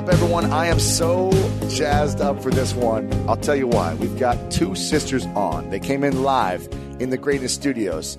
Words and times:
Up, 0.00 0.08
everyone? 0.08 0.46
I 0.46 0.68
am 0.68 0.80
so 0.80 1.30
jazzed 1.68 2.22
up 2.22 2.42
for 2.42 2.50
this 2.50 2.72
one. 2.72 3.12
I'll 3.28 3.36
tell 3.36 3.54
you 3.54 3.66
why. 3.66 3.92
We've 3.96 4.18
got 4.18 4.50
two 4.50 4.74
sisters 4.74 5.26
on. 5.26 5.68
They 5.68 5.78
came 5.78 6.04
in 6.04 6.22
live 6.22 6.66
in 7.00 7.10
the 7.10 7.18
Greatness 7.18 7.52
Studios. 7.52 8.16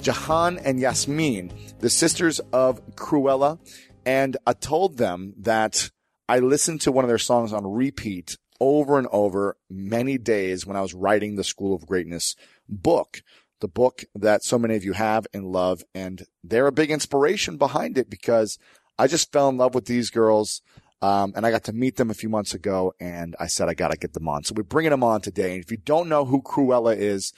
Jahan 0.00 0.58
and 0.58 0.78
Yasmin, 0.78 1.52
the 1.80 1.90
sisters 1.90 2.38
of 2.52 2.80
Krewella. 2.94 3.58
And 4.06 4.36
I 4.46 4.52
told 4.52 4.96
them 4.96 5.34
that 5.38 5.90
I 6.28 6.38
listened 6.38 6.82
to 6.82 6.92
one 6.92 7.04
of 7.04 7.08
their 7.08 7.18
songs 7.18 7.52
on 7.52 7.66
repeat 7.66 8.38
over 8.60 8.96
and 8.96 9.08
over 9.10 9.56
many 9.68 10.18
days 10.18 10.66
when 10.66 10.76
I 10.76 10.82
was 10.82 10.94
writing 10.94 11.34
the 11.34 11.42
School 11.42 11.74
of 11.74 11.84
Greatness 11.84 12.36
book, 12.68 13.22
the 13.58 13.66
book 13.66 14.04
that 14.14 14.44
so 14.44 14.56
many 14.56 14.76
of 14.76 14.84
you 14.84 14.92
have 14.92 15.26
and 15.34 15.46
love. 15.46 15.82
And 15.96 16.22
they're 16.44 16.68
a 16.68 16.72
big 16.72 16.92
inspiration 16.92 17.56
behind 17.56 17.98
it 17.98 18.08
because 18.08 18.56
I 18.96 19.08
just 19.08 19.32
fell 19.32 19.48
in 19.48 19.56
love 19.56 19.74
with 19.74 19.86
these 19.86 20.10
girls. 20.10 20.62
Um, 21.00 21.32
and 21.36 21.46
I 21.46 21.50
got 21.50 21.64
to 21.64 21.72
meet 21.72 21.96
them 21.96 22.10
a 22.10 22.14
few 22.14 22.28
months 22.28 22.54
ago 22.54 22.92
and 22.98 23.36
I 23.38 23.46
said, 23.46 23.68
I 23.68 23.74
got 23.74 23.92
to 23.92 23.98
get 23.98 24.14
them 24.14 24.28
on. 24.28 24.44
So 24.44 24.54
we're 24.56 24.64
bringing 24.64 24.90
them 24.90 25.04
on 25.04 25.20
today. 25.20 25.54
And 25.54 25.64
if 25.64 25.70
you 25.70 25.76
don't 25.76 26.08
know 26.08 26.24
who 26.24 26.42
Krewella 26.42 26.96
is, 26.96 27.32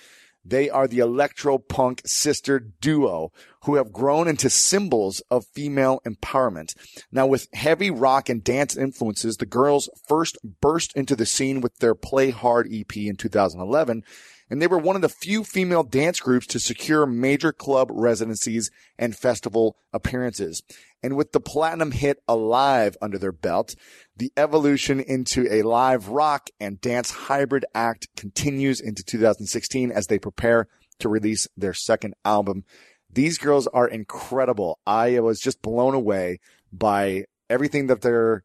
they 0.45 0.71
are 0.71 0.89
the 0.89 1.01
electro 1.01 1.59
punk 1.59 2.03
sister 2.07 2.59
duo 2.59 3.31
who 3.65 3.75
have 3.75 3.93
grown 3.93 4.27
into 4.27 4.49
symbols 4.49 5.21
of 5.31 5.45
female 5.53 6.01
empowerment. 6.07 6.75
Now, 7.13 7.27
with 7.27 7.49
heavy 7.53 7.91
rock 7.91 8.31
and 8.31 8.43
dance 8.43 8.77
influences, 8.77 9.37
the 9.37 9.47
girls 9.47 9.91
first 10.09 10.39
burst 10.63 10.97
into 10.97 11.15
the 11.15 11.27
scene 11.27 11.61
with 11.61 11.77
their 11.79 11.95
Play 11.95 12.31
Hard 12.31 12.69
EP 12.73 12.97
in 12.97 13.17
2011 13.17 14.03
and 14.51 14.61
they 14.61 14.67
were 14.67 14.79
one 14.79 14.97
of 14.97 15.03
the 15.03 15.09
few 15.09 15.45
female 15.45 15.85
dance 15.85 16.21
groups 16.21 16.47
to 16.49 16.59
secure 16.59 17.07
major 17.07 17.53
club 17.53 17.89
residencies 17.91 18.71
and 18.99 19.17
festival 19.17 19.77
appearances. 19.93 20.63
And 21.03 21.17
with 21.17 21.33
the 21.33 21.41
platinum 21.41 21.93
hit 21.93 22.19
Alive 22.29 22.97
under 23.01 23.17
their 23.17 23.33
belt, 23.33 23.75
the 24.17 24.33
evolution 24.37 25.01
into 25.01 25.47
a 25.51 25.63
live 25.63 26.09
rock 26.09 26.51
and 26.59 26.81
dance 26.81 27.11
hybrid 27.11 27.65
act 27.75 28.09
continues 28.17 28.81
into 28.81 29.03
2016 29.05 29.91
as 29.93 30.09
they 30.09 30.19
prepare 30.19 30.67
to 30.99 31.09
release 31.09 31.49
their 31.57 31.73
second 31.73 32.15
album. 32.25 32.65
These 33.11 33.39
girls 33.39 33.67
are 33.69 33.89
incredible. 33.89 34.79
I 34.87 35.21
was 35.21 35.41
just 35.41 35.63
blown 35.63 35.95
away 35.95 36.41
by 36.73 37.25
everything 37.49 37.87
that 37.87 38.03
they're 38.03 38.45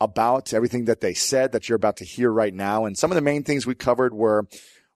about, 0.00 0.52
everything 0.52 0.86
that 0.86 1.00
they 1.00 1.14
said 1.14 1.52
that 1.52 1.68
you're 1.68 1.76
about 1.76 1.96
to 1.98 2.04
hear 2.04 2.30
right 2.30 2.52
now. 2.52 2.84
And 2.84 2.98
some 2.98 3.10
of 3.10 3.14
the 3.14 3.22
main 3.22 3.44
things 3.44 3.66
we 3.66 3.74
covered 3.74 4.12
were 4.12 4.46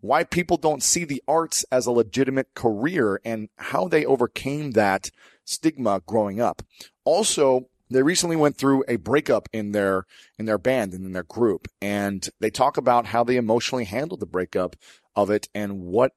why 0.00 0.24
people 0.24 0.56
don't 0.56 0.82
see 0.82 1.04
the 1.04 1.22
arts 1.26 1.64
as 1.72 1.86
a 1.86 1.90
legitimate 1.90 2.54
career 2.54 3.20
and 3.24 3.48
how 3.56 3.88
they 3.88 4.04
overcame 4.04 4.72
that 4.72 5.10
stigma 5.44 6.00
growing 6.06 6.40
up. 6.40 6.62
Also, 7.04 7.68
they 7.90 8.02
recently 8.02 8.36
went 8.36 8.56
through 8.56 8.84
a 8.86 8.96
breakup 8.96 9.48
in 9.52 9.72
their 9.72 10.04
in 10.38 10.44
their 10.44 10.58
band 10.58 10.92
and 10.92 11.06
in 11.06 11.12
their 11.12 11.22
group 11.22 11.68
and 11.80 12.28
they 12.38 12.50
talk 12.50 12.76
about 12.76 13.06
how 13.06 13.24
they 13.24 13.36
emotionally 13.36 13.84
handled 13.84 14.20
the 14.20 14.26
breakup 14.26 14.76
of 15.16 15.30
it 15.30 15.48
and 15.54 15.80
what 15.80 16.12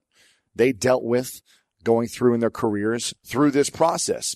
they 0.53 0.74
dealt 0.74 1.03
with 1.03 1.41
going 1.84 2.08
through 2.08 2.34
in 2.34 2.40
their 2.40 2.52
careers 2.52 3.14
through 3.25 3.52
this 3.52 3.70
process. 3.70 4.36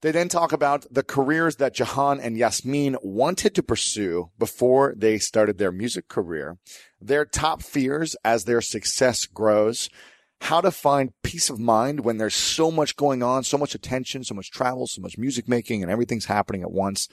They 0.00 0.12
then 0.12 0.28
talk 0.28 0.52
about 0.52 0.86
the 0.92 1.02
careers 1.02 1.56
that 1.56 1.74
Jahan 1.74 2.20
and 2.20 2.38
Yasmin 2.38 2.96
wanted 3.02 3.54
to 3.56 3.62
pursue 3.62 4.30
before 4.38 4.94
they 4.96 5.18
started 5.18 5.58
their 5.58 5.72
music 5.72 6.06
career, 6.06 6.58
their 7.00 7.24
top 7.24 7.62
fears 7.62 8.14
as 8.24 8.44
their 8.44 8.60
success 8.60 9.26
grows, 9.26 9.90
how 10.42 10.60
to 10.60 10.70
find 10.70 11.12
peace 11.24 11.50
of 11.50 11.58
mind 11.58 12.00
when 12.00 12.18
there's 12.18 12.34
so 12.34 12.70
much 12.70 12.94
going 12.94 13.24
on, 13.24 13.42
so 13.42 13.58
much 13.58 13.74
attention, 13.74 14.22
so 14.22 14.34
much 14.34 14.52
travel, 14.52 14.86
so 14.86 15.02
much 15.02 15.18
music 15.18 15.48
making, 15.48 15.82
and 15.82 15.90
everything's 15.90 16.26
happening 16.26 16.62
at 16.62 16.70
once, 16.70 17.08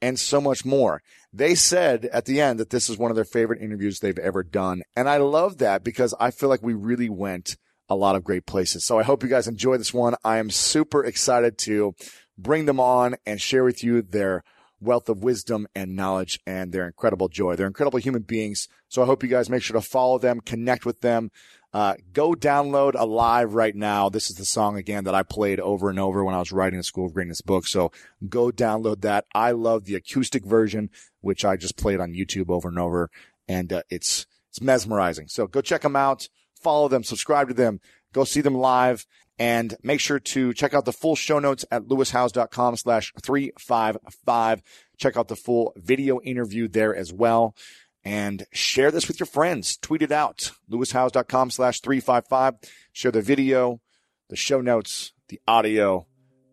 and 0.00 0.18
so 0.18 0.40
much 0.40 0.64
more. 0.64 1.02
They 1.32 1.56
said 1.56 2.04
at 2.12 2.26
the 2.26 2.40
end 2.40 2.60
that 2.60 2.70
this 2.70 2.88
is 2.88 2.96
one 2.96 3.10
of 3.10 3.16
their 3.16 3.24
favorite 3.24 3.60
interviews 3.60 3.98
they've 3.98 4.16
ever 4.18 4.44
done. 4.44 4.82
And 4.94 5.08
I 5.08 5.16
love 5.16 5.58
that 5.58 5.82
because 5.82 6.14
I 6.20 6.30
feel 6.30 6.48
like 6.48 6.62
we 6.62 6.74
really 6.74 7.08
went 7.08 7.56
a 7.88 7.96
lot 7.96 8.14
of 8.14 8.24
great 8.24 8.46
places. 8.46 8.84
So 8.84 8.98
I 8.98 9.02
hope 9.02 9.22
you 9.22 9.28
guys 9.28 9.48
enjoy 9.48 9.76
this 9.76 9.92
one. 9.92 10.14
I 10.24 10.38
am 10.38 10.48
super 10.48 11.04
excited 11.04 11.58
to 11.58 11.94
bring 12.42 12.66
them 12.66 12.80
on 12.80 13.16
and 13.26 13.40
share 13.40 13.64
with 13.64 13.82
you 13.82 14.02
their 14.02 14.42
wealth 14.80 15.08
of 15.08 15.22
wisdom 15.22 15.66
and 15.74 15.94
knowledge 15.94 16.40
and 16.46 16.72
their 16.72 16.86
incredible 16.86 17.28
joy. 17.28 17.54
They're 17.54 17.66
incredible 17.66 17.98
human 17.98 18.22
beings. 18.22 18.66
So 18.88 19.02
I 19.02 19.06
hope 19.06 19.22
you 19.22 19.28
guys 19.28 19.50
make 19.50 19.62
sure 19.62 19.74
to 19.74 19.86
follow 19.86 20.18
them, 20.18 20.40
connect 20.40 20.86
with 20.86 21.00
them. 21.02 21.30
Uh, 21.72 21.94
go 22.12 22.32
download 22.32 22.94
Alive 22.98 23.54
right 23.54 23.76
now. 23.76 24.08
This 24.08 24.30
is 24.30 24.36
the 24.36 24.44
song 24.44 24.76
again 24.76 25.04
that 25.04 25.14
I 25.14 25.22
played 25.22 25.60
over 25.60 25.88
and 25.90 26.00
over 26.00 26.24
when 26.24 26.34
I 26.34 26.38
was 26.38 26.50
writing 26.50 26.78
the 26.78 26.82
School 26.84 27.06
of 27.06 27.14
Greatness 27.14 27.42
book. 27.42 27.66
So 27.66 27.92
go 28.28 28.50
download 28.50 29.02
that. 29.02 29.26
I 29.34 29.52
love 29.52 29.84
the 29.84 29.94
acoustic 29.94 30.44
version, 30.44 30.90
which 31.20 31.44
I 31.44 31.56
just 31.56 31.76
played 31.76 32.00
on 32.00 32.14
YouTube 32.14 32.50
over 32.50 32.68
and 32.68 32.78
over. 32.78 33.10
And 33.46 33.72
uh, 33.72 33.82
it's, 33.90 34.26
it's 34.48 34.60
mesmerizing. 34.60 35.28
So 35.28 35.46
go 35.46 35.60
check 35.60 35.82
them 35.82 35.94
out 35.94 36.28
follow 36.60 36.88
them, 36.88 37.02
subscribe 37.02 37.48
to 37.48 37.54
them, 37.54 37.80
go 38.12 38.24
see 38.24 38.40
them 38.40 38.54
live, 38.54 39.06
and 39.40 39.74
make 39.82 40.00
sure 40.00 40.20
to 40.20 40.52
check 40.52 40.74
out 40.74 40.84
the 40.84 40.92
full 40.92 41.16
show 41.16 41.38
notes 41.38 41.64
at 41.70 41.84
lewishowes.com 41.84 42.76
slash 42.76 43.12
355. 43.22 44.62
Check 44.98 45.16
out 45.16 45.28
the 45.28 45.34
full 45.34 45.72
video 45.76 46.20
interview 46.20 46.68
there 46.68 46.94
as 46.94 47.10
well. 47.10 47.56
And 48.04 48.46
share 48.52 48.90
this 48.90 49.08
with 49.08 49.18
your 49.18 49.26
friends. 49.26 49.78
Tweet 49.78 50.02
it 50.02 50.12
out. 50.12 50.52
lewishowes.com 50.70 51.50
slash 51.50 51.80
355. 51.80 52.54
Share 52.92 53.10
the 53.10 53.22
video, 53.22 53.80
the 54.28 54.36
show 54.36 54.60
notes, 54.60 55.12
the 55.28 55.40
audio, 55.48 56.06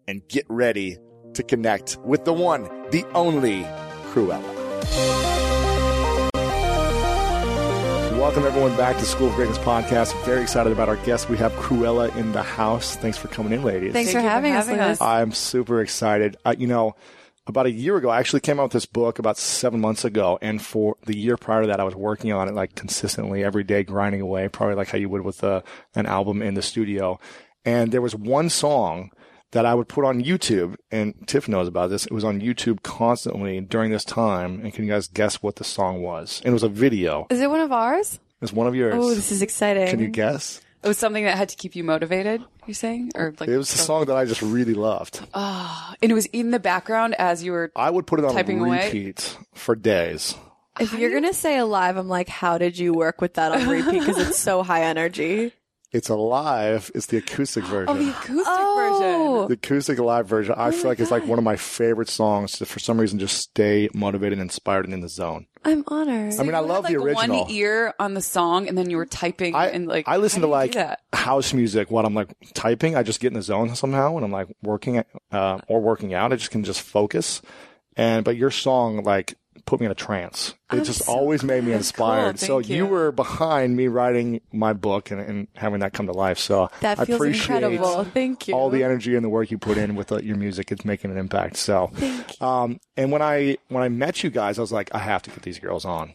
and 0.07 0.25
get 0.29 0.45
ready 0.47 0.97
to 1.33 1.43
connect 1.43 1.97
with 1.97 2.23
the 2.23 2.33
one, 2.33 2.63
the 2.91 3.05
only 3.13 3.63
Krewella. 4.13 5.26
Welcome 8.27 8.43
everyone 8.43 8.75
back 8.75 8.97
to 8.97 9.05
School 9.05 9.29
of 9.29 9.35
Greatness 9.35 9.57
podcast. 9.59 10.13
Very 10.25 10.41
excited 10.41 10.73
about 10.73 10.89
our 10.89 10.97
guest. 10.97 11.29
We 11.29 11.37
have 11.37 11.53
Krewella 11.53 12.13
in 12.17 12.33
the 12.33 12.43
house. 12.43 12.97
Thanks 12.97 13.17
for 13.17 13.29
coming 13.29 13.53
in, 13.53 13.63
ladies. 13.63 13.93
Thanks 13.93 14.11
Thank 14.11 14.17
for 14.17 14.21
you 14.21 14.27
for 14.27 14.29
having, 14.29 14.51
having 14.51 14.79
us, 14.81 14.99
us. 14.99 15.01
I'm 15.01 15.31
super 15.31 15.79
excited. 15.79 16.35
Uh, 16.43 16.53
you 16.57 16.67
know, 16.67 16.97
about 17.47 17.67
a 17.67 17.71
year 17.71 17.95
ago, 17.95 18.09
I 18.09 18.19
actually 18.19 18.41
came 18.41 18.59
out 18.59 18.63
with 18.63 18.71
this 18.73 18.85
book 18.85 19.17
about 19.17 19.37
seven 19.37 19.79
months 19.79 20.03
ago. 20.03 20.37
And 20.41 20.61
for 20.61 20.97
the 21.05 21.15
year 21.15 21.37
prior 21.37 21.61
to 21.61 21.67
that, 21.67 21.79
I 21.79 21.85
was 21.85 21.95
working 21.95 22.33
on 22.33 22.49
it 22.49 22.53
like 22.53 22.75
consistently 22.75 23.45
every 23.45 23.63
day, 23.63 23.83
grinding 23.83 24.19
away, 24.19 24.49
probably 24.49 24.75
like 24.75 24.89
how 24.89 24.97
you 24.97 25.07
would 25.07 25.21
with 25.21 25.41
a, 25.43 25.63
an 25.95 26.05
album 26.05 26.41
in 26.41 26.53
the 26.53 26.61
studio. 26.61 27.21
And 27.63 27.93
there 27.93 28.01
was 28.01 28.13
one 28.13 28.49
song 28.49 29.11
that 29.51 29.65
I 29.65 29.73
would 29.73 29.87
put 29.87 30.05
on 30.05 30.23
YouTube, 30.23 30.75
and 30.91 31.13
Tiff 31.27 31.47
knows 31.47 31.67
about 31.67 31.89
this. 31.89 32.05
It 32.05 32.11
was 32.11 32.23
on 32.23 32.41
YouTube 32.41 32.83
constantly 32.83 33.61
during 33.61 33.91
this 33.91 34.03
time. 34.03 34.59
And 34.61 34.73
can 34.73 34.85
you 34.85 34.91
guys 34.91 35.07
guess 35.07 35.41
what 35.41 35.55
the 35.55 35.63
song 35.63 36.01
was? 36.01 36.41
And 36.43 36.51
it 36.51 36.53
was 36.53 36.63
a 36.63 36.69
video. 36.69 37.27
Is 37.29 37.39
it 37.41 37.49
one 37.49 37.61
of 37.61 37.71
ours? 37.71 38.19
It's 38.41 38.53
one 38.53 38.67
of 38.67 38.75
yours. 38.75 38.93
Oh, 38.97 39.13
this 39.13 39.31
is 39.31 39.41
exciting. 39.41 39.87
can 39.87 39.99
you 39.99 40.09
guess? 40.09 40.61
It 40.83 40.87
was 40.87 40.97
something 40.97 41.23
that 41.23 41.35
had 41.37 41.49
to 41.49 41.55
keep 41.55 41.75
you 41.75 41.83
motivated. 41.83 42.43
You're 42.67 42.75
saying, 42.75 43.11
or 43.15 43.33
like, 43.39 43.49
It 43.49 43.57
was 43.57 43.73
a 43.73 43.77
song 43.77 44.05
that 44.05 44.15
I 44.15 44.25
just 44.25 44.41
really 44.41 44.75
loved. 44.75 45.21
Ah, 45.33 45.95
and 46.01 46.11
it 46.11 46.15
was 46.15 46.27
in 46.27 46.51
the 46.51 46.59
background 46.59 47.15
as 47.17 47.43
you 47.43 47.51
were. 47.51 47.71
I 47.75 47.89
would 47.89 48.05
put 48.05 48.19
it 48.19 48.25
on 48.25 48.33
Typing 48.33 48.59
away? 48.59 48.85
repeat 48.85 49.37
for 49.53 49.75
days. 49.75 50.35
If 50.79 50.93
you're 50.93 51.11
gonna 51.11 51.33
say 51.33 51.57
alive, 51.57 51.97
I'm 51.97 52.07
like, 52.07 52.29
how 52.29 52.59
did 52.59 52.77
you 52.77 52.93
work 52.93 53.19
with 53.21 53.33
that 53.33 53.51
on 53.51 53.67
repeat? 53.67 53.99
Because 54.01 54.19
it's 54.19 54.37
so 54.37 54.61
high 54.61 54.83
energy. 54.83 55.51
It's 55.93 56.09
alive. 56.09 56.91
It's 56.93 57.05
the 57.05 57.17
acoustic 57.17 57.63
version. 57.63 57.85
Oh, 57.89 57.93
the 57.97 58.09
acoustic 58.09 58.45
Oh. 58.47 59.45
version. 59.45 59.47
the 59.47 59.53
acoustic 59.53 59.99
live 59.99 60.27
version, 60.27 60.53
I 60.57 60.71
feel 60.71 60.85
like 60.85 60.99
it's 60.99 61.11
like 61.11 61.25
one 61.25 61.37
of 61.37 61.45
my 61.45 61.55
favorite 61.55 62.09
songs 62.09 62.53
to, 62.53 62.65
for 62.65 62.79
some 62.79 62.99
reason, 62.99 63.19
just 63.19 63.37
stay 63.37 63.87
motivated, 63.93 64.33
and 64.33 64.41
inspired, 64.41 64.85
and 64.85 64.93
in 64.93 64.99
the 65.01 65.07
zone. 65.09 65.47
I'm 65.63 65.83
honored. 65.87 66.33
I 66.33 66.43
mean, 66.43 66.55
I 66.55 66.59
You 66.59 66.65
had, 66.67 66.73
love 66.73 66.87
the 66.87 66.97
like, 66.97 67.05
original. 67.17 67.41
One 67.43 67.51
ear 67.51 67.93
on 67.99 68.13
the 68.15 68.21
song, 68.21 68.67
and 68.67 68.77
then 68.77 68.89
you 68.89 68.97
were 68.97 69.05
typing, 69.05 69.55
I, 69.55 69.67
and 69.67 69.87
like 69.87 70.07
I 70.07 70.17
listen 70.17 70.41
to 70.41 70.47
like 70.47 70.75
house 71.13 71.53
music 71.53 71.89
while 71.89 72.05
I'm 72.05 72.13
like 72.13 72.29
typing. 72.53 72.95
I 72.95 73.03
just 73.03 73.19
get 73.21 73.27
in 73.29 73.33
the 73.35 73.41
zone 73.41 73.73
somehow 73.75 74.11
when 74.11 74.23
I'm 74.25 74.31
like 74.31 74.47
working 74.61 75.03
uh, 75.31 75.59
or 75.67 75.81
working 75.81 76.13
out. 76.13 76.33
I 76.33 76.35
just 76.35 76.51
can 76.51 76.63
just 76.63 76.81
focus. 76.81 77.41
And 77.95 78.23
but 78.25 78.35
your 78.35 78.51
song 78.51 79.03
like 79.03 79.35
put 79.65 79.79
me 79.79 79.85
in 79.85 79.91
a 79.91 79.95
trance. 79.95 80.53
It 80.71 80.83
just 80.83 81.07
always 81.07 81.43
made 81.43 81.63
me 81.63 81.71
inspired. 81.73 82.39
so 82.39 82.59
you. 82.59 82.75
you. 82.77 82.85
were 82.85 83.11
behind 83.11 83.75
me 83.75 83.87
writing 83.87 84.41
my 84.51 84.73
book 84.73 85.11
and, 85.11 85.21
and 85.21 85.47
having 85.55 85.79
that 85.79 85.93
come 85.93 86.07
to 86.07 86.11
life. 86.13 86.39
So 86.39 86.69
That 86.81 86.99
I 86.99 87.05
feels 87.05 87.19
appreciate 87.19 87.63
incredible. 87.63 88.03
Thank 88.05 88.47
you. 88.47 88.53
all 88.53 88.69
the 88.69 88.83
energy 88.83 89.15
and 89.15 89.23
the 89.23 89.29
work 89.29 89.49
you 89.49 89.57
put 89.57 89.77
in 89.77 89.95
with 89.95 90.11
uh, 90.11 90.17
your 90.17 90.35
music. 90.35 90.71
It's 90.71 90.83
making 90.85 91.11
an 91.11 91.17
impact. 91.17 91.57
So, 91.57 91.91
um, 92.41 92.79
and 92.97 93.11
when 93.11 93.21
I 93.21 93.57
when 93.69 93.83
I 93.83 93.89
met 93.89 94.23
you 94.23 94.29
guys, 94.29 94.57
I 94.57 94.61
was 94.61 94.71
like, 94.71 94.93
I 94.93 94.99
have 94.99 95.21
to 95.23 95.29
get 95.29 95.41
these 95.43 95.59
girls 95.59 95.85
on 95.85 96.13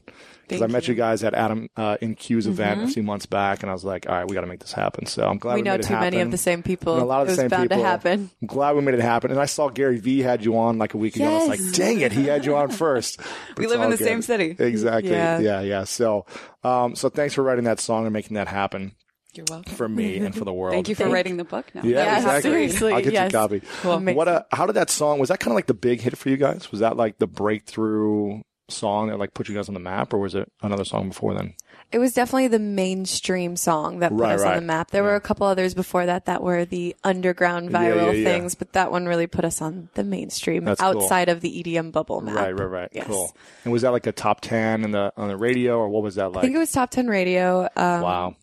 because 0.52 0.70
I 0.70 0.72
met 0.72 0.88
you. 0.88 0.94
guys 0.94 1.24
at 1.24 1.34
Adam 1.34 1.68
uh, 1.76 1.96
in 2.00 2.14
Q's 2.14 2.46
event 2.46 2.80
Mm-hmm. 2.80 2.88
a 2.88 2.92
few 2.92 3.02
months 3.02 3.26
back, 3.26 3.62
and 3.62 3.70
I 3.70 3.72
was 3.72 3.84
like, 3.84 4.08
all 4.08 4.14
right, 4.14 4.28
we 4.28 4.34
got 4.34 4.42
to 4.42 4.46
make 4.46 4.60
this 4.60 4.72
happen. 4.72 5.06
So 5.06 5.26
I'm 5.26 5.38
glad 5.38 5.54
we, 5.54 5.60
we 5.60 5.64
know 5.64 5.72
made 5.72 5.80
it 5.80 5.86
too 5.88 5.94
many 5.94 6.20
of 6.20 6.30
the 6.30 6.38
same 6.38 6.62
people. 6.62 6.94
And 6.94 7.02
a 7.02 7.04
lot 7.06 7.22
of 7.22 7.28
it 7.28 7.30
the 7.30 7.32
was 7.32 7.38
same 7.40 7.48
bound 7.48 7.70
people. 7.70 7.82
to 7.82 7.88
happen. 7.88 8.30
I'm 8.40 8.46
glad 8.48 8.76
we 8.76 8.82
made 8.82 8.94
it 8.94 9.00
happen. 9.00 9.30
And 9.30 9.40
I 9.40 9.46
saw 9.46 9.68
Gary 9.68 9.98
Vee 9.98 10.20
had 10.20 10.44
you 10.44 10.56
on 10.58 10.78
like 10.78 10.94
a 10.94 10.98
week 10.98 11.16
ago. 11.16 11.26
I 11.28 11.38
was 11.38 11.48
like, 11.48 11.72
dang 11.74 12.00
it, 12.00 12.12
he 12.12 12.26
had 12.26 12.44
you 12.44 12.56
on 12.56 12.70
first. 12.70 13.20
We 13.56 13.66
live 13.66 13.80
in 13.80 13.90
the 13.90 13.96
good. 13.96 14.04
same 14.06 14.22
city. 14.22 14.56
Exactly. 14.58 15.10
Yeah, 15.10 15.38
Yeah. 15.38 15.60
yeah. 15.60 15.84
So, 15.84 16.26
um, 16.64 16.94
so 16.96 17.08
thanks 17.08 17.34
for 17.34 17.42
writing 17.42 17.64
that 17.64 17.80
song 17.80 18.04
and 18.06 18.12
making 18.12 18.34
that 18.36 18.48
happen 18.48 18.92
You're 19.34 19.44
welcome. 19.50 19.72
for 19.74 19.88
me 19.88 20.18
and 20.18 20.34
for 20.34 20.44
the 20.44 20.52
world. 20.52 20.74
Thank 20.74 20.88
you 20.88 20.94
for 20.94 21.08
writing 21.08 21.36
the 21.36 21.44
book 21.44 21.66
now. 21.74 21.82
Yeah, 21.84 21.96
Yeah, 22.04 22.16
exactly. 22.16 22.42
seriously, 22.50 22.92
I'll 22.92 23.02
get 23.02 23.12
yes. 23.12 23.32
you 23.32 23.38
a 23.38 23.40
copy. 23.42 23.62
Amazing. 23.84 24.16
What 24.16 24.28
a, 24.28 24.46
how 24.52 24.66
did 24.66 24.74
that 24.74 24.90
song, 24.90 25.18
was 25.18 25.28
that 25.28 25.40
kind 25.40 25.52
of 25.52 25.56
like 25.56 25.66
the 25.66 25.74
big 25.74 26.00
hit 26.00 26.16
for 26.16 26.28
you 26.28 26.36
guys? 26.36 26.70
Was 26.70 26.80
that 26.80 26.96
like 26.96 27.18
the 27.18 27.26
breakthrough 27.26 28.40
song 28.72 29.08
that 29.08 29.18
like 29.18 29.34
put 29.34 29.48
you 29.48 29.54
guys 29.54 29.68
on 29.68 29.74
the 29.74 29.80
map 29.80 30.12
or 30.12 30.18
was 30.18 30.34
it 30.34 30.50
another 30.62 30.84
song 30.84 31.08
before 31.08 31.34
then? 31.34 31.54
It 31.90 31.98
was 31.98 32.14
definitely 32.14 32.48
the 32.48 32.58
mainstream 32.58 33.54
song 33.54 33.98
that 33.98 34.10
put 34.12 34.20
Right, 34.20 34.34
us 34.34 34.40
right. 34.42 34.56
on 34.56 34.62
the 34.62 34.66
map. 34.66 34.90
There 34.90 35.02
were 35.02 35.14
a 35.14 35.20
couple 35.20 35.46
others 35.46 35.74
before 35.74 36.06
that 36.06 36.24
that 36.24 36.42
were 36.42 36.64
the 36.64 36.96
underground 37.04 37.70
viral 37.70 38.06
yeah, 38.06 38.10
yeah. 38.12 38.24
things, 38.24 38.54
but 38.54 38.72
that 38.72 38.90
one 38.90 39.06
really 39.06 39.26
put 39.26 39.44
us 39.44 39.60
on 39.60 39.90
the 39.94 40.02
mainstream 40.02 40.64
That's 40.64 40.80
cool. 40.80 41.02
outside 41.02 41.28
of 41.28 41.42
the 41.42 41.62
EDM 41.62 41.92
bubble 41.92 42.22
map. 42.22 42.34
Right, 42.36 42.58
right, 42.58 42.64
right. 42.64 42.88
Yes. 42.92 43.06
Cool. 43.06 43.34
And 43.64 43.72
was 43.72 43.82
that 43.82 43.90
like 43.92 44.06
a 44.06 44.12
top 44.12 44.40
10 44.40 44.84
in 44.84 44.90
the, 44.92 45.12
on 45.18 45.28
the 45.28 45.36
radio 45.36 45.76
or 45.78 45.88
what 45.90 46.02
was 46.02 46.14
that 46.14 46.32
like? 46.32 46.38
I 46.38 46.40
think 46.42 46.56
it 46.56 46.60
was 46.60 46.72
top 46.72 46.90
10 46.90 47.08
radio. 47.08 47.68
Um, 47.76 48.00
wow. 48.00 48.36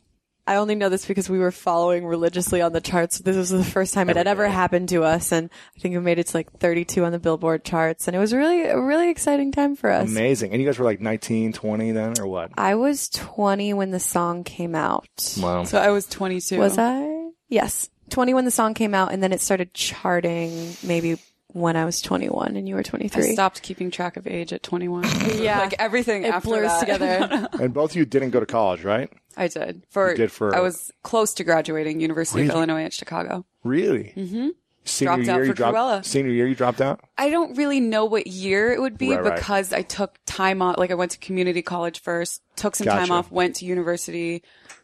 I 0.50 0.56
only 0.56 0.74
know 0.74 0.90
this 0.90 1.06
because 1.06 1.30
we 1.30 1.38
were 1.38 1.52
following 1.52 2.08
religiously 2.08 2.60
on 2.60 2.74
the 2.74 2.82
charts. 2.82 3.20
This 3.20 3.38
was 3.38 3.52
the 3.52 3.64
first 3.64 3.94
time 3.94 4.10
it 4.10 4.16
had 4.16 4.26
ever 4.26 4.48
day. 4.48 4.52
happened 4.52 4.90
to 4.90 5.04
us, 5.04 5.32
and 5.32 5.52
I 5.78 5.80
think 5.80 5.94
it 5.94 6.02
made 6.02 6.18
it 6.18 6.26
to 6.26 6.38
like 6.38 6.52
32 6.54 7.06
on 7.06 7.12
the 7.12 7.20
Billboard 7.20 7.64
charts, 7.64 8.08
and 8.08 8.16
it 8.16 8.20
was 8.20 8.34
really 8.34 8.64
a 8.64 8.82
really 8.82 9.12
exciting 9.12 9.52
time 9.52 9.76
for 9.76 9.92
us. 9.92 10.10
Amazing. 10.10 10.52
And 10.52 10.60
you 10.60 10.68
guys 10.68 10.80
were 10.80 10.86
like 10.86 11.02
19, 11.02 11.54
20 11.54 11.92
then 11.92 12.20
or 12.20 12.26
what? 12.26 12.50
I 12.58 12.74
was 12.74 13.10
20 13.10 13.76
when 13.76 13.92
the 13.92 14.00
song 14.00 14.44
came 14.44 14.74
out. 14.74 15.36
Wow. 15.40 15.66
So 15.66 15.78
I 15.78 15.92
was 15.92 16.08
22. 16.08 16.58
Was 16.58 16.80
I? 16.80 17.30
Yes, 17.48 17.88
20 18.10 18.34
when 18.34 18.46
the 18.46 18.52
song 18.52 18.74
came 18.74 18.96
out, 18.96 19.12
and 19.14 19.22
then 19.22 19.32
it 19.32 19.42
started 19.42 19.76
charting 19.76 20.76
maybe 20.82 21.20
when 21.54 21.76
I 21.76 21.86
was 21.86 22.02
21 22.02 22.56
and 22.56 22.68
you 22.68 22.76
were 22.76 22.82
I 22.82 22.84
23. 22.84 23.34
stopped 23.34 23.62
keeping 23.62 23.90
track 23.92 24.18
of 24.18 24.28
age 24.28 24.54
at 24.54 24.62
21. 24.64 25.04
Yeah. 25.36 25.60
like 25.60 25.74
everything 25.80 26.24
It 26.24 26.34
after 26.34 26.50
blurs 26.50 26.68
that. 26.68 26.80
together. 26.82 27.48
And 27.60 27.74
both 27.74 27.92
of 27.92 27.96
you 27.98 28.06
didn't 28.06 28.30
go 28.32 28.40
to 28.40 28.46
college, 28.46 28.84
right? 28.84 29.12
I 29.38 29.48
did. 29.48 29.84
For, 29.90 30.12
You 30.12 30.18
did 30.18 30.32
for- 30.32 30.56
I 30.56 30.60
was 30.60 30.92
close 31.04 31.34
to 31.36 31.44
graduating 31.44 32.02
University 32.02 32.42
Really? 32.42 32.50
of 32.50 32.56
Illinois 32.56 32.84
at 32.84 32.94
Chicago. 32.94 33.46
Really? 33.64 34.14
Mm-hmm. 34.16 34.50
Senior 34.86 35.16
Dropped 35.18 35.28
year, 35.28 35.44
you 35.44 35.52
for 35.52 35.56
dropped, 35.56 35.78
Krewella. 35.78 36.06
Senior 36.06 36.32
year, 36.32 36.48
you 36.48 36.56
dropped 36.56 36.82
out? 36.82 37.02
I 37.18 37.30
don't 37.30 37.56
really 37.58 37.80
know 37.80 38.06
what 38.06 38.26
year 38.28 38.72
it 38.72 38.82
would 38.82 38.98
be 38.98 39.12
Right, 39.12 39.24
right. 39.24 39.36
because 39.36 39.72
I 39.74 39.82
took 39.84 40.18
time 40.26 40.62
off. 40.62 40.78
Like 40.78 40.90
I 40.90 40.96
went 40.96 41.12
to 41.12 41.18
community 41.20 41.62
college 41.62 42.02
first, 42.02 42.42
took 42.56 42.76
some 42.76 42.88
time 42.88 43.12
off, 43.12 43.30
went 43.32 43.58
to 43.58 43.66
university. 43.66 44.42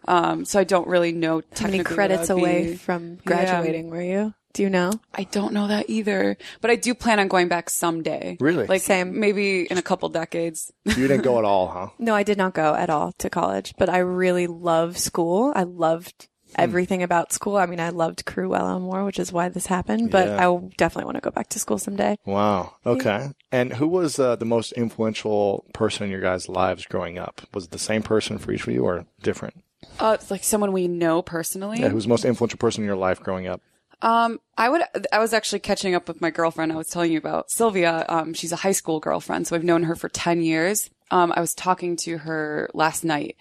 Um, 0.07 0.45
so 0.45 0.59
I 0.59 0.63
don't 0.63 0.87
really 0.87 1.11
know 1.11 1.35
How 1.37 1.37
many 1.37 1.77
technically 1.77 1.77
what 1.79 1.95
credits 1.95 2.29
away 2.29 2.63
be. 2.71 2.75
from 2.75 3.15
graduating 3.25 3.89
were 3.89 4.01
you? 4.03 4.33
Do 4.55 4.63
you 4.63 4.69
know? 4.69 4.91
I 5.13 5.23
don't 5.25 5.51
know 5.53 5.67
that 5.67 5.89
either, 5.89 6.37
but 6.61 6.71
I 6.71 6.75
do 6.77 6.93
plan 6.95 7.19
on 7.19 7.27
going 7.27 7.49
back 7.49 7.69
someday. 7.69 8.37
Really? 8.39 8.65
Like 8.67 8.81
Same. 8.81 9.19
maybe 9.19 9.65
in 9.69 9.77
a 9.77 9.81
couple 9.81 10.07
decades. 10.09 10.71
You 10.85 11.07
didn't 11.09 11.23
go 11.23 11.37
at 11.39 11.43
all, 11.45 11.67
huh? 11.67 11.87
No, 11.99 12.15
I 12.15 12.23
did 12.23 12.37
not 12.37 12.53
go 12.53 12.73
at 12.73 12.89
all 12.89 13.11
to 13.19 13.29
college, 13.29 13.73
but 13.77 13.89
I 13.89 13.97
really 13.97 14.47
love 14.47 14.97
school. 14.97 15.51
I 15.55 15.63
loved 15.63 16.29
Hmm. 16.55 16.61
everything 16.61 17.03
about 17.03 17.33
school. 17.33 17.57
I 17.57 17.65
mean, 17.65 17.81
I 17.81 17.89
loved 17.89 18.23
Krewella 18.23 18.79
more, 18.79 19.03
which 19.03 19.19
is 19.19 19.33
why 19.33 19.49
this 19.49 19.65
happened, 19.65 20.09
but 20.09 20.27
Yeah. 20.29 20.43
I 20.43 20.47
will 20.47 20.71
definitely 20.77 21.05
want 21.05 21.15
to 21.17 21.21
go 21.21 21.31
back 21.31 21.49
to 21.49 21.59
school 21.59 21.77
someday. 21.77 22.15
Wow. 22.25 22.75
Okay. 22.85 23.31
And 23.51 23.73
who 23.73 23.87
was 23.89 24.19
uh, 24.19 24.37
the 24.37 24.45
most 24.45 24.71
influential 24.71 25.65
person 25.73 26.05
in 26.05 26.11
your 26.11 26.21
guys' 26.21 26.47
lives 26.47 26.85
growing 26.85 27.17
up? 27.17 27.41
Was 27.53 27.65
it 27.65 27.71
the 27.71 27.79
same 27.79 28.03
person 28.03 28.37
for 28.37 28.53
each 28.53 28.65
of 28.65 28.73
you 28.73 28.85
or 28.85 29.05
different? 29.21 29.63
Uh, 29.99 30.15
it's 30.17 30.31
like 30.31 30.45
someone 30.45 30.71
we 30.71 30.87
know 30.87 31.21
personally. 31.21 31.79
Yeah, 31.81 31.89
who 31.89 31.95
was 31.95 32.05
the 32.05 32.09
most 32.09 32.23
influential 32.23 32.57
person 32.57 32.83
in 32.83 32.87
your 32.87 32.95
life 32.95 33.19
growing 33.19 33.47
up? 33.47 33.59
Um, 34.05 34.39
I 34.57 34.69
would. 34.69 34.81
I 35.11 35.19
was 35.19 35.33
actually 35.33 35.59
catching 35.59 35.95
up 35.95 36.07
with 36.07 36.21
my 36.21 36.29
girlfriend. 36.29 36.71
I 36.71 36.75
was 36.75 36.87
telling 36.87 37.11
you 37.11 37.17
about 37.17 37.49
Sylvia. 37.49 38.05
Um, 38.07 38.33
she's 38.33 38.51
a 38.51 38.55
high 38.57 38.71
school 38.71 38.99
girlfriend, 38.99 39.47
so 39.47 39.55
I've 39.55 39.63
known 39.63 39.83
her 39.83 39.95
for 39.95 40.09
ten 40.09 40.41
years. 40.41 40.89
Um, 41.11 41.33
I 41.35 41.41
was 41.41 41.53
talking 41.53 41.95
to 42.03 42.19
her 42.19 42.69
last 42.73 43.03
night, 43.03 43.35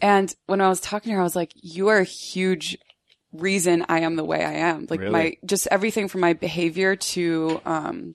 and 0.00 0.34
when 0.46 0.60
I 0.60 0.68
was 0.68 0.80
talking 0.80 1.10
to 1.10 1.14
her, 1.16 1.20
I 1.20 1.24
was 1.24 1.36
like, 1.36 1.52
"You 1.54 1.88
are 1.88 1.98
a 1.98 2.04
huge 2.04 2.78
reason 3.32 3.84
I 3.88 4.00
am 4.00 4.16
the 4.16 4.24
way 4.24 4.42
I 4.44 4.54
am. 4.54 4.86
Like 4.88 5.00
Really? 5.00 5.12
my 5.12 5.36
just 5.44 5.68
everything 5.70 6.08
from 6.08 6.22
my 6.22 6.32
behavior 6.32 6.96
to 6.96 7.60
um, 7.66 8.14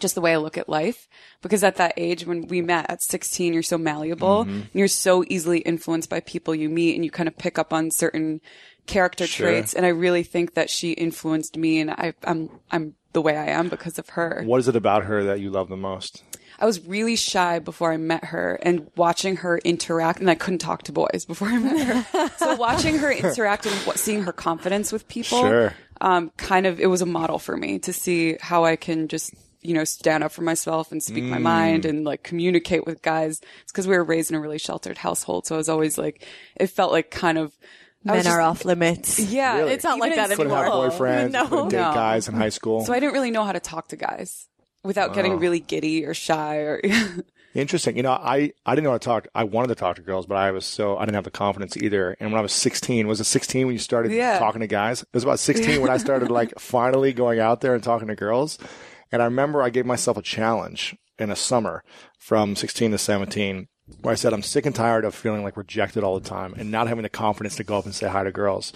just 0.00 0.14
the 0.16 0.20
way 0.20 0.32
I 0.32 0.36
look 0.38 0.58
at 0.58 0.68
life. 0.68 1.08
Because 1.42 1.62
at 1.62 1.76
that 1.76 1.94
age, 1.96 2.26
when 2.26 2.46
we 2.48 2.60
met 2.62 2.90
at 2.90 3.00
16, 3.02 3.52
you're 3.54 3.62
so 3.62 3.78
malleable 3.78 4.44
Mm-hmm. 4.44 4.50
and 4.60 4.70
you're 4.74 4.88
so 4.88 5.24
easily 5.28 5.60
influenced 5.60 6.10
by 6.10 6.18
people 6.20 6.54
you 6.56 6.68
meet 6.68 6.96
and 6.96 7.04
you 7.04 7.10
kind 7.12 7.28
of 7.28 7.38
pick 7.38 7.58
up 7.58 7.72
on 7.72 7.90
certain 7.92 8.40
character 8.88 9.26
Sure. 9.26 9.46
traits. 9.48 9.74
And 9.74 9.86
I 9.86 9.90
really 9.90 10.22
think 10.24 10.54
that 10.54 10.68
she 10.70 10.92
influenced 10.92 11.56
me 11.56 11.78
and 11.80 11.90
I, 11.90 12.14
I'm, 12.24 12.50
I'm 12.72 12.94
the 13.12 13.22
way 13.22 13.36
I 13.36 13.46
am 13.46 13.68
because 13.68 13.98
of 13.98 14.08
her. 14.10 14.42
What 14.44 14.58
is 14.58 14.68
it 14.68 14.74
about 14.76 15.04
her 15.04 15.24
that 15.24 15.40
you 15.40 15.50
love 15.50 15.68
the 15.68 15.76
most? 15.76 16.24
I 16.60 16.66
was 16.66 16.84
really 16.84 17.14
shy 17.14 17.60
before 17.60 17.92
I 17.92 17.96
met 17.98 18.24
her 18.24 18.58
and 18.62 18.90
watching 18.96 19.36
her 19.36 19.58
interact, 19.58 20.18
and 20.18 20.28
I 20.28 20.34
couldn't 20.34 20.58
talk 20.58 20.82
to 20.84 20.92
boys 20.92 21.24
before 21.24 21.46
I 21.46 21.56
met 21.58 21.86
her. 21.86 22.30
so 22.36 22.56
watching 22.56 22.98
her 22.98 23.12
interact 23.12 23.64
and 23.64 23.74
what, 23.86 23.96
seeing 23.96 24.24
her 24.24 24.32
confidence 24.32 24.90
with 24.90 25.06
people, 25.06 25.38
Sure. 25.38 25.72
um, 26.00 26.32
kind 26.36 26.66
of, 26.66 26.80
it 26.80 26.86
was 26.86 27.00
a 27.00 27.06
model 27.06 27.38
for 27.38 27.56
me 27.56 27.78
to 27.80 27.92
see 27.92 28.38
how 28.40 28.64
I 28.64 28.74
can 28.74 29.06
just, 29.06 29.32
you 29.62 29.72
know, 29.72 29.84
stand 29.84 30.24
up 30.24 30.32
for 30.32 30.42
myself 30.42 30.90
and 30.90 31.00
speak 31.00 31.22
my 31.22 31.38
mind 31.38 31.84
Mm. 31.84 31.88
and 31.90 32.04
like 32.04 32.24
communicate 32.24 32.84
with 32.86 33.02
guys. 33.02 33.40
It's 33.62 33.70
because 33.70 33.86
we 33.86 33.96
were 33.96 34.02
raised 34.02 34.30
in 34.32 34.36
a 34.36 34.40
really 34.40 34.58
sheltered 34.58 34.98
household. 34.98 35.46
So 35.46 35.54
I 35.54 35.58
was 35.58 35.68
always 35.68 35.96
like, 35.96 36.26
it 36.56 36.66
felt 36.70 36.90
like 36.90 37.12
kind 37.12 37.38
of, 37.38 37.56
I 38.08 38.16
was 38.16 38.24
Men 38.24 38.32
are 38.34 38.40
off 38.40 38.64
limits. 38.64 39.18
Yeah. 39.18 39.58
Really? 39.58 39.72
It's 39.72 39.84
not 39.84 39.98
like 39.98 40.14
that 40.14 40.30
in 40.30 40.36
Couldn't 40.36 40.52
have 40.52 40.66
anymore. 40.66 40.90
boyfriends, 40.90 41.30
No. 41.32 41.46
couldn't 41.46 41.68
date 41.70 41.76
No. 41.76 41.92
guys 41.94 42.28
in 42.28 42.34
high 42.34 42.48
school. 42.48 42.84
So 42.84 42.92
I 42.92 43.00
didn't 43.00 43.12
really 43.12 43.30
know 43.30 43.44
how 43.44 43.52
to 43.52 43.60
talk 43.60 43.88
to 43.88 43.96
guys 43.96 44.48
without 44.84 45.14
getting 45.14 45.38
really 45.38 45.60
giddy 45.60 46.04
or 46.04 46.14
shy 46.14 46.56
or, 46.58 46.80
Interesting. 47.54 47.96
You 47.96 48.02
know, 48.02 48.12
I, 48.12 48.52
I 48.66 48.74
didn't 48.74 48.84
know 48.84 48.90
how 48.90 48.98
to 48.98 49.04
talk. 49.04 49.26
I 49.34 49.44
wanted 49.44 49.68
to 49.68 49.74
talk 49.74 49.96
to 49.96 50.02
girls, 50.02 50.26
but 50.26 50.36
I 50.36 50.50
was 50.50 50.64
so, 50.66 50.96
I 50.98 51.04
didn't 51.06 51.14
have 51.14 51.24
the 51.24 51.30
confidence 51.30 51.76
either. 51.76 52.14
And 52.20 52.30
when 52.30 52.38
I 52.38 52.42
was 52.42 52.52
16, 52.52 53.08
was 53.08 53.20
it 53.20 53.24
16 53.24 53.66
when 53.66 53.72
you 53.72 53.78
started 53.78 54.12
Yeah. 54.12 54.38
talking 54.38 54.60
to 54.60 54.66
guys? 54.66 55.02
It 55.02 55.08
was 55.14 55.24
about 55.24 55.38
16 55.40 55.80
when 55.80 55.90
I 55.90 55.96
started 55.96 56.30
like 56.30 56.52
finally 56.60 57.12
going 57.12 57.40
out 57.40 57.60
there 57.62 57.74
and 57.74 57.82
talking 57.82 58.08
to 58.08 58.14
girls. 58.14 58.58
And 59.10 59.22
I 59.22 59.24
remember 59.24 59.62
I 59.62 59.70
gave 59.70 59.86
myself 59.86 60.16
a 60.18 60.22
challenge 60.22 60.94
in 61.18 61.30
a 61.30 61.36
summer 61.36 61.82
from 62.18 62.54
16 62.54 62.90
to 62.92 62.98
17 62.98 63.66
where 64.02 64.12
I 64.12 64.14
said, 64.16 64.32
I'm 64.32 64.42
sick 64.42 64.66
and 64.66 64.74
tired 64.74 65.04
of 65.04 65.14
feeling 65.14 65.42
like 65.42 65.56
rejected 65.56 66.04
all 66.04 66.18
the 66.18 66.28
time 66.28 66.54
and 66.56 66.70
not 66.70 66.88
having 66.88 67.02
the 67.02 67.08
confidence 67.08 67.56
to 67.56 67.64
go 67.64 67.78
up 67.78 67.84
and 67.84 67.94
say 67.94 68.08
hi 68.08 68.24
to 68.24 68.32
girls. 68.32 68.72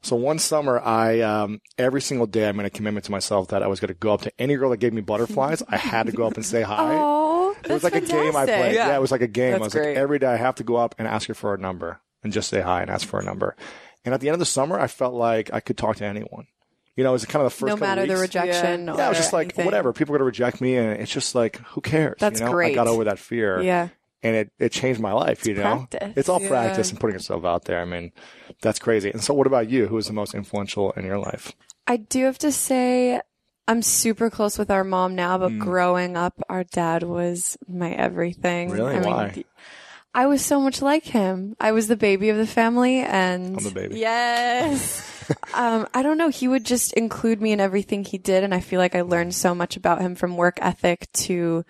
So 0.00 0.14
one 0.16 0.38
summer, 0.38 0.78
I 0.80 1.20
um, 1.20 1.60
every 1.76 2.00
single 2.00 2.26
day 2.26 2.48
I 2.48 2.52
made 2.52 2.66
a 2.66 2.70
commitment 2.70 3.04
to 3.06 3.10
myself 3.10 3.48
that 3.48 3.62
I 3.62 3.66
was 3.66 3.80
going 3.80 3.88
to 3.88 3.94
go 3.94 4.12
up 4.14 4.22
to 4.22 4.32
any 4.38 4.54
girl 4.56 4.70
that 4.70 4.76
gave 4.76 4.92
me 4.92 5.00
butterflies. 5.00 5.62
I 5.68 5.76
had 5.76 6.06
to 6.06 6.12
go 6.12 6.24
up 6.26 6.34
and 6.36 6.44
say 6.46 6.62
hi. 6.62 6.94
Oh, 7.50 7.56
It 7.64 7.72
was 7.72 7.82
like 7.82 7.94
a 7.96 8.00
game 8.00 8.36
I 8.36 8.44
played. 8.44 8.74
Yeah. 8.74 8.88
Yeah. 8.88 8.96
it 8.96 9.00
was 9.00 9.10
like 9.10 9.22
a 9.22 9.26
game. 9.26 9.54
I 9.54 9.58
That's 9.58 9.64
was 9.64 9.74
like, 9.74 9.82
great. 9.84 9.96
every 9.96 10.18
day 10.20 10.26
I 10.28 10.36
have 10.36 10.54
to 10.56 10.64
go 10.64 10.76
up 10.76 10.94
and 10.98 11.08
ask 11.08 11.26
her 11.28 11.34
for 11.34 11.54
a 11.54 11.58
number 11.58 12.00
and 12.22 12.32
just 12.32 12.48
say 12.50 12.60
hi 12.60 12.82
and 12.82 12.90
ask 12.90 13.08
for 13.08 13.18
a 13.18 13.24
number. 13.24 13.56
And 14.04 14.14
at 14.14 14.20
the 14.20 14.28
end 14.28 14.34
of 14.34 14.38
the 14.38 14.44
summer, 14.46 14.78
I 14.78 14.86
felt 14.86 15.14
like 15.14 15.52
I 15.52 15.58
could 15.60 15.76
talk 15.76 15.96
to 15.96 16.04
anyone. 16.04 16.46
You 16.94 17.02
know, 17.04 17.10
it 17.10 17.14
was 17.14 17.24
kind 17.24 17.44
of 17.44 17.50
the 17.52 17.56
first 17.58 17.68
No 17.70 17.76
matter 17.76 18.06
the 18.06 18.16
rejection. 18.16 18.86
Yeah. 18.86 18.94
Or 18.94 18.98
Yeah, 18.98 19.06
I 19.06 19.08
was 19.08 19.18
just 19.18 19.32
like, 19.32 19.46
anything. 19.46 19.64
whatever. 19.64 19.92
People 19.92 20.14
are 20.14 20.18
going 20.18 20.26
to 20.26 20.26
reject 20.26 20.60
me, 20.60 20.76
and 20.76 21.00
it's 21.00 21.10
just 21.12 21.34
like, 21.34 21.56
who 21.58 21.80
cares? 21.80 22.16
That's 22.20 22.38
you 22.40 22.46
know? 22.46 22.58
I 22.58 22.74
got 22.74 22.86
over 22.86 23.04
that 23.04 23.18
fear. 23.18 23.60
Yeah. 23.60 23.88
And 24.22 24.34
it, 24.34 24.52
it 24.58 24.72
changed 24.72 25.00
my 25.00 25.12
life, 25.12 25.46
you 25.46 25.54
know? 25.54 25.86
practice. 25.90 26.12
It's 26.16 26.28
all 26.28 26.40
Yeah. 26.40 26.48
practice 26.48 26.90
and 26.90 26.98
putting 26.98 27.14
yourself 27.14 27.44
out 27.44 27.64
there. 27.64 27.80
I 27.80 27.84
mean, 27.84 28.12
that's 28.60 28.78
crazy. 28.78 29.10
And 29.10 29.22
so, 29.22 29.32
what 29.32 29.46
about 29.46 29.70
you? 29.70 29.86
Who 29.86 29.94
was 29.94 30.08
the 30.08 30.12
most 30.12 30.34
influential 30.34 30.90
in 30.92 31.04
your 31.04 31.18
life? 31.18 31.52
I 31.86 31.98
do 31.98 32.24
have 32.24 32.38
to 32.38 32.50
say, 32.50 33.20
I'm 33.68 33.82
super 33.82 34.28
close 34.30 34.58
with 34.58 34.70
our 34.70 34.82
mom 34.82 35.14
now, 35.14 35.38
but 35.38 35.58
growing 35.58 36.16
up, 36.16 36.40
our 36.48 36.64
dad 36.64 37.02
was 37.02 37.56
my 37.68 37.92
everything. 37.92 38.70
Really? 38.70 38.96
I 38.96 39.00
Why? 39.00 39.44
I 40.14 40.26
was 40.26 40.44
so 40.44 40.60
much 40.60 40.82
like 40.82 41.04
him. 41.04 41.54
I 41.60 41.72
was 41.72 41.86
the 41.86 41.96
baby 41.96 42.30
of 42.30 42.38
the 42.38 42.46
family, 42.46 42.96
and 43.00 43.56
I'm 43.56 43.62
the 43.62 43.70
baby. 43.70 44.00
Yes. 44.00 45.32
um, 45.54 45.86
I 45.94 46.02
don't 46.02 46.18
know. 46.18 46.28
He 46.28 46.48
would 46.48 46.64
just 46.64 46.92
include 46.94 47.40
me 47.40 47.52
in 47.52 47.60
everything 47.60 48.04
he 48.04 48.18
did, 48.18 48.42
and 48.42 48.54
I 48.54 48.60
feel 48.60 48.80
like 48.80 48.94
I 48.94 49.02
learned 49.02 49.34
so 49.34 49.54
much 49.54 49.76
about 49.76 50.00
him 50.00 50.14
from 50.14 50.36
work 50.36 50.58
ethic 50.60 51.08
to 51.12 51.64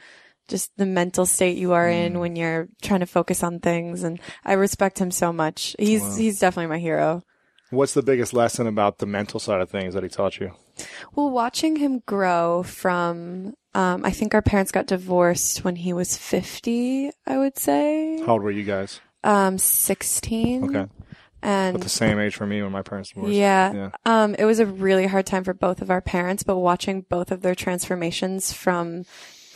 just 0.48 0.76
the 0.76 0.86
mental 0.86 1.26
state 1.26 1.56
you 1.58 1.72
are 1.72 1.86
Mm. 1.86 2.06
in 2.06 2.18
when 2.18 2.36
you're 2.36 2.68
trying 2.82 3.00
to 3.00 3.06
focus 3.06 3.42
on 3.42 3.60
things. 3.60 4.02
And 4.02 4.18
I 4.44 4.54
respect 4.54 4.98
him 4.98 5.10
so 5.10 5.32
much. 5.32 5.76
He's 5.78 6.16
he's 6.16 6.40
definitely 6.40 6.68
my 6.70 6.78
hero. 6.78 7.22
What's 7.70 7.92
the 7.94 8.02
biggest 8.02 8.32
lesson 8.32 8.66
about 8.66 8.96
the 8.98 9.04
mental 9.06 9.38
side 9.38 9.60
of 9.60 9.68
things 9.70 9.92
that 9.94 10.02
he 10.02 10.08
taught 10.08 10.40
you? 10.40 10.52
Well, 11.14 11.30
watching 11.30 11.76
him 11.76 12.02
grow 12.06 12.62
from 12.62 13.54
Um, 13.74 14.04
I 14.04 14.10
think 14.10 14.34
our 14.34 14.42
parents 14.42 14.72
got 14.72 14.86
divorced 14.86 15.62
when 15.64 15.76
he 15.76 15.92
was 15.92 16.16
50, 16.16 17.10
I 17.26 17.36
would 17.38 17.58
say. 17.58 18.18
How 18.24 18.32
old 18.32 18.42
were 18.42 18.50
you 18.50 18.64
guys? 18.64 19.00
Um, 19.22 19.58
16. 19.58 20.64
Okay. 20.76 20.90
And 21.42 21.76
At 21.76 21.82
the 21.82 21.88
same 21.88 22.18
age 22.18 22.34
for 22.34 22.46
me 22.46 22.62
when 22.62 22.72
my 22.72 22.82
parents 22.82 23.10
divorced. 23.10 23.34
yeah. 23.34 23.72
Yeah. 23.72 23.90
Um, 24.06 24.34
it 24.36 24.44
was 24.46 24.58
a 24.58 24.66
really 24.66 25.06
hard 25.06 25.26
time 25.26 25.44
for 25.44 25.54
both 25.54 25.80
of 25.82 25.90
our 25.90 26.00
parents, 26.00 26.42
but 26.42 26.56
watching 26.58 27.02
both 27.08 27.30
of 27.30 27.42
their 27.42 27.54
transformations 27.54 28.52
from 28.52 29.04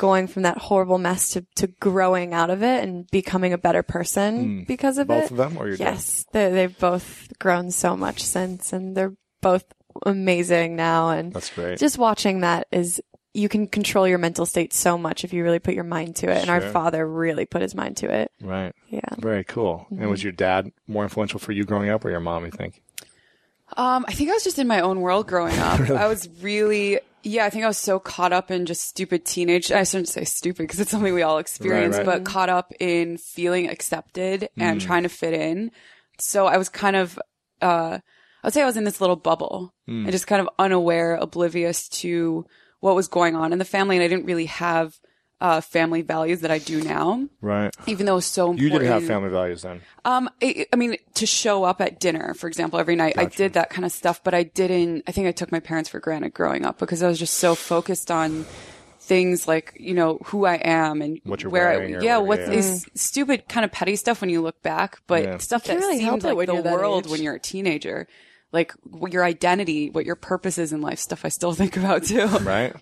going 0.02 0.26
from 0.26 0.42
that 0.42 0.58
horrible 0.58 0.98
mess 0.98 1.30
to, 1.30 1.46
to 1.54 1.68
growing 1.78 2.34
out 2.34 2.50
of 2.50 2.60
it 2.64 2.82
and 2.82 3.08
becoming 3.12 3.52
a 3.52 3.58
better 3.58 3.84
person 3.84 4.64
because 4.66 4.98
of. 4.98 5.06
Both 5.06 5.26
it. 5.26 5.30
of 5.30 5.36
them 5.36 5.56
or 5.56 5.68
your 5.68 5.76
dad? 5.76 5.84
Yes. 5.94 6.26
They, 6.32 6.50
they've 6.50 6.76
both 6.76 7.28
grown 7.38 7.70
so 7.70 7.96
much 7.96 8.24
since 8.24 8.72
and 8.72 8.96
they're 8.96 9.14
both 9.40 9.64
amazing 10.04 10.74
now. 10.74 11.10
And 11.10 11.32
That's 11.32 11.50
great. 11.50 11.78
just 11.78 11.98
watching 11.98 12.40
that 12.40 12.66
is, 12.72 13.00
you 13.32 13.48
can 13.48 13.68
control 13.68 14.08
your 14.08 14.18
mental 14.18 14.44
state 14.44 14.72
so 14.72 14.98
much 14.98 15.22
if 15.22 15.32
you 15.32 15.44
really 15.44 15.60
put 15.60 15.74
your 15.74 15.84
mind 15.84 16.16
to 16.16 16.26
it. 16.30 16.38
And 16.42 16.50
our 16.50 16.60
father 16.60 17.08
really 17.08 17.46
put 17.46 17.62
his 17.62 17.74
mind 17.76 17.98
to 17.98 18.10
it. 18.12 18.32
right. 18.42 18.74
Yeah. 18.90 19.00
Very 19.18 19.44
cool. 19.44 19.86
And 19.90 20.00
Mm-hmm. 20.00 20.10
was 20.10 20.22
your 20.24 20.32
dad 20.32 20.72
more 20.88 21.04
influential 21.04 21.38
for 21.38 21.52
you 21.52 21.64
growing 21.64 21.90
up 21.90 22.04
or 22.04 22.10
your 22.10 22.18
mom, 22.20 22.44
you 22.44 22.50
think? 22.50 22.82
Um, 23.76 24.04
I 24.06 24.12
think 24.12 24.28
I 24.30 24.34
was 24.34 24.44
just 24.44 24.58
in 24.58 24.66
my 24.66 24.80
own 24.80 25.00
world 25.00 25.28
growing 25.28 25.58
up. 25.58 25.80
I 25.90 26.08
was 26.08 26.28
really, 26.42 26.98
yeah, 27.22 27.44
I 27.44 27.50
think 27.50 27.64
I 27.64 27.68
was 27.68 27.78
so 27.78 27.98
caught 27.98 28.32
up 28.32 28.50
in 28.50 28.66
just 28.66 28.82
stupid 28.82 29.24
teenage. 29.24 29.70
I 29.70 29.84
shouldn't 29.84 30.08
say 30.08 30.24
stupid 30.24 30.64
because 30.64 30.80
it's 30.80 30.90
something 30.90 31.14
we 31.14 31.22
all 31.22 31.38
experience, 31.38 31.96
right. 31.96 32.06
but 32.06 32.24
caught 32.24 32.48
up 32.48 32.72
in 32.80 33.16
feeling 33.18 33.68
accepted 33.68 34.48
and 34.56 34.80
trying 34.80 35.04
to 35.04 35.08
fit 35.08 35.34
in. 35.34 35.70
So 36.18 36.46
I 36.46 36.56
was 36.56 36.68
kind 36.68 36.96
of, 36.96 37.18
uh, 37.60 37.98
I 37.98 38.46
would 38.46 38.52
say 38.52 38.62
I 38.62 38.66
was 38.66 38.76
in 38.76 38.84
this 38.84 39.00
little 39.00 39.16
bubble 39.16 39.74
and 39.86 40.10
just 40.10 40.26
kind 40.26 40.40
of 40.40 40.48
unaware, 40.58 41.16
oblivious 41.16 41.88
to 42.00 42.46
what 42.80 42.96
was 42.96 43.08
going 43.08 43.36
on 43.36 43.52
in 43.52 43.58
the 43.58 43.64
family. 43.64 43.96
And 43.96 44.04
I 44.04 44.08
didn't 44.08 44.26
really 44.26 44.46
have, 44.46 44.98
uh, 45.42 45.60
family 45.60 46.02
values 46.02 46.40
that 46.42 46.50
I 46.52 46.58
do 46.58 46.80
now, 46.84 47.28
Right. 47.40 47.74
even 47.88 48.06
though 48.06 48.12
it 48.12 48.22
was 48.22 48.26
so 48.26 48.46
You 48.52 48.52
important. 48.68 48.80
didn't 48.82 48.92
have 48.92 49.06
family 49.06 49.28
values 49.30 49.62
then. 49.62 49.80
Um, 50.04 50.30
I, 50.40 50.66
I 50.72 50.76
mean, 50.76 50.96
to 51.14 51.26
show 51.26 51.64
up 51.64 51.80
at 51.80 51.98
dinner, 51.98 52.32
for 52.34 52.46
example, 52.46 52.78
every 52.78 52.94
night, 52.94 53.14
I 53.18 53.24
did 53.24 53.54
that 53.54 53.68
kind 53.68 53.84
of 53.84 53.90
stuff, 53.90 54.22
but 54.22 54.34
I 54.34 54.44
didn't, 54.44 55.02
I 55.08 55.12
think 55.12 55.26
I 55.26 55.32
took 55.32 55.50
my 55.50 55.58
parents 55.60 55.90
for 55.90 55.98
granted 55.98 56.32
growing 56.32 56.64
up 56.64 56.78
because 56.78 57.02
I 57.02 57.08
was 57.08 57.18
just 57.18 57.34
so 57.34 57.56
focused 57.56 58.10
on 58.10 58.46
things 59.00 59.48
like, 59.48 59.76
you 59.80 59.94
know, 59.94 60.18
who 60.26 60.46
I 60.46 60.54
am 60.62 61.02
and 61.02 61.18
What 61.24 61.42
you're 61.42 61.50
where 61.50 61.70
wearing 61.76 61.96
I, 61.96 62.00
yeah, 62.02 62.18
what- 62.18 62.38
what's 62.38 62.48
yeah. 62.48 62.58
is 62.58 62.86
stupid 62.94 63.48
kind 63.48 63.64
of 63.64 63.72
petty 63.72 63.96
stuff 63.96 64.20
when 64.20 64.30
you 64.30 64.40
look 64.42 64.62
back, 64.62 65.00
but 65.08 65.24
Yeah. 65.24 65.38
stuff 65.38 65.64
that 65.64 65.72
Can't 65.72 65.80
really 65.80 65.98
help 66.00 66.20
seemed 66.20 66.24
it 66.24 66.28
like 66.28 66.36
when 66.36 66.46
the 66.46 66.52
you're 66.54 66.62
that 66.62 66.72
world 66.72 67.10
when 67.10 67.20
you're 67.20 67.34
a 67.34 67.40
teenager. 67.40 68.06
Like 68.52 68.72
what 68.84 69.12
your 69.12 69.24
identity, 69.24 69.90
what 69.90 70.04
your 70.06 70.14
purpose 70.14 70.56
is 70.58 70.72
in 70.72 70.82
life, 70.82 70.98
stuff 71.00 71.24
I 71.24 71.30
still 71.30 71.52
think 71.60 71.76
about 71.76 72.04
too. 72.04 72.26
Right. 72.26 72.72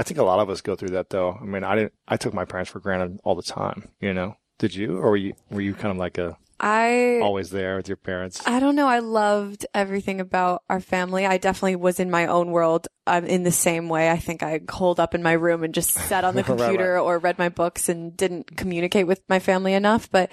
I 0.00 0.02
think 0.02 0.18
a 0.18 0.22
lot 0.24 0.38
of 0.40 0.48
us 0.48 0.62
go 0.62 0.74
through 0.74 0.90
that 0.90 1.10
though. 1.10 1.38
I 1.38 1.44
mean, 1.44 1.62
I 1.62 1.76
didn't, 1.76 1.92
I 2.08 2.16
took 2.16 2.32
my 2.32 2.46
parents 2.46 2.70
for 2.70 2.80
granted 2.80 3.20
all 3.22 3.34
the 3.34 3.42
time, 3.42 3.90
you 4.00 4.14
know? 4.14 4.34
Did 4.58 4.74
you? 4.74 4.96
Or 4.96 5.10
were 5.10 5.16
you, 5.16 5.34
were 5.50 5.60
you 5.60 5.74
kind 5.74 5.90
of 5.92 5.98
like 5.98 6.16
a, 6.16 6.38
I, 6.58 7.20
always 7.22 7.50
there 7.50 7.76
with 7.76 7.86
your 7.86 7.98
parents? 7.98 8.40
I 8.46 8.60
don't 8.60 8.76
know. 8.76 8.88
I 8.88 9.00
loved 9.00 9.66
everything 9.74 10.18
about 10.18 10.62
our 10.70 10.80
family. 10.80 11.26
I 11.26 11.36
definitely 11.36 11.76
was 11.76 12.00
in 12.00 12.10
my 12.10 12.26
own 12.26 12.50
world 12.50 12.88
I'm 13.06 13.26
in 13.26 13.42
the 13.42 13.50
same 13.50 13.90
way. 13.90 14.08
I 14.08 14.16
think 14.16 14.42
I 14.42 14.60
holed 14.70 15.00
up 15.00 15.14
in 15.14 15.22
my 15.22 15.32
room 15.32 15.64
and 15.64 15.74
just 15.74 15.90
sat 15.90 16.24
on 16.24 16.34
the 16.34 16.42
Right, 16.48 16.58
computer 16.58 16.94
right. 16.94 17.00
or 17.00 17.18
read 17.18 17.38
my 17.38 17.50
books 17.50 17.90
and 17.90 18.16
didn't 18.16 18.56
communicate 18.56 19.06
with 19.06 19.20
my 19.28 19.38
family 19.38 19.74
enough. 19.74 20.10
But 20.10 20.32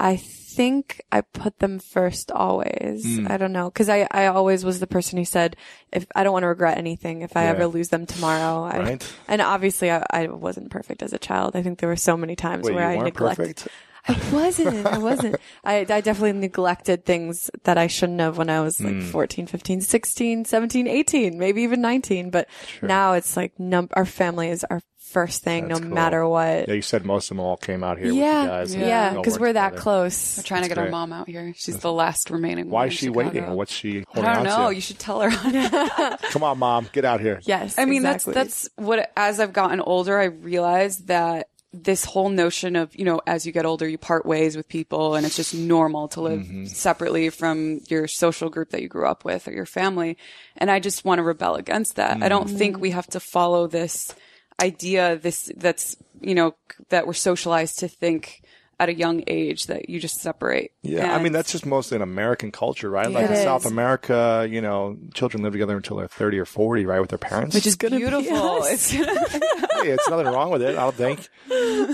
I 0.00 0.16
think 0.16 1.02
I 1.12 1.20
put 1.20 1.58
them 1.58 1.78
first 1.78 2.30
always. 2.30 3.04
Hmm. 3.18 3.26
I 3.28 3.36
don't 3.36 3.52
know. 3.52 3.70
Cause 3.70 3.88
I, 3.88 4.06
I 4.10 4.26
always 4.26 4.64
was 4.64 4.80
the 4.80 4.86
person 4.86 5.18
who 5.18 5.24
said, 5.24 5.56
if 5.92 6.06
I 6.14 6.22
don't 6.24 6.32
want 6.32 6.44
to 6.44 6.48
regret 6.48 6.78
anything, 6.78 7.22
if 7.22 7.36
I 7.36 7.44
Yeah. 7.44 7.50
ever 7.50 7.66
lose 7.66 7.88
them 7.88 8.06
tomorrow. 8.06 8.62
I, 8.64 8.78
Right. 8.78 9.14
And 9.28 9.42
obviously 9.42 9.90
I, 9.90 10.04
I 10.10 10.26
wasn't 10.28 10.70
perfect 10.70 11.02
as 11.02 11.12
a 11.12 11.18
child. 11.18 11.56
I 11.56 11.62
think 11.62 11.78
there 11.80 11.88
were 11.88 11.96
so 11.96 12.16
many 12.16 12.36
times 12.36 12.64
Wait, 12.64 12.74
where 12.74 12.88
I 12.88 12.96
neglected. 12.98 13.56
perfect? 13.56 13.68
I 14.08 14.30
wasn't. 14.32 14.86
I 14.86 14.98
wasn't. 14.98 15.36
I, 15.64 15.80
I 15.80 16.00
definitely 16.00 16.32
neglected 16.32 17.04
things 17.04 17.50
that 17.64 17.76
I 17.78 17.86
shouldn't 17.86 18.20
have 18.20 18.38
when 18.38 18.50
I 18.50 18.60
was 18.60 18.80
like 18.80 18.94
hmm. 18.94 19.02
14, 19.02 19.46
15, 19.46 19.80
16, 19.82 20.44
17, 20.44 20.86
18, 20.86 21.38
maybe 21.38 21.62
even 21.62 21.80
19. 21.80 22.30
But 22.30 22.48
now 22.82 23.12
it's 23.12 23.36
like 23.36 23.58
num- 23.58 23.90
our 23.92 24.06
family 24.06 24.48
is 24.48 24.64
our 24.64 24.80
first 25.08 25.42
thing 25.42 25.68
That's 25.68 25.80
no 25.80 25.86
cool. 25.86 25.94
matter 25.94 26.28
what. 26.28 26.68
Yeah, 26.68 26.74
you 26.74 26.82
said 26.82 27.04
most 27.04 27.30
of 27.30 27.36
them 27.36 27.40
all 27.44 27.56
came 27.56 27.82
out 27.82 27.98
here 27.98 28.08
with 28.08 28.16
Yeah. 28.16 28.42
you 28.42 28.48
guys. 28.48 28.74
Yeah. 28.74 29.14
Because 29.14 29.34
worked 29.34 29.40
we're 29.40 29.52
that 29.54 29.68
together. 29.70 29.82
close. 29.82 30.36
We're 30.36 30.42
trying 30.42 30.62
to 30.62 30.68
That's 30.68 30.78
get 30.78 30.84
our 30.84 30.90
mom 30.90 31.12
out 31.12 31.28
here. 31.28 31.54
She's 31.56 31.78
the 31.78 31.92
last 31.92 32.30
remaining 32.30 32.68
Why 32.70 32.80
one 32.80 32.88
is 32.88 32.94
she 32.94 33.06
Chicago. 33.06 33.18
waiting? 33.26 33.50
What's 33.54 33.72
she 33.72 34.04
I 34.14 34.34
don't 34.34 34.44
know. 34.44 34.68
to? 34.68 34.74
You 34.74 34.80
should 34.80 34.98
tell 34.98 35.20
her. 35.22 35.30
Come 36.30 36.42
on, 36.42 36.58
mom, 36.58 36.88
get 36.92 37.04
out 37.04 37.20
here. 37.20 37.40
Yes. 37.44 37.78
I 37.78 37.84
mean, 37.86 38.04
exactly. 38.04 38.34
that's 38.34 38.62
that's 38.62 38.68
what 38.76 39.10
as 39.16 39.40
I've 39.40 39.52
gotten 39.52 39.80
older, 39.80 40.18
I 40.18 40.24
realized 40.24 41.08
that 41.08 41.48
this 41.72 42.04
whole 42.04 42.30
notion 42.30 42.76
of 42.76 42.96
you 42.96 43.04
know, 43.04 43.20
as 43.26 43.44
you 43.46 43.52
get 43.52 43.66
older, 43.66 43.86
you 43.88 43.98
part 43.98 44.24
ways 44.24 44.56
with 44.56 44.68
people, 44.68 45.14
and 45.14 45.26
it's 45.26 45.36
just 45.36 45.54
normal 45.54 46.08
to 46.08 46.20
live 46.22 46.40
Mm-hmm. 46.40 46.64
separately 46.66 47.28
from 47.30 47.80
your 47.88 48.08
social 48.08 48.48
group 48.48 48.70
that 48.70 48.80
you 48.82 48.88
grew 48.88 49.06
up 49.06 49.24
with 49.24 49.46
or 49.46 49.52
your 49.52 49.66
family. 49.66 50.16
And 50.56 50.70
I 50.70 50.80
just 50.80 51.04
want 51.04 51.18
to 51.18 51.22
rebel 51.22 51.56
against 51.56 51.96
that. 51.96 52.22
I 52.22 52.28
don't 52.28 52.46
Mm-hmm. 52.48 52.56
think 52.56 52.78
we 52.80 52.90
have 52.92 53.06
to 53.08 53.20
follow 53.20 53.66
this 53.66 54.14
idea, 54.60 55.16
this 55.16 55.50
that's 55.56 55.96
you 56.20 56.34
know 56.34 56.54
that 56.88 57.06
we're 57.06 57.12
socialized 57.12 57.78
to 57.80 57.88
think 57.88 58.42
at 58.80 58.88
a 58.88 58.94
young 58.94 59.24
age 59.26 59.66
that 59.66 59.90
you 59.90 59.98
just 59.98 60.20
separate. 60.20 60.72
Yeah, 60.82 61.14
I 61.14 61.22
mean 61.22 61.32
that's 61.32 61.50
just 61.52 61.66
mostly 61.66 61.96
an 61.96 62.02
American 62.02 62.52
culture, 62.52 62.88
right? 62.88 63.10
Like 63.10 63.24
It 63.24 63.30
in 63.30 63.36
is. 63.38 63.42
South 63.42 63.66
America, 63.66 64.46
you 64.50 64.60
know, 64.60 64.96
children 65.14 65.42
live 65.42 65.52
together 65.52 65.76
until 65.76 65.96
they're 65.96 66.06
thirty 66.08 66.38
or 66.38 66.44
forty, 66.44 66.86
right, 66.86 67.00
with 67.00 67.10
their 67.10 67.18
parents. 67.18 67.54
Which 67.54 67.66
is 67.66 67.76
gonna 67.76 67.96
be 67.96 68.02
beautiful. 68.02 68.62
It's 68.66 68.90
hey, 68.90 69.90
it's 69.90 70.08
nothing 70.08 70.26
wrong 70.26 70.50
with 70.50 70.62
it, 70.62 70.76
I 70.76 70.90
don't 70.90 70.94
think. 70.94 71.28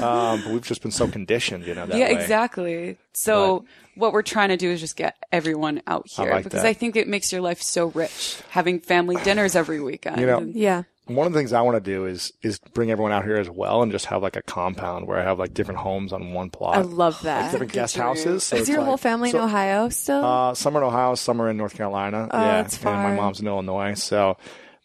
Um, 0.03 0.43
but 0.43 0.53
we've 0.53 0.63
just 0.67 0.83
been 0.83 0.91
so 0.91 1.07
conditioned, 1.09 1.67
you 1.67 1.75
know. 1.75 1.87
That 1.87 1.97
yeah, 1.99 2.07
way. 2.13 2.21
exactly. 2.21 2.99
So 3.13 3.65
what 3.95 4.13
we're 4.13 4.23
trying 4.23 4.49
to 4.49 4.57
do 4.57 4.71
is 4.71 4.81
just 4.81 4.97
get 4.97 5.17
everyone 5.33 5.83
out 5.87 6.07
I 6.19 6.23
here 6.23 6.33
like 6.33 6.45
because 6.45 6.63
that. 6.63 6.69
I 6.69 6.73
think 6.73 6.97
it 6.97 7.07
makes 7.09 7.31
your 7.33 7.41
life 7.41 7.63
so 7.63 7.87
rich 7.87 8.39
having 8.51 8.81
family 8.81 9.17
dinners 9.23 9.55
every 9.55 9.81
weekend. 9.81 10.21
You 10.21 10.27
know, 10.27 10.39
And- 10.39 10.55
yeah. 10.55 10.83
One 11.07 11.27
of 11.27 11.35
the 11.35 11.39
things 11.39 11.53
I 11.53 11.61
want 11.61 11.77
to 11.77 11.81
do 11.91 12.07
is 12.07 12.33
is 12.41 12.59
bring 12.73 12.91
everyone 12.91 13.13
out 13.13 13.25
here 13.25 13.37
as 13.37 13.51
well, 13.51 13.83
and 13.83 13.93
just 13.93 14.07
have 14.07 14.23
like 14.23 14.37
a 14.37 14.43
compound 14.43 15.07
where 15.07 15.19
I 15.19 15.23
have 15.23 15.39
like 15.39 15.53
different 15.53 15.81
homes 15.81 16.13
on 16.15 16.33
one 16.33 16.49
plot. 16.49 16.77
I 16.77 16.81
love 16.81 17.21
that. 17.23 17.53
different 17.53 17.73
guest 17.73 17.97
houses. 17.97 18.45
So 18.45 18.57
is 18.57 18.69
your 18.69 18.79
like- 18.79 18.87
whole 18.87 18.97
family 18.97 19.31
so- 19.31 19.39
in 19.39 19.45
Ohio 19.45 19.89
still? 19.91 20.25
Uh, 20.25 20.55
some 20.55 20.77
are 20.77 20.81
in 20.81 20.87
Ohio, 20.87 21.15
some 21.15 21.43
are 21.43 21.51
in 21.51 21.57
North 21.59 21.75
Carolina. 21.75 22.29
Oh, 22.31 22.41
yeah, 22.41 22.63
that's 22.63 22.77
and 22.83 22.85
my 22.85 23.15
mom's 23.15 23.41
in 23.41 23.47
Illinois. 23.47 23.95
So, 23.95 24.39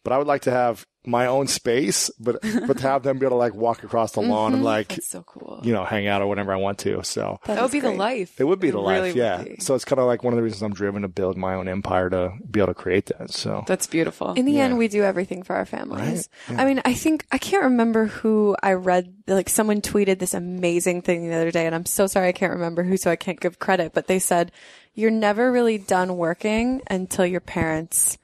but 0.03 0.11
I 0.11 0.17
would 0.17 0.27
like 0.27 0.41
to 0.41 0.51
have 0.51 0.85
my 1.09 1.25
own 1.25 1.47
space, 1.47 2.09
but 2.19 2.41
but 2.67 2.77
to 2.77 2.83
have 2.83 3.03
them 3.03 3.17
be 3.17 3.25
able 3.25 3.35
to 3.35 3.39
like 3.39 3.53
walk 3.55 3.83
across 3.83 4.11
the 4.13 4.21
lawn 4.21 4.53
and 4.53 4.57
mm-hmm. 4.57 4.65
like 4.65 4.89
That's 4.89 5.09
so 5.09 5.23
cool. 5.23 5.59
you 5.63 5.73
know 5.73 5.83
hang 5.83 6.07
out 6.07 6.21
or 6.21 6.27
whatever 6.27 6.53
I 6.53 6.57
want 6.57 6.79
to. 6.79 7.03
So 7.03 7.39
that 7.45 7.57
would 7.59 7.65
is 7.65 7.71
be 7.71 7.79
the 7.79 7.91
life. 7.91 8.39
it 8.39 8.43
would 8.43 8.59
be 8.59 8.69
the 8.71 8.77
really 8.79 9.13
life, 9.13 9.15
would 9.15 9.15
yeah. 9.15 9.43
be. 9.43 9.57
So 9.59 9.75
it's 9.75 9.85
kind 9.85 9.99
of 9.99 10.05
like 10.05 10.23
one 10.23 10.33
of 10.33 10.37
the 10.37 10.43
reasons 10.43 10.61
I'm 10.61 10.73
driven 10.73 11.01
to 11.01 11.07
build 11.07 11.37
my 11.37 11.55
own 11.55 11.67
empire 11.67 12.09
to 12.09 12.33
be 12.49 12.59
able 12.59 12.67
to 12.67 12.73
create 12.73 13.07
that. 13.07 13.31
So 13.31 13.63
That's 13.67 13.87
beautiful. 13.87 14.33
In 14.33 14.45
the 14.45 14.53
Yeah. 14.53 14.65
end, 14.65 14.77
we 14.77 14.87
do 14.87 15.03
everything 15.03 15.43
for 15.43 15.55
our 15.55 15.65
families. 15.65 16.29
I 16.49 16.65
mean, 16.65 16.81
I 16.85 16.93
think, 16.93 17.25
I 17.31 17.37
can't 17.37 17.63
remember 17.63 18.05
who 18.05 18.55
I 18.61 18.73
read, 18.73 19.13
like 19.27 19.49
someone 19.49 19.81
tweeted 19.81 20.19
this 20.19 20.33
amazing 20.33 21.01
thing 21.01 21.27
the 21.29 21.35
other 21.35 21.51
day, 21.51 21.65
and 21.65 21.73
I'm 21.75 21.85
so 21.85 22.07
sorry 22.07 22.29
I 22.29 22.31
can't 22.33 22.53
remember 22.53 22.83
who, 22.83 22.97
so 22.97 23.09
I 23.09 23.15
can't 23.15 23.39
give 23.39 23.59
credit, 23.59 23.93
but 23.93 24.07
they 24.07 24.19
said, 24.19 24.51
you're 24.93 25.11
never 25.11 25.51
really 25.51 25.77
done 25.77 26.17
working 26.17 26.81
until 26.87 27.25
your 27.25 27.39
parents 27.39 28.17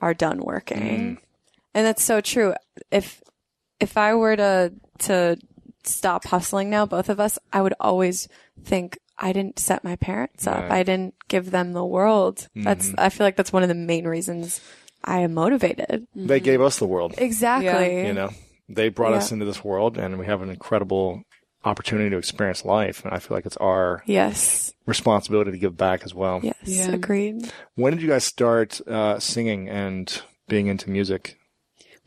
are 0.00 0.14
done 0.14 0.40
working. 0.40 1.16
Mm. 1.16 1.18
And 1.78 1.86
that's 1.86 2.02
so 2.02 2.20
true. 2.20 2.54
If, 2.90 3.22
if 3.78 3.96
I 3.96 4.14
were 4.16 4.34
to, 4.34 4.72
to 5.00 5.36
stop 5.84 6.24
hustling 6.24 6.70
now, 6.70 6.86
both 6.86 7.08
of 7.08 7.20
us, 7.20 7.38
I 7.52 7.62
would 7.62 7.74
always 7.78 8.26
think, 8.64 8.98
I 9.16 9.32
didn't 9.32 9.60
set 9.60 9.84
my 9.84 9.94
parents 9.94 10.46
up. 10.48 10.62
Right. 10.62 10.72
I 10.72 10.82
didn't 10.82 11.14
give 11.28 11.52
them 11.52 11.74
the 11.74 11.84
world. 11.84 12.48
That's, 12.56 12.92
I 12.98 13.10
feel 13.10 13.24
like 13.26 13.36
that's 13.36 13.52
one 13.52 13.62
of 13.62 13.68
the 13.68 13.76
main 13.76 14.08
reasons 14.08 14.60
I 15.04 15.20
am 15.20 15.34
motivated. 15.34 16.08
they 16.16 16.40
gave 16.40 16.60
us 16.60 16.78
the 16.80 16.86
world. 16.86 17.14
Exactly. 17.16 18.06
You 18.08 18.12
know, 18.12 18.30
they 18.68 18.88
brought 18.88 19.12
us 19.14 19.30
into 19.30 19.44
this 19.44 19.62
world, 19.62 19.98
and 19.98 20.18
we 20.18 20.26
have 20.26 20.42
an 20.42 20.50
incredible 20.50 21.22
opportunity 21.64 22.10
to 22.10 22.16
experience 22.18 22.64
life. 22.64 23.04
And 23.04 23.14
I 23.14 23.20
feel 23.20 23.36
like 23.36 23.46
it's 23.46 23.56
our 23.58 24.02
Yes. 24.04 24.72
responsibility 24.86 25.52
to 25.52 25.58
give 25.58 25.76
back 25.76 26.02
as 26.04 26.12
well. 26.12 26.40
Yes. 26.42 26.56
Yeah. 26.64 26.90
Agreed. 26.92 27.52
When 27.76 27.92
did 27.92 28.02
you 28.02 28.08
guys 28.08 28.24
start 28.24 28.80
uh, 28.88 29.20
singing 29.20 29.68
and 29.68 30.22
being 30.48 30.66
into 30.66 30.90
music? 30.90 31.38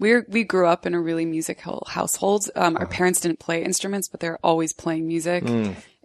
We're, 0.02 0.26
we 0.28 0.44
grew 0.44 0.68
up 0.68 0.86
in 0.86 0.94
a 0.94 1.00
really 1.00 1.26
musical 1.26 1.86
household. 1.88 2.50
Um, 2.56 2.76
our 2.76 2.88
parents 2.88 3.22
didn't 3.22 3.40
play 3.40 3.64
instruments, 3.64 4.10
but 4.10 4.20
they're 4.20 4.40
always 4.44 4.74
playing 4.74 5.08
music 5.08 5.44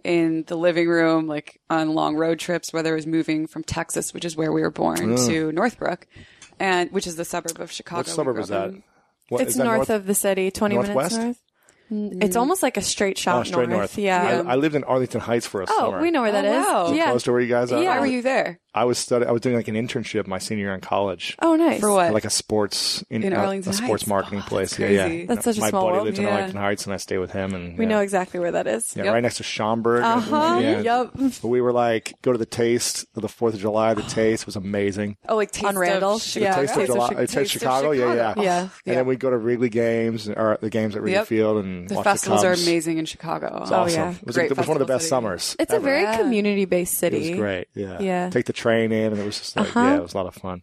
in 0.03 0.43
the 0.47 0.55
living 0.55 0.87
room, 0.87 1.27
like 1.27 1.59
on 1.69 1.93
long 1.95 2.15
road 2.15 2.39
trips, 2.39 2.71
whether 2.71 2.93
it 2.93 2.95
was 2.95 3.07
moving 3.07 3.47
from 3.47 3.63
Texas, 3.63 4.13
which 4.13 4.23
is 4.23 4.37
where 4.37 4.51
we 4.53 4.61
were 4.61 4.71
born, 4.71 5.15
to 5.17 5.51
Northbrook, 5.51 6.07
and 6.59 6.91
which 6.91 7.07
is 7.07 7.15
the 7.17 7.25
suburb 7.25 7.59
of 7.59 7.71
Chicago. 7.71 7.97
What 7.99 8.07
suburb 8.07 8.35
grew 8.35 8.43
is 8.43 8.49
that? 8.49 8.73
What, 9.29 9.41
it's 9.41 9.51
is 9.51 9.57
that 9.57 9.63
north, 9.65 9.89
of 9.89 10.05
the 10.05 10.13
city, 10.15 10.51
20 10.51 10.75
Northwest? 10.75 11.17
minutes 11.17 11.39
north. 11.89 12.13
Mm, 12.13 12.23
It's 12.23 12.35
almost 12.35 12.61
like 12.63 12.75
a 12.77 12.81
straight 12.81 13.17
shot 13.17 13.39
Oh, 13.39 13.43
straight 13.43 13.69
north. 13.69 13.97
Yeah. 13.97 14.43
I, 14.45 14.51
I 14.53 14.55
lived 14.55 14.75
in 14.75 14.83
Arlington 14.83 15.21
Heights 15.21 15.47
for 15.47 15.61
a 15.61 15.65
oh, 15.69 15.77
summer. 15.91 16.01
we 16.01 16.11
know 16.11 16.21
where 16.21 16.33
that 16.33 16.45
Oh, 16.45 16.49
is. 16.59 16.65
wow. 16.65 16.85
Is 16.91 16.97
Yeah. 16.97 17.09
Close 17.11 17.23
to 17.23 17.31
where 17.31 17.41
you 17.41 17.47
guys 17.47 17.71
are? 17.71 17.81
Yeah. 17.81 17.95
Why 17.95 17.99
were 18.01 18.05
you 18.07 18.21
there? 18.21 18.59
I 18.81 18.83
was 18.85 18.97
studying. 18.97 19.29
I 19.29 19.31
was 19.31 19.41
doing 19.41 19.55
like 19.55 19.67
an 19.67 19.75
internship 19.75 20.27
my 20.27 20.37
senior 20.37 20.65
year 20.65 20.73
in 20.75 20.81
college. 20.81 21.35
Oh, 21.41 21.55
nice. 21.55 21.79
For 21.79 21.91
what? 21.91 22.13
Like 22.13 22.25
a 22.25 22.29
sports 22.29 23.03
in, 23.09 23.23
In 23.23 23.33
uh, 23.33 23.37
Arlington 23.37 23.71
a 23.71 23.73
sports 23.73 24.03
Heights. 24.03 24.07
marketing 24.09 24.39
Oh, 24.45 24.47
place. 24.49 24.69
that's 24.71 24.79
Yeah, 24.79 24.87
yeah. 24.89 25.05
crazy. 25.07 25.25
That's 25.25 25.43
such 25.45 25.57
a 25.57 25.59
small 25.59 25.71
My 25.71 25.71
buddy 25.71 25.91
world. 25.93 26.05
lives 26.05 26.19
in 26.19 26.25
Arlington 26.25 26.57
Heights, 26.57 26.85
and 26.85 26.93
I 26.93 26.97
stay 26.97 27.17
with 27.17 27.31
him. 27.31 27.53
And 27.53 27.77
We 27.77 27.85
yeah. 27.85 27.89
know 27.89 27.99
exactly 28.01 28.39
where 28.39 28.51
that 28.51 28.67
is. 28.67 28.95
Yeah, 28.95 29.03
Yep. 29.05 29.13
right 29.13 29.23
next 29.23 29.37
to 29.37 29.43
Schaumburg. 29.43 30.03
Uh 30.03 30.19
huh. 30.19 30.59
Yeah. 30.61 30.79
Yep. 30.81 31.11
But 31.41 31.47
we 31.47 31.61
were 31.61 31.73
like, 31.73 32.13
go 32.21 32.31
to 32.31 32.37
the 32.37 32.45
Taste 32.45 33.05
of 33.15 33.21
the 33.21 33.27
Fourth 33.29 33.53
of 33.55 33.59
July. 33.59 33.93
The 33.93 34.03
Taste 34.03 34.45
was 34.45 34.55
amazing. 34.55 35.17
Oh, 35.27 35.35
like 35.35 35.51
Taste 35.51 35.65
On 35.65 35.77
Randall? 35.77 36.15
Of 36.15 36.35
Yeah. 36.35 36.51
Chicago? 36.55 36.61
Taste 36.61 36.71
of 36.71 36.77
Taste 36.77 36.89
of 36.89 36.95
July, 36.95 37.07
Chi- 37.09 37.15
uh, 37.15 37.19
Taste 37.21 37.33
Taste 37.33 37.55
of 37.55 37.61
Chicago. 37.61 37.91
Yeah, 37.91 38.13
yeah. 38.15 38.33
Yeah. 38.37 38.69
And 38.85 38.97
then 38.97 39.05
we'd 39.07 39.19
go 39.19 39.29
to 39.29 39.37
Wrigley 39.37 39.69
games 39.69 40.29
or 40.29 40.57
the 40.61 40.69
games 40.69 40.95
at 40.95 41.01
Wrigley 41.01 41.17
Yep. 41.17 41.27
Field 41.27 41.63
and 41.65 41.89
The 41.89 41.95
watch 41.95 42.03
festivals 42.03 42.41
the 42.41 42.47
are 42.49 42.53
amazing 42.53 42.97
in 42.97 43.05
Chicago. 43.05 43.59
It's 43.61 43.71
Oh, 43.71 43.75
awesome. 43.81 43.99
yeah. 44.01 44.11
It 44.11 44.25
was, 44.25 44.35
Great 44.35 44.51
it 44.51 44.57
was 44.57 44.67
one 44.67 44.77
of 44.79 44.85
the 44.87 44.91
best 44.93 45.07
summers. 45.09 45.55
It's 45.59 45.73
a 45.73 45.79
very 45.79 46.05
community 46.17 46.65
based 46.65 46.93
city. 46.95 47.17
It 47.17 47.19
city. 47.21 47.31
was 47.33 47.39
great. 47.39 47.67
Yeah. 47.73 47.99
Yeah. 47.99 48.29
Take 48.29 48.45
the 48.45 48.53
train 48.67 48.91
in, 48.91 49.13
and 49.13 49.21
it 49.21 49.25
was 49.25 49.37
just 49.39 49.55
like, 49.55 49.67
Uh-huh. 49.75 49.79
yeah, 49.79 49.97
it 49.97 50.01
was 50.03 50.13
a 50.13 50.17
lot 50.17 50.27
of 50.27 50.35
fun. 50.35 50.61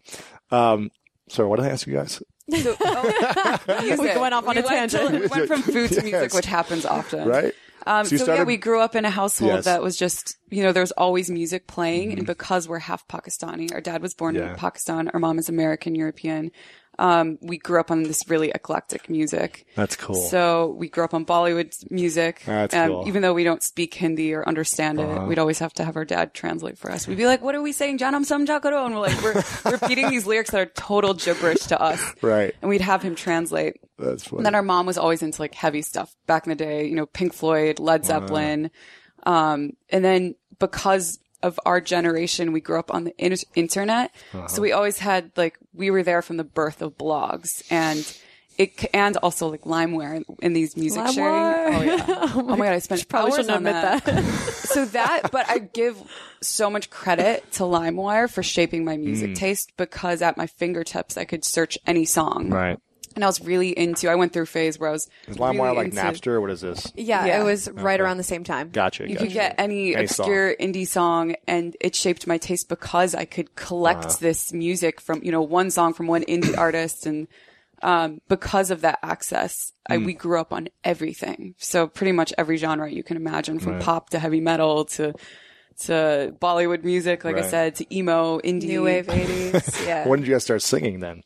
Um, 0.51 0.89
so 1.29 1.47
what 1.47 1.57
did 1.57 1.65
I 1.65 1.69
ask 1.69 1.87
you 1.87 1.93
guys? 1.93 2.21
So, 2.51 2.75
oh. 2.85 3.63
We 3.67 3.95
went 4.19 4.33
off 4.33 4.47
on 4.47 4.55
We 4.55 4.61
a 4.61 4.65
went 4.65 4.91
to- 4.91 4.97
tangent. 4.99 5.31
went 5.31 5.47
from 5.47 5.61
food 5.63 5.89
to 5.91 6.01
music, 6.01 6.11
Yes. 6.11 6.33
which 6.35 6.45
happens 6.45 6.85
often. 6.85 7.27
Right? 7.27 7.53
Um, 7.87 8.05
So 8.05 8.17
so 8.17 8.25
you 8.31 8.37
yeah, 8.39 8.43
we 8.43 8.57
grew 8.57 8.79
up 8.81 8.95
in 8.95 9.05
a 9.05 9.09
household 9.09 9.53
Yes. 9.53 9.65
that 9.65 9.81
was 9.81 9.95
just, 9.97 10.37
you 10.49 10.63
know, 10.63 10.71
there 10.71 10.81
was 10.83 10.91
always 10.93 11.29
music 11.29 11.67
playing. 11.67 12.13
And 12.13 12.25
because 12.27 12.67
we're 12.67 12.79
half 12.79 13.07
Pakistani, 13.07 13.71
our 13.73 13.81
dad 13.81 14.01
was 14.01 14.13
born 14.15 14.35
Yeah. 14.35 14.51
in 14.51 14.55
Pakistan, 14.55 15.09
our 15.13 15.19
mom 15.19 15.37
is 15.39 15.49
American, 15.49 15.93
European. 15.95 16.51
Um, 16.97 17.37
we 17.41 17.57
grew 17.57 17.79
up 17.79 17.91
on 17.91 18.03
this 18.03 18.27
really 18.29 18.51
eclectic 18.51 19.09
music. 19.09 19.65
That's 19.75 19.95
cool. 19.95 20.15
So 20.15 20.67
we 20.77 20.87
grew 20.87 21.03
up 21.03 21.13
on 21.13 21.25
Bollywood 21.25 21.73
music. 21.91 22.41
That's 22.45 22.73
and 22.73 22.91
cool. 22.91 23.07
Even 23.07 23.21
though 23.21 23.33
we 23.33 23.43
don't 23.43 23.61
speak 23.61 23.93
Hindi 23.93 24.33
or 24.33 24.47
understand 24.47 24.99
Uh-huh. 24.99 25.23
it, 25.23 25.27
we'd 25.27 25.39
always 25.39 25.59
have 25.59 25.73
to 25.73 25.83
have 25.83 25.95
our 25.97 26.05
dad 26.05 26.33
translate 26.33 26.77
for 26.77 26.89
us. 26.91 27.07
We'd 27.07 27.17
be 27.17 27.25
like, 27.25 27.41
"What 27.41 27.53
are 27.55 27.61
we 27.61 27.71
saying, 27.73 27.97
Janam 27.99 28.21
Samjha 28.25 28.61
Karo?" 28.61 28.85
And 28.85 28.95
we're 28.95 29.01
like, 29.01 29.21
we're 29.21 29.43
repeating 29.71 30.09
these 30.09 30.25
lyrics 30.25 30.51
that 30.51 30.61
are 30.61 30.65
total 30.65 31.13
gibberish 31.13 31.63
to 31.67 31.81
us. 31.81 32.01
Right. 32.21 32.55
And 32.61 32.69
we'd 32.69 32.81
have 32.81 33.01
him 33.01 33.15
translate. 33.15 33.75
That's 33.99 34.23
funny. 34.23 34.39
And 34.39 34.45
then 34.45 34.55
our 34.55 34.61
mom 34.63 34.85
was 34.85 34.97
always 34.97 35.21
into 35.21 35.41
like 35.41 35.53
heavy 35.53 35.81
stuff 35.81 36.15
back 36.27 36.45
in 36.45 36.49
the 36.49 36.55
day, 36.55 36.87
you 36.87 36.95
know, 36.95 37.05
Pink 37.05 37.33
Floyd, 37.33 37.79
Led 37.79 38.05
Zeppelin. 38.05 38.71
Um, 39.23 39.71
and 39.89 40.03
then 40.05 40.35
because 40.59 41.19
of 41.43 41.59
our 41.65 41.79
generation, 41.81 42.51
we 42.51 42.61
grew 42.61 42.79
up 42.79 42.93
on 42.93 43.03
the 43.03 43.15
in- 43.17 43.35
internet. 43.55 44.11
Uh-huh. 44.33 44.47
So 44.47 44.61
we 44.61 44.71
always 44.71 44.99
had 44.99 45.31
like, 45.35 45.57
we 45.73 45.91
were 45.91 46.03
there 46.03 46.21
from 46.21 46.37
the 46.37 46.43
birth 46.43 46.81
of 46.81 46.97
blogs 46.97 47.63
and 47.71 48.17
it, 48.57 48.85
and 48.93 49.17
also 49.17 49.49
like 49.49 49.63
LimeWire 49.63 50.23
in 50.41 50.53
these 50.53 50.77
music 50.77 51.05
sharing. 51.09 51.75
Oh 51.75 51.81
yeah. 51.81 52.05
oh 52.35 52.41
my 52.55 52.55
God. 52.65 52.67
I 52.73 52.79
spent 52.79 53.07
Probably 53.09 53.31
hours 53.31 53.45
shouldn't 53.47 53.67
on 53.67 53.67
admit 53.67 54.05
that. 54.05 54.05
that. 54.05 54.23
so 54.53 54.85
that, 54.85 55.29
but 55.31 55.49
I 55.49 55.57
give 55.57 55.97
so 56.41 56.69
much 56.69 56.89
credit 56.89 57.51
to 57.53 57.63
LimeWire 57.63 58.29
for 58.31 58.41
shaping 58.43 58.85
my 58.85 58.95
music 58.95 59.31
Mm. 59.31 59.35
taste 59.35 59.73
because 59.75 60.21
at 60.21 60.37
my 60.37 60.47
fingertips, 60.47 61.17
I 61.17 61.25
could 61.25 61.43
search 61.43 61.77
any 61.85 62.05
song. 62.05 62.49
right. 62.49 62.79
And 63.15 63.23
I 63.23 63.27
was 63.27 63.41
really 63.41 63.69
into. 63.69 64.09
I 64.09 64.15
went 64.15 64.33
through 64.33 64.43
a 64.43 64.45
phase 64.45 64.77
where 64.77 64.89
I 64.89 64.91
was 64.91 65.09
Is 65.27 65.37
LimeWire 65.37 65.63
really 65.63 65.75
like 65.77 65.85
into- 65.87 66.01
Napster? 66.01 66.41
What 66.41 66.51
is 66.51 66.61
this? 66.61 66.91
Yeah, 66.95 67.25
Yeah. 67.25 67.41
it 67.41 67.43
was 67.45 67.69
right 67.71 67.99
around 68.01 68.17
the 68.17 68.23
same 68.23 68.43
time. 68.43 68.69
Gotcha. 68.71 69.03
You 69.07 69.15
gotcha. 69.15 69.25
could 69.25 69.33
get 69.33 69.55
any, 69.57 69.95
Any 69.95 70.03
obscure 70.03 70.53
indie 70.59 70.85
song, 70.87 71.35
and 71.47 71.77
it 71.79 71.95
shaped 71.95 72.27
my 72.27 72.37
taste 72.37 72.67
because 72.67 73.15
I 73.15 73.23
could 73.25 73.55
collect 73.55 74.19
this 74.19 74.51
music 74.51 74.99
from 74.99 75.23
you 75.23 75.31
know 75.31 75.41
one 75.41 75.71
song 75.71 75.93
from 75.93 76.07
one 76.07 76.23
indie 76.23 76.57
artist, 76.65 77.05
and 77.05 77.27
um, 77.81 78.19
because 78.29 78.71
of 78.71 78.81
that 78.81 78.99
access, 79.03 79.71
I, 79.87 79.97
we 79.97 80.13
grew 80.13 80.39
up 80.39 80.51
on 80.51 80.69
everything. 80.83 81.55
So 81.57 81.87
pretty 81.87 82.11
much 82.13 82.33
every 82.37 82.57
genre 82.57 82.89
you 82.91 83.03
can 83.03 83.15
imagine, 83.15 83.59
from 83.59 83.73
Right. 83.73 83.81
pop 83.81 84.09
to 84.11 84.19
heavy 84.19 84.41
metal 84.41 84.85
to 84.85 85.13
to 85.81 86.33
Bollywood 86.41 86.83
music, 86.83 87.25
like 87.25 87.37
I 87.37 87.47
said, 87.49 87.75
to 87.75 87.95
emo, 87.95 88.39
indie, 88.39 88.63
New 88.67 88.83
wave 88.83 89.07
80s. 89.07 89.85
Yeah. 89.87 90.07
When 90.07 90.19
did 90.19 90.27
you 90.27 90.33
guys 90.33 90.43
start 90.43 90.61
singing 90.61 90.99
then? 91.01 91.23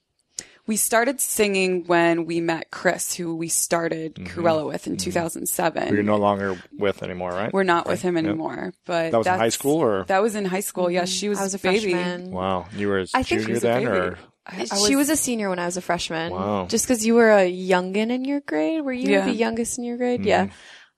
We 0.69 0.75
started 0.77 1.19
singing 1.19 1.85
when 1.87 2.25
we 2.25 2.41
met 2.41 2.69
Chris, 2.69 3.15
who 3.15 3.35
we 3.35 3.47
started 3.47 4.13
Krewella 4.15 4.67
with 4.67 4.85
in 4.85 4.97
2007. 4.97 5.83
Mm-hmm. 5.83 5.93
You're 5.95 6.03
no 6.03 6.17
longer 6.17 6.61
with 6.77 7.01
anymore, 7.01 7.31
right? 7.31 7.51
We're 7.51 7.63
not 7.63 7.87
with 7.87 8.03
him 8.03 8.15
anymore. 8.17 8.73
But 8.85 9.11
That 9.11 9.17
was 9.17 9.25
in 9.27 9.33
high 9.39 9.49
school, 9.49 9.77
or 9.81 10.03
That 10.05 10.21
was 10.21 10.35
in 10.35 10.45
high 10.45 10.59
school. 10.59 10.91
Yes, 10.91 11.09
she 11.09 11.27
was, 11.27 11.37
Mm-hmm. 11.39 11.41
I 11.41 11.45
was 11.45 11.53
a 11.55 11.59
baby. 11.59 11.91
freshman. 11.93 12.31
wow, 12.31 12.67
you 12.75 12.87
were 12.87 12.99
a 12.99 13.07
I 13.15 13.23
think 13.23 13.25
she 13.27 13.35
junior 13.37 13.53
was 13.55 13.63
a 13.63 13.67
then, 13.67 13.83
baby. 13.85 13.97
or 13.97 14.17
I, 14.45 14.65
she 14.65 14.95
was 14.95 15.09
a 15.09 15.15
senior 15.15 15.49
when 15.49 15.57
I 15.59 15.65
was 15.65 15.77
a 15.77 15.81
freshman. 15.81 16.31
Wow. 16.33 16.67
Just 16.69 16.85
because 16.85 17.05
you 17.05 17.15
were 17.15 17.31
a 17.31 17.51
youngin 17.51 18.11
in 18.11 18.23
your 18.25 18.41
grade. 18.41 18.81
Were 18.83 18.93
you 18.93 19.09
Yeah. 19.09 19.25
the 19.25 19.33
youngest 19.33 19.77
in 19.79 19.83
your 19.85 19.97
grade? 19.97 20.21
Mm-hmm. 20.21 20.27
Yeah. 20.29 20.47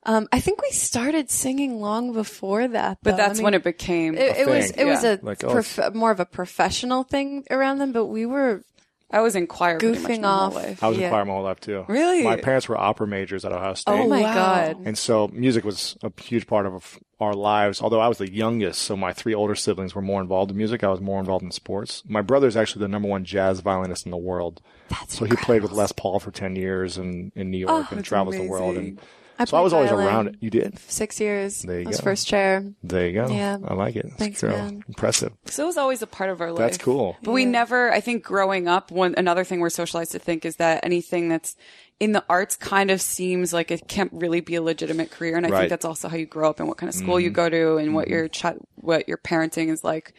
Um, 0.04 0.28
I 0.34 0.40
think 0.40 0.62
we 0.62 0.72
started 0.72 1.30
singing 1.30 1.80
long 1.80 2.12
before 2.12 2.68
that. 2.68 2.98
but 3.04 3.18
that's 3.18 3.32
I 3.32 3.34
mean, 3.36 3.44
when 3.44 3.54
it 3.54 3.64
became. 3.64 4.16
it, 4.18 4.36
it 4.38 4.48
was. 4.48 4.72
thing. 4.72 4.88
It 4.88 4.90
was 4.90 5.04
a 5.04 5.20
Like, 5.22 5.44
oh, 5.44 5.52
prof- 5.52 5.94
more 5.94 6.12
of 6.12 6.20
a 6.20 6.26
professional 6.26 7.04
thing 7.04 7.46
around 7.52 7.78
them. 7.80 7.92
But 7.94 8.08
we 8.08 8.26
were 8.26 8.64
I 9.12 9.22
was 9.22 9.36
in 9.36 9.48
choir 9.48 9.78
pretty 9.78 10.00
much 10.00 10.12
goofing 10.12 10.22
my 10.22 10.28
whole 10.28 10.48
off. 10.48 10.56
life. 10.56 10.84
I 10.84 10.88
was 10.88 10.98
Yeah. 10.98 11.06
in 11.06 11.12
choir 11.12 11.26
my 11.26 11.34
whole 11.34 11.44
life 11.44 11.60
too. 11.60 11.86
Really? 11.88 12.24
My 12.24 12.38
parents 12.38 12.68
were 12.70 12.78
opera 12.78 13.08
majors 13.08 13.44
at 13.46 13.52
Ohio 13.52 13.74
State. 13.74 13.92
Oh, 13.92 14.04
oh 14.04 14.08
my 14.08 14.22
wow. 14.22 14.34
god. 14.34 14.78
And 14.86 14.98
so 14.98 15.30
music 15.34 15.64
was 15.66 15.98
a 16.04 16.12
huge 16.22 16.48
part 16.48 16.66
of 16.66 17.00
our 17.20 17.34
lives. 17.34 17.82
Although 17.82 18.00
I 18.00 18.08
was 18.08 18.18
the 18.18 18.32
youngest, 18.32 18.82
so 18.82 18.96
my 18.96 19.14
three 19.14 19.34
older 19.36 19.54
siblings 19.56 19.94
were 19.94 20.02
more 20.02 20.22
involved 20.22 20.52
in 20.52 20.58
music. 20.58 20.84
I 20.84 20.90
was 20.90 21.02
more 21.02 21.20
involved 21.20 21.44
in 21.44 21.52
sports. 21.52 22.04
My 22.08 22.22
brother 22.22 22.48
is 22.48 22.58
actually 22.58 22.82
the 22.82 22.88
number 22.88 23.08
one 23.08 23.26
jazz 23.26 23.60
violinist 23.60 24.06
in 24.06 24.12
the 24.12 24.18
world. 24.18 24.62
That's 24.90 25.18
so 25.18 25.26
he 25.26 25.36
played 25.36 25.62
with 25.62 25.72
Les 25.72 25.92
Paul 25.92 26.20
for 26.20 26.32
10 26.32 26.56
years 26.56 26.98
in, 26.98 27.32
in 27.36 27.52
New 27.52 27.58
York 27.60 27.72
oh, 27.72 27.78
and 27.78 27.88
Oh, 27.92 27.96
that's 27.96 28.08
travels 28.08 28.36
the 28.36 28.48
world. 28.48 28.78
And 28.78 29.00
I 29.42 29.46
so 29.46 29.58
I 29.58 29.62
was 29.62 29.74
always 29.74 29.92
around 29.92 30.28
it. 30.28 30.36
You 30.40 30.50
did? 30.50 30.78
Six 30.90 31.20
years. 31.20 31.62
There 31.64 31.80
you 31.80 31.86
I 31.86 31.90
was 31.90 31.98
go. 32.00 32.04
first 32.04 32.28
chair. 32.28 32.64
There 32.84 33.08
you 33.08 33.14
go. 33.14 33.28
Yeah. 33.30 33.58
I 33.66 33.74
like 33.74 33.96
it. 33.96 34.06
Thanks, 34.18 34.42
Girl, 34.42 34.52
man. 34.56 34.84
Impressive. 34.88 35.34
So 35.46 35.64
it 35.64 35.66
was 35.68 35.78
always 35.78 36.02
a 36.02 36.08
part 36.08 36.30
of 36.30 36.42
our 36.42 36.52
life. 36.52 36.60
That's 36.60 36.78
cool. 36.78 37.18
But 37.24 37.32
we 37.32 37.46
never, 37.46 37.92
I 37.92 38.00
think 38.00 38.24
growing 38.24 38.68
up, 38.68 38.92
one, 38.92 39.16
another 39.18 39.44
thing 39.44 39.60
we're 39.60 39.70
socialized 39.70 40.12
to 40.14 40.20
think 40.20 40.46
is 40.46 40.56
that 40.58 40.84
anything 40.86 41.30
that's 41.30 41.56
in 42.00 42.14
the 42.14 42.24
arts 42.30 42.56
kind 42.56 42.90
of 42.92 43.00
seems 43.02 43.54
like 43.54 43.70
it 43.72 43.88
can't 43.88 44.12
really 44.14 44.42
be 44.42 44.56
a 44.56 44.62
legitimate 44.62 45.12
career. 45.12 45.36
And 45.38 45.46
I 45.46 45.50
Right. 45.50 45.60
think 45.60 45.70
that's 45.70 45.86
also 45.86 46.08
how 46.10 46.18
you 46.18 46.26
grow 46.26 46.50
up 46.50 46.60
and 46.60 46.68
what 46.68 46.78
kind 46.78 46.88
of 46.90 46.96
school 46.96 47.20
you 47.20 47.30
Mm-hmm. 47.30 47.36
go 47.36 47.50
to 47.50 47.78
and 47.78 47.94
what 47.94 48.08
your 48.08 48.28
chi- 48.30 48.56
what 48.76 49.08
your 49.08 49.18
parenting 49.18 49.70
is 49.70 49.84
like. 49.84 50.14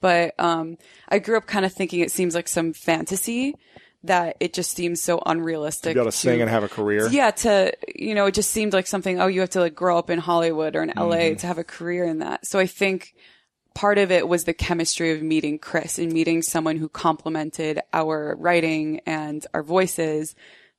But, 0.00 0.34
um, 0.38 0.78
I 1.08 1.18
grew 1.18 1.36
up 1.36 1.46
kind 1.46 1.64
of 1.64 1.72
thinking 1.72 2.00
it 2.00 2.10
seems 2.12 2.34
like 2.34 2.46
some 2.48 2.72
fantasy 2.72 3.54
that 4.04 4.36
it 4.40 4.52
just 4.52 4.74
seems 4.74 5.02
so 5.02 5.20
unrealistic. 5.26 5.90
To 5.90 5.94
be 5.94 6.00
able 6.00 6.10
to 6.10 6.16
sing 6.16 6.40
and 6.40 6.48
have 6.48 6.62
a 6.62 6.68
career. 6.68 7.08
Yeah, 7.08 7.30
to 7.32 7.72
you 7.94 8.14
know, 8.14 8.26
it 8.26 8.34
just 8.34 8.50
seemed 8.50 8.72
like 8.72 8.86
something. 8.86 9.20
Oh, 9.20 9.26
you 9.26 9.40
have 9.40 9.50
to 9.50 9.60
like 9.60 9.74
grow 9.74 9.98
up 9.98 10.08
in 10.10 10.18
Hollywood 10.18 10.76
or 10.76 10.82
in 10.82 10.92
LA 10.96 11.16
Mm-hmm. 11.16 11.36
to 11.36 11.46
have 11.46 11.58
a 11.58 11.64
career 11.64 12.04
in 12.04 12.20
that. 12.20 12.46
So 12.46 12.58
I 12.58 12.66
think 12.66 13.14
part 13.74 13.98
of 13.98 14.10
it 14.10 14.28
was 14.28 14.44
the 14.44 14.54
chemistry 14.54 15.12
of 15.12 15.22
meeting 15.22 15.58
Chris 15.58 15.98
and 15.98 16.12
meeting 16.12 16.42
someone 16.42 16.76
who 16.76 16.88
complemented 16.88 17.80
our 17.92 18.36
writing 18.38 19.00
and 19.06 19.44
our 19.54 19.62
voices. 19.62 20.34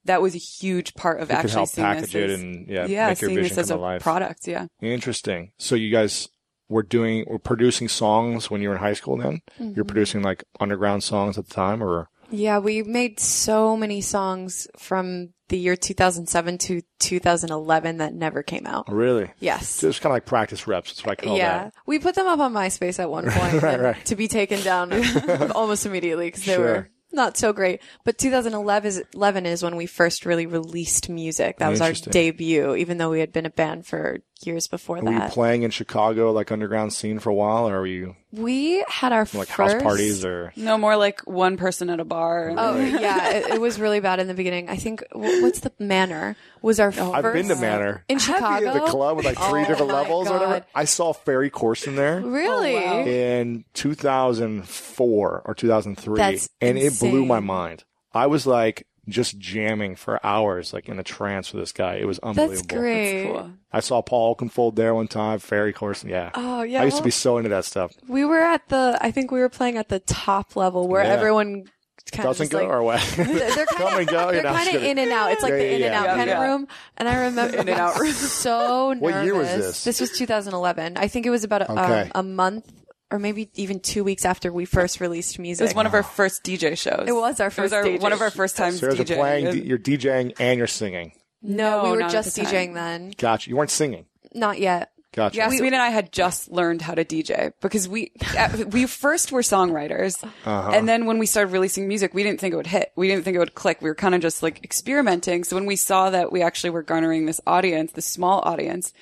That 0.05 0.21
was 0.21 0.33
a 0.33 0.39
huge 0.39 0.95
part 0.95 1.19
of 1.19 1.27
Who 1.29 1.35
could 1.35 1.39
actually 1.45 1.53
help 1.53 1.69
seeing 1.69 1.85
package 1.85 2.13
this 2.13 2.15
it 2.15 2.29
as, 2.31 2.39
and, 2.39 2.67
yeah, 2.69 2.85
yeah, 2.87 3.09
make 3.09 3.21
your 3.21 3.29
seeing 3.29 3.41
vision 3.41 3.55
this 3.55 3.65
as 3.65 3.69
a 3.69 3.75
life. 3.75 4.01
product. 4.01 4.47
Yeah. 4.47 4.67
Interesting. 4.81 5.51
So 5.57 5.75
you 5.75 5.91
guys 5.91 6.29
were 6.69 6.83
doing, 6.83 7.25
were 7.27 7.37
producing 7.37 7.89
songs 7.89 8.49
when 8.49 8.61
you 8.61 8.69
were 8.69 8.75
in 8.75 8.81
high 8.81 8.93
school 8.93 9.17
then? 9.17 9.41
Mm-hmm. 9.59 9.73
You're 9.75 9.85
producing 9.85 10.21
like 10.21 10.45
underground 10.59 11.03
songs 11.03 11.37
at 11.37 11.47
the 11.47 11.53
time 11.53 11.83
or? 11.83 12.09
Yeah, 12.31 12.59
we 12.59 12.83
made 12.83 13.19
so 13.19 13.75
many 13.77 14.01
songs 14.01 14.67
from 14.77 15.29
the 15.49 15.57
year 15.57 15.75
2007 15.75 16.57
to 16.59 16.81
2011 16.99 17.97
that 17.97 18.13
never 18.13 18.43
came 18.43 18.67
out. 18.67 18.85
Oh, 18.87 18.93
really? 18.93 19.31
Yes. 19.39 19.67
So 19.69 19.87
it's 19.87 19.99
kind 19.99 20.11
of 20.11 20.15
like 20.15 20.25
practice 20.25 20.67
reps. 20.67 20.91
That's 20.91 21.05
what 21.05 21.19
I 21.19 21.23
call 21.23 21.33
that. 21.33 21.39
yeah, 21.39 21.63
that. 21.65 21.73
we 21.85 21.97
put 21.99 22.15
them 22.15 22.27
up 22.27 22.39
on 22.39 22.53
MySpace 22.53 22.99
at 22.99 23.09
one 23.09 23.25
point 23.31 23.59
point 23.61 23.81
right. 23.81 24.05
to 24.05 24.15
be 24.15 24.27
taken 24.27 24.61
down 24.61 24.93
almost 25.53 25.85
immediately 25.85 26.27
because 26.27 26.45
they 26.45 26.53
Sure. 26.55 26.65
were 26.65 26.89
not 27.11 27.35
so 27.37 27.51
great. 27.51 27.81
But 28.05 28.19
2011 28.19 28.87
is, 28.87 29.03
11 29.15 29.45
is 29.47 29.63
when 29.63 29.75
we 29.75 29.87
first 29.87 30.25
really 30.25 30.45
released 30.45 31.09
music. 31.09 31.57
That 31.57 31.69
was 31.69 31.81
our 31.81 31.93
debut, 31.93 32.75
even 32.75 32.99
though 32.99 33.09
we 33.09 33.19
had 33.19 33.33
been 33.33 33.47
a 33.47 33.51
band 33.51 33.87
for 33.87 34.19
years 34.45 34.67
before 34.67 34.97
that. 35.01 35.05
Were 35.05 35.11
you 35.11 35.29
playing 35.29 35.63
in 35.63 35.71
Chicago, 35.71 36.31
like 36.31 36.51
underground 36.51 36.93
scene 36.93 37.19
for 37.19 37.29
a 37.29 37.33
while 37.33 37.67
or 37.69 37.79
were 37.81 37.87
you 37.87 38.15
we 38.31 38.83
had 38.87 39.11
our 39.11 39.21
like 39.33 39.47
first 39.47 39.73
house 39.73 39.81
parties 39.81 40.23
or? 40.23 40.53
No 40.55 40.77
more 40.77 40.95
like 40.95 41.21
one 41.27 41.57
person 41.57 41.89
at 41.89 41.99
a 41.99 42.05
bar. 42.05 42.49
and- 42.49 42.59
Oh 42.59 42.77
yeah, 42.79 43.29
it, 43.31 43.53
it 43.55 43.61
was 43.61 43.79
really 43.79 43.99
bad 43.99 44.19
in 44.19 44.27
the 44.27 44.33
beginning. 44.35 44.69
I 44.69 44.75
think 44.75 45.03
what's 45.13 45.61
the 45.61 45.71
Manor 45.79 46.35
was 46.61 46.79
our 46.79 46.91
first. 46.91 47.11
I've 47.13 47.33
been 47.33 47.47
to 47.47 47.55
Manor. 47.55 48.03
in 48.07 48.19
Chicago. 48.19 48.73
The 48.73 48.79
club 48.81 49.17
with 49.17 49.25
like 49.25 49.37
three 49.39 49.63
Oh 49.63 49.67
different 49.67 49.91
my 49.91 50.01
levels 50.01 50.27
or 50.29 50.33
whatever. 50.33 50.65
I 50.75 50.85
saw 50.85 51.11
Ferry 51.13 51.49
Corsten 51.49 51.95
there. 51.95 52.21
Really? 52.21 52.75
Oh, 52.77 52.97
wow. 52.99 53.05
in 53.05 53.65
2004 53.73 55.41
or 55.45 55.53
2003 55.55 56.17
That's 56.17 56.49
and 56.61 56.77
it 56.77 56.99
blew 56.99 57.25
my 57.25 57.39
mind 57.39 57.83
i 58.13 58.27
was 58.27 58.45
like 58.47 58.85
just 59.09 59.37
jamming 59.39 59.95
for 59.95 60.23
hours 60.25 60.73
like 60.73 60.87
in 60.89 60.99
a 60.99 61.03
trance 61.03 61.51
with 61.53 61.61
this 61.61 61.71
guy 61.71 61.95
it 61.95 62.05
was 62.05 62.19
unbelievable 62.19 62.55
That's 62.55 62.67
great. 62.67 63.25
Cool. 63.25 63.51
i 63.73 63.79
saw 63.79 64.01
paul 64.01 64.35
Oakenfold 64.35 64.75
there 64.75 64.93
one 64.95 65.07
time 65.07 65.39
ferry 65.39 65.73
corsten 65.73 66.09
yeah 66.09 66.31
Oh 66.35 66.61
yeah. 66.61 66.81
i 66.81 66.85
used 66.85 66.97
to 66.97 67.03
be 67.03 67.11
so 67.11 67.37
into 67.37 67.49
that 67.49 67.65
stuff 67.65 67.91
We 68.07 68.25
were 68.25 68.39
at 68.39 68.67
the. 68.69 68.97
I 69.01 69.11
think 69.11 69.31
we 69.31 69.39
were 69.39 69.49
playing 69.49 69.77
at 69.77 69.89
the 69.89 69.99
top 69.99 70.55
level 70.55 70.87
where 70.87 71.03
Yeah. 71.03 71.09
everyone 71.13 71.65
kind 72.11 72.27
of 72.27 72.37
doesn't 72.37 72.49
go 72.51 72.57
like, 72.59 72.67
or 72.69 72.81
what 72.81 73.01
They're 73.17 73.65
come 73.67 73.87
kind 73.89 73.99
and 73.99 74.07
go 74.09 74.29
of 74.29 74.35
you 74.35 74.41
they're 74.41 74.51
kind 74.51 74.75
of 74.75 74.83
in 74.83 74.97
and 74.97 75.11
out. 75.11 75.31
It's 75.31 75.43
like 75.43 75.51
Yeah, 75.51 75.57
the 75.59 75.65
yeah, 75.65 75.75
in 75.75 75.83
and 75.83 75.93
out 75.93 76.05
Yeah, 76.05 76.15
kind 76.15 76.29
yeah. 76.29 76.41
of 76.43 76.49
room. 76.49 76.67
And 76.97 77.07
I 77.07 77.15
remember 77.25 77.53
In 77.59 77.69
and 77.69 77.79
out 77.79 77.99
room. 77.99 78.11
so 78.13 78.93
nervous. 78.93 79.01
What 79.01 79.25
year 79.25 79.35
was 79.35 79.47
this? 79.47 79.83
This 79.83 80.01
was 80.01 80.17
2011. 80.17 80.97
I 80.97 81.07
think 81.07 81.25
it 81.27 81.29
was 81.29 81.43
about 81.43 81.61
a, 81.63 81.71
Okay. 81.71 82.01
um, 82.03 82.11
a 82.15 82.23
month 82.23 82.71
or 83.11 83.19
maybe 83.19 83.49
even 83.55 83.79
two 83.79 84.03
weeks 84.03 84.23
after 84.25 84.51
we 84.51 84.65
first 84.65 85.01
released 85.01 85.39
music. 85.39 85.61
It 85.63 85.69
was 85.69 85.75
one 85.75 85.85
of 85.87 85.93
our 85.93 86.03
first 86.03 86.43
DJ 86.43 86.77
shows. 86.77 87.05
It 87.07 87.11
was 87.13 87.39
our 87.39 87.47
It 87.47 87.53
first 87.53 87.73
our, 87.73 87.83
DJ 87.83 87.99
one 88.01 88.13
of 88.13 88.21
our 88.21 88.29
first 88.31 88.55
times 88.55 88.79
So 88.79 88.87
you're 88.87 88.95
DJing. 88.95 89.15
playing, 89.17 89.47
And- 89.47 89.65
you're 89.65 89.77
DJing, 89.79 90.33
and 90.39 90.57
you're 90.57 90.67
singing. 90.67 91.13
no, 91.41 91.83
we 91.85 91.91
were 91.91 91.97
not 91.99 92.11
just 92.11 92.35
the 92.35 92.43
time. 92.43 92.53
DJing 92.53 92.73
then. 92.75 93.13
Gotcha. 93.17 93.49
You 93.49 93.55
weren't 93.57 93.71
singing. 93.71 94.05
Not 94.33 94.59
yet. 94.59 94.91
Gotcha. 95.11 95.37
Yasmin 95.37 95.73
and 95.73 95.81
I 95.81 95.89
had 95.89 96.11
just 96.11 96.51
learned 96.51 96.83
how 96.83 96.93
to 96.93 97.03
DJ 97.03 97.51
because 97.61 97.89
we 97.89 98.11
uh, 98.37 98.65
we 98.71 98.85
first 98.85 99.31
were 99.31 99.41
songwriters, 99.41 100.23
Uh-huh. 100.23 100.69
and 100.71 100.87
then 100.87 101.07
when 101.07 101.17
we 101.17 101.25
started 101.25 101.51
releasing 101.51 101.87
music, 101.87 102.13
we 102.13 102.21
didn't 102.21 102.39
think 102.39 102.53
it 102.53 102.57
would 102.57 102.67
hit. 102.67 102.91
We 102.95 103.07
didn't 103.07 103.23
think 103.25 103.33
it 103.35 103.39
would 103.39 103.55
click. 103.55 103.81
We 103.81 103.89
were 103.89 103.95
kind 103.95 104.13
of 104.13 104.21
just 104.21 104.43
like 104.43 104.63
experimenting. 104.63 105.45
So 105.45 105.55
when 105.55 105.65
we 105.65 105.77
saw 105.77 106.11
that 106.11 106.31
we 106.31 106.43
actually 106.43 106.69
were 106.69 106.83
garnering 106.83 107.25
this 107.25 107.41
audience, 107.47 107.93
this 107.93 108.05
small 108.05 108.41
audience, 108.45 108.93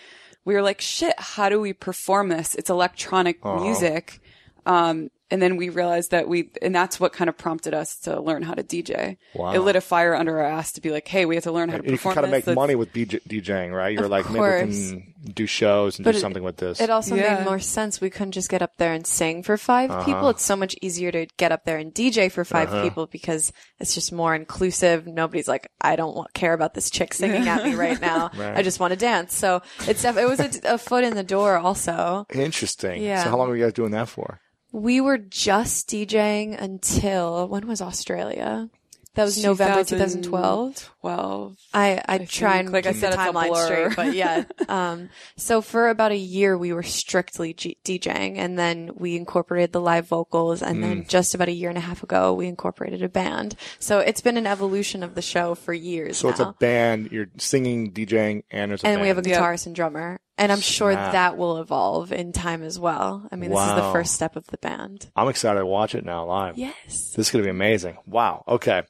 we 0.47 0.53
were 0.55 0.61
like, 0.69 0.79
"Shit, 0.81 1.15
how 1.19 1.49
do 1.49 1.59
we 1.59 1.73
perform 1.73 2.29
this? 2.29 2.55
It's 2.55 2.69
electronic 2.69 3.37
Uh-huh. 3.43 3.59
music." 3.63 4.19
Um, 4.65 5.11
and 5.29 5.41
then 5.41 5.57
we 5.57 5.69
realized 5.69 6.11
that 6.11 6.27
we, 6.27 6.49
and 6.61 6.73
that's 6.73 6.99
what 6.99 7.13
kind 7.13 7.29
of 7.29 7.37
prompted 7.37 7.73
us 7.73 7.97
to 8.01 8.19
learn 8.21 8.43
how 8.43 8.53
to 8.53 8.63
DJ. 8.63 9.17
Wow. 9.35 9.51
It 9.53 9.59
lit 9.59 9.75
a 9.75 9.81
fire 9.81 10.15
under 10.15 10.39
our 10.39 10.45
ass 10.45 10.71
to 10.73 10.81
be 10.81 10.89
like, 10.91 11.07
"Hey, 11.07 11.25
we 11.25 11.35
have 11.35 11.43
to 11.43 11.51
learn 11.51 11.69
how 11.69 11.77
to 11.77 11.83
And 11.83 11.85
you 11.85 11.89
can 11.91 11.97
perform 11.97 12.15
kind 12.15 12.25
of 12.25 12.31
make 12.31 12.47
Let's- 12.47 12.55
money 12.55 12.75
with 12.75 12.93
DJ, 12.93 13.19
DJing, 13.27 13.71
right? 13.73 13.93
You're 13.93 14.05
Of 14.05 14.11
like, 14.11 14.29
maybe 14.29 14.39
we 14.39 14.91
can 14.91 15.13
do 15.33 15.45
shows 15.45 15.97
and 15.99 16.05
But 16.05 16.11
do 16.11 16.17
it- 16.19 16.21
something 16.21 16.43
with 16.43 16.57
this. 16.57 16.79
It 16.79 16.89
also 16.89 17.15
Yeah. 17.15 17.35
made 17.39 17.45
more 17.45 17.59
sense. 17.59 17.99
We 17.99 18.09
couldn't 18.09 18.31
just 18.31 18.49
get 18.49 18.61
up 18.61 18.77
there 18.77 18.93
and 18.93 19.05
sing 19.05 19.43
for 19.43 19.57
5 19.57 19.91
Uh-huh. 19.91 20.03
people. 20.05 20.29
It's 20.29 20.43
so 20.45 20.55
much 20.55 20.75
easier 20.81 21.11
to 21.11 21.25
get 21.37 21.51
up 21.51 21.65
there 21.65 21.77
and 21.77 21.93
DJ 21.93 22.29
for 22.29 22.45
5 22.45 22.83
people 22.83 23.07
because 23.07 23.51
it's 23.79 23.93
just 23.93 24.11
more 24.13 24.33
inclusive. 24.35 25.05
Nobody's 25.07 25.47
like, 25.47 25.69
I 25.81 25.95
don't 25.97 26.15
want, 26.15 26.33
care 26.33 26.53
about 26.53 26.73
this 26.73 26.89
chick 26.89 27.13
singing 27.13 27.47
at 27.47 27.63
me 27.65 27.75
right 27.75 27.99
now. 27.99 28.29
Right. 28.37 28.55
I 28.57 28.61
just 28.61 28.79
want 28.79 28.91
to 28.91 28.97
dance. 28.97 29.35
So 29.35 29.61
it's 29.87 30.03
def- 30.03 30.17
it 30.17 30.27
was 30.27 30.39
a, 30.39 30.49
a 30.65 30.77
foot 30.77 31.03
in 31.03 31.15
the 31.15 31.23
door 31.23 31.57
also. 31.57 32.25
Interesting. 32.33 33.01
Yeah. 33.01 33.23
So 33.23 33.29
how 33.31 33.37
long 33.37 33.49
were 33.49 33.55
you 33.57 33.63
guys 33.63 33.73
doing 33.73 33.91
that 33.91 34.07
for? 34.07 34.39
We 34.79 35.01
were 35.01 35.17
just 35.17 35.89
DJing 35.89 36.61
until 36.61 37.47
when 37.47 37.67
was 37.67 37.81
Australia? 37.81 38.69
That 39.15 39.23
was 39.23 39.43
November 39.43 39.83
2012. 39.83 40.91
12. 41.01 41.57
I 41.73 42.03
I 42.07 42.17
try 42.19 42.57
and 42.57 42.67
think. 42.67 42.73
Like 42.73 42.85
I 42.85 42.91
keep 42.91 43.01
said, 43.01 43.13
the 43.13 43.15
it's 43.19 43.31
timeline 43.35 43.65
straight, 43.65 43.95
but 43.95 44.13
yeah. 44.13 44.43
Um, 44.69 45.09
so 45.35 45.61
for 45.61 45.89
about 45.89 46.11
a 46.11 46.15
year, 46.17 46.55
we 46.55 46.71
were 46.73 46.83
strictly 46.83 47.55
G- 47.55 47.77
DJing, 47.83 48.37
and 48.37 48.59
then 48.59 48.91
we 48.95 49.15
incorporated 49.15 49.71
the 49.73 49.81
live 49.81 50.07
vocals, 50.07 50.61
and 50.61 50.83
then 50.83 51.03
Mm. 51.05 51.07
just 51.09 51.33
about 51.33 51.47
a 51.47 51.51
year 51.53 51.69
and 51.69 51.77
a 51.79 51.81
half 51.81 52.03
ago, 52.03 52.31
we 52.35 52.45
incorporated 52.47 53.01
a 53.01 53.09
band. 53.09 53.55
So 53.79 53.97
it's 53.97 54.21
been 54.21 54.37
an 54.37 54.45
evolution 54.45 55.01
of 55.01 55.15
the 55.15 55.23
show 55.23 55.55
for 55.55 55.73
years 55.73 56.17
So 56.17 56.27
now. 56.27 56.31
it's 56.31 56.39
a 56.39 56.53
band. 56.59 57.11
You're 57.11 57.29
singing, 57.39 57.91
DJing, 57.93 58.43
and 58.51 58.69
there's 58.69 58.83
a 58.83 58.87
and 58.87 58.97
band. 58.97 59.01
we 59.01 59.07
have 59.07 59.17
a 59.17 59.27
Yeah. 59.27 59.39
guitarist 59.41 59.65
and 59.65 59.73
drummer, 59.75 60.19
and 60.37 60.51
I'm 60.51 60.61
sure 60.61 60.91
Snap. 60.91 61.11
that 61.13 61.37
will 61.37 61.57
evolve 61.57 62.11
in 62.11 62.31
time 62.31 62.63
as 62.63 62.79
well. 62.79 63.27
I 63.31 63.35
mean, 63.35 63.49
this 63.49 63.59
is 63.59 63.75
the 63.75 63.91
first 63.91 64.13
step 64.13 64.35
of 64.35 64.45
the 64.47 64.57
band. 64.57 65.09
I'm 65.15 65.27
excited 65.29 65.59
to 65.59 65.65
watch 65.65 65.95
it 65.95 66.05
now 66.05 66.25
live. 66.25 66.57
Yes. 66.57 67.11
This 67.15 67.27
is 67.27 67.31
going 67.31 67.43
to 67.43 67.47
be 67.47 67.51
amazing. 67.51 67.97
Wow. 68.05 68.43
Okay. 68.47 68.83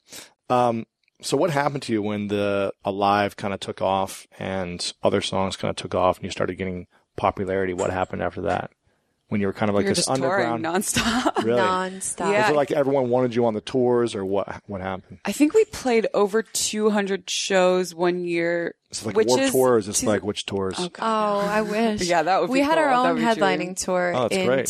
Um, 0.50 0.86
so 1.22 1.38
what 1.38 1.50
happened 1.50 1.84
to 1.84 1.94
you 1.94 2.02
when 2.02 2.28
the 2.28 2.74
Alive 2.84 3.36
kind 3.36 3.54
of 3.54 3.60
took 3.60 3.82
off 3.82 4.28
and 4.38 4.94
other 5.02 5.22
songs 5.22 5.58
kind 5.58 5.70
of 5.70 5.76
took 5.76 5.96
off 5.96 6.18
and 6.18 6.26
you 6.26 6.32
started 6.32 6.58
getting 6.58 6.88
popularity? 7.16 7.74
What 7.74 7.90
happened 7.90 8.22
after 8.22 8.42
that? 8.42 8.72
When 9.30 9.42
you 9.42 9.48
were 9.48 9.54
kind 9.54 9.70
of 9.70 9.76
like 9.76 9.84
we 9.84 9.90
were 9.90 9.96
this 9.96 10.06
just 10.06 10.22
touring 10.22 10.48
underground. 10.48 10.84
nonstop. 10.84 11.38
really? 11.44 11.60
Non-stop. 11.60 12.32
Yeah. 12.32 12.44
Was 12.44 12.52
it 12.52 12.56
like 12.56 12.72
everyone 12.72 13.10
wanted 13.10 13.36
you 13.36 13.46
on 13.46 13.54
the 13.54 13.60
tours 13.62 14.16
or 14.16 14.24
what? 14.24 14.64
What 14.68 14.80
happened? 14.80 15.20
I 15.26 15.34
think 15.34 15.54
we 15.54 15.66
played 15.66 16.08
over 16.14 16.42
200 16.44 17.30
shows 17.30 17.94
one 17.94 18.24
year. 18.24 18.76
It's 18.90 19.02
it 19.02 19.08
like 19.08 19.18
which 19.18 19.28
Warped 19.28 19.44
is 19.44 19.52
Tour 19.52 19.78
is 19.80 19.86
this 19.88 20.00
two- 20.00 20.08
like 20.08 20.24
which 20.24 20.46
tours? 20.46 20.76
Oh, 20.78 20.90
oh 21.00 21.40
I 21.40 21.62
wish. 21.62 22.02
Yeah, 22.08 22.24
that 22.24 22.40
would 22.40 22.50
We 22.50 22.60
be 22.60 22.64
had 22.64 22.76
cool. 22.76 22.86
our 22.86 22.92
own 22.92 23.18
headlining 23.18 23.76
true. 23.78 23.86
tour 23.96 24.14
Oh, 24.16 24.28
in 24.28 24.46
great. 24.48 24.66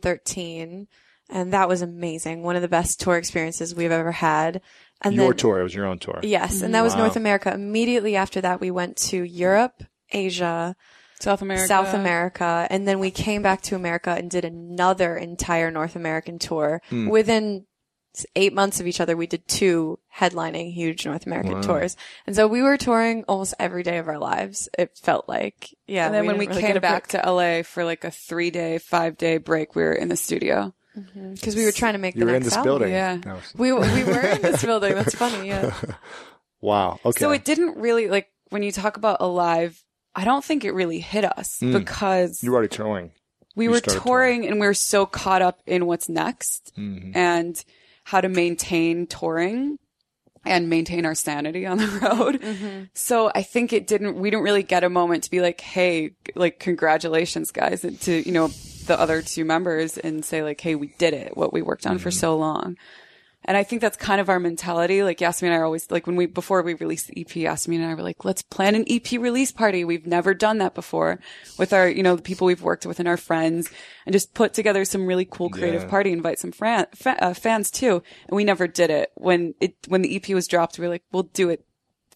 2013, 0.00 0.88
and 1.28 1.52
that 1.52 1.68
was 1.68 1.82
amazing. 1.82 2.42
One 2.42 2.56
of 2.56 2.62
the 2.62 2.68
best 2.68 3.00
tour 3.00 3.16
experiences 3.16 3.74
we've 3.76 3.92
ever 3.92 4.12
had. 4.12 4.60
And 5.02 5.14
Your 5.14 5.28
then, 5.28 5.36
tour. 5.36 5.60
It 5.60 5.62
was 5.62 5.74
your 5.74 5.86
own 5.86 5.98
tour. 5.98 6.18
Yes, 6.22 6.62
and 6.62 6.74
that 6.74 6.82
was 6.82 6.92
mm-hmm. 6.92 7.00
Wow. 7.00 7.06
North 7.06 7.16
America. 7.16 7.54
Immediately 7.54 8.16
after 8.16 8.40
that, 8.40 8.60
we 8.60 8.70
went 8.70 8.96
to 8.98 9.22
Europe, 9.22 9.82
Asia, 10.10 10.74
South 11.20 11.42
America. 11.42 11.66
South 11.66 11.94
America, 11.94 12.66
and 12.70 12.86
then 12.88 12.98
we 12.98 13.10
came 13.10 13.42
back 13.42 13.62
to 13.62 13.76
America 13.76 14.10
and 14.10 14.30
did 14.30 14.44
another 14.44 15.16
entire 15.16 15.70
North 15.70 15.96
American 15.96 16.38
tour. 16.38 16.80
Hmm. 16.88 17.08
Within 17.08 17.66
eight 18.34 18.52
months 18.52 18.80
of 18.80 18.86
each 18.88 19.00
other, 19.00 19.16
we 19.16 19.26
did 19.28 19.46
two 19.46 19.98
headlining 20.16 20.72
huge 20.74 21.06
North 21.06 21.26
American 21.26 21.62
tours. 21.62 21.96
And 22.26 22.34
so 22.34 22.48
we 22.48 22.60
were 22.60 22.76
touring 22.76 23.22
almost 23.28 23.54
every 23.60 23.84
day 23.84 23.98
of 23.98 24.08
our 24.08 24.18
lives. 24.18 24.68
It 24.76 24.98
felt 24.98 25.28
like, 25.28 25.72
yeah. 25.86 26.06
And 26.06 26.14
then 26.14 26.26
when 26.26 26.36
we 26.36 26.48
really 26.48 26.60
came 26.60 26.70
get 26.70 26.76
a 26.76 26.80
back 26.80 27.06
to 27.08 27.18
LA 27.24 27.62
for 27.62 27.84
like 27.84 28.02
a 28.04 28.10
three 28.10 28.50
day, 28.50 28.78
five 28.78 29.16
day 29.16 29.38
break, 29.38 29.76
we 29.76 29.82
were 29.84 29.92
in 29.92 30.08
the 30.08 30.16
studio. 30.16 30.74
because 31.14 31.54
we 31.54 31.64
were 31.64 31.70
trying 31.70 31.92
to 31.92 32.00
make 32.00 32.16
You 32.16 32.20
the 32.20 32.26
were 32.26 32.30
in 32.36 32.42
next 32.42 32.46
this 32.46 32.56
album. 32.56 32.70
building. 32.80 32.90
Yeah. 32.92 33.16
Was- 33.34 33.54
We 33.56 33.72
we 33.72 33.78
were 34.04 34.20
in 34.26 34.42
this 34.42 34.64
building. 34.64 34.94
That's 34.94 35.14
funny. 35.14 35.46
Yeah. 35.46 35.72
wow. 36.60 36.98
Okay. 37.04 37.20
So 37.20 37.30
it 37.30 37.44
didn't 37.44 37.76
really 37.78 38.08
like 38.08 38.28
when 38.48 38.64
you 38.64 38.72
talk 38.72 38.96
about 38.96 39.18
Alive, 39.20 39.80
I 40.14 40.24
don't 40.24 40.44
think 40.44 40.64
it 40.64 40.72
really 40.72 41.00
hit 41.00 41.24
us 41.24 41.58
because 41.60 42.42
you 42.42 42.50
were 42.50 42.56
already 42.58 42.74
touring. 42.74 43.12
we 43.54 43.64
you 43.66 43.70
were 43.70 43.78
started 43.78 44.02
touring 44.02 44.46
and 44.46 44.60
we 44.60 44.66
were 44.66 44.74
so 44.74 45.06
caught 45.06 45.42
up 45.42 45.60
in 45.66 45.86
what's 45.86 46.08
next 46.08 46.72
Mm-hmm. 46.76 47.12
and 47.16 47.64
how 48.04 48.20
to 48.20 48.28
maintain 48.28 49.06
touring 49.06 49.78
and 50.44 50.68
maintain 50.70 51.04
our 51.06 51.14
sanity 51.14 51.66
on 51.66 51.78
the 51.78 51.86
road. 52.02 52.40
Mm-hmm. 52.40 52.84
So 52.94 53.30
I 53.34 53.42
think 53.42 53.72
it 53.72 53.86
didn't, 53.86 54.16
we 54.16 54.30
didn't 54.30 54.42
really 54.42 54.62
get 54.64 54.82
a 54.84 54.88
moment 54.88 55.24
to 55.24 55.30
be 55.30 55.40
like, 55.40 55.60
Hey, 55.60 56.12
like, 56.34 56.58
congratulations 56.58 57.50
guys 57.52 57.84
and 57.84 58.00
to, 58.02 58.26
you 58.26 58.32
know, 58.32 58.48
the 58.86 58.98
other 58.98 59.22
two 59.22 59.44
members 59.44 59.96
and 59.98 60.24
say 60.24 60.42
like, 60.42 60.60
Hey, 60.60 60.74
we 60.74 60.88
did 60.98 61.12
it, 61.14 61.36
what 61.36 61.52
we 61.52 61.62
worked 61.62 61.86
on 61.86 61.98
for 61.98 62.08
Mm-hmm. 62.08 62.18
so 62.18 62.36
long. 62.36 62.76
And 63.46 63.56
I 63.56 63.62
think 63.62 63.80
that's 63.80 63.96
kind 63.96 64.20
of 64.20 64.28
our 64.28 64.38
mentality. 64.38 65.02
Like 65.02 65.20
Yasmin 65.20 65.50
and 65.50 65.56
I 65.58 65.62
are 65.62 65.64
always 65.64 65.90
like 65.90 66.06
when 66.06 66.14
we 66.16 66.26
before 66.26 66.60
we 66.62 66.74
released 66.74 67.08
the 67.08 67.20
EP, 67.22 67.34
Yasmin 67.34 67.80
and 67.80 67.90
I 67.90 67.94
were 67.94 68.02
like, 68.02 68.22
let's 68.24 68.42
plan 68.42 68.74
an 68.74 68.84
EP 68.88 69.12
release 69.12 69.50
party. 69.50 69.82
We've 69.82 70.06
never 70.06 70.34
done 70.34 70.58
that 70.58 70.74
before 70.74 71.18
with 71.58 71.72
our, 71.72 71.88
you 71.88 72.02
know, 72.02 72.16
the 72.16 72.22
people 72.22 72.46
we've 72.46 72.60
worked 72.62 72.84
with 72.84 72.98
and 73.00 73.08
our 73.08 73.16
friends, 73.16 73.70
and 74.04 74.12
just 74.12 74.34
put 74.34 74.52
together 74.52 74.84
some 74.84 75.06
really 75.06 75.24
cool 75.24 75.48
creative 75.48 75.82
Yeah. 75.84 75.88
party. 75.88 76.12
Invite 76.12 76.38
some 76.38 76.52
fran- 76.52 76.86
fa- 76.94 77.16
uh, 77.24 77.32
fans 77.34 77.70
too. 77.70 78.02
And 78.28 78.36
we 78.36 78.44
never 78.44 78.66
did 78.68 78.90
it 78.90 79.10
when 79.14 79.54
it 79.58 79.74
when 79.88 80.02
the 80.02 80.14
EP 80.16 80.28
was 80.34 80.46
dropped. 80.46 80.78
We 80.78 80.84
were 80.84 80.90
like, 80.92 81.04
we'll 81.10 81.22
do 81.24 81.48
it 81.48 81.64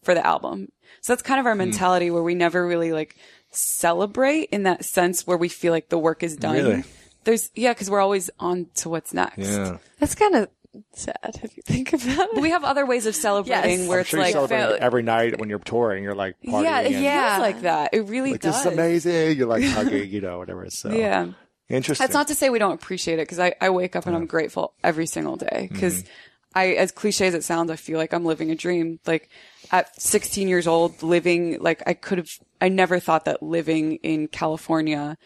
for 0.02 0.12
the 0.12 0.24
album. 0.26 0.68
So 1.00 1.12
that's 1.14 1.22
kind 1.22 1.40
of 1.40 1.46
our 1.46 1.54
mentality 1.54 2.10
where 2.10 2.22
we 2.22 2.34
never 2.34 2.66
really 2.66 2.92
like 2.92 3.16
celebrate 3.50 4.50
in 4.50 4.64
that 4.64 4.84
sense 4.84 5.26
where 5.26 5.36
we 5.38 5.48
feel 5.48 5.72
like 5.72 5.88
the 5.88 5.98
work 5.98 6.22
is 6.22 6.36
done. 6.36 6.54
Really? 6.56 6.84
There's 7.24 7.50
yeah, 7.54 7.72
because 7.72 7.88
we're 7.88 8.00
always 8.00 8.28
on 8.38 8.66
to 8.76 8.90
what's 8.90 9.14
next. 9.14 9.38
Yeah. 9.38 9.78
That's 9.98 10.14
kind 10.14 10.34
of 10.34 10.48
sad 10.94 11.40
if 11.42 11.56
you 11.56 11.62
think 11.64 11.92
about 11.92 12.06
it. 12.18 12.30
But 12.34 12.42
we 12.42 12.50
have 12.50 12.64
other 12.64 12.86
ways 12.86 13.06
of 13.06 13.14
celebrating 13.14 13.80
Yes. 13.80 13.88
where 13.88 13.98
I'm 13.98 14.00
it's 14.02 14.10
sure 14.10 14.18
you 14.20 14.24
like, 14.24 14.32
celebrate 14.34 14.78
every 14.80 15.02
night 15.02 15.38
when 15.38 15.48
you're 15.48 15.58
touring. 15.58 16.02
You're 16.04 16.14
like 16.14 16.36
partying. 16.44 16.62
yeah, 16.64 16.80
it 16.80 16.92
and, 16.92 17.04
Yeah. 17.04 17.36
feels 17.36 17.40
like 17.40 17.60
that. 17.62 17.90
It 17.92 18.00
really 18.08 18.32
Like 18.32 18.40
this 18.42 18.56
does. 18.56 18.66
is 18.66 18.72
amazing. 18.72 19.36
You're 19.38 19.46
like 19.48 19.64
hugging, 19.64 20.10
you 20.10 20.20
know, 20.20 20.38
whatever. 20.38 20.68
So 20.70 20.90
Yeah. 20.92 21.28
interesting. 21.68 22.02
That's 22.04 22.14
not 22.14 22.28
to 22.28 22.34
say 22.34 22.50
we 22.50 22.58
don't 22.58 22.72
appreciate 22.74 23.14
it 23.18 23.22
because 23.28 23.38
I, 23.38 23.54
I 23.60 23.70
wake 23.70 23.96
up 23.96 24.06
and 24.06 24.14
I'm 24.16 24.26
grateful 24.26 24.74
every 24.82 25.06
single 25.06 25.36
day 25.36 25.46
mm-hmm. 25.52 25.74
because 25.74 26.04
I, 26.54 26.68
as 26.74 26.92
cliche 26.92 27.26
as 27.26 27.34
it 27.34 27.42
sounds, 27.42 27.70
I 27.70 27.76
feel 27.76 27.98
like 27.98 28.12
I'm 28.12 28.24
living 28.24 28.50
a 28.50 28.54
dream. 28.54 29.00
Like 29.06 29.28
at 29.72 30.00
16 30.00 30.46
years 30.46 30.66
old, 30.68 31.02
living, 31.02 31.60
like 31.60 31.82
I 31.86 31.94
could 31.94 32.18
have, 32.18 32.30
I 32.60 32.68
never 32.68 33.00
thought 33.00 33.24
that 33.24 33.42
living 33.42 33.96
in 33.96 34.28
California, 34.28 35.16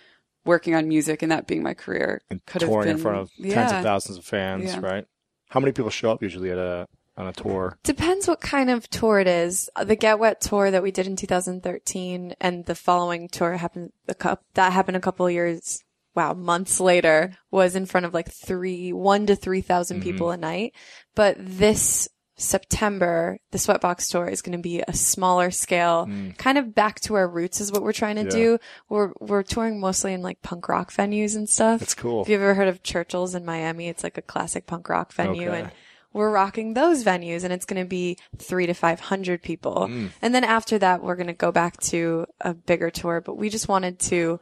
working 0.46 0.74
on 0.74 0.88
music 0.88 1.20
and 1.20 1.30
that 1.30 1.46
being 1.46 1.62
my 1.62 1.74
career 1.74 2.22
could 2.46 2.62
have 2.62 2.70
been 2.70 2.88
in 2.88 2.96
front 2.98 3.18
of 3.18 3.30
tens 3.36 3.70
of 3.72 3.82
thousands 3.82 4.16
of 4.16 4.24
fans, 4.24 4.64
Yeah. 4.72 4.80
right? 4.80 5.06
How 5.48 5.60
many 5.60 5.72
people 5.72 5.90
show 5.90 6.10
up 6.10 6.22
usually 6.22 6.50
at 6.50 6.58
a 6.58 6.86
on 7.16 7.26
a 7.26 7.32
tour? 7.32 7.76
Depends 7.82 8.28
what 8.28 8.40
kind 8.40 8.70
of 8.70 8.88
tour 8.88 9.18
it 9.18 9.26
is. 9.26 9.68
The 9.82 9.96
Get 9.96 10.18
Wet 10.18 10.40
tour 10.40 10.70
that 10.70 10.82
we 10.82 10.92
did 10.92 11.06
in 11.06 11.16
2013 11.16 12.34
and 12.40 12.64
the 12.64 12.74
following 12.74 13.28
tour 13.28 13.54
happened 13.56 13.92
a 14.06 14.14
couple, 14.14 14.44
that 14.54 14.72
happened 14.72 14.96
a 14.96 15.00
couple 15.00 15.26
of 15.26 15.32
years, 15.32 15.82
wow, 16.14 16.32
months 16.32 16.80
later 16.80 17.32
was 17.50 17.74
in 17.74 17.86
front 17.86 18.06
of 18.06 18.14
like 18.14 18.30
three, 18.30 18.92
one 18.92 19.26
to 19.26 19.34
3,000 19.34 19.96
mm-hmm. 19.96 20.02
people 20.02 20.30
a 20.30 20.36
night. 20.36 20.74
But 21.14 21.36
this 21.38 22.08
September, 22.38 23.38
the 23.50 23.58
Sweatbox 23.58 24.10
tour 24.10 24.26
is 24.28 24.42
going 24.42 24.56
to 24.56 24.62
be 24.62 24.80
a 24.86 24.92
smaller 24.92 25.50
scale, 25.50 26.08
kind 26.38 26.56
of 26.58 26.74
back 26.74 27.00
to 27.00 27.14
our 27.14 27.28
roots 27.28 27.60
is 27.60 27.70
what 27.72 27.82
we're 27.82 27.92
trying 27.92 28.16
to 28.16 28.24
Yeah. 28.24 28.30
do. 28.30 28.58
We're, 28.88 29.12
we're 29.20 29.42
touring 29.42 29.80
mostly 29.80 30.12
in 30.14 30.22
like 30.22 30.40
punk 30.42 30.68
rock 30.68 30.92
venues 30.92 31.36
and 31.36 31.48
stuff. 31.48 31.80
That's 31.80 31.94
cool. 31.94 32.22
If 32.22 32.28
you've 32.28 32.40
ever 32.40 32.54
heard 32.54 32.68
of 32.68 32.82
Churchill's 32.82 33.34
in 33.34 33.44
Miami, 33.44 33.88
it's 33.88 34.02
like 34.02 34.18
a 34.18 34.22
classic 34.22 34.66
punk 34.66 34.88
rock 34.88 35.12
venue 35.12 35.48
Okay. 35.48 35.60
and 35.60 35.70
we're 36.12 36.30
rocking 36.30 36.72
those 36.74 37.04
venues 37.04 37.44
and 37.44 37.52
it's 37.52 37.66
going 37.66 37.82
to 37.82 37.88
be 37.88 38.16
three 38.38 38.66
to 38.66 38.72
500 38.74 39.42
people. 39.42 39.86
Mm. 39.90 40.10
And 40.22 40.34
then 40.34 40.42
after 40.42 40.78
that, 40.78 41.02
we're 41.02 41.16
going 41.16 41.26
to 41.26 41.32
go 41.34 41.52
back 41.52 41.76
to 41.82 42.26
a 42.40 42.54
bigger 42.54 42.90
tour, 42.90 43.20
but 43.20 43.36
we 43.36 43.50
just 43.50 43.68
wanted 43.68 43.98
to 44.00 44.40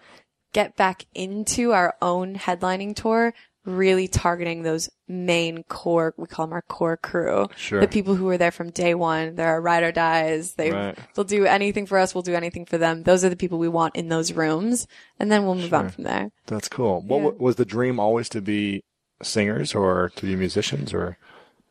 get 0.53 0.77
back 0.77 1.05
into 1.15 1.73
our 1.73 1.95
own 2.01 2.37
headlining 2.37 2.95
tour 2.95 3.35
really 3.67 4.09
targeting 4.09 4.63
those 4.63 4.89
main 5.09 5.65
core, 5.65 6.15
we 6.17 6.27
call 6.27 6.47
them 6.47 6.53
our 6.55 6.63
core 6.63 6.97
crew. 6.97 7.49
Sure. 7.57 7.81
The 7.81 7.89
people 7.89 8.15
who 8.15 8.25
were 8.25 8.39
there 8.39 8.51
from 8.53 8.71
day 8.71 8.95
one. 8.95 9.35
They're 9.35 9.49
our 9.49 9.61
ride 9.61 9.83
or 9.83 9.93
dies. 9.93 10.55
They, 10.55 10.71
Right. 10.71 10.97
they'll 11.15 11.25
do 11.25 11.45
anything 11.47 11.87
for 11.87 11.99
us. 11.99 12.15
We'll 12.15 12.23
do 12.23 12.35
anything 12.35 12.65
for 12.65 12.79
them. 12.79 13.03
Those 13.03 13.25
are 13.25 13.29
the 13.29 13.37
people 13.37 13.59
we 13.59 13.69
want 13.69 13.97
in 13.97 14.09
those 14.09 14.33
rooms. 14.33 14.87
And 15.19 15.31
then 15.31 15.45
we'll 15.45 15.57
move 15.57 15.75
on 15.75 15.91
from 15.91 16.05
there. 16.05 16.31
That's 16.47 16.69
cool. 16.69 17.03
What 17.03 17.19
Yeah. 17.19 17.25
wa- 17.25 17.33
was 17.39 17.57
the 17.57 17.65
dream 17.65 17.99
always 18.01 18.29
to 18.31 18.41
be 18.41 18.85
singers 19.23 19.75
or 19.75 20.11
to 20.17 20.27
be 20.27 20.37
musicians 20.37 20.95
or 20.95 21.19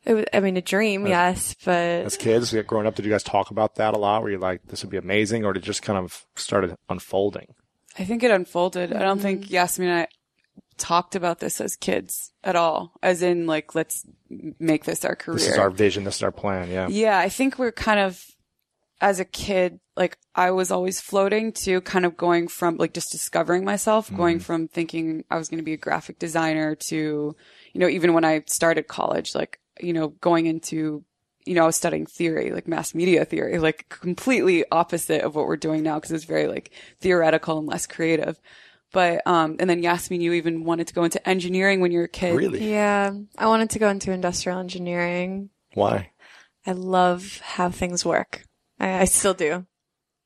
It 0.05 0.13
was, 0.13 0.25
I 0.33 0.39
mean, 0.39 0.55
a 0.55 0.61
dream, 0.61 1.05
uh, 1.05 1.09
yes, 1.09 1.55
but 1.65 1.73
as 2.05 2.15
kids 2.15 2.53
growing 2.67 2.85
up? 2.85 2.93
Did 2.95 3.05
you 3.05 3.11
guys 3.11 3.23
talk 3.23 3.49
about 3.49 3.75
that 3.75 3.95
a 3.95 3.97
lot? 3.97 4.21
Were 4.21 4.29
you 4.29 4.37
like, 4.37 4.61
this 4.67 4.83
would 4.83 4.91
be 4.91 4.97
amazing, 4.97 5.43
or 5.45 5.51
did 5.53 5.63
it 5.63 5.65
just 5.65 5.81
kind 5.81 5.97
of 5.97 6.25
started 6.35 6.75
unfolding? 6.89 7.55
I 7.97 8.03
think 8.03 8.21
it 8.21 8.29
unfolded. 8.29 8.93
I 8.93 8.99
don't 8.99 9.19
think 9.19 9.45
mm-hmm. 9.45 9.53
Yasmin 9.53 9.87
and 9.89 9.99
I 10.01 10.07
talked 10.77 11.15
about 11.15 11.39
this 11.39 11.61
as 11.61 11.75
kids 11.75 12.31
at 12.43 12.55
all, 12.55 12.93
as 13.01 13.21
in 13.21 13.47
like, 13.47 13.75
let's 13.75 14.05
make 14.59 14.85
this 14.85 15.05
our 15.05 15.15
career. 15.15 15.37
This 15.37 15.49
is 15.49 15.57
our 15.57 15.69
vision. 15.69 16.03
This 16.03 16.17
is 16.17 16.23
our 16.23 16.31
plan. 16.31 16.69
Yeah. 16.69 16.87
Yeah, 16.87 17.17
I 17.17 17.29
think 17.29 17.57
we're 17.57 17.71
kind 17.71 17.99
of, 17.99 18.23
as 19.01 19.19
a 19.19 19.25
kid, 19.25 19.79
like 19.97 20.17
I 20.33 20.51
was 20.51 20.71
always 20.71 21.01
floating 21.01 21.51
to 21.53 21.81
kind 21.81 22.05
of 22.05 22.15
going 22.15 22.47
from 22.47 22.77
like 22.77 22.93
just 22.93 23.11
discovering 23.11 23.65
myself, 23.65 24.07
mm-hmm. 24.07 24.15
going 24.17 24.39
from 24.39 24.67
thinking 24.67 25.25
I 25.29 25.37
was 25.37 25.49
going 25.49 25.59
to 25.59 25.63
be 25.65 25.73
a 25.73 25.77
graphic 25.77 26.17
designer 26.17 26.75
to, 26.75 27.35
you 27.73 27.79
know, 27.79 27.89
even 27.89 28.13
when 28.13 28.23
I 28.23 28.43
started 28.47 28.87
college, 28.87 29.35
like, 29.35 29.59
you 29.81 29.91
know, 29.91 30.09
going 30.09 30.45
into, 30.45 31.03
you 31.45 31.55
know, 31.55 31.63
I 31.63 31.67
was 31.67 31.75
studying 31.75 32.05
theory, 32.05 32.51
like 32.51 32.67
mass 32.67 32.95
media 32.95 33.25
theory, 33.25 33.59
like 33.59 33.87
completely 33.89 34.63
opposite 34.71 35.21
of 35.21 35.35
what 35.35 35.45
we're 35.45 35.57
doing 35.57 35.83
now 35.83 35.95
because 35.95 36.11
it's 36.11 36.23
very 36.23 36.47
like 36.47 36.71
theoretical 37.01 37.59
and 37.59 37.67
less 37.67 37.85
creative. 37.85 38.39
But, 38.95 39.27
um, 39.27 39.57
and 39.59 39.69
then 39.69 39.83
Yasmin, 39.83 40.21
you 40.21 40.31
even 40.31 40.63
wanted 40.63 40.87
to 40.87 40.93
go 40.93 41.03
into 41.03 41.27
engineering 41.27 41.81
when 41.81 41.91
you 41.91 41.99
were 41.99 42.05
a 42.05 42.07
kid. 42.07 42.33
Really? 42.33 42.71
yeah, 42.71 43.11
I 43.37 43.47
wanted 43.47 43.71
to 43.71 43.79
go 43.79 43.89
into 43.89 44.13
industrial 44.13 44.57
engineering. 44.57 45.49
Why? 45.73 46.11
I 46.65 46.71
love 46.71 47.41
how 47.43 47.69
things 47.69 48.05
work. 48.05 48.45
I, 48.79 49.01
I 49.01 49.03
still 49.03 49.33
do. 49.33 49.65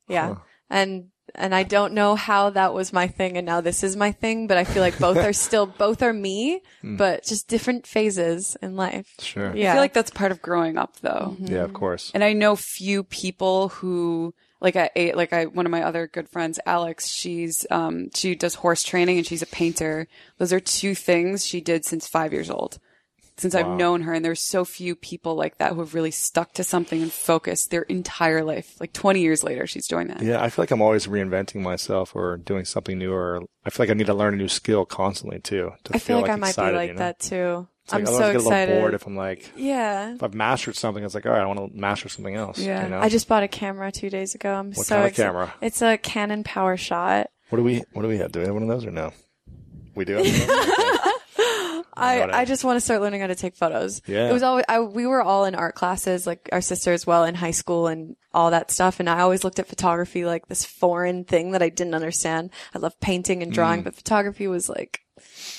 Yeah. 0.06 0.36
And, 0.70 1.08
and 1.34 1.52
I 1.52 1.64
don't 1.64 1.94
know 1.94 2.14
how 2.14 2.50
that 2.50 2.72
was 2.72 2.92
my 2.92 3.08
thing 3.08 3.36
and 3.36 3.44
now 3.44 3.60
this 3.60 3.82
is 3.82 3.96
my 3.96 4.12
thing, 4.12 4.46
but 4.46 4.56
I 4.56 4.62
feel 4.62 4.82
like 4.82 5.00
both 5.00 5.16
are 5.16 5.32
still, 5.48 5.66
both 5.66 6.00
are 6.00 6.12
me, 6.12 6.62
but 6.84 7.24
just 7.24 7.48
different 7.48 7.88
phases 7.88 8.56
in 8.62 8.76
life. 8.76 9.12
Sure. 9.18 9.52
Yeah. 9.52 9.70
I 9.70 9.74
feel 9.74 9.82
like 9.82 9.94
that's 9.94 10.12
part 10.12 10.30
of 10.30 10.40
growing 10.40 10.78
up 10.78 10.94
though. 11.00 11.36
Yeah, 11.40 11.64
of 11.64 11.72
course. 11.72 12.12
And 12.14 12.22
I 12.22 12.34
know 12.34 12.54
few 12.54 13.02
people 13.02 13.70
who 13.70 14.32
like 14.60 14.76
I 14.76 14.90
ate 14.94 15.16
like 15.16 15.32
I 15.32 15.46
one 15.46 15.66
of 15.66 15.72
my 15.72 15.82
other 15.82 16.06
good 16.06 16.28
friends, 16.28 16.60
Alex, 16.66 17.08
she's 17.08 17.66
um 17.70 18.10
she 18.14 18.34
does 18.34 18.56
horse 18.56 18.82
training 18.82 19.18
and 19.18 19.26
she's 19.26 19.42
a 19.42 19.46
painter. 19.46 20.06
Those 20.38 20.52
are 20.52 20.60
two 20.60 20.94
things 20.94 21.46
she 21.46 21.60
did 21.60 21.84
since 21.84 22.06
five 22.06 22.32
years 22.32 22.50
old. 22.50 22.78
Since 23.36 23.54
I've 23.54 23.78
known 23.78 24.02
her 24.02 24.12
and 24.12 24.22
there's 24.22 24.42
so 24.42 24.66
few 24.66 24.94
people 24.94 25.34
like 25.34 25.56
that 25.56 25.72
who 25.72 25.80
have 25.80 25.94
really 25.94 26.10
stuck 26.10 26.52
to 26.54 26.64
something 26.64 27.00
and 27.00 27.10
focused 27.10 27.70
their 27.70 27.82
entire 27.82 28.44
life. 28.44 28.78
Like 28.78 28.92
twenty 28.92 29.20
years 29.22 29.42
later 29.42 29.66
she's 29.66 29.86
doing 29.86 30.08
that. 30.08 30.20
Yeah, 30.20 30.42
I 30.42 30.50
feel 30.50 30.62
like 30.62 30.70
I'm 30.70 30.82
always 30.82 31.06
reinventing 31.06 31.62
myself 31.62 32.14
or 32.14 32.36
doing 32.36 32.66
something 32.66 32.98
new, 32.98 33.14
or 33.14 33.42
I 33.64 33.70
feel 33.70 33.84
like 33.84 33.90
I 33.90 33.94
need 33.94 34.08
to 34.08 34.14
learn 34.14 34.34
a 34.34 34.36
new 34.36 34.48
skill 34.48 34.84
constantly 34.84 35.40
too. 35.40 35.72
To 35.84 35.94
I 35.94 35.98
feel 35.98 36.20
like, 36.20 36.30
I 36.30 36.36
might 36.36 36.48
excited, 36.50 36.72
be 36.72 36.76
like 36.76 36.88
you 36.88 36.94
know? 36.94 36.98
that 36.98 37.18
too. 37.18 37.68
It's 37.92 37.92
like, 37.92 38.00
I'm 38.00 38.06
so 38.06 38.18
get 38.18 38.22
a 38.22 38.26
little 38.38 38.50
excited. 38.52 38.80
bored 38.80 38.94
if 38.94 39.06
I'm 39.06 39.16
like, 39.16 39.50
yeah. 39.56 40.14
if 40.14 40.22
I've 40.22 40.34
mastered 40.34 40.76
something, 40.76 41.02
it's 41.04 41.14
like, 41.14 41.26
all 41.26 41.32
right, 41.32 41.42
I 41.42 41.46
want 41.46 41.72
to 41.72 41.78
master 41.78 42.08
something 42.08 42.34
else. 42.34 42.58
Yeah. 42.58 42.84
You 42.84 42.90
know? 42.90 43.00
I 43.00 43.08
just 43.08 43.28
bought 43.28 43.42
a 43.42 43.48
camera 43.48 43.90
two 43.92 44.10
days 44.10 44.34
ago. 44.34 44.52
I'm 44.54 44.72
What 44.72 44.86
so 44.86 44.94
kind 44.96 45.04
of 45.04 45.10
excited. 45.10 45.28
camera? 45.28 45.54
It's 45.60 45.82
a 45.82 45.98
Canon 45.98 46.44
Power 46.44 46.76
Shot. 46.76 47.30
what 47.48 47.56
do 47.58 47.64
we, 47.64 47.82
what 47.92 48.02
do 48.02 48.08
we 48.08 48.18
have? 48.18 48.32
Do 48.32 48.40
we 48.40 48.46
have 48.46 48.54
one 48.54 48.62
of 48.62 48.68
those 48.68 48.84
or 48.86 48.90
no? 48.90 49.12
We 49.94 50.04
do. 50.04 50.14
Have 50.16 50.24
one 50.26 50.34
of 50.34 50.46
those? 50.48 50.96
Okay. 51.96 52.22
I, 52.22 52.40
I 52.40 52.44
just 52.46 52.64
want 52.64 52.76
to 52.76 52.80
start 52.80 53.02
learning 53.02 53.20
how 53.20 53.26
to 53.26 53.34
take 53.34 53.54
photos. 53.56 54.00
Yeah. 54.06 54.30
It 54.30 54.32
was 54.32 54.42
always, 54.42 54.64
I, 54.68 54.80
we 54.80 55.06
were 55.06 55.20
all 55.20 55.44
in 55.44 55.54
art 55.54 55.74
classes, 55.74 56.26
like 56.26 56.48
our 56.50 56.62
sister 56.62 56.92
as 56.94 57.06
well 57.06 57.24
in 57.24 57.34
high 57.34 57.50
school 57.50 57.88
and 57.88 58.16
all 58.32 58.52
that 58.52 58.70
stuff. 58.70 59.00
And 59.00 59.10
I 59.10 59.20
always 59.20 59.44
looked 59.44 59.58
at 59.58 59.66
photography 59.66 60.24
like 60.24 60.46
this 60.46 60.64
foreign 60.64 61.24
thing 61.24 61.50
that 61.50 61.62
I 61.62 61.68
didn't 61.68 61.94
understand. 61.94 62.50
I 62.74 62.78
love 62.78 62.98
painting 63.00 63.42
and 63.42 63.52
Mm. 63.52 63.54
drawing, 63.54 63.82
but 63.82 63.94
photography 63.94 64.46
was 64.46 64.68
like, 64.68 65.00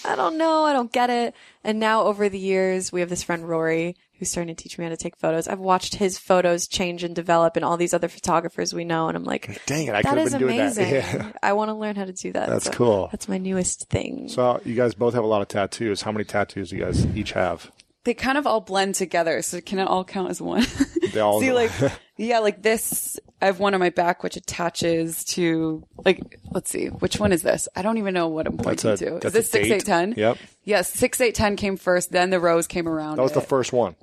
I 0.06 0.16
don't 0.16 0.38
know. 0.38 0.64
I 0.64 0.74
don't 0.74 0.92
get 0.92 1.10
it. 1.10 1.34
And 1.64 1.80
now 1.80 2.04
over 2.04 2.30
the 2.30 2.40
years, 2.40 2.92
we 2.92 3.00
have 3.02 3.10
this 3.10 3.24
friend 3.24 3.48
Rory 3.48 3.96
who's 4.18 4.30
starting 4.30 4.56
to 4.56 4.62
teach 4.64 4.78
me 4.78 4.84
how 4.86 4.90
to 4.90 4.98
take 4.98 5.16
photos. 5.18 5.48
I've 5.48 5.60
watched 5.60 5.96
his 5.96 6.20
photos 6.20 6.68
change 6.68 7.04
and 7.04 7.16
develop 7.16 7.56
and 7.56 7.66
all 7.66 7.76
these 7.78 7.94
other 7.94 8.08
photographers 8.08 8.74
we 8.74 8.86
know. 8.86 9.08
And 9.08 9.18
I'm 9.18 9.24
like, 9.24 9.62
Dang 9.66 9.88
it, 9.88 9.96
I 9.96 10.04
could 10.04 10.18
have 10.18 10.28
is 10.28 10.32
been 10.34 10.42
doing 10.42 10.60
amazing. 10.60 10.92
that. 10.92 10.92
Yeah. 11.14 11.32
I 11.42 11.54
want 11.54 11.70
to 11.70 11.74
learn 11.74 11.96
how 11.96 12.06
to 12.06 12.14
do 12.14 12.32
that. 12.34 12.48
That's 12.50 12.66
So 12.66 12.72
cool. 12.72 13.08
That's 13.12 13.28
my 13.28 13.38
newest 13.40 13.90
thing. 13.90 14.30
So 14.30 14.62
you 14.64 14.76
guys 14.76 14.94
both 14.94 15.14
have 15.16 15.24
a 15.24 15.28
lot 15.28 15.42
of 15.42 15.48
tattoos. 15.48 16.02
How 16.04 16.12
many 16.12 16.24
tattoos 16.26 16.70
do 16.70 16.78
you 16.78 16.84
guys 16.86 17.06
each 17.16 17.32
have? 17.32 17.72
They 18.04 18.14
kind 18.16 18.38
of 18.38 18.48
all 18.48 18.62
blend 18.62 18.96
together, 18.96 19.44
so 19.44 19.62
can 19.62 19.78
it 19.78 19.88
all 19.88 20.04
count 20.04 20.32
as 20.32 20.42
one? 20.42 20.66
They 21.14 21.20
all 21.20 21.40
See, 21.42 21.54
like, 21.54 21.72
yeah, 22.18 22.40
like 22.40 22.62
this, 22.64 23.20
I 23.42 23.46
have 23.48 23.60
one 23.60 23.74
on 23.74 23.80
my 23.80 23.90
back 23.90 24.24
which 24.24 24.36
attaches 24.36 25.24
to, 25.26 25.86
like, 26.06 26.22
let's 26.52 26.70
see, 26.70 26.88
which 26.88 27.20
one 27.20 27.32
is 27.32 27.42
this? 27.42 27.68
I 27.76 27.82
don't 27.82 27.98
even 27.98 28.14
know 28.14 28.28
what 28.28 28.46
I'm 28.48 28.56
That's 28.58 28.84
pointing 28.84 28.92
a- 28.92 29.20
to. 29.20 29.28
Is 29.28 29.34
this 29.34 29.50
a 29.50 29.54
date. 29.58 29.64
six 29.70 29.70
eight 29.84 29.86
ten? 29.86 30.14
Yep. 30.16 30.38
Yes, 30.64 30.92
six 30.94 31.20
eight 31.22 31.36
ten 31.36 31.56
came 31.56 31.78
first, 31.78 32.12
then 32.12 32.30
the 32.30 32.40
rose 32.40 32.68
came 32.68 32.88
around. 32.88 33.16
That 33.18 33.24
was 33.24 33.32
the 33.32 33.42
first 33.42 33.74
one. 33.74 33.96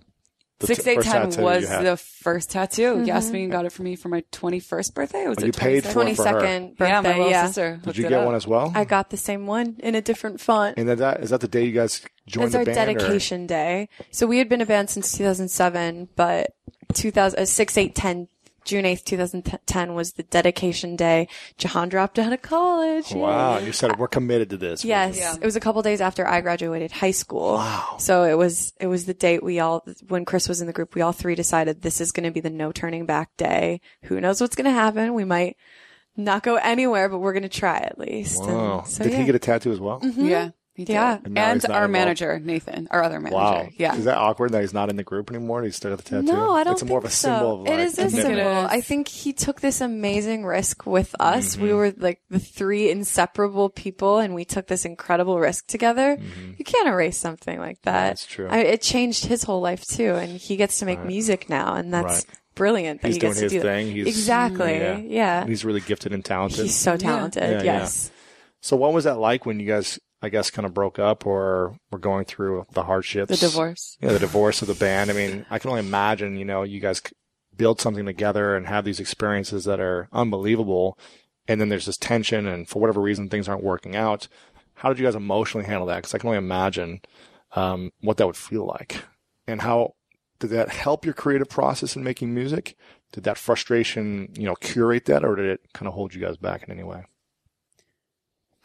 The 0.60 0.66
Six 0.66 0.84
eight 0.88 0.96
first 0.96 1.08
ten 1.08 1.28
was 1.40 1.68
the 1.68 1.96
first 1.96 2.50
tattoo. 2.50 2.96
Mm-hmm. 2.96 3.04
Yasmin 3.04 3.48
got 3.50 3.64
it 3.64 3.70
for 3.70 3.84
me 3.84 3.94
for 3.94 4.08
my 4.08 4.24
twenty 4.32 4.58
first 4.58 4.92
birthday. 4.92 5.28
Was 5.28 5.38
Oh, 5.38 5.42
it 5.42 5.46
you 5.46 5.52
paid 5.52 5.84
for 5.84 6.02
22nd 6.04 6.76
birthday. 6.76 6.88
Yeah, 6.88 7.00
my 7.00 7.08
little 7.10 7.30
yeah. 7.30 7.46
sister. 7.46 7.78
Did 7.84 7.96
you 7.96 8.08
get 8.08 8.24
one 8.26 8.34
as 8.34 8.44
well? 8.44 8.72
I 8.74 8.84
got 8.84 9.10
the 9.10 9.16
same 9.16 9.46
one 9.46 9.76
in 9.78 9.94
a 9.94 10.00
different 10.02 10.40
font. 10.40 10.76
and 10.76 10.88
then 10.88 10.98
that 10.98 11.20
is 11.20 11.30
that 11.30 11.42
the 11.42 11.46
day 11.46 11.62
you 11.64 11.70
guys 11.70 12.02
joined 12.26 12.46
It's 12.46 12.52
the 12.54 12.58
our 12.58 12.64
band? 12.64 12.90
or- 12.90 12.94
dedication 12.94 13.46
day. 13.46 13.88
So 14.10 14.26
we 14.26 14.38
had 14.38 14.48
been 14.48 14.60
a 14.60 14.66
band 14.66 14.90
since 14.90 15.12
2007, 15.16 16.08
but 16.16 16.56
2000, 16.94 17.38
uh, 17.38 17.44
6, 17.44 17.78
8, 17.78 17.94
10, 17.94 18.28
June 18.68 18.84
8th, 18.84 19.02
2010 19.04 19.94
was 19.94 20.12
the 20.12 20.22
dedication 20.24 20.94
day. 20.94 21.26
Jahan 21.56 21.88
dropped 21.88 22.18
out 22.18 22.34
of 22.34 22.42
college. 22.42 23.10
Wow, 23.12 23.56
you 23.58 23.72
said 23.72 23.98
we're 23.98 24.08
committed 24.08 24.50
to 24.50 24.58
this. 24.58 24.84
Yes, 24.84 25.18
Yeah. 25.18 25.34
it 25.40 25.44
was 25.44 25.56
a 25.56 25.60
couple 25.60 25.80
days 25.80 26.02
after 26.02 26.26
I 26.28 26.42
graduated 26.42 26.92
high 26.92 27.12
school. 27.12 27.54
Wow. 27.54 27.96
So 27.98 28.24
it 28.24 28.36
was 28.36 28.74
it 28.78 28.86
was 28.86 29.06
the 29.06 29.14
date 29.14 29.42
we 29.42 29.58
all 29.58 29.84
when 30.08 30.26
Chris 30.26 30.48
was 30.50 30.60
in 30.60 30.66
the 30.66 30.74
group, 30.74 30.94
we 30.94 31.00
all 31.00 31.12
three 31.12 31.34
decided 31.34 31.80
this 31.80 31.98
is 32.00 32.12
going 32.12 32.24
to 32.24 32.30
be 32.30 32.40
the 32.40 32.50
no 32.50 32.70
turning 32.70 33.06
back 33.06 33.30
day. 33.38 33.80
Who 34.04 34.20
knows 34.20 34.40
what's 34.40 34.54
going 34.54 34.66
to 34.66 34.70
happen? 34.70 35.14
We 35.14 35.24
might 35.24 35.56
not 36.14 36.42
go 36.42 36.56
anywhere, 36.56 37.08
but 37.08 37.20
we're 37.20 37.32
going 37.32 37.44
to 37.44 37.48
try 37.48 37.78
at 37.78 37.98
least. 37.98 38.42
And 38.42 38.54
Wow. 38.54 38.82
so, 38.82 39.02
Did 39.02 39.12
yeah. 39.14 39.18
he 39.20 39.24
get 39.24 39.34
a 39.34 39.38
tattoo 39.38 39.72
as 39.72 39.80
well? 39.80 40.00
Mm-hmm. 40.00 40.26
Yeah. 40.26 40.50
He 40.78 40.84
did. 40.84 40.92
Yeah. 40.92 41.18
And 41.24 41.36
And, 41.36 41.60
he's 41.60 41.68
not 41.68 41.76
our 41.76 41.84
involved. 41.86 41.92
manager, 41.92 42.38
Nathan, 42.38 42.86
our 42.92 43.02
other 43.02 43.18
manager. 43.18 43.34
Wow. 43.36 43.68
Yeah. 43.76 43.96
Is 43.96 44.04
that 44.04 44.16
awkward 44.16 44.52
that 44.52 44.60
he's 44.60 44.72
not 44.72 44.90
in 44.90 44.96
the 44.96 45.02
group 45.02 45.28
anymore? 45.28 45.64
He's 45.64 45.74
still 45.74 45.90
got 45.90 45.98
the 46.04 46.08
tattoo. 46.08 46.22
No, 46.32 46.52
I 46.54 46.62
don't 46.62 46.74
It's 46.74 46.82
think 46.82 46.88
more 46.90 47.00
of 47.00 47.04
a 47.04 47.10
so. 47.10 47.28
symbol 47.28 47.52
of 47.54 47.60
like 47.62 47.70
it 47.72 47.80
is 47.80 47.94
a 47.94 47.96
commitment. 48.06 48.22
symbol. 48.24 48.38
It 48.60 48.64
is. 48.64 48.70
I 48.70 48.80
think 48.80 49.08
he 49.08 49.32
took 49.32 49.60
this 49.60 49.80
amazing 49.80 50.44
risk 50.46 50.86
with 50.86 51.16
us. 51.18 51.54
Mm-hmm. 51.56 51.62
We 51.64 51.72
were 51.74 51.92
like 51.96 52.20
the 52.30 52.38
three 52.38 52.90
inseparable 52.92 53.68
people, 53.70 54.18
and 54.20 54.34
we 54.36 54.44
took 54.44 54.68
this 54.68 54.84
incredible 54.84 55.40
risk 55.40 55.66
together. 55.66 56.16
You 56.56 56.64
can't 56.64 56.86
erase 56.88 57.16
something 57.18 57.58
like 57.58 57.82
that. 57.82 57.92
Mm-hmm. 57.98 58.06
that's 58.08 58.26
true. 58.26 58.46
I, 58.48 58.58
it 58.60 58.80
changed 58.80 59.26
his 59.26 59.42
whole 59.42 59.60
life 59.60 59.84
too, 59.84 60.14
and 60.14 60.30
he 60.38 60.54
gets 60.56 60.78
to 60.78 60.86
make 60.86 61.04
music 61.04 61.48
now, 61.50 61.74
and 61.74 61.92
that's 61.92 62.04
Right. 62.04 62.24
brilliant. 62.54 63.02
That 63.02 63.08
He's 63.08 63.16
he 63.16 63.20
gets 63.20 63.38
doing 63.40 63.48
to 63.50 63.54
his 63.56 63.62
do 63.62 63.66
that. 63.68 63.74
thing. 63.74 63.90
He's- 63.90 64.06
exactly. 64.06 64.76
Yeah. 64.78 64.96
Yeah. 64.98 65.46
He's 65.46 65.64
really 65.64 65.80
gifted 65.80 66.12
and 66.12 66.24
talented. 66.24 66.60
He's 66.66 66.76
so 66.76 66.96
talented. 66.96 67.42
Yeah, 67.42 67.56
yeah. 67.62 67.78
yes. 67.80 68.10
so 68.60 68.76
what 68.76 68.92
was 68.92 69.04
that 69.04 69.18
like 69.18 69.46
when 69.46 69.60
you 69.60 69.66
guys, 69.66 69.98
I 70.20 70.28
guess, 70.28 70.50
kind 70.50 70.66
of 70.66 70.74
broke 70.74 70.98
up 70.98 71.26
or 71.26 71.78
were 71.90 71.98
going 71.98 72.24
through 72.24 72.66
the 72.72 72.84
hardships? 72.84 73.30
The 73.30 73.46
divorce. 73.46 73.96
Yeah, 74.00 74.12
the 74.12 74.18
divorce 74.18 74.62
of 74.62 74.68
the 74.68 74.74
band. 74.74 75.10
I 75.10 75.14
mean, 75.14 75.46
I 75.50 75.58
can 75.58 75.70
only 75.70 75.80
imagine, 75.80 76.36
you 76.36 76.44
know, 76.44 76.62
you 76.62 76.80
guys 76.80 77.00
build 77.56 77.80
something 77.80 78.06
together 78.06 78.56
and 78.56 78.66
have 78.66 78.84
these 78.84 79.00
experiences 79.00 79.64
that 79.64 79.80
are 79.80 80.08
unbelievable. 80.12 80.98
And 81.46 81.60
then 81.60 81.68
there's 81.68 81.86
this 81.86 81.96
tension 81.96 82.46
and 82.46 82.68
for 82.68 82.80
whatever 82.80 83.00
reason, 83.00 83.28
things 83.28 83.48
aren't 83.48 83.64
working 83.64 83.96
out. 83.96 84.28
How 84.74 84.88
did 84.88 84.98
you 84.98 85.04
guys 85.04 85.14
emotionally 85.14 85.66
handle 85.66 85.86
that? 85.86 86.02
Cause 86.02 86.14
I 86.14 86.18
can 86.18 86.28
only 86.28 86.38
imagine, 86.38 87.00
um, 87.56 87.90
what 88.00 88.16
that 88.16 88.26
would 88.26 88.36
feel 88.36 88.66
like 88.66 89.02
and 89.46 89.62
how 89.62 89.94
did 90.38 90.50
that 90.50 90.68
help 90.68 91.04
your 91.04 91.14
creative 91.14 91.48
process 91.48 91.96
in 91.96 92.04
making 92.04 92.32
music? 92.32 92.76
Did 93.12 93.24
that 93.24 93.38
frustration, 93.38 94.32
you 94.36 94.44
know, 94.44 94.54
curate 94.54 95.06
that 95.06 95.24
or 95.24 95.34
did 95.34 95.46
it 95.46 95.60
kind 95.72 95.88
of 95.88 95.94
hold 95.94 96.14
you 96.14 96.20
guys 96.20 96.36
back 96.36 96.62
in 96.62 96.70
any 96.70 96.84
way? 96.84 97.06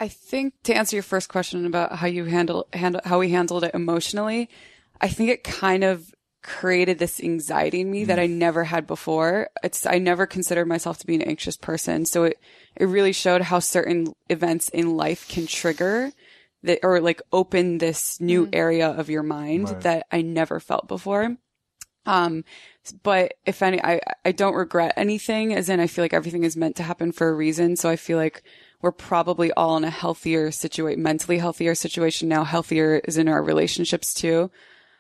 I 0.04 0.10
think 0.10 0.54
to 0.64 0.76
answer 0.76 0.98
your 0.98 1.04
first 1.04 1.30
question 1.30 1.66
about 1.66 1.96
how 1.96 2.08
you 2.08 2.26
handle 2.26 2.68
handle 2.74 3.00
how 3.06 3.20
we 3.20 3.30
handled 3.30 3.64
it 3.64 3.74
emotionally, 3.74 4.50
I 5.00 5.08
think 5.08 5.30
it 5.30 5.46
kind 5.46 5.82
of 5.82 6.14
created 6.42 7.00
this 7.00 7.22
anxiety 7.22 7.80
in 7.80 7.90
me 7.90 8.04
that 8.04 8.20
I 8.20 8.26
never 8.26 8.66
had 8.66 8.86
before. 8.86 9.48
It's 9.64 9.86
I 9.86 10.00
never 10.00 10.26
considered 10.26 10.68
myself 10.68 10.98
to 10.98 11.08
be 11.08 11.16
an 11.16 11.22
anxious 11.22 11.56
person, 11.56 12.06
so 12.06 12.26
it 12.26 12.38
it 12.76 12.88
really 12.88 13.14
showed 13.14 13.44
how 13.44 13.60
certain 13.60 14.12
events 14.30 14.68
in 14.68 14.98
life 14.98 15.26
can 15.30 15.48
trigger 15.48 16.12
that 16.64 16.80
or 16.84 17.00
like 17.00 17.22
open 17.32 17.78
this 17.78 18.20
new 18.20 18.50
area 18.52 18.90
of 18.90 19.10
your 19.10 19.24
mind 19.24 19.70
that 19.84 20.06
I 20.12 20.22
never 20.22 20.60
felt 20.60 20.90
before. 20.90 21.38
Um, 22.06 22.44
but 23.04 23.36
if 23.46 23.62
any, 23.62 23.82
I, 23.82 24.02
I 24.26 24.34
don't 24.34 24.56
regret 24.56 24.96
anything 24.98 25.54
as 25.54 25.70
in 25.70 25.80
I 25.80 25.88
feel 25.88 26.04
like 26.04 26.14
everything 26.14 26.44
is 26.44 26.58
meant 26.58 26.76
to 26.76 26.84
happen 26.84 27.14
for 27.14 27.30
a 27.30 27.34
reason. 27.34 27.78
So 27.78 27.88
I 27.88 27.96
feel 27.96 28.18
like 28.18 28.44
we're 28.84 28.92
probably 28.92 29.52
all 29.54 29.78
in 29.78 29.86
a 29.86 29.90
healthier 29.90 30.52
situation, 30.52 31.02
mentally 31.02 31.38
healthier 31.40 31.74
situation 31.74 32.28
now. 32.28 32.44
Healthier 32.44 33.02
is 33.06 33.18
in 33.18 33.30
our 33.30 33.42
relationships 33.42 34.14
too. 34.14 34.52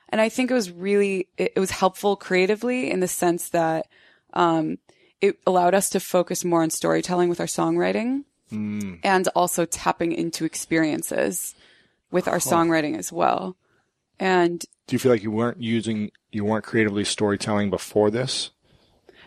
And 0.07 0.21
I 0.21 0.29
think 0.29 0.49
it 0.49 0.53
was 0.53 0.71
really, 0.71 1.27
it, 1.37 1.53
it 1.57 1.59
was 1.59 1.71
helpful 1.71 2.15
creatively 2.15 2.89
in 2.89 3.01
the 3.01 3.07
sense 3.09 3.49
that, 3.49 3.87
um, 4.33 4.77
it 5.21 5.37
allowed 5.45 5.73
us 5.75 5.89
to 5.91 5.99
focus 5.99 6.43
more 6.43 6.63
on 6.63 6.69
storytelling 6.69 7.29
with 7.29 7.39
our 7.39 7.45
songwriting 7.45 8.23
and 9.03 9.27
also 9.29 9.65
tapping 9.65 10.11
into 10.11 10.45
experiences 10.45 11.55
with 12.11 12.27
our 12.27 12.37
songwriting 12.37 12.97
as 12.97 13.11
well. 13.11 13.57
And 14.19 14.63
Do 14.87 14.95
you 14.95 14.99
feel 14.99 15.11
like 15.11 15.23
you 15.23 15.31
weren't 15.31 15.61
using, 15.61 16.11
you 16.31 16.45
weren't 16.45 16.63
creatively 16.63 17.03
storytelling 17.03 17.69
before 17.69 18.11
this? 18.11 18.51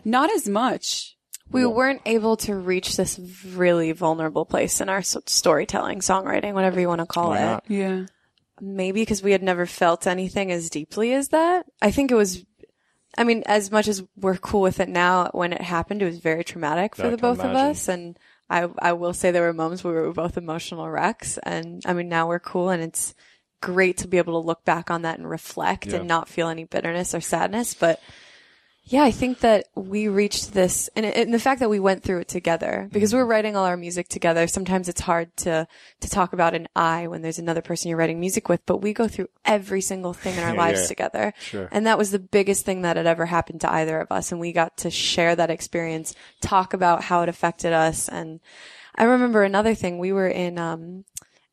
not 0.04 0.30
as 0.30 0.48
much. 0.48 1.15
We 1.50 1.64
weren't 1.66 2.02
able 2.06 2.36
to 2.38 2.54
reach 2.54 2.96
this 2.96 3.18
really 3.54 3.92
vulnerable 3.92 4.44
place 4.44 4.80
in 4.80 4.88
our 4.88 5.02
storytelling, 5.02 6.00
songwriting, 6.00 6.52
whatever 6.54 6.80
you 6.80 6.88
want 6.88 7.00
to 7.00 7.06
call 7.06 7.30
Why 7.30 7.38
it. 7.38 7.44
not? 7.44 7.64
Yeah. 7.68 8.06
Maybe 8.60 9.02
because 9.02 9.22
we 9.22 9.32
had 9.32 9.42
never 9.42 9.66
felt 9.66 10.06
anything 10.06 10.50
as 10.50 10.70
deeply 10.70 11.12
as 11.12 11.28
that. 11.28 11.66
I 11.82 11.90
think 11.90 12.10
it 12.10 12.14
was. 12.14 12.44
I 13.18 13.24
mean, 13.24 13.42
as 13.46 13.70
much 13.70 13.88
as 13.88 14.02
we're 14.16 14.36
cool 14.36 14.60
with 14.60 14.80
it 14.80 14.88
now, 14.88 15.30
when 15.32 15.52
it 15.52 15.62
happened, 15.62 16.02
it 16.02 16.06
was 16.06 16.18
very 16.18 16.44
traumatic 16.44 16.94
for 16.96 17.06
I 17.06 17.10
the 17.10 17.16
can 17.16 17.20
both 17.34 17.40
of 17.40 17.54
us. 17.54 17.88
And 17.88 18.18
I, 18.50 18.68
I 18.78 18.92
will 18.92 19.14
say 19.14 19.30
there 19.30 19.42
were 19.42 19.52
moments 19.54 19.82
where 19.82 19.94
we 19.94 20.06
were 20.06 20.12
both 20.12 20.36
emotional 20.36 20.88
wrecks. 20.90 21.38
And 21.38 21.82
I 21.86 21.92
mean, 21.94 22.08
now 22.10 22.28
we're 22.28 22.38
cool 22.40 22.68
and 22.70 22.82
it's 22.82 23.14
great 23.62 23.96
to 23.98 24.08
be 24.08 24.18
able 24.18 24.40
to 24.40 24.46
look 24.46 24.64
back 24.66 24.90
on 24.90 25.02
that 25.02 25.18
and 25.18 25.28
reflect 25.28 25.86
Yeah. 25.86 25.96
and 25.96 26.08
not 26.08 26.28
feel 26.28 26.48
any 26.48 26.64
bitterness 26.64 27.14
or 27.14 27.20
sadness. 27.22 27.72
But 27.72 28.00
yeah, 28.88 29.02
I 29.02 29.10
think 29.10 29.40
that 29.40 29.66
we 29.74 30.06
reached 30.06 30.52
this, 30.54 30.88
and, 30.94 31.04
and 31.04 31.34
the 31.34 31.40
fact 31.40 31.58
that 31.58 31.68
we 31.68 31.80
went 31.80 32.04
through 32.04 32.20
it 32.20 32.28
together 32.28 32.88
because 32.92 33.10
Mm-hmm. 33.10 33.18
we're 33.18 33.24
writing 33.26 33.56
all 33.56 33.64
our 33.64 33.76
music 33.76 34.06
together. 34.08 34.46
Sometimes 34.46 34.88
it's 34.88 35.00
hard 35.00 35.36
to 35.38 35.66
to 36.00 36.08
talk 36.08 36.32
about 36.32 36.54
an 36.54 36.68
I 36.76 37.08
when 37.08 37.20
there's 37.22 37.40
another 37.40 37.62
person 37.62 37.88
you're 37.88 37.98
writing 37.98 38.20
music 38.20 38.48
with, 38.48 38.64
but 38.64 38.78
we 38.82 38.92
go 38.92 39.08
through 39.08 39.28
every 39.44 39.80
single 39.80 40.12
thing 40.12 40.34
in 40.36 40.44
our 40.44 40.50
Yeah, 40.54 40.60
lives 40.60 40.82
yeah. 40.82 40.86
together. 40.86 41.34
Sure. 41.40 41.68
And 41.72 41.86
that 41.86 41.98
was 41.98 42.12
the 42.12 42.20
biggest 42.20 42.64
thing 42.64 42.82
that 42.82 42.96
had 42.96 43.06
ever 43.06 43.26
happened 43.26 43.60
to 43.62 43.72
either 43.72 44.00
of 44.00 44.12
us, 44.12 44.30
and 44.30 44.40
we 44.40 44.52
got 44.52 44.76
to 44.78 44.90
share 44.90 45.34
that 45.34 45.50
experience, 45.50 46.14
talk 46.40 46.72
about 46.72 47.02
how 47.04 47.22
it 47.22 47.28
affected 47.28 47.72
us, 47.72 48.08
and 48.08 48.38
I 48.94 49.04
remember 49.04 49.42
another 49.42 49.74
thing. 49.74 49.98
We 49.98 50.12
were 50.12 50.28
in 50.28 50.58
um, 50.58 51.04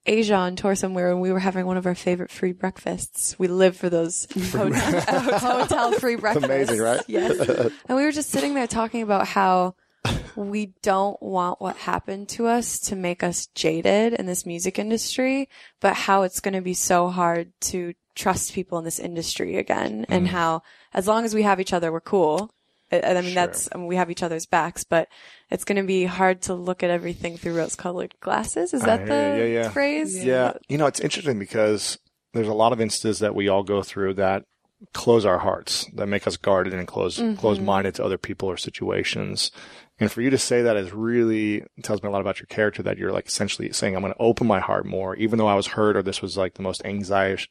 Asia 0.06 0.36
on 0.36 0.56
tour 0.56 0.76
somewhere 0.76 1.12
and 1.12 1.22
we 1.22 1.32
were 1.32 1.40
having 1.40 1.66
one 1.66 1.78
of 1.78 1.86
our 1.86 1.96
favorite 1.96 2.32
free 2.32 2.52
breakfasts. 2.52 3.38
We 3.40 3.48
live 3.48 3.78
for 3.78 3.90
those 3.90 4.28
hotel, 4.52 5.02
hotel 5.40 5.92
free 5.94 6.16
breakfasts. 6.16 6.46
amazing, 6.46 6.80
right? 6.80 7.02
Yes. 7.08 7.40
And 7.88 7.98
we 7.98 8.04
were 8.04 8.12
just 8.12 8.30
sitting 8.30 8.54
there 8.54 8.68
talking 8.68 9.02
about 9.02 9.28
how 9.28 9.76
we 10.36 10.74
don't 10.82 11.22
want 11.22 11.62
what 11.62 11.78
happened 11.78 12.28
to 12.30 12.48
us 12.48 12.80
to 12.80 12.96
make 12.96 13.24
us 13.24 13.48
jaded 13.48 14.14
in 14.14 14.26
this 14.26 14.46
music 14.46 14.78
industry, 14.80 15.50
but 15.80 15.96
how 15.96 16.24
it's 16.24 16.40
going 16.40 16.54
to 16.56 16.62
be 16.62 16.74
so 16.74 17.10
hard 17.10 17.54
to 17.62 17.94
trust 18.16 18.54
people 18.54 18.78
in 18.78 18.86
this 18.86 19.00
industry 19.00 19.58
again 19.58 20.06
and 20.10 20.28
how 20.28 20.62
as 20.94 21.08
long 21.08 21.26
as 21.26 21.34
we 21.34 21.44
have 21.44 21.60
each 21.60 21.74
other, 21.74 21.92
we're 21.92 22.02
cool. 22.02 22.52
And 23.02 23.18
I 23.18 23.22
mean, 23.22 23.34
that's, 23.34 23.70
I 23.72 23.78
mean, 23.78 23.88
we 23.88 23.96
have 23.96 24.12
each 24.12 24.24
other's 24.24 24.46
backs, 24.46 24.84
but 24.84 25.08
it's 25.50 25.64
going 25.64 25.78
to 25.78 25.88
be 25.88 26.06
hard 26.06 26.42
to 26.44 26.54
look 26.54 26.84
at 26.84 26.90
everything 26.90 27.38
through 27.38 27.56
rose 27.56 27.76
colored 27.76 28.14
glasses. 28.20 28.74
Is 28.74 28.82
that 28.84 29.00
hear 29.00 29.08
the. 29.08 29.40
Yeah, 29.40 29.46
yeah. 29.46 29.70
phrase? 29.70 30.24
Yeah. 30.24 30.54
You 30.68 30.78
know, 30.78 30.86
it's 30.86 31.00
interesting 31.00 31.40
because 31.40 31.98
there's 32.34 32.48
a 32.48 32.54
lot 32.54 32.74
of 32.74 32.82
instances 32.82 33.20
that 33.20 33.36
we 33.36 33.48
all 33.48 33.64
go 33.64 33.82
through 33.82 34.16
that 34.16 34.44
close 34.94 35.26
our 35.26 35.40
hearts, 35.40 35.86
that 35.94 36.08
make 36.08 36.28
us 36.28 36.36
guarded 36.36 36.74
and 36.74 36.88
close, 36.88 37.18
mm-hmm. 37.18 37.40
close 37.40 37.60
minded 37.60 37.96
to 37.96 38.04
other 38.04 38.18
people 38.18 38.50
or 38.50 38.58
situations. 38.58 39.52
And 40.00 40.12
for 40.12 40.22
you 40.22 40.30
to 40.30 40.38
say 40.38 40.64
that 40.64 40.76
is 40.76 40.92
really 40.92 41.64
tells 41.84 42.04
me 42.04 42.10
a 42.10 42.12
lot 42.12 42.22
about 42.22 42.40
your 42.40 42.48
character 42.48 42.84
that 42.84 42.98
you're 42.98 43.12
like 43.12 43.28
essentially 43.28 43.72
saying, 43.72 43.96
I'm 43.96 44.02
going 44.02 44.14
to 44.14 44.20
open 44.20 44.48
my 44.48 44.60
heart 44.60 44.86
more, 44.86 45.16
even 45.16 45.38
though 45.38 45.48
I 45.48 45.56
was 45.56 45.68
hurt 45.68 45.96
or 45.96 46.02
this 46.02 46.22
was 46.22 46.36
like 46.36 46.56
the 46.56 46.64
most 46.64 46.84
anxiety, 46.84 47.46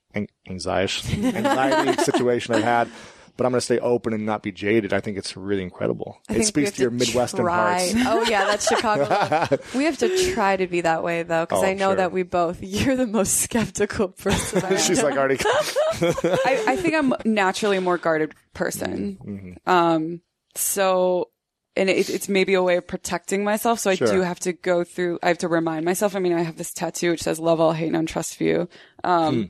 anxiety, 0.47 1.27
anxiety 1.37 2.03
situation 2.03 2.55
I've 2.55 2.65
had. 2.65 2.89
But 3.37 3.47
I'm 3.47 3.53
going 3.53 3.61
to 3.61 3.65
stay 3.65 3.79
open 3.79 4.13
and 4.13 4.27
not 4.27 4.43
be 4.43 4.53
jaded. 4.53 4.93
I 4.93 5.01
think 5.01 5.17
it's 5.17 5.37
really 5.37 5.63
incredible. 5.63 6.19
I 6.29 6.35
it 6.35 6.45
speaks 6.45 6.69
have 6.69 6.77
to 6.77 6.83
your 6.83 6.91
Midwestern 6.91 7.41
try. 7.47 7.79
hearts. 7.79 7.95
Oh 8.07 8.23
yeah, 8.29 8.45
that's 8.45 8.69
Chicago. 8.69 9.59
we 9.75 9.85
have 9.85 9.97
to 9.99 10.33
try 10.35 10.57
to 10.57 10.67
be 10.67 10.83
that 10.83 11.03
way 11.03 11.23
though, 11.23 11.45
because 11.45 11.63
Oh, 11.63 11.67
I 11.67 11.73
know 11.73 11.89
sure. 11.91 11.97
that 11.97 12.13
we 12.13 12.25
both. 12.25 12.63
You're 12.63 12.95
the 12.97 13.07
most 13.07 13.39
skeptical 13.41 14.09
person. 14.09 14.77
She's 14.79 15.03
like 15.03 15.17
already. 15.17 15.39
I, 15.45 16.65
I 16.69 16.77
think 16.77 16.95
I'm 16.95 17.15
naturally 17.25 17.79
a 17.79 17.81
more 17.81 17.99
guarded 17.99 18.35
person. 18.55 19.19
Mm-hmm. 19.25 19.71
Um, 19.71 20.21
so, 20.55 21.31
and 21.77 21.89
it, 21.89 22.11
it's 22.11 22.29
maybe 22.29 22.55
a 22.55 22.63
way 22.63 22.77
of 22.77 22.87
protecting 22.87 23.45
myself. 23.45 23.79
So 23.79 23.91
I 23.91 23.95
Sure. 23.95 24.09
do 24.09 24.21
have 24.21 24.41
to 24.41 24.53
go 24.53 24.85
through, 24.85 25.19
I 25.23 25.29
have 25.29 25.39
to 25.39 25.49
remind 25.49 25.85
myself. 25.85 26.15
I 26.15 26.19
mean, 26.19 26.35
I 26.35 26.43
have 26.43 26.59
this 26.59 26.73
tattoo 26.73 27.11
which 27.13 27.23
says 27.23 27.41
love 27.41 27.61
all, 27.61 27.73
hate 27.73 27.93
none, 27.93 28.05
trust 28.07 28.37
few. 28.37 28.69
Um, 29.05 29.35
Hmm. 29.35 29.43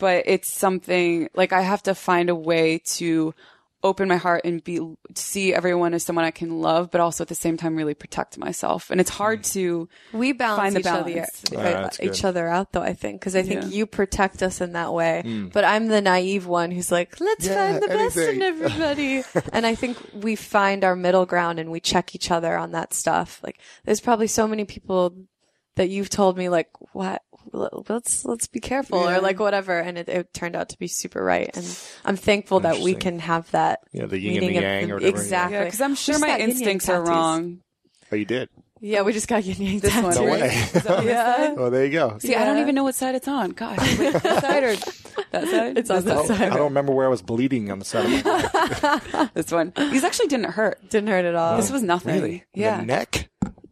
But 0.00 0.24
it's 0.26 0.52
something 0.52 1.28
like 1.34 1.52
I 1.52 1.60
have 1.62 1.84
to 1.84 1.94
find 1.94 2.28
a 2.28 2.34
way 2.34 2.78
to 2.96 3.32
open 3.82 4.06
my 4.08 4.16
heart 4.18 4.42
and 4.44 4.62
be, 4.62 4.78
see 5.14 5.54
everyone 5.54 5.94
as 5.94 6.02
someone 6.02 6.26
I 6.26 6.30
can 6.32 6.60
love, 6.60 6.90
but 6.90 7.00
also 7.00 7.24
at 7.24 7.28
the 7.28 7.34
same 7.34 7.56
time 7.56 7.76
really 7.76 7.94
protect 7.94 8.36
myself. 8.36 8.90
And 8.90 9.00
it's 9.00 9.08
hard 9.08 9.42
to, 9.44 9.88
we 10.12 10.32
balance 10.32 10.58
Find 10.60 10.76
the 10.76 10.80
each 10.80 10.86
other, 10.86 11.04
balance. 11.14 11.44
uh, 11.50 11.56
Ah, 11.56 11.62
that's 11.84 11.96
good. 11.96 12.06
each 12.14 12.24
other 12.26 12.46
out 12.46 12.72
though. 12.72 12.82
I 12.82 12.92
think 12.92 13.20
because 13.22 13.34
I 13.34 13.42
think 13.42 13.62
Yeah. 13.62 13.68
you 13.68 13.86
protect 13.86 14.42
us 14.42 14.60
in 14.60 14.72
that 14.74 14.92
way, 14.92 15.48
but 15.54 15.64
I'm 15.64 15.86
the 15.88 16.02
naive 16.02 16.46
one 16.46 16.70
who's 16.72 16.92
like, 16.92 17.18
let's 17.20 17.46
Yeah, 17.46 17.54
find 17.54 17.82
the 17.82 17.88
best 17.88 18.18
in 18.18 18.42
everybody. 18.42 19.22
and 19.54 19.64
I 19.64 19.74
think 19.74 19.96
we 20.12 20.36
find 20.36 20.84
our 20.84 20.94
middle 20.94 21.24
ground 21.24 21.58
and 21.58 21.70
we 21.70 21.80
check 21.80 22.14
each 22.14 22.30
other 22.30 22.58
on 22.58 22.72
that 22.72 22.92
stuff. 22.92 23.40
Like, 23.42 23.58
there's 23.86 24.00
probably 24.02 24.26
so 24.26 24.46
many 24.46 24.66
people 24.66 25.14
that 25.76 25.88
you've 25.88 26.10
told 26.10 26.36
me 26.36 26.50
like, 26.50 26.68
what? 26.92 27.22
Let's 27.52 28.24
let's 28.24 28.46
be 28.46 28.60
careful 28.60 28.98
or 28.98 29.20
like 29.20 29.40
whatever, 29.40 29.78
and 29.78 29.98
it, 29.98 30.08
it 30.08 30.32
turned 30.32 30.54
out 30.56 30.68
to 30.70 30.78
be 30.78 30.86
super 30.86 31.22
right, 31.22 31.50
and 31.54 31.78
I'm 32.04 32.16
thankful 32.16 32.60
that 32.60 32.78
we 32.80 32.94
can 32.94 33.18
have 33.18 33.50
that. 33.52 33.80
Yeah, 33.92 34.06
the 34.06 34.18
yin 34.18 34.32
and 34.34 34.40
meaning 34.40 34.52
the 34.52 34.58
of 34.58 34.62
yang 34.62 34.90
or 34.90 34.94
whatever, 34.94 35.16
yeah. 35.16 35.20
exactly. 35.22 35.56
yeah, 35.58 35.64
cause 35.70 35.80
I'm 35.80 35.94
sure 35.94 36.14
just 36.14 36.20
my 36.26 36.38
instincts 36.38 36.88
are 36.88 37.02
wrong. 37.02 37.60
Oh, 38.12 38.16
you 38.16 38.24
did. 38.24 38.48
Yeah, 38.82 39.02
we 39.02 39.12
just 39.12 39.28
got 39.28 39.44
yin 39.44 39.60
yang 39.60 39.78
This 39.80 39.94
one, 39.94 40.04
tattoos. 40.04 40.16
No 40.16 40.24
way. 40.24 40.40
Is 40.48 40.72
that 40.72 40.84
what 40.88 41.04
it 41.04 41.06
Yeah. 41.08 41.36
said? 41.36 41.54
Oh, 41.58 41.70
there 41.70 41.84
you 41.84 41.92
go. 41.92 42.16
See, 42.18 42.34
I 42.34 42.44
don't 42.46 42.58
even 42.58 42.74
know 42.74 42.84
what 42.84 42.94
side 42.94 43.14
it's 43.14 43.28
on. 43.28 43.50
Gosh, 43.50 43.78
wait, 43.98 44.12
this 44.14 44.22
side 44.40 44.64
or 44.64 44.74
that 45.32 45.48
side? 45.48 45.78
It's 45.78 45.90
on 45.90 45.96
This 45.96 46.04
that 46.04 46.26
side. 46.26 46.40
I 46.50 46.56
don't 46.56 46.70
remember 46.70 46.92
where 46.94 47.04
I 47.04 47.10
was 47.10 47.20
bleeding 47.20 47.70
on 47.70 47.78
the 47.78 47.84
side 47.84 48.06
of 48.06 48.24
my. 48.24 49.30
This 49.34 49.52
one. 49.52 49.72
These 49.76 50.02
actually 50.04 50.28
didn't 50.28 50.52
hurt. 50.52 50.80
Didn't 50.88 51.08
hurt 51.08 51.24
at 51.26 51.34
all. 51.34 51.56
This 51.58 51.70
was 51.70 51.82
nothing. 51.82 52.14
Really? 52.14 52.44
Yeah. 52.54 52.78
The 52.80 52.86
neck? 52.86 53.28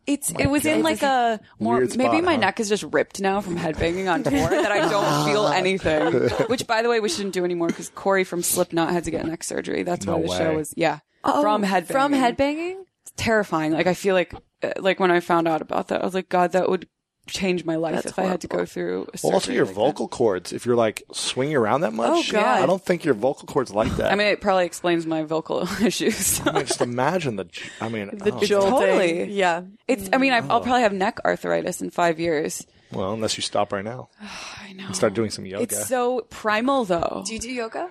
It's 0.08 0.30
it 0.30 0.46
was 0.46 0.64
in 0.64 0.82
like 0.82 1.02
a 1.02 1.38
more 1.60 1.76
Weird 1.76 1.96
maybe 1.98 2.12
spot, 2.16 2.24
my 2.24 2.34
huh? 2.34 2.40
neck 2.40 2.60
is 2.60 2.70
just 2.70 2.82
ripped 2.82 3.20
now 3.20 3.42
from 3.42 3.58
headbanging 3.58 4.10
on 4.10 4.22
tour 4.22 4.32
that 4.32 4.72
I 4.72 4.88
don't 4.88 5.26
feel 5.30 5.46
anything. 5.62 6.28
Which 6.48 6.66
by 6.66 6.80
the 6.80 6.88
way 6.88 6.98
we 6.98 7.10
shouldn't 7.10 7.34
do 7.34 7.44
anymore 7.44 7.68
because 7.68 7.90
Corey 7.90 8.24
from 8.24 8.42
Slipknot 8.42 8.90
had 8.90 9.04
to 9.04 9.10
get 9.10 9.26
neck 9.26 9.44
surgery. 9.44 9.82
That's 9.82 10.06
No 10.06 10.16
why 10.16 10.22
the 10.26 10.28
show 10.44 10.56
was 10.56 10.72
yeah 10.78 11.00
Oh, 11.24 11.42
from 11.42 11.62
headbanging. 11.62 11.86
From 11.92 12.12
headbanging? 12.14 12.76
It's 13.02 13.12
terrifying. 13.16 13.72
Like 13.72 13.86
I 13.86 13.92
feel 13.94 14.14
like 14.14 14.32
uh, 14.62 14.72
like 14.78 14.98
when 14.98 15.10
I 15.10 15.20
found 15.20 15.46
out 15.46 15.60
about 15.60 15.88
that 15.88 16.00
I 16.00 16.04
was 16.06 16.14
like 16.14 16.30
God 16.30 16.52
that 16.52 16.70
would 16.70 16.88
change 17.28 17.64
my 17.64 17.76
life 17.76 17.94
That's 17.96 18.06
if 18.08 18.18
I 18.18 18.22
had 18.24 18.40
to 18.40 18.48
go 18.48 18.64
through. 18.64 19.08
A 19.14 19.18
Well, 19.22 19.34
also 19.34 19.52
your 19.52 19.64
like 19.64 19.74
that. 19.74 19.80
vocal 19.80 20.08
cords. 20.08 20.52
If 20.52 20.66
you're 20.66 20.76
like 20.76 21.02
swinging 21.12 21.56
around 21.56 21.82
that 21.82 21.92
much, 21.92 22.30
Oh, 22.30 22.32
God. 22.32 22.62
I 22.62 22.66
don't 22.66 22.84
think 22.84 23.04
your 23.04 23.14
vocal 23.14 23.46
cords 23.46 23.70
like 23.72 23.94
that. 23.96 24.10
I 24.10 24.14
mean, 24.14 24.26
it 24.28 24.40
probably 24.40 24.66
explains 24.66 25.06
my 25.06 25.22
vocal 25.22 25.68
issues. 25.84 26.40
I 26.46 26.52
mean, 26.52 26.66
just 26.66 26.80
imagine 26.80 27.36
the. 27.36 27.44
j- 27.44 27.68
I 27.80 27.88
mean, 27.88 28.10
The 28.18 28.32
oh, 28.34 28.40
jolting. 28.40 28.70
Totally. 28.80 29.32
Yeah. 29.32 29.62
It's. 29.86 30.08
I 30.12 30.18
mean, 30.18 30.32
I, 30.32 30.38
I'll 30.38 30.52
oh. 30.58 30.60
probably 30.60 30.82
have 30.82 30.92
neck 30.92 31.18
arthritis 31.24 31.80
in 31.80 31.90
five 31.90 32.18
years. 32.18 32.66
Well, 32.92 33.12
unless 33.12 33.36
you 33.36 33.42
stop 33.42 33.72
right 33.72 33.84
now 33.84 34.08
I 34.62 34.72
know. 34.72 34.86
and 34.86 34.96
start 34.96 35.12
doing 35.14 35.30
some 35.30 35.44
yoga. 35.44 35.62
It's 35.64 35.86
so 35.86 36.22
primal, 36.30 36.84
though. 36.86 37.22
Do 37.26 37.34
you 37.34 37.38
do 37.40 37.50
yoga? 37.50 37.90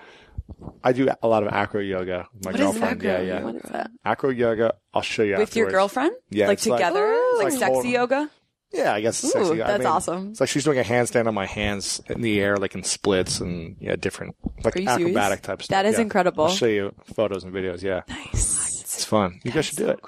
I 0.84 0.93
do 0.93 1.08
a 1.21 1.28
lot 1.28 1.43
of 1.43 1.50
acro 1.54 1.82
yoga 1.82 2.26
with 2.34 2.45
my 2.45 2.52
What 2.52 2.60
is 2.60 2.65
girlfriend. 2.65 3.02
acro? 3.06 3.12
Yeah, 3.12 3.21
yeah. 3.21 3.43
What 3.43 3.56
is 3.56 3.62
that? 3.63 3.91
Acro 4.06 4.30
yoga. 4.30 4.76
I'll 4.93 5.02
show 5.02 5.21
you 5.21 5.38
With 5.38 5.56
your 5.58 5.69
girlfriend? 5.69 6.13
Yeah, 6.30 6.47
Like 6.47 6.58
it's 6.60 6.65
like- 6.67 6.80
together? 6.80 7.19
Like 7.38 7.52
Like 7.52 7.60
sexy 7.60 7.89
yoga? 7.89 8.30
Yeah, 8.73 8.93
I 8.93 9.01
guess 9.01 9.23
it's 9.23 9.34
Ooh, 9.36 9.45
sexy. 9.45 9.62
I 9.63 9.67
that's 9.67 9.80
mean, 9.80 9.88
awesome. 9.88 10.30
It's 10.32 10.39
like 10.41 10.49
she's 10.49 10.63
doing 10.65 10.77
a 10.77 10.84
handstand 10.84 11.27
on 11.27 11.34
my 11.34 11.45
hands 11.45 12.01
in 12.10 12.21
the 12.21 12.39
air, 12.41 12.58
like 12.58 12.75
in 12.75 12.84
splits 12.84 13.39
and 13.39 13.77
yeah, 13.80 13.95
different 13.95 14.36
like 14.63 14.75
Are 14.75 14.80
you 14.82 14.88
serious? 14.88 15.01
acrobatic 15.08 15.41
type 15.41 15.63
stuff. 15.63 15.75
That 15.75 15.86
is 15.86 15.95
yeah. 15.95 16.01
incredible. 16.01 16.45
I'll 16.45 16.49
show 16.51 16.65
you 16.67 16.93
photos 17.15 17.43
and 17.45 17.53
videos. 17.53 17.82
Yeah, 17.82 18.01
Nice. 18.10 18.82
it's 18.82 19.06
fun. 19.06 19.39
You 19.43 19.51
guys 19.51 19.65
should 19.65 19.77
do 19.77 19.88
it. 19.89 19.99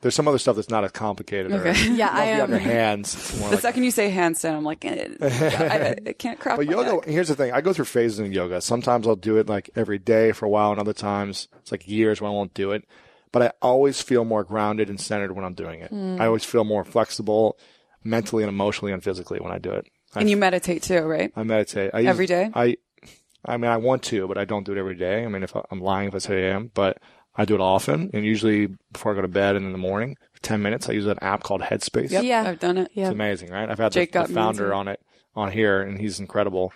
There's 0.00 0.16
some 0.16 0.26
other 0.26 0.38
stuff 0.38 0.56
that's 0.56 0.68
not 0.70 0.82
as 0.84 0.90
complicated. 0.90 1.52
Or, 1.52 1.60
Okay. 1.66 1.90
Yeah, 1.94 2.08
I 2.10 2.32
I'll 2.32 2.42
am. 2.42 2.50
your 2.50 2.58
hands. 2.58 3.38
The 3.38 3.46
like- 3.50 3.60
second 3.60 3.84
you 3.84 3.90
say 3.92 4.10
handstand, 4.10 4.54
I'm 4.56 4.64
like, 4.64 4.84
eh, 4.84 5.08
I, 5.22 5.96
I 6.08 6.12
can't 6.14 6.40
crack 6.40 6.56
But 6.56 6.66
my 6.66 6.72
yoga, 6.72 6.92
neck. 6.94 7.04
here's 7.04 7.28
the 7.28 7.36
thing. 7.36 7.52
I 7.52 7.60
go 7.60 7.72
through 7.72 7.84
phases 7.84 8.18
in 8.18 8.32
yoga. 8.32 8.60
Sometimes 8.60 9.06
I'll 9.06 9.14
do 9.16 9.36
it 9.38 9.48
like 9.48 9.70
every 9.76 9.98
day 10.00 10.32
for 10.32 10.46
a 10.46 10.48
while, 10.48 10.72
and 10.72 10.80
other 10.80 10.92
times 10.92 11.46
it's 11.60 11.70
like 11.70 11.86
years 11.88 12.20
when 12.20 12.30
I 12.30 12.34
won't 12.34 12.52
do 12.54 12.72
it. 12.72 12.84
But 13.30 13.42
I 13.42 13.52
always 13.62 14.02
feel 14.02 14.24
more 14.24 14.44
grounded 14.44 14.90
and 14.90 15.00
centered 15.00 15.32
when 15.32 15.44
I'm 15.44 15.54
doing 15.54 15.80
it. 15.80 15.88
Hmm. 15.90 16.20
I 16.20 16.26
always 16.26 16.44
feel 16.44 16.64
more 16.64 16.84
flexible 16.84 17.56
mentally 18.04 18.42
and 18.42 18.48
emotionally 18.50 18.92
and 18.92 19.02
physically 19.02 19.40
when 19.40 19.52
I 19.52 19.58
do 19.58 19.70
it. 19.72 19.86
I, 20.14 20.20
And 20.20 20.30
you 20.30 20.36
meditate 20.36 20.82
too, 20.82 21.00
right? 21.02 21.32
I 21.36 21.42
meditate. 21.42 21.90
I 21.94 22.00
use- 22.00 22.08
Every 22.08 22.26
day? 22.26 22.50
I, 22.54 22.76
I 23.44 23.56
mean, 23.56 23.70
I 23.70 23.76
want 23.78 24.02
to, 24.04 24.28
but 24.28 24.38
I 24.38 24.44
don't 24.44 24.64
do 24.64 24.72
it 24.72 24.78
every 24.78 24.94
day. 24.94 25.24
I 25.24 25.28
mean, 25.28 25.42
if 25.42 25.56
I, 25.56 25.62
I'm 25.70 25.80
lying 25.80 26.08
if 26.08 26.14
I 26.14 26.18
say 26.18 26.48
I 26.50 26.54
am, 26.54 26.70
but 26.74 26.98
I 27.34 27.44
do 27.44 27.54
it 27.54 27.60
often 27.60 28.10
and 28.12 28.24
usually 28.24 28.68
before 28.92 29.12
I 29.12 29.14
go 29.14 29.22
to 29.22 29.28
bed 29.28 29.56
and 29.56 29.64
in 29.66 29.72
the 29.72 29.78
morning, 29.78 30.16
10 30.42 30.56
10 30.58 30.62
minutes. 30.62 30.88
I 30.88 30.92
use 30.92 31.06
an 31.06 31.18
app 31.22 31.42
called 31.44 31.62
Headspace. 31.62 32.10
Yep, 32.10 32.24
Yeah. 32.24 32.42
I've 32.46 32.58
done 32.58 32.76
it. 32.78 32.90
Yeah. 32.94 33.04
It's 33.06 33.12
amazing, 33.12 33.50
right? 33.50 33.68
I've 33.70 33.78
had 33.78 33.92
the, 33.92 34.00
Jake 34.00 34.12
the 34.12 34.18
got 34.18 34.28
me 34.28 34.34
founder 34.34 34.74
on 34.74 34.88
it 34.88 35.00
on 35.34 35.50
here, 35.52 35.80
and 35.80 35.98
he's 36.00 36.18
incredible. 36.20 36.72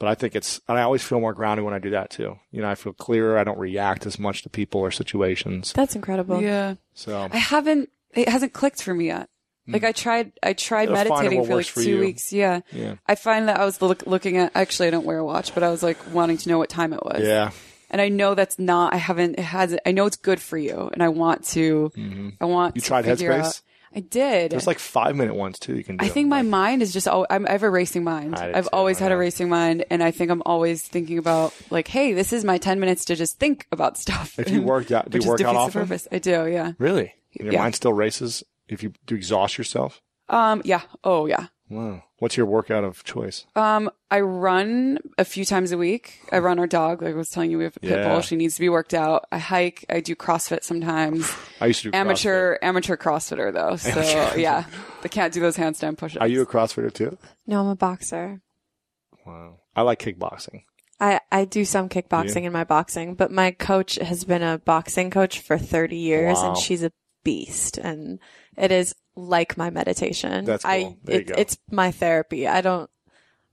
But 0.00 0.08
I 0.08 0.14
think 0.16 0.34
it's, 0.34 0.60
and 0.68 0.76
I 0.76 0.82
always 0.82 1.02
feel 1.04 1.20
more 1.20 1.32
grounded 1.32 1.64
when 1.64 1.72
I 1.72 1.78
do 1.78 1.90
that 1.90 2.10
too. 2.10 2.36
You 2.50 2.60
know, 2.62 2.68
I 2.68 2.74
feel 2.74 2.92
clearer. 2.92 3.38
I 3.38 3.44
don't 3.44 3.58
react 3.58 4.04
as 4.04 4.18
much 4.18 4.42
to 4.42 4.50
people 4.50 4.80
or 4.80 4.90
situations. 4.90 5.72
That's 5.72 5.94
incredible. 5.94 6.42
Yeah. 6.42 6.74
So 6.94 7.28
I 7.32 7.36
haven't. 7.38 7.88
It 8.12 8.28
hasn't 8.28 8.52
clicked 8.52 8.82
for 8.82 8.92
me 8.94 9.06
yet. 9.06 9.28
Like 9.66 9.84
I 9.84 9.92
tried. 9.92 10.32
I 10.42 10.52
tried 10.52 10.90
meditating 10.90 11.44
for 11.46 11.56
like 11.56 11.66
for 11.66 11.82
two 11.82 11.90
you. 11.96 12.00
weeks. 12.00 12.32
Yeah. 12.32 12.60
Yeah. 12.70 12.96
I 13.06 13.14
find 13.14 13.48
that 13.48 13.58
I 13.58 13.64
was 13.64 13.80
look, 13.80 14.06
looking 14.06 14.36
at. 14.36 14.52
Actually, 14.54 14.88
I 14.88 14.90
don't 14.90 15.06
wear 15.06 15.18
a 15.18 15.24
watch, 15.24 15.54
but 15.54 15.62
I 15.62 15.70
was 15.70 15.82
like 15.82 15.96
wanting 16.12 16.36
to 16.38 16.48
know 16.48 16.58
what 16.58 16.68
time 16.68 16.92
it 16.92 17.02
was. 17.02 17.22
yeah, 17.22 17.50
And 17.90 18.00
I 18.00 18.08
know 18.10 18.34
that's 18.34 18.58
not. 18.58 18.92
I 18.92 18.98
haven't. 18.98 19.38
It 19.38 19.42
has. 19.42 19.76
I 19.86 19.92
know 19.92 20.04
it's 20.06 20.16
good 20.18 20.40
for 20.40 20.58
you, 20.58 20.90
and 20.92 21.02
I 21.02 21.08
want 21.08 21.44
to. 21.48 21.90
I 22.40 22.44
want. 22.44 22.74
Mm-hmm. 22.74 22.76
You 22.76 22.80
to 22.82 22.86
tried 22.86 23.04
Headspace? 23.06 23.40
out- 23.46 23.60
I 23.96 24.00
did. 24.00 24.50
there's 24.50 24.66
like 24.66 24.80
five 24.80 25.14
minute 25.14 25.36
ones 25.36 25.56
too. 25.60 25.76
You 25.76 25.84
can 25.84 25.98
do. 25.98 26.04
I 26.04 26.08
think 26.08 26.26
my 26.28 26.40
Like, 26.40 26.50
mind 26.50 26.82
is 26.82 26.92
just. 26.92 27.06
al- 27.06 27.28
I'm, 27.30 27.46
I 27.46 27.52
have 27.52 27.62
a 27.62 27.70
racing 27.70 28.02
mind. 28.02 28.34
I've 28.34 28.68
always 28.72 28.98
had 28.98 29.12
a 29.12 29.16
racing 29.16 29.48
mind, 29.48 29.84
and 29.88 30.02
I 30.02 30.10
think 30.10 30.32
I'm 30.32 30.42
always 30.44 30.82
thinking 30.82 31.16
about 31.16 31.54
like, 31.70 31.86
hey, 31.86 32.12
this 32.12 32.32
is 32.32 32.44
my 32.44 32.58
10 32.58 32.80
minutes 32.80 33.04
to 33.04 33.14
just 33.14 33.38
think 33.38 33.68
about 33.70 33.96
stuff. 33.96 34.36
If 34.38 34.50
you 34.50 34.62
worked 34.74 34.90
out- 34.90 35.08
do 35.10 35.18
you 35.20 35.28
work 35.28 35.40
out 35.42 35.54
often? 35.54 35.82
Purpose. 35.82 36.08
I 36.10 36.18
do. 36.18 36.48
Yeah. 36.48 36.72
really, 36.78 37.14
And 37.38 37.44
your 37.44 37.52
Yeah. 37.52 37.60
mind 37.60 37.76
still 37.76 37.92
races 37.92 38.42
if 38.68 38.82
you 38.82 38.92
do 39.06 39.14
exhaust 39.14 39.58
yourself. 39.58 40.00
Um. 40.28 40.62
Yeah. 40.64 40.82
Oh 41.02 41.26
yeah. 41.26 41.46
Wow. 41.70 42.02
What's 42.18 42.36
your 42.36 42.46
workout 42.46 42.84
of 42.84 43.02
choice? 43.04 43.46
Um, 43.56 43.90
I 44.10 44.20
run 44.20 44.98
a 45.18 45.24
few 45.24 45.44
times 45.46 45.72
a 45.72 45.78
week. 45.78 46.20
I 46.30 46.38
run 46.38 46.58
our 46.58 46.66
dog. 46.66 47.02
Like 47.02 47.14
I 47.14 47.16
was 47.16 47.30
telling 47.30 47.50
you, 47.50 47.58
we 47.58 47.64
have 47.64 47.76
a 47.76 47.80
pit 47.80 47.90
Yeah. 47.98 48.08
bull. 48.08 48.20
She 48.20 48.36
needs 48.36 48.54
to 48.54 48.60
be 48.60 48.68
worked 48.68 48.92
out. 48.94 49.24
I 49.32 49.38
hike. 49.38 49.84
I 49.88 50.00
do 50.00 50.14
CrossFit 50.14 50.62
sometimes. 50.62 51.30
I 51.60 51.66
used 51.66 51.82
to 51.82 51.90
do 51.90 51.96
amateur, 51.96 52.58
amateur 52.62 52.96
CrossFitter 52.96 53.52
though. 53.52 53.76
So 53.76 53.98
yeah, 54.36 54.64
I 55.02 55.08
can't 55.08 55.32
do 55.32 55.40
those 55.40 55.56
handstand 55.56 55.96
push-ups. 55.98 56.20
Are 56.22 56.28
you 56.28 56.42
a 56.42 56.46
CrossFitter 56.46 56.92
too? 56.92 57.16
No, 57.46 57.60
I'm 57.62 57.68
a 57.68 57.76
boxer. 57.76 58.40
Wow. 59.26 59.60
I 59.74 59.82
like 59.82 60.00
kickboxing. 60.00 60.62
I, 61.00 61.20
I 61.32 61.44
do 61.44 61.64
some 61.64 61.88
kickboxing 61.88 62.44
in 62.44 62.52
my 62.52 62.64
boxing, 62.64 63.14
but 63.14 63.30
my 63.32 63.50
coach 63.50 63.96
has 63.96 64.24
been 64.24 64.42
a 64.42 64.58
boxing 64.58 65.10
coach 65.10 65.40
for 65.40 65.58
30 65.58 65.96
years 65.96 66.36
Wow. 66.36 66.50
and 66.50 66.56
she's 66.58 66.82
a 66.84 66.92
beast 67.24 67.78
and 67.78 68.18
it 68.56 68.70
is 68.70 68.94
like 69.16 69.56
my 69.56 69.70
meditation. 69.70 70.44
That's 70.44 70.64
I, 70.64 70.82
cool. 70.82 70.98
You 71.08 71.14
it-. 71.14 71.30
It's 71.36 71.58
my 71.70 71.90
therapy. 71.90 72.46
I 72.46 72.60
don't, 72.60 72.88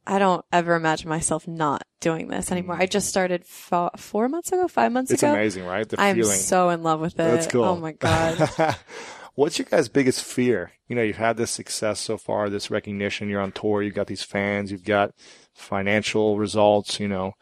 I 0.06 0.20
don't 0.20 0.44
ever 0.52 0.76
imagine 0.76 1.10
myself 1.10 1.48
not 1.48 1.84
doing 2.00 2.28
this 2.28 2.52
anymore. 2.52 2.76
I 2.80 2.86
just 2.88 3.08
started 3.08 3.46
fo- 3.46 3.92
four 3.98 4.28
months 4.30 4.52
ago, 4.52 4.68
five 4.68 4.92
months 4.92 5.12
Mm. 5.12 5.14
It's 5.14 5.24
ago. 5.24 5.34
amazing, 5.34 5.66
right? 5.66 5.88
The 5.88 6.02
I'm 6.02 6.16
feeling. 6.16 6.38
so 6.38 6.70
in 6.70 6.82
love 6.84 7.00
with 7.00 7.14
it. 7.14 7.18
That's 7.18 7.48
cool. 7.48 7.64
Oh 7.64 7.78
my 7.78 7.92
God. 7.94 8.76
What's 9.36 9.58
your 9.60 9.68
guys' 9.70 9.88
biggest 9.90 10.24
fear? 10.24 10.74
You 10.88 10.96
know, 10.96 11.04
you've 11.04 11.16
had 11.18 11.38
this 11.38 11.52
success 11.52 12.00
so 12.02 12.18
far, 12.18 12.50
this 12.50 12.70
recognition. 12.70 13.30
You're 13.30 13.42
on 13.42 13.54
tour. 13.54 13.82
You've 13.82 13.96
got 13.96 14.08
these 14.08 14.24
fans. 14.24 14.72
You've 14.72 14.84
got 14.84 15.14
financial 15.54 16.38
results. 16.38 17.00
You 17.00 17.08
know, 17.08 17.34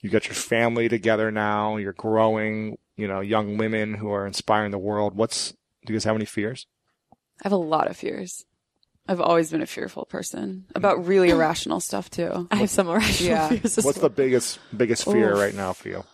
you've 0.00 0.12
got 0.12 0.26
your 0.26 0.34
family 0.34 0.88
together 0.88 1.30
now. 1.30 1.76
You're 1.76 1.92
growing. 1.94 2.76
You 2.96 3.06
know, 3.08 3.20
young 3.20 3.56
women 3.56 3.94
who 3.94 4.10
are 4.10 4.26
inspiring 4.26 4.72
the 4.72 4.78
world. 4.78 5.14
What's 5.14 5.54
do 5.88 5.92
you 5.94 5.98
guys 5.98 6.04
have 6.04 6.14
any 6.16 6.24
fears? 6.26 6.66
I 7.12 7.16
have 7.44 7.52
a 7.52 7.56
lot 7.56 7.88
of 7.88 7.96
fears. 7.96 8.44
I've 9.08 9.20
always 9.22 9.50
been 9.50 9.62
a 9.62 9.66
fearful 9.66 10.04
person 10.04 10.66
about 10.74 11.06
really 11.06 11.30
irrational 11.30 11.80
stuff 11.80 12.10
too. 12.10 12.46
I 12.50 12.56
have 12.56 12.68
some 12.70 12.88
irrational 12.88 13.30
Yeah. 13.32 13.48
fears 13.48 13.78
as 13.78 13.84
What's 13.84 13.96
well. 13.98 14.10
the 14.10 14.14
biggest 14.14 14.58
biggest 14.76 15.04
fear 15.04 15.32
Oof. 15.32 15.38
right 15.38 15.54
now 15.54 15.72
for 15.72 15.88
you? 15.88 16.04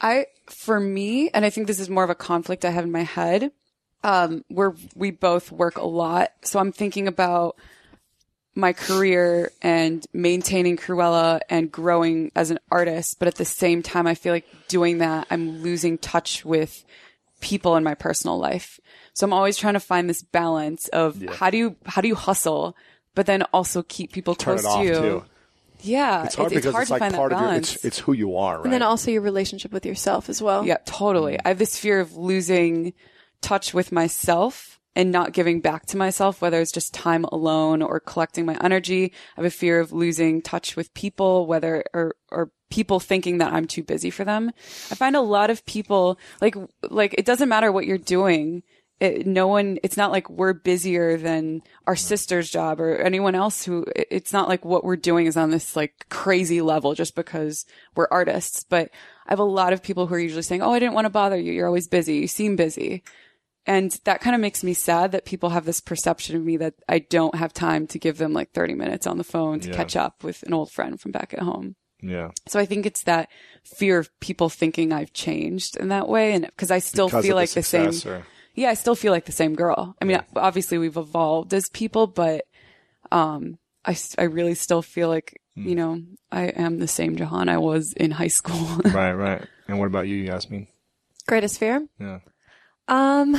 I, 0.00 0.26
for 0.50 0.80
me, 0.80 1.30
and 1.30 1.44
I 1.44 1.50
think 1.50 1.68
this 1.68 1.78
is 1.78 1.88
more 1.88 2.02
of 2.02 2.10
a 2.10 2.14
conflict 2.16 2.64
I 2.64 2.70
have 2.70 2.84
in 2.84 2.90
my 2.90 3.04
head, 3.04 3.52
um, 4.02 4.44
where 4.48 4.74
we 4.96 5.12
both 5.12 5.52
work 5.52 5.78
a 5.78 5.86
lot. 5.86 6.30
So 6.42 6.58
I'm 6.58 6.72
thinking 6.72 7.06
about 7.06 7.56
my 8.56 8.72
career 8.72 9.50
and 9.62 10.04
maintaining 10.12 10.76
Krewella 10.76 11.40
and 11.48 11.70
growing 11.70 12.32
as 12.34 12.50
an 12.50 12.58
artist. 12.70 13.18
But 13.20 13.28
at 13.28 13.36
the 13.36 13.44
same 13.44 13.82
time, 13.82 14.06
I 14.08 14.14
feel 14.16 14.32
like 14.32 14.46
doing 14.68 14.98
that, 14.98 15.26
I'm 15.30 15.62
losing 15.62 15.98
touch 15.98 16.44
with 16.44 16.84
people 17.40 17.76
in 17.76 17.84
my 17.84 17.94
personal 17.94 18.38
life. 18.38 18.80
So 19.12 19.24
I'm 19.26 19.32
always 19.32 19.56
trying 19.56 19.74
to 19.74 19.80
find 19.80 20.08
this 20.08 20.22
balance 20.22 20.88
of 20.88 21.22
how 21.28 21.50
do 21.50 21.58
you, 21.58 21.76
how 21.86 22.00
do 22.00 22.08
you 22.08 22.14
hustle, 22.14 22.76
but 23.14 23.26
then 23.26 23.42
also 23.52 23.82
keep 23.82 24.12
people 24.12 24.34
Turn 24.34 24.58
close 24.58 24.64
it 24.64 24.68
off 24.68 24.80
to 24.80 24.84
you. 24.86 24.94
too. 24.94 25.24
Yeah. 25.80 26.24
It's 26.24 26.34
hard 26.34 26.50
because 26.50 26.72
hard 26.72 26.82
it's 26.82 26.88
to 26.88 26.94
like 26.94 27.00
find 27.00 27.14
part 27.14 27.30
that 27.30 27.36
of 27.36 27.40
your. 27.42 27.48
balance. 27.48 27.74
It's 27.76 27.84
it's 27.84 27.98
who 27.98 28.12
you 28.14 28.36
are, 28.36 28.56
right? 28.56 28.64
And 28.64 28.72
then 28.72 28.82
also 28.82 29.10
your 29.10 29.20
relationship 29.20 29.70
with 29.72 29.84
yourself 29.84 30.28
as 30.28 30.40
well. 30.40 30.64
Yeah, 30.66 30.78
totally. 30.86 31.34
Mm. 31.34 31.40
I 31.44 31.48
have 31.48 31.58
this 31.58 31.78
fear 31.78 32.00
of 32.00 32.16
losing 32.16 32.94
touch 33.42 33.74
with 33.74 33.92
myself 33.92 34.80
and 34.96 35.12
not 35.12 35.32
giving 35.32 35.60
back 35.60 35.86
to 35.86 35.96
myself, 35.96 36.40
whether 36.40 36.60
it's 36.60 36.72
just 36.72 36.94
time 36.94 37.24
alone 37.26 37.82
or 37.82 38.00
collecting 38.00 38.46
my 38.46 38.56
energy. 38.62 39.12
I 39.36 39.40
have 39.42 39.44
a 39.44 39.50
fear 39.50 39.80
of 39.80 39.92
losing 39.92 40.40
touch 40.40 40.76
with 40.76 40.94
people, 40.94 41.46
whether 41.46 41.84
or 41.92 42.14
or 42.30 42.50
people 42.74 42.98
thinking 43.00 43.38
that 43.38 43.52
I'm 43.52 43.66
too 43.66 43.82
busy 43.82 44.10
for 44.10 44.24
them. 44.24 44.50
I 44.90 44.94
find 44.94 45.14
a 45.16 45.20
lot 45.20 45.50
of 45.50 45.64
people 45.66 46.18
like 46.40 46.56
like 46.90 47.14
it 47.16 47.24
doesn't 47.24 47.48
matter 47.48 47.70
what 47.72 47.86
you're 47.86 47.98
doing. 48.16 48.62
It, 49.00 49.26
no 49.26 49.48
one, 49.48 49.78
it's 49.82 49.96
not 49.96 50.12
like 50.12 50.30
we're 50.30 50.52
busier 50.52 51.16
than 51.16 51.62
our 51.84 51.96
sister's 51.96 52.48
job 52.48 52.80
or 52.80 52.96
anyone 52.96 53.34
else 53.34 53.64
who, 53.64 53.84
it's 53.96 54.32
not 54.32 54.48
like 54.48 54.64
what 54.64 54.84
we're 54.84 54.94
doing 55.10 55.26
is 55.26 55.36
on 55.36 55.50
this 55.50 55.74
like 55.74 56.06
crazy 56.10 56.60
level 56.62 56.94
just 56.94 57.16
because 57.16 57.66
we're 57.96 58.06
artists. 58.12 58.62
But 58.62 58.90
I 59.26 59.32
have 59.32 59.40
a 59.40 59.44
lot 59.60 59.72
of 59.72 59.82
people 59.82 60.06
who 60.06 60.14
are 60.14 60.18
usually 60.20 60.42
saying, 60.42 60.62
Oh, 60.62 60.72
I 60.72 60.78
didn't 60.78 60.94
want 60.94 61.06
to 61.06 61.10
bother 61.10 61.36
you. 61.36 61.52
You're 61.52 61.66
always 61.66 61.88
busy. 61.88 62.14
You 62.18 62.28
seem 62.28 62.54
busy. 62.54 63.02
And 63.66 63.90
that 64.04 64.20
kind 64.20 64.34
of 64.36 64.40
makes 64.40 64.62
me 64.62 64.74
sad 64.74 65.10
that 65.12 65.24
people 65.24 65.50
have 65.50 65.64
this 65.64 65.80
perception 65.80 66.36
of 66.36 66.44
me 66.44 66.56
that 66.58 66.74
I 66.88 67.00
don't 67.00 67.34
have 67.34 67.52
time 67.52 67.86
to 67.88 67.98
give 67.98 68.18
them 68.18 68.32
like 68.32 68.52
30 68.52 68.74
minutes 68.74 69.06
on 69.08 69.18
the 69.18 69.24
phone 69.24 69.58
to 69.60 69.70
Yeah. 69.70 69.76
catch 69.76 69.96
up 69.96 70.22
with 70.22 70.44
an 70.44 70.54
old 70.54 70.70
friend 70.70 71.00
from 71.00 71.10
back 71.10 71.34
at 71.34 71.40
home. 71.40 71.74
Yeah. 72.06 72.30
So 72.46 72.60
I 72.60 72.66
think 72.66 72.84
it's 72.86 73.04
that 73.04 73.28
fear 73.64 73.98
of 73.98 74.10
people 74.20 74.48
thinking 74.50 74.92
I've 74.92 75.12
changed 75.12 75.76
in 75.76 75.88
that 75.88 76.08
way. 76.08 76.32
And 76.34 76.44
because 76.46 76.70
I 76.70 76.78
still 76.80 77.06
Because 77.08 77.24
feel 77.24 77.34
like 77.36 77.50
the, 77.50 77.62
same. 77.62 77.90
or- 78.06 78.26
Yeah, 78.54 78.68
I 78.70 78.74
still 78.74 78.94
feel 78.94 79.10
like 79.12 79.24
the 79.24 79.32
same 79.32 79.54
girl. 79.54 79.96
I 80.00 80.04
mean, 80.04 80.20
obviously 80.36 80.76
we've 80.78 80.96
evolved 80.96 81.54
as 81.54 81.68
people, 81.70 82.06
but, 82.06 82.44
um, 83.10 83.58
I, 83.84 83.92
s- 83.92 84.14
I 84.18 84.24
really 84.24 84.54
still 84.54 84.82
feel 84.82 85.08
like, 85.08 85.40
Hmm. 85.56 85.68
you 85.68 85.74
know, 85.76 86.02
I 86.32 86.44
am 86.48 86.78
the 86.78 86.88
same 86.88 87.16
Jahan 87.16 87.48
I 87.48 87.58
was 87.58 87.92
in 87.94 88.10
high 88.10 88.26
school. 88.28 88.80
right, 88.92 89.12
right. 89.12 89.46
And 89.68 89.78
what 89.78 89.86
about 89.86 90.08
you, 90.08 90.16
Yasmine? 90.16 90.66
Greatest 91.26 91.58
fear? 91.58 91.86
Yeah. 92.00 92.18
Um, 92.88 93.36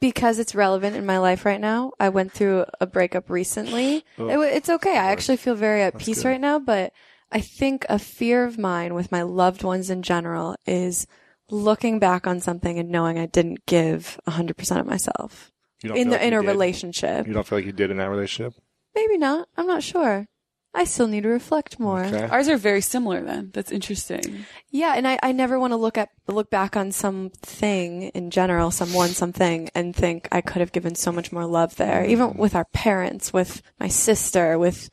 because 0.00 0.38
it's 0.38 0.54
relevant 0.54 0.96
in 0.96 1.04
my 1.04 1.18
life 1.18 1.44
right 1.44 1.60
now. 1.60 1.92
I 2.00 2.08
went 2.08 2.32
through 2.32 2.64
a 2.80 2.86
breakup 2.86 3.28
recently. 3.28 3.96
It, 4.16 4.38
it's 4.38 4.68
okay. 4.70 4.92
I 4.96 5.12
actually 5.12 5.36
feel 5.36 5.54
very 5.54 5.82
at 5.82 5.98
peace 5.98 6.22
good. 6.22 6.28
right 6.30 6.40
now, 6.40 6.58
but 6.58 6.92
I 7.32 7.40
think 7.40 7.86
a 7.88 7.98
fear 7.98 8.44
of 8.44 8.58
mine 8.58 8.94
with 8.94 9.12
my 9.12 9.22
loved 9.22 9.62
ones 9.62 9.90
in 9.90 10.02
general 10.02 10.56
is 10.66 11.06
looking 11.50 11.98
back 11.98 12.26
on 12.26 12.40
something 12.40 12.78
and 12.78 12.90
knowing 12.90 13.18
I 13.18 13.26
didn't 13.26 13.66
give 13.66 14.20
100% 14.28 14.80
of 14.80 14.86
myself 14.86 15.50
You 15.82 15.90
don't 15.90 15.98
in 15.98 16.08
the 16.08 16.16
like 16.16 16.22
you 16.22 16.26
in 16.28 16.34
a 16.34 16.42
did? 16.42 16.48
relationship. 16.48 17.26
You 17.26 17.32
don't 17.32 17.46
feel 17.46 17.58
like 17.58 17.66
you 17.66 17.72
did 17.72 17.90
in 17.90 17.96
that 17.98 18.10
relationship? 18.10 18.54
Maybe 18.94 19.18
not. 19.18 19.48
I'm 19.56 19.66
not 19.66 19.82
sure. 19.82 20.26
I 20.72 20.84
still 20.84 21.08
need 21.08 21.24
to 21.24 21.28
reflect 21.28 21.80
more. 21.80 22.04
Okay. 22.04 22.28
Ours 22.28 22.48
are 22.48 22.56
very 22.56 22.80
similar 22.80 23.20
then. 23.22 23.50
That's 23.52 23.72
interesting. 23.72 24.44
Yeah, 24.70 24.94
and 24.96 25.06
I, 25.06 25.18
I 25.20 25.32
never 25.32 25.58
want 25.58 25.72
to 25.72 25.76
look 25.76 25.98
at 25.98 26.10
look 26.28 26.48
back 26.48 26.76
on 26.76 26.92
something 26.92 28.02
in 28.02 28.30
general, 28.30 28.70
someone, 28.70 29.08
something, 29.08 29.68
and 29.74 29.96
think 29.96 30.28
I 30.30 30.40
could 30.40 30.60
have 30.60 30.70
given 30.70 30.94
so 30.94 31.10
much 31.10 31.32
more 31.32 31.44
love 31.44 31.74
there. 31.74 32.04
Even 32.04 32.28
mm-hmm. 32.28 32.38
with 32.38 32.54
our 32.54 32.66
parents, 32.66 33.32
with 33.32 33.62
my 33.80 33.88
sister, 33.88 34.56
with 34.60 34.90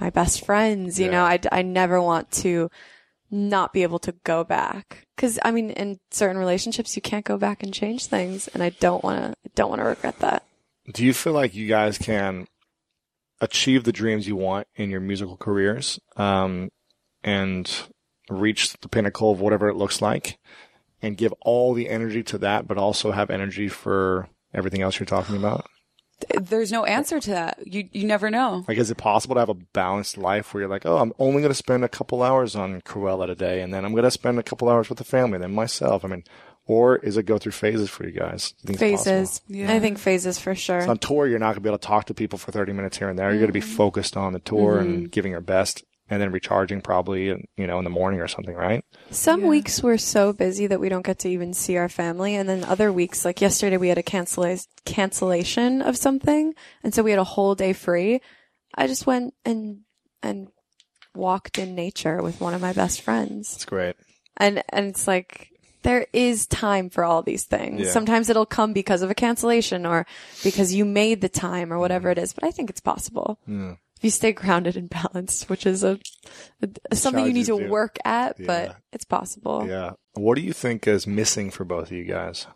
my 0.00 0.10
best 0.10 0.44
friends, 0.44 0.98
you 1.00 1.10
know, 1.10 1.24
I, 1.24 1.40
I 1.50 1.62
never 1.62 2.00
want 2.00 2.30
to 2.32 2.70
not 3.30 3.72
be 3.72 3.82
able 3.82 3.98
to 4.00 4.12
go 4.24 4.44
back. 4.44 5.06
Cause 5.16 5.38
I 5.44 5.50
mean, 5.50 5.70
in 5.70 5.98
certain 6.10 6.38
relationships, 6.38 6.96
you 6.96 7.02
can't 7.02 7.24
go 7.24 7.36
back 7.36 7.62
and 7.62 7.74
change 7.74 8.06
things. 8.06 8.48
And 8.48 8.62
I 8.62 8.70
don't 8.70 9.04
want 9.04 9.20
to, 9.20 9.30
I 9.30 9.50
don't 9.54 9.68
want 9.68 9.80
to 9.80 9.88
regret 9.88 10.18
that. 10.20 10.44
Do 10.92 11.04
you 11.04 11.12
feel 11.12 11.34
like 11.34 11.54
you 11.54 11.66
guys 11.66 11.98
can 11.98 12.46
achieve 13.40 13.84
the 13.84 13.92
dreams 13.92 14.26
you 14.26 14.36
want 14.36 14.66
in 14.74 14.90
your 14.90 15.00
musical 15.00 15.36
careers 15.36 16.00
um, 16.16 16.70
and 17.22 17.70
reach 18.30 18.72
the 18.78 18.88
pinnacle 18.88 19.32
of 19.32 19.40
whatever 19.40 19.68
it 19.68 19.76
looks 19.76 20.00
like 20.00 20.38
and 21.02 21.16
give 21.16 21.32
all 21.42 21.74
the 21.74 21.88
energy 21.88 22.22
to 22.24 22.38
that, 22.38 22.66
but 22.66 22.78
also 22.78 23.12
have 23.12 23.30
energy 23.30 23.68
for 23.68 24.28
everything 24.54 24.82
else 24.82 24.98
you're 24.98 25.06
talking 25.06 25.36
about? 25.36 25.66
There's 26.40 26.72
no 26.72 26.84
answer 26.84 27.20
to 27.20 27.30
that. 27.30 27.58
You, 27.64 27.88
you 27.92 28.06
never 28.06 28.30
know. 28.30 28.64
Like, 28.66 28.78
is 28.78 28.90
it 28.90 28.96
possible 28.96 29.34
to 29.36 29.40
have 29.40 29.48
a 29.48 29.54
balanced 29.54 30.18
life 30.18 30.52
where 30.52 30.62
you're 30.62 30.70
like, 30.70 30.84
oh, 30.84 30.98
I'm 30.98 31.12
only 31.18 31.40
going 31.40 31.50
to 31.50 31.54
spend 31.54 31.84
a 31.84 31.88
couple 31.88 32.22
hours 32.22 32.56
on 32.56 32.80
Krewella 32.82 33.26
today, 33.26 33.62
and 33.62 33.72
then 33.72 33.84
I'm 33.84 33.92
going 33.92 34.04
to 34.04 34.10
spend 34.10 34.38
a 34.38 34.42
couple 34.42 34.68
hours 34.68 34.88
with 34.88 34.98
the 34.98 35.04
family, 35.04 35.38
then 35.38 35.54
myself? 35.54 36.04
I 36.04 36.08
mean, 36.08 36.24
or 36.66 36.96
is 36.96 37.16
it 37.16 37.22
go 37.22 37.38
through 37.38 37.52
phases 37.52 37.88
for 37.88 38.04
you 38.06 38.12
guys? 38.12 38.52
Do 38.64 38.72
you 38.72 38.78
think 38.78 38.94
it's? 38.94 39.04
Phases. 39.04 39.40
I 39.70 39.80
think 39.80 39.98
phases 39.98 40.38
for 40.38 40.54
sure. 40.54 40.82
So 40.82 40.90
on 40.90 40.98
tour, 40.98 41.26
you're 41.26 41.38
not 41.38 41.46
going 41.46 41.54
to 41.56 41.60
be 41.62 41.68
able 41.70 41.78
to 41.78 41.86
talk 41.86 42.04
to 42.06 42.14
people 42.14 42.38
for 42.38 42.52
30 42.52 42.74
minutes 42.74 42.98
here 42.98 43.08
and 43.08 43.18
there. 43.18 43.30
You're 43.30 43.38
going 43.38 43.48
to 43.48 43.52
be 43.52 43.60
mm-hmm. 43.60 43.76
focused 43.76 44.16
on 44.16 44.34
the 44.34 44.38
tour 44.38 44.78
and 44.78 44.90
mm-hmm. 44.90 45.06
giving 45.06 45.32
your 45.32 45.40
best 45.40 45.82
and 46.10 46.22
then 46.22 46.32
recharging 46.32 46.80
probably, 46.80 47.26
you 47.56 47.66
know, 47.66 47.78
in 47.78 47.84
the 47.84 47.90
morning 47.90 48.20
or 48.20 48.28
something, 48.28 48.54
right? 48.54 48.84
Some 49.10 49.42
weeks 49.42 49.82
we're 49.82 49.98
so 49.98 50.32
busy 50.32 50.66
that 50.66 50.80
we 50.80 50.88
don't 50.88 51.04
get 51.04 51.18
to 51.20 51.28
even 51.28 51.52
see 51.52 51.76
our 51.76 51.88
family. 51.88 52.34
And 52.34 52.48
then 52.48 52.64
other 52.64 52.92
weeks, 52.92 53.24
like 53.24 53.40
yesterday, 53.40 53.76
we 53.76 53.88
had 53.88 53.98
a 53.98 54.02
cancela- 54.02 54.66
cancellation 54.84 55.82
of 55.82 55.96
something. 55.96 56.54
And 56.82 56.94
so 56.94 57.02
we 57.02 57.10
had 57.10 57.20
a 57.20 57.24
whole 57.24 57.54
day 57.54 57.72
free. 57.72 58.20
I 58.74 58.86
just 58.86 59.06
went 59.06 59.34
and, 59.44 59.80
and 60.22 60.48
walked 61.14 61.58
in 61.58 61.74
nature 61.74 62.22
with 62.22 62.40
one 62.40 62.54
of 62.54 62.60
my 62.60 62.72
best 62.72 63.02
friends. 63.02 63.54
It's 63.54 63.64
great. 63.64 63.96
And, 64.36 64.62
and 64.70 64.86
it's 64.86 65.06
like, 65.06 65.50
there 65.82 66.06
is 66.12 66.46
time 66.46 66.90
for 66.90 67.04
all 67.04 67.22
these 67.22 67.44
things. 67.44 67.82
Yeah. 67.82 67.90
Sometimes 67.90 68.28
it'll 68.28 68.46
come 68.46 68.72
because 68.72 69.02
of 69.02 69.10
a 69.10 69.14
cancellation 69.14 69.86
or 69.86 70.06
because 70.42 70.74
you 70.74 70.84
made 70.84 71.20
the 71.20 71.28
time 71.28 71.72
or 71.72 71.78
whatever 71.78 72.08
mm. 72.08 72.12
it 72.12 72.18
is, 72.18 72.32
but 72.32 72.44
I 72.44 72.50
think 72.50 72.68
it's 72.68 72.80
possible. 72.80 73.38
If 73.46 73.78
you 74.04 74.10
stay 74.10 74.32
grounded 74.32 74.76
and 74.76 74.88
balanced, 74.90 75.48
which 75.50 75.66
is 75.66 75.84
a, 75.84 75.98
a 76.90 76.96
something 76.96 77.26
you 77.26 77.32
need 77.32 77.46
to 77.46 77.58
do. 77.58 77.68
work 77.68 77.96
at, 78.04 78.38
Yeah. 78.38 78.46
but 78.46 78.76
it's 78.92 79.04
possible. 79.04 79.66
Yeah. 79.66 79.92
What 80.14 80.36
do 80.36 80.42
you 80.42 80.52
think 80.52 80.86
is 80.86 81.06
missing 81.06 81.50
for 81.50 81.64
both 81.64 81.86
of 81.86 81.92
you 81.92 82.04
guys? 82.04 82.46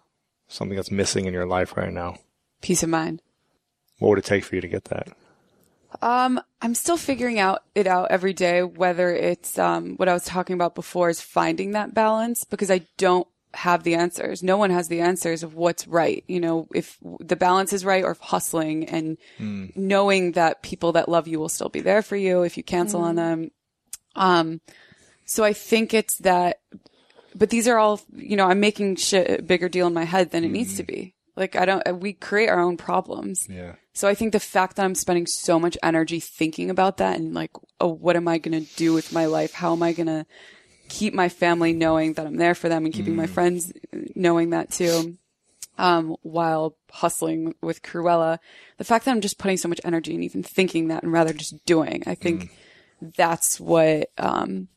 Something 0.49 0.77
that's 0.77 0.91
missing 0.91 1.25
in 1.27 1.33
your 1.33 1.47
life 1.47 1.77
right 1.77 1.93
now. 1.93 2.17
Peace 2.61 2.83
of 2.83 2.89
mind. 2.89 3.23
What 3.99 4.11
would 4.11 4.19
it 4.19 4.25
take 4.25 4.45
for 4.45 4.55
you 4.55 4.61
to 4.61 4.69
get 4.69 4.85
that? 4.87 5.09
Um, 6.01 6.41
I'm 6.63 6.75
still 6.75 6.97
figuring 6.97 7.39
out 7.39 7.63
it 7.75 7.87
out 7.87 8.11
every 8.11 8.33
day, 8.33 8.63
whether 8.63 9.11
it's, 9.15 9.59
um, 9.59 9.97
what 9.97 10.09
I 10.09 10.15
was 10.15 10.25
talking 10.25 10.55
about 10.55 10.75
before 10.75 11.11
is 11.11 11.21
finding 11.21 11.73
that 11.73 11.93
balance 11.95 12.45
because 12.45 12.71
I 12.71 12.83
don't 12.97 13.29
have 13.55 13.83
the 13.83 13.95
answers. 13.95 14.43
No 14.43 14.57
one 14.57 14.71
has 14.71 14.89
the 14.89 15.01
answers 15.01 15.43
of 15.43 15.55
what's 15.55 15.87
right. 15.87 16.25
You 16.27 16.41
know, 16.41 16.69
if 16.75 16.99
the 17.21 17.37
balance 17.37 17.73
is 17.73 17.85
right 17.85 18.05
or 18.05 18.13
if 18.13 18.19
hustling 18.19 18.87
and 18.89 19.19
hmm. 19.39 19.67
knowing 19.75 20.33
that 20.33 20.63
people 20.63 20.93
that 20.93 21.09
love 21.09 21.29
you 21.29 21.39
will 21.39 21.49
still 21.49 21.69
be 21.69 21.81
there 21.81 22.03
for 22.03 22.17
you 22.17 22.43
if 22.43 22.57
you 22.57 22.63
cancel 22.63 23.01
on 23.03 23.13
hmm. 23.13 23.17
them. 23.17 23.51
Um, 24.15 24.61
so 25.25 25.45
I 25.45 25.53
think 25.53 25.95
it's 25.95 26.19
that, 26.19 26.61
but 27.35 27.51
these 27.51 27.69
are 27.69 27.79
all, 27.79 28.01
you 28.15 28.37
know, 28.37 28.47
I'm 28.47 28.61
making 28.61 28.97
shit 28.97 29.41
a 29.41 29.43
bigger 29.43 29.69
deal 29.69 29.87
in 29.87 29.95
my 29.95 30.05
head 30.05 30.31
than 30.31 30.45
it 30.45 30.51
needs 30.51 30.77
to 30.77 30.83
hmm. 30.83 30.93
be. 30.93 31.15
Like 31.37 31.57
I 31.57 31.65
don't, 31.65 32.01
we 32.01 32.13
create 32.13 32.49
our 32.49 32.61
own 32.61 32.77
problems. 32.77 33.47
Yeah. 33.49 33.77
So 33.95 34.09
I 34.09 34.15
think 34.15 34.33
the 34.33 34.41
fact 34.41 34.77
that 34.77 34.85
I'm 34.85 34.95
spending 34.95 35.27
so 35.27 35.59
much 35.59 35.77
energy 35.83 36.21
thinking 36.21 36.71
about 36.71 36.99
that 36.99 37.19
and 37.19 37.35
like, 37.35 37.51
oh, 37.81 37.89
what 37.89 38.17
am 38.17 38.29
I 38.29 38.39
going 38.39 38.65
to 38.65 38.75
do 38.77 38.93
with 38.95 39.13
my 39.13 39.27
life? 39.27 39.53
How 39.53 39.73
am 39.73 39.83
I 39.83 39.93
going 39.93 40.07
to 40.07 40.27
keep 40.93 41.15
my 41.15 41.29
family 41.29 41.73
knowing 41.73 42.13
that 42.15 42.27
I'm 42.27 42.37
there 42.37 42.55
for 42.55 42.69
them 42.69 42.85
and 42.85 42.93
keeping 42.95 43.17
my 43.17 43.27
friends 43.27 43.73
knowing 44.15 44.51
that 44.51 44.71
too? 44.71 45.17
Um, 45.79 46.17
while 46.23 46.77
hustling 46.91 47.55
with 47.63 47.83
Krewella, 47.83 48.39
the 48.77 48.85
fact 48.85 49.07
that 49.07 49.11
I'm 49.13 49.23
just 49.23 49.39
putting 49.39 49.57
so 49.57 49.69
much 49.69 49.81
energy 49.85 50.15
and 50.15 50.23
even 50.23 50.43
thinking 50.43 50.89
that 50.89 51.03
and 51.03 51.11
rather 51.13 51.33
just 51.33 51.65
doing, 51.65 52.03
I 52.07 52.15
think 52.15 52.51
that's 53.01 53.59
what, 53.59 54.11
um, 54.19 54.69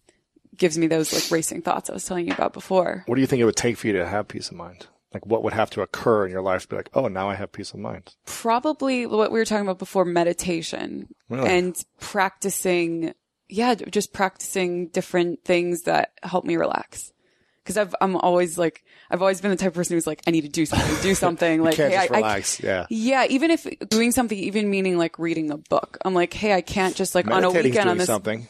gives 0.55 0.77
me 0.77 0.87
those 0.87 1.11
like 1.11 1.29
racing 1.29 1.61
thoughts 1.61 1.89
I 1.89 1.93
was 1.93 2.05
telling 2.05 2.27
you 2.27 2.33
about 2.33 2.53
before. 2.53 3.03
What 3.07 3.15
do 3.15 3.21
you 3.21 3.27
think 3.27 3.41
it 3.41 3.45
would 3.45 3.57
take 3.57 3.75
for 3.77 3.87
you 3.87 3.93
to 3.93 4.07
have 4.07 4.29
peace 4.29 4.49
of 4.49 4.55
mind? 4.55 4.87
Like 5.13 5.25
what 5.25 5.43
would 5.43 5.51
have 5.53 5.69
to 5.71 5.81
occur 5.81 6.25
in 6.25 6.31
your 6.31 6.41
life 6.41 6.61
to 6.63 6.67
be 6.69 6.75
like, 6.77 6.89
oh, 6.93 7.09
now 7.09 7.29
I 7.29 7.35
have 7.35 7.51
peace 7.51 7.73
of 7.73 7.79
mind? 7.81 8.15
probably 8.25 9.05
what 9.05 9.31
we 9.33 9.39
were 9.39 9.45
talking 9.45 9.65
about 9.65 9.79
before 9.79 10.05
meditation 10.05 11.09
Really? 11.29 11.49
and 11.49 11.75
practicing 11.99 13.13
yeah 13.49 13.75
just 13.75 14.13
practicing 14.13 14.87
different 14.87 15.43
things 15.43 15.83
that 15.83 16.11
help 16.23 16.45
me 16.45 16.55
relax 16.55 17.11
because 17.63 17.77
i've 17.77 17.93
i'm 18.01 18.15
always 18.15 18.57
like 18.57 18.83
i've 19.11 19.21
always 19.21 19.41
been 19.41 19.51
the 19.51 19.57
type 19.57 19.67
of 19.67 19.73
person 19.73 19.95
who's 19.95 20.07
like 20.07 20.21
i 20.27 20.31
need 20.31 20.41
to 20.41 20.49
do 20.49 20.65
something 20.65 21.01
do 21.01 21.15
something 21.25 21.63
like 21.63 21.75
Can't 21.75 21.91
hey 21.91 21.97
just 21.99 22.11
I, 22.11 22.15
I 22.15 22.17
relax. 22.17 22.59
yeah. 22.61 22.85
yeah 22.89 23.25
even 23.29 23.51
if 23.51 23.67
doing 23.89 24.11
something 24.11 24.37
even 24.37 24.69
meaning 24.69 24.97
like 24.97 25.19
reading 25.19 25.51
a 25.51 25.57
book 25.57 25.97
i'm 26.05 26.13
like 26.13 26.33
hey 26.33 26.53
i 26.53 26.61
can't 26.61 26.95
just 26.95 27.15
like 27.15 27.27
on 27.29 27.43
a 27.43 27.51
weekend 27.51 27.89
on 27.89 27.97
this 27.97 28.07
something. 28.07 28.47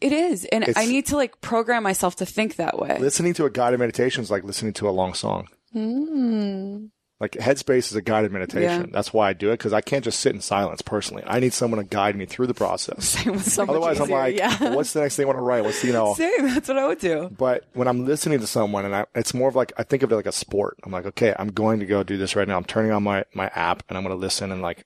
it 0.00 0.12
is 0.12 0.44
and 0.46 0.64
i 0.76 0.86
need 0.86 1.06
to 1.06 1.16
like 1.16 1.40
program 1.40 1.82
myself 1.82 2.16
to 2.16 2.26
think 2.26 2.56
that 2.56 2.78
way 2.78 2.98
Listening 2.98 3.34
to 3.34 3.44
a 3.44 3.50
guided 3.50 3.78
meditation 3.80 4.22
is 4.22 4.30
like 4.30 4.44
listening 4.44 4.72
to 4.74 4.88
a 4.88 4.90
long 4.92 5.14
song. 5.14 5.48
Hmm. 5.72 6.86
Like 7.20 7.32
Headspace 7.32 7.90
is 7.90 7.96
a 7.96 8.02
guided 8.02 8.30
meditation. 8.30 8.82
Yeah. 8.82 8.86
That's 8.92 9.12
why 9.12 9.28
I 9.28 9.32
do 9.32 9.48
it 9.50 9.54
because 9.54 9.72
I 9.72 9.80
can't 9.80 10.04
just 10.04 10.20
sit 10.20 10.34
in 10.34 10.40
silence 10.40 10.82
personally. 10.82 11.24
I 11.26 11.40
need 11.40 11.52
someone 11.52 11.78
to 11.78 11.84
guide 11.84 12.14
me 12.14 12.26
through 12.26 12.46
the 12.46 12.54
process. 12.54 13.18
so 13.52 13.64
Otherwise, 13.64 14.00
I'm 14.00 14.08
like, 14.08 14.36
yeah 14.36 14.74
what's 14.74 14.92
the 14.92 15.00
next 15.00 15.16
thing 15.16 15.24
I 15.24 15.26
want 15.26 15.38
to 15.38 15.42
write? 15.42 15.64
What's 15.64 15.80
the, 15.80 15.88
you 15.88 15.92
know? 15.92 16.14
same 16.14 16.46
that's 16.46 16.68
what 16.68 16.78
i 16.78 16.86
would 16.86 17.00
do 17.00 17.28
But 17.36 17.64
when 17.72 17.88
I'm 17.88 18.06
listening 18.06 18.38
to 18.38 18.46
someone 18.46 18.84
and 18.84 18.94
I, 18.94 19.06
it's 19.16 19.34
more 19.34 19.48
of 19.48 19.56
like, 19.56 19.72
I 19.76 19.82
think 19.82 20.04
of 20.04 20.12
it 20.12 20.16
like 20.16 20.26
a 20.26 20.32
sport. 20.32 20.78
I'm 20.84 20.92
like, 20.92 21.06
okay, 21.06 21.34
I'm 21.36 21.48
going 21.48 21.80
to 21.80 21.86
go 21.86 22.04
do 22.04 22.16
this 22.16 22.36
right 22.36 22.46
now. 22.46 22.56
I'm 22.56 22.64
turning 22.64 22.92
on 22.92 23.02
my, 23.02 23.24
my 23.34 23.48
app 23.48 23.82
and 23.88 23.98
I'm 23.98 24.04
going 24.04 24.14
to 24.14 24.20
listen 24.20 24.52
and 24.52 24.62
like 24.62 24.84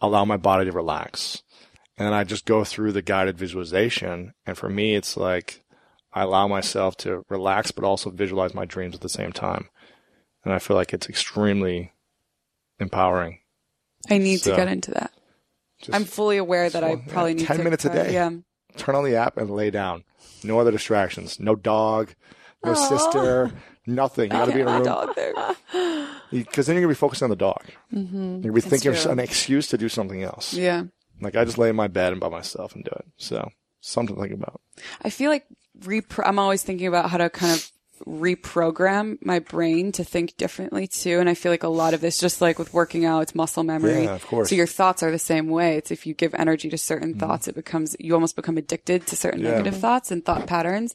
allow 0.00 0.24
my 0.24 0.36
body 0.36 0.66
to 0.66 0.72
relax. 0.72 1.42
And 1.98 2.06
then 2.06 2.14
I 2.14 2.24
just 2.24 2.46
go 2.46 2.62
through 2.64 2.92
the 2.92 3.02
guided 3.02 3.36
visualization. 3.36 4.34
And 4.46 4.56
for 4.56 4.68
me, 4.68 4.94
it's 4.94 5.16
like 5.16 5.62
I 6.12 6.22
allow 6.22 6.46
myself 6.46 6.96
to 6.98 7.24
relax, 7.28 7.70
but 7.70 7.84
also 7.84 8.10
visualize 8.10 8.54
my 8.54 8.64
dreams 8.64 8.94
at 8.94 9.00
the 9.00 9.08
same 9.08 9.32
time. 9.32 9.68
And 10.44 10.52
I 10.52 10.58
feel 10.58 10.76
like 10.76 10.92
it's 10.92 11.08
extremely 11.08 11.92
empowering. 12.80 13.38
i 14.10 14.18
need 14.18 14.40
So, 14.40 14.50
to 14.50 14.56
get 14.56 14.68
into 14.68 14.90
that 14.92 15.12
i'm 15.92 16.04
fully 16.04 16.36
aware 16.36 16.68
that 16.70 16.82
i 16.84 16.88
Well, 16.90 17.02
yeah, 17.06 17.12
probably 17.12 17.34
need 17.34 17.46
10 17.46 17.56
to 17.58 17.64
minutes 17.64 17.84
a 17.84 17.90
day. 17.92 18.12
yeah 18.12 18.30
turn 18.76 18.94
on 18.94 19.04
the 19.04 19.16
app 19.16 19.36
and 19.36 19.50
lay 19.50 19.70
down. 19.70 20.02
No 20.42 20.58
other 20.58 20.70
distractions. 20.70 21.38
No 21.38 21.54
dog, 21.54 22.14
no 22.64 22.72
sister, 22.72 23.52
nothing. 23.86 24.30
You 24.30 24.36
got 24.38 24.46
to 24.46 24.52
be 24.54 24.60
in 24.62 24.66
a 24.68 24.80
room. 24.80 26.06
because 26.30 26.66
then 26.66 26.76
you're 26.76 26.82
gonna 26.82 26.88
be 26.88 26.94
focused 26.94 27.22
on 27.22 27.28
the 27.30 27.36
dog. 27.36 27.62
Mm-hmm. 27.92 28.16
You're 28.16 28.40
gonna 28.40 28.52
be 28.54 28.60
thinking 28.62 28.92
of 28.92 29.06
an 29.06 29.18
excuse 29.18 29.66
to 29.68 29.76
do 29.78 29.90
something 29.90 30.22
else. 30.22 30.54
Yeah. 30.54 30.84
Like 31.20 31.36
I 31.36 31.44
just 31.44 31.58
lay 31.58 31.68
in 31.68 31.76
my 31.76 31.88
bed 31.88 32.12
and 32.12 32.20
by 32.20 32.30
myself 32.30 32.74
and 32.74 32.82
do 32.82 32.90
it. 32.96 33.04
So 33.18 33.50
something 33.80 34.16
to 34.16 34.22
think 34.22 34.32
about. 34.34 34.60
I 35.02 35.10
feel 35.10 35.30
like 35.30 35.44
repro- 35.80 36.26
I'm 36.26 36.38
always 36.38 36.62
thinking 36.62 36.86
about 36.86 37.10
how 37.10 37.18
to 37.18 37.28
kind 37.28 37.52
of 37.52 37.70
reprogram 38.06 39.18
my 39.24 39.38
brain 39.38 39.92
to 39.92 40.04
think 40.04 40.36
differently 40.36 40.86
too. 40.86 41.18
And 41.20 41.28
I 41.28 41.34
feel 41.34 41.52
like 41.52 41.62
a 41.62 41.68
lot 41.68 41.94
of 41.94 42.00
this, 42.00 42.18
just 42.18 42.40
like 42.40 42.58
with 42.58 42.72
working 42.72 43.04
out, 43.04 43.20
it's 43.22 43.34
muscle 43.34 43.62
memory. 43.64 44.04
Yeah, 44.04 44.14
of 44.14 44.26
course. 44.26 44.48
So 44.50 44.54
your 44.54 44.66
thoughts 44.66 45.02
are 45.02 45.10
the 45.10 45.18
same 45.18 45.48
way. 45.48 45.76
It's 45.76 45.90
if 45.90 46.06
you 46.06 46.14
give 46.14 46.34
energy 46.34 46.68
to 46.70 46.78
certain 46.78 47.14
thoughts, 47.18 47.48
it 47.48 47.54
becomes, 47.54 47.96
you 47.98 48.14
almost 48.14 48.36
become 48.36 48.56
addicted 48.58 49.06
to 49.08 49.16
certain 49.16 49.40
Mm-hmm. 49.40 49.46
Yeah. 49.48 49.56
negative 49.58 49.80
thoughts 49.80 50.10
and 50.10 50.24
thought 50.24 50.46
patterns. 50.46 50.94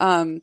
Um, 0.00 0.42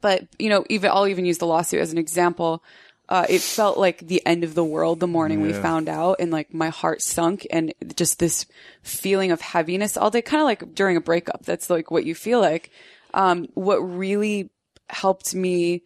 but 0.00 0.26
you 0.38 0.48
know, 0.48 0.64
even, 0.68 0.90
I'll 0.90 1.06
even 1.08 1.24
use 1.24 1.38
the 1.38 1.46
lawsuit 1.46 1.80
as 1.80 1.92
an 1.92 1.98
example. 1.98 2.62
Uh, 3.08 3.24
it 3.28 3.40
felt 3.40 3.78
like 3.78 3.98
the 4.06 4.24
end 4.26 4.44
of 4.44 4.54
the 4.54 4.64
world 4.64 5.00
the 5.00 5.06
morning 5.06 5.40
we 5.40 5.52
found 5.54 5.88
out 5.88 6.16
and 6.20 6.30
like 6.30 6.52
my 6.52 6.68
heart 6.68 7.00
sunk 7.00 7.46
and 7.50 7.72
just 7.96 8.18
this 8.18 8.44
feeling 8.82 9.32
of 9.32 9.40
heaviness 9.40 9.96
all 9.96 10.10
day, 10.10 10.20
kind 10.20 10.42
of 10.42 10.44
like 10.44 10.74
during 10.74 10.96
a 10.96 11.00
breakup. 11.00 11.42
That's 11.44 11.70
like 11.70 11.90
what 11.90 12.04
you 12.04 12.14
feel 12.14 12.38
like. 12.40 12.70
Um, 13.14 13.48
what 13.54 13.78
really 13.78 14.50
helped 14.88 15.34
me 15.34 15.82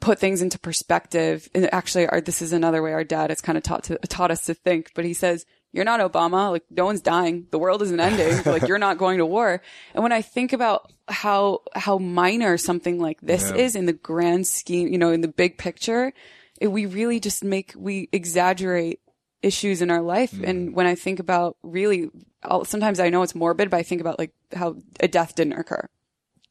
put 0.00 0.18
things 0.18 0.42
into 0.42 0.58
perspective. 0.58 1.48
And 1.54 1.72
actually, 1.72 2.06
our, 2.06 2.20
this 2.20 2.42
is 2.42 2.52
another 2.52 2.82
way 2.82 2.92
our 2.92 3.04
dad 3.04 3.30
has 3.30 3.40
kind 3.40 3.56
of 3.56 3.64
taught 3.64 3.84
to, 3.84 3.98
taught 3.98 4.30
us 4.30 4.46
to 4.46 4.54
think, 4.54 4.92
but 4.94 5.04
he 5.04 5.14
says, 5.14 5.46
you're 5.72 5.84
not 5.84 6.00
Obama. 6.00 6.50
Like 6.50 6.64
no 6.70 6.84
one's 6.84 7.00
dying. 7.00 7.46
The 7.50 7.58
world 7.58 7.82
isn't 7.82 8.00
ending. 8.00 8.42
like 8.52 8.66
you're 8.68 8.78
not 8.78 8.98
going 8.98 9.18
to 9.18 9.26
war. 9.26 9.60
And 9.94 10.02
when 10.02 10.12
I 10.12 10.22
think 10.22 10.52
about 10.52 10.92
how, 11.08 11.60
how 11.74 11.98
minor 11.98 12.56
something 12.56 12.98
like 12.98 13.20
this 13.20 13.50
is 13.50 13.76
in 13.76 13.86
the 13.86 13.92
grand 13.92 14.46
scheme, 14.46 14.88
you 14.88 14.98
know, 14.98 15.10
in 15.10 15.20
the 15.20 15.28
big 15.28 15.58
picture, 15.58 16.12
it, 16.60 16.68
we 16.68 16.86
really 16.86 17.20
just 17.20 17.44
make, 17.44 17.72
we 17.76 18.08
exaggerate 18.12 19.00
issues 19.42 19.82
in 19.82 19.90
our 19.90 20.02
life. 20.02 20.32
Mm. 20.32 20.48
And 20.48 20.74
when 20.74 20.86
I 20.86 20.94
think 20.94 21.20
about 21.20 21.56
really, 21.62 22.10
I'll, 22.42 22.64
sometimes 22.64 22.98
I 22.98 23.10
know 23.10 23.22
it's 23.22 23.34
morbid, 23.34 23.70
but 23.70 23.76
I 23.76 23.82
think 23.82 24.00
about 24.00 24.18
like 24.18 24.32
how 24.54 24.76
a 25.00 25.08
death 25.08 25.34
didn't 25.34 25.52
occur. 25.54 25.88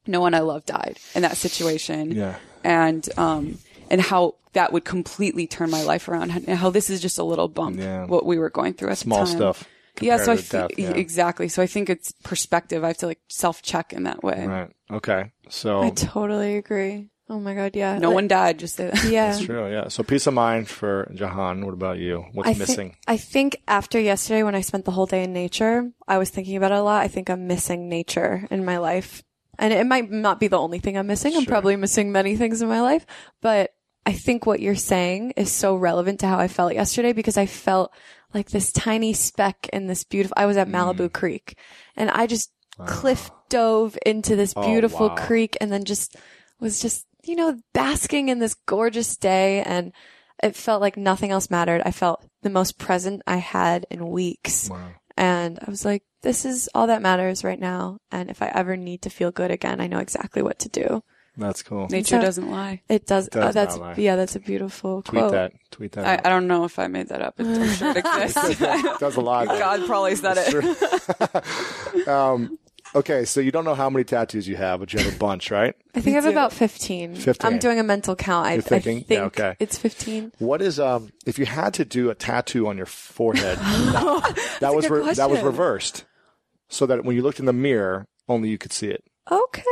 No 0.08 0.22
one 0.22 0.34
I 0.34 0.40
love 0.40 0.66
died 0.66 0.98
in 1.16 1.22
that 1.24 1.38
situation 1.38 2.12
Yeah. 2.12 2.36
and 2.64 3.08
um 3.18 3.58
and 3.90 4.02
how 4.02 4.36
that 4.54 4.74
would 4.74 4.86
completely 4.86 5.48
turn 5.48 5.70
my 5.70 5.84
life 5.84 6.08
around 6.08 6.32
and 6.32 6.50
how 6.58 6.70
this 6.70 6.90
is 6.90 7.02
just 7.02 7.18
a 7.20 7.24
little 7.24 7.48
bump 7.48 7.78
Yeah. 7.80 8.06
what 8.06 8.26
we 8.26 8.38
were 8.38 8.50
going 8.50 8.74
through 8.74 8.90
at 8.90 8.98
Small 8.98 9.20
the 9.20 9.26
time. 9.26 9.36
stuff. 9.38 9.64
yeah 10.02 10.18
so 10.18 10.32
i 10.32 10.36
compared 10.38 10.70
to 10.70 10.76
feel 10.76 10.86
death, 10.86 10.96
yeah. 10.96 11.02
exactly 11.02 11.48
so 11.48 11.62
i 11.62 11.68
think 11.68 11.90
it's 11.90 12.12
perspective 12.24 12.84
i 12.84 12.88
have 12.88 12.98
to 12.98 13.08
like 13.08 13.20
self-check 13.30 13.94
in 13.94 14.04
that 14.04 14.24
way 14.24 14.46
Right. 14.48 14.72
Okay. 14.92 15.32
So 15.50 15.82
I 15.82 15.90
totally 15.92 16.56
agree. 16.58 17.10
Oh 17.30 17.40
my 17.42 17.54
god, 17.56 17.76
yeah. 17.76 17.98
no 18.00 18.08
Like- 18.08 18.16
one 18.16 18.28
died 18.30 18.58
just 18.60 18.76
say 18.78 18.90
that. 18.90 19.04
Yeah. 19.04 19.32
that's 19.32 19.44
true. 19.46 19.70
Yeah. 19.70 19.90
So 19.90 20.02
peace 20.04 20.28
of 20.28 20.34
mind 20.34 20.70
for 20.70 21.12
Jahan. 21.14 21.66
What 21.66 21.74
about 21.74 21.98
you? 22.00 22.24
What's 22.32 22.48
I 22.50 22.54
missing? 22.54 22.92
Think, 22.92 22.98
I 23.08 23.18
think 23.18 23.58
after 23.68 24.00
yesterday, 24.00 24.44
when 24.44 24.56
I 24.56 24.62
spent 24.62 24.86
the 24.86 24.92
whole 24.92 25.06
day 25.08 25.24
in 25.26 25.34
nature, 25.34 25.92
I 26.08 26.18
was 26.20 26.30
thinking 26.30 26.56
about 26.56 26.72
it 26.72 26.78
a 26.78 26.82
lot. 26.84 27.04
I 27.04 27.10
think 27.10 27.30
I'm 27.30 27.46
missing 27.46 27.90
nature 27.90 28.48
in 28.50 28.64
my 28.64 28.78
life. 28.78 29.24
And 29.58 29.74
it 29.74 29.86
might 29.86 30.12
not 30.12 30.40
be 30.40 30.48
the 30.48 30.60
only 30.60 30.80
thing 30.80 30.98
I'm 30.98 31.08
missing. 31.08 31.36
I'm 31.36 31.44
Sure. 31.44 31.52
probably 31.52 31.76
missing 31.76 32.12
many 32.12 32.36
things 32.36 32.62
in 32.62 32.70
my 32.70 32.82
life. 32.82 33.06
But 33.42 33.72
I 34.06 34.14
think 34.14 34.46
what 34.46 34.60
you're 34.60 34.76
saying 34.76 35.34
is 35.36 35.52
so 35.52 35.76
relevant 35.76 36.22
to 36.22 36.28
how 36.28 36.40
I 36.40 36.48
felt 36.48 36.74
yesterday 36.74 37.14
because 37.14 37.38
I 37.38 37.46
felt 37.46 37.92
like 38.34 38.50
this 38.50 38.72
tiny 38.72 39.14
speck 39.14 39.68
in 39.74 39.88
this 39.88 40.04
beautiful, 40.04 40.36
I 40.38 40.46
was 40.46 40.58
at 40.58 40.68
mm-hmm. 40.68 41.02
Malibu 41.02 41.12
Creek 41.12 41.58
and 41.96 42.10
I 42.10 42.28
just 42.28 42.52
cliff 42.86 43.32
dove 43.50 43.98
into 44.06 44.36
this 44.36 44.54
oh, 44.56 44.66
beautiful 44.66 45.10
wow. 45.10 45.16
creek 45.16 45.58
and 45.60 45.72
then 45.72 45.84
just 45.84 46.16
was 46.60 46.80
just, 46.80 47.06
you 47.24 47.36
know, 47.36 47.60
basking 47.74 48.30
in 48.30 48.40
this 48.40 48.54
gorgeous 48.54 49.18
day 49.18 49.64
and 49.64 49.92
it 50.44 50.56
felt 50.56 50.82
like 50.82 50.98
nothing 50.98 51.32
else 51.32 51.50
mattered. 51.50 51.82
I 51.84 51.92
felt 51.92 52.24
the 52.44 52.50
most 52.50 52.78
present 52.78 53.24
I 53.26 53.38
had 53.38 53.86
in 53.90 54.10
weeks. 54.10 54.70
And 55.18 55.58
I 55.66 55.70
was 55.70 55.84
like, 55.84 56.04
this 56.22 56.46
is 56.46 56.70
all 56.74 56.88
that 56.88 57.02
matters 57.02 57.44
right 57.44 57.60
now. 57.60 58.00
And 58.12 58.30
if 58.30 58.42
I 58.42 58.48
ever 58.48 58.76
need 58.78 59.02
to 59.04 59.10
feel 59.10 59.32
good 59.32 59.52
again, 59.52 59.80
I 59.82 59.88
know 59.88 60.00
exactly 60.00 60.42
what 60.42 60.60
to 60.60 60.70
do. 60.70 61.04
That's 61.40 61.62
cool. 61.62 61.88
Nature 61.90 62.18
So- 62.18 62.22
doesn't 62.22 62.50
lie. 62.50 62.82
It 62.90 63.06
does. 63.06 63.28
does 63.28 63.50
oh, 63.50 63.52
that's 63.52 63.76
not 63.76 63.82
lie. 63.82 63.94
yeah. 63.98 64.16
That's 64.16 64.36
a 64.36 64.40
beautiful 64.40 65.04
quote. 65.04 65.06
Tweet 65.06 65.22
quote. 65.22 65.32
that. 65.34 65.54
Tweet 65.70 65.92
that. 65.92 66.26
I. 66.26 66.28
I 66.28 66.32
don't 66.32 66.48
know 66.48 66.64
if 66.64 66.80
I 66.80 66.88
made 66.88 67.10
that 67.10 67.22
up. 67.22 67.40
It, 67.40 67.46
I'm 67.48 67.70
sure 67.74 67.92
it 67.92 67.98
exists. 67.98 68.60
does 69.00 69.16
a 69.18 69.22
lot. 69.22 69.48
God 69.60 69.86
probably 69.86 70.16
said 70.16 70.38
it. 70.40 72.08
Okay, 72.96 73.26
so 73.26 73.40
you 73.40 73.52
don't 73.52 73.66
know 73.66 73.76
how 73.76 73.90
many 73.90 74.04
tattoos 74.04 74.48
you 74.48 74.56
have, 74.56 74.80
but 74.80 74.92
you 74.94 75.00
have 75.00 75.14
a 75.14 75.18
bunch, 75.18 75.52
right? 75.52 75.76
I 75.96 76.02
think 76.02 76.16
I 76.16 76.22
have 76.22 76.26
about 76.26 76.54
15. 76.54 77.16
15. 77.16 77.54
I'm 77.54 77.60
doing 77.60 77.80
a 77.80 77.84
mental 77.84 78.16
count. 78.16 78.48
I, 78.48 78.54
You're 78.54 78.62
thinking? 78.62 78.98
I 78.98 79.02
think 79.02 79.10
Yeah, 79.10 79.24
okay. 79.26 79.56
it's 79.60 79.78
15. 79.78 80.34
What 80.40 80.62
is 80.62 80.80
um? 80.80 81.12
If 81.26 81.38
you 81.38 81.46
had 81.46 81.74
to 81.76 81.86
do 81.86 82.10
a 82.10 82.16
tattoo 82.16 82.68
on 82.68 82.78
your 82.78 82.86
forehead, 82.86 83.58
that, 83.62 84.58
that 84.62 84.76
was 84.76 84.88
good 84.88 85.06
re- 85.06 85.14
that 85.14 85.30
was 85.30 85.40
question. 85.40 85.46
reversed, 85.46 86.06
so 86.70 86.86
that 86.86 87.04
when 87.06 87.16
you 87.16 87.22
looked 87.22 87.40
in 87.40 87.46
the 87.46 87.54
mirror, 87.54 88.08
only 88.28 88.50
you 88.50 88.58
could 88.58 88.72
see 88.74 88.88
it. 88.88 89.04
Okay. 89.32 89.64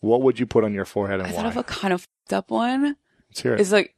What 0.00 0.22
would 0.22 0.38
you 0.40 0.46
put 0.46 0.64
on 0.64 0.72
your 0.74 0.84
forehead 0.84 1.20
and 1.20 1.28
I 1.28 1.32
why? 1.32 1.36
thought 1.42 1.46
of 1.46 1.56
a 1.58 1.62
kind 1.64 1.92
of 1.94 2.00
fucked 2.02 2.32
up 2.32 2.50
one. 2.50 2.96
Let's 3.30 3.40
hear 3.42 3.54
it. 3.54 3.60
It's 3.60 3.70
like 3.72 3.94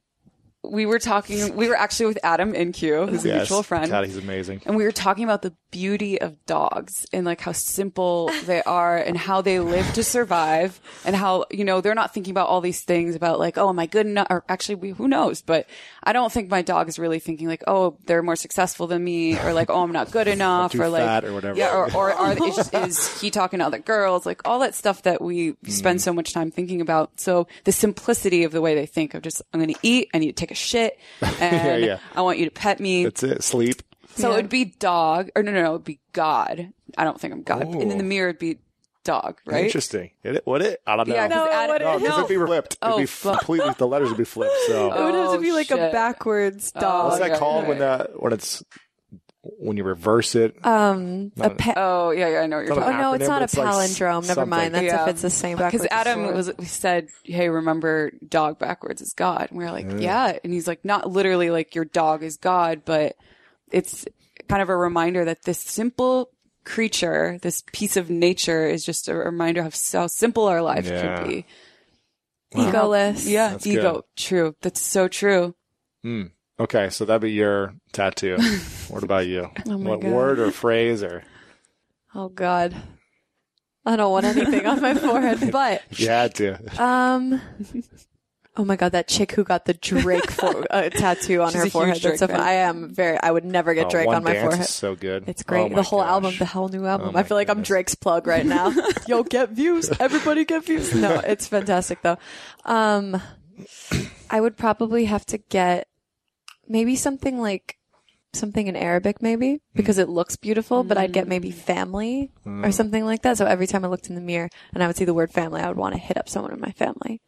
we 0.64 0.86
were 0.86 0.98
talking. 1.00 1.56
We 1.56 1.68
were 1.68 1.74
actually 1.76 2.06
with 2.06 2.18
Adam 2.22 2.52
InQ, 2.52 3.08
who's 3.08 3.24
a 3.24 3.28
Yes. 3.28 3.36
mutual 3.38 3.62
friend. 3.64 3.90
God, 3.90 4.06
he's 4.06 4.16
amazing. 4.16 4.62
And 4.64 4.76
we 4.76 4.84
were 4.84 4.92
talking 4.92 5.24
about 5.24 5.42
the 5.42 5.52
beauty 5.72 6.20
of 6.20 6.44
dogs 6.46 7.04
and 7.12 7.26
like 7.26 7.40
how 7.40 7.50
simple 7.52 8.30
they 8.46 8.62
are 8.62 8.96
and 8.96 9.16
how 9.16 9.40
they 9.42 9.58
live 9.58 9.92
to 9.94 10.04
survive 10.04 10.80
and 11.04 11.16
how, 11.16 11.46
you 11.50 11.64
know, 11.64 11.80
they're 11.80 11.94
not 11.96 12.14
thinking 12.14 12.30
about 12.30 12.48
all 12.48 12.60
these 12.60 12.82
things 12.84 13.16
about 13.16 13.40
like, 13.40 13.58
oh, 13.58 13.68
am 13.70 13.78
I 13.80 13.86
good 13.86 14.06
enough? 14.06 14.28
Or 14.30 14.44
actually, 14.48 14.76
we, 14.76 14.90
who 14.90 15.08
knows? 15.08 15.42
But 15.42 15.66
I 16.04 16.12
don't 16.12 16.32
think 16.32 16.50
my 16.50 16.62
dog 16.62 16.88
is 16.88 16.98
really 16.98 17.18
thinking 17.20 17.46
like, 17.46 17.62
oh, 17.66 17.96
they're 18.06 18.22
more 18.22 18.36
successful 18.36 18.86
than 18.86 19.02
me 19.04 19.38
or 19.38 19.52
like, 19.52 19.70
oh, 19.70 19.82
I'm 19.82 19.92
not 19.92 20.10
good 20.10 20.26
enough 20.36 20.72
too 20.72 20.82
or 20.82 20.88
like, 20.88 21.04
fat 21.04 21.24
or 21.24 21.32
whatever. 21.32 21.58
Yeah. 21.58 21.72
Or, 21.74 21.94
or 21.94 22.12
are, 22.12 22.46
is, 22.48 22.70
is 22.74 23.20
he 23.20 23.30
talking 23.30 23.60
to 23.60 23.66
other 23.66 23.78
girls? 23.78 24.26
Like 24.26 24.42
all 24.46 24.58
that 24.60 24.74
stuff 24.74 25.02
that 25.02 25.20
we 25.22 25.54
spend 25.68 26.00
Mm. 26.00 26.02
so 26.02 26.12
much 26.12 26.32
time 26.32 26.50
thinking 26.50 26.80
about. 26.80 27.20
So 27.20 27.46
the 27.64 27.72
simplicity 27.72 28.44
of 28.44 28.52
the 28.52 28.60
way 28.60 28.74
they 28.74 28.86
think 28.86 29.14
of 29.14 29.22
just, 29.22 29.42
I'm 29.52 29.60
going 29.60 29.72
to 29.74 29.80
eat, 29.82 30.08
I 30.14 30.18
need 30.18 30.28
to 30.28 30.40
take 30.40 30.50
a 30.50 30.54
shit 30.54 30.98
and 31.40 31.84
yeah. 31.84 31.98
I 32.16 32.22
want 32.22 32.38
you 32.38 32.46
to 32.46 32.50
pet 32.50 32.80
me. 32.80 33.04
That's 33.04 33.22
it. 33.22 33.42
Sleep. 33.44 33.82
So 34.16 34.28
Yeah. 34.28 34.34
it 34.34 34.36
would 34.42 34.50
be 34.50 34.64
dog, 34.64 35.30
or 35.36 35.42
no, 35.42 35.52
no, 35.52 35.62
no, 35.62 35.68
it 35.70 35.72
would 35.72 35.84
be 35.84 36.00
God. 36.12 36.72
I 36.98 37.04
don't 37.04 37.20
think 37.20 37.32
I'm 37.32 37.42
God. 37.42 37.62
And 37.62 37.90
in 37.92 37.98
the 37.98 38.04
mirror, 38.04 38.28
it'd 38.30 38.38
be 38.38 38.58
dog, 39.04 39.38
right? 39.46 39.64
Interesting. 39.64 40.10
It, 40.22 40.36
it- 40.36 40.46
would 40.46 40.62
it? 40.62 40.80
I 40.86 40.96
don't 40.96 41.08
know. 41.08 41.14
Yeah, 41.14 41.28
'cause 41.28 41.36
No, 41.36 41.44
it 41.46 41.52
Adam- 41.52 41.72
wouldn't. 41.72 41.90
no, 41.90 41.98
because 41.98 42.16
no. 42.18 42.24
it'd 42.24 42.28
be 42.40 42.46
flipped. 42.46 42.76
It'd 42.82 42.94
Oh, 42.94 42.98
be 42.98 43.06
fuck. 43.06 43.38
completely. 43.38 43.74
The 43.78 43.86
letters 43.86 44.08
would 44.08 44.18
be 44.18 44.24
flipped. 44.24 44.54
So 44.66 44.86
It 44.92 45.04
would 45.04 45.14
have 45.14 45.30
to 45.32 45.38
Oh, 45.38 45.40
be 45.40 45.52
like 45.52 45.70
a 45.70 45.76
shit. 45.76 45.92
backwards 45.92 46.72
Oh, 46.76 46.80
dog. 46.80 47.04
what's 47.06 47.18
that 47.20 47.30
yeah, 47.32 47.38
called 47.38 47.62
yeah, 47.64 47.68
when 47.68 47.78
that 47.80 48.22
when 48.22 48.32
it's 48.32 48.62
when 49.58 49.76
you 49.76 49.82
reverse 49.82 50.36
it? 50.36 50.54
um, 50.64 51.32
a 51.36 51.48
Not- 51.48 51.58
pe- 51.58 51.72
Oh, 51.76 52.10
yeah, 52.10 52.28
yeah, 52.28 52.38
I 52.42 52.46
know 52.46 52.58
what 52.58 52.66
you're 52.66 52.76
talking. 52.76 52.90
about. 52.94 53.00
oh 53.00 53.10
no, 53.10 53.14
it's 53.14 53.26
not 53.28 53.40
a 53.42 53.44
it's 53.44 53.56
like 53.56 53.66
s- 53.66 53.98
palindrome. 53.98 54.28
Never 54.28 54.46
mind. 54.46 54.74
That's 54.74 54.84
Yeah. 54.84 55.02
if 55.02 55.08
it's 55.08 55.22
the 55.22 55.30
same 55.30 55.58
backwards. 55.58 55.82
Because. 55.82 55.96
Adam 56.06 56.32
was 56.34 56.52
we 56.58 56.64
said, 56.64 57.08
"Hey, 57.24 57.48
remember 57.48 58.12
dog 58.28 58.60
backwards 58.60 59.02
is 59.02 59.12
God," 59.14 59.48
and 59.50 59.58
we 59.58 59.64
are 59.64 59.72
like, 59.72 59.86
"Yeah," 59.98 60.38
and 60.44 60.52
he's 60.52 60.68
like, 60.68 60.84
"Not 60.84 61.10
literally 61.10 61.50
like 61.50 61.74
your 61.74 61.84
dog 61.84 62.22
is 62.22 62.36
God, 62.36 62.82
but 62.84 63.16
it's 63.72 64.06
kind 64.48 64.62
of 64.62 64.68
a 64.68 64.76
reminder 64.76 65.24
that 65.24 65.42
this 65.42 65.58
simple 65.58 66.30
creature, 66.64 67.38
this 67.42 67.62
piece 67.72 67.96
of 67.96 68.10
nature, 68.10 68.66
is 68.66 68.84
just 68.84 69.08
a 69.08 69.14
reminder 69.14 69.62
of 69.62 69.74
how 69.92 70.06
simple 70.06 70.44
our 70.44 70.62
life 70.62 70.86
Yeah. 70.86 71.16
can 71.18 71.28
be." 71.28 71.46
egoless. 72.54 73.26
Yeah, 73.28 73.50
That's 73.52 73.66
ego. 73.66 73.92
good. 73.94 74.02
True. 74.16 74.56
That's 74.60 74.80
so 74.80 75.08
true. 75.08 75.54
Okay, 76.60 76.90
so 76.90 77.04
that'd 77.04 77.22
be 77.22 77.32
your 77.32 77.74
tattoo. 77.92 78.36
what 78.88 79.02
about 79.02 79.26
you? 79.26 79.48
Oh 79.66 79.78
my 79.78 79.90
what 79.90 80.00
God. 80.00 80.12
word 80.12 80.38
or 80.38 80.50
phrase 80.50 81.02
or 81.02 81.24
Oh 82.14 82.28
God. 82.28 82.74
I 83.86 83.96
don't 83.96 84.12
want 84.12 84.26
anything 84.26 84.66
on 84.66 84.80
my 84.80 84.94
forehead, 85.06 85.50
but 85.50 85.82
if 85.90 85.98
you 86.00 86.08
had 86.08 86.34
to? 86.36 86.58
um. 86.82 87.40
Oh 88.54 88.66
my 88.66 88.76
God, 88.76 88.92
that 88.92 89.08
chick 89.08 89.32
who 89.32 89.44
got 89.44 89.64
the 89.64 89.72
Drake 89.72 90.30
for, 90.30 90.66
uh, 90.70 90.90
tattoo 90.90 91.40
on 91.40 91.52
She's 91.52 91.64
her 91.64 91.70
forehead. 91.70 92.02
That's 92.02 92.18
so 92.18 92.26
fun. 92.26 92.36
fan. 92.36 92.44
I 92.46 92.52
am 92.52 92.90
very. 92.92 93.18
I 93.18 93.30
would 93.30 93.46
never 93.46 93.72
get 93.72 93.86
Oh, 93.86 93.90
Drake 93.90 94.06
One 94.06 94.16
on 94.16 94.24
my 94.24 94.34
Dance 94.34 94.42
forehead. 94.44 94.64
Is 94.66 94.70
so 94.70 94.94
good. 94.94 95.24
It's 95.26 95.42
great. 95.42 95.72
Oh 95.72 95.76
the 95.76 95.82
whole 95.82 96.00
gosh. 96.00 96.10
album, 96.10 96.34
the 96.38 96.44
whole 96.44 96.68
new 96.68 96.84
album. 96.84 97.12
Oh 97.14 97.18
I 97.18 97.22
feel 97.22 97.36
my 97.36 97.40
like 97.40 97.48
I'm. 97.48 97.62
Drake's 97.62 97.94
plug 97.94 98.26
right 98.26 98.44
now. 98.44 98.74
Yo, 99.06 99.22
get 99.22 99.50
views. 99.50 99.90
Everybody 99.98 100.44
get 100.44 100.66
views. 100.66 100.94
No, 100.94 101.14
it's 101.24 101.46
fantastic 101.46 102.02
though. 102.02 102.18
Um, 102.66 103.20
I 104.28 104.40
would 104.40 104.58
probably 104.58 105.06
have 105.06 105.24
to 105.26 105.38
get 105.38 105.88
maybe 106.68 106.94
something 106.96 107.40
like 107.40 107.78
something 108.34 108.66
in 108.66 108.76
Arabic, 108.76 109.22
maybe 109.22 109.60
because 109.74 109.96
it 109.96 110.10
looks 110.10 110.36
beautiful. 110.36 110.84
But 110.84 110.98
I'd 110.98 111.12
get 111.12 111.26
maybe 111.26 111.50
family 111.50 112.30
or 112.46 112.70
something 112.70 113.06
like 113.06 113.22
that. 113.22 113.38
So 113.38 113.46
every 113.46 113.66
time 113.66 113.82
I 113.84 113.88
looked 113.88 114.08
in 114.10 114.14
the 114.14 114.20
mirror 114.20 114.50
and 114.74 114.82
I 114.82 114.86
would 114.86 114.96
see 114.96 115.06
the 115.06 115.14
word 115.14 115.32
family, 115.32 115.62
I 115.62 115.68
would 115.68 115.78
want 115.78 115.94
to 115.94 116.00
hit 116.00 116.18
up 116.18 116.28
someone 116.28 116.52
in 116.52 116.60
my 116.60 116.72
family. 116.72 117.22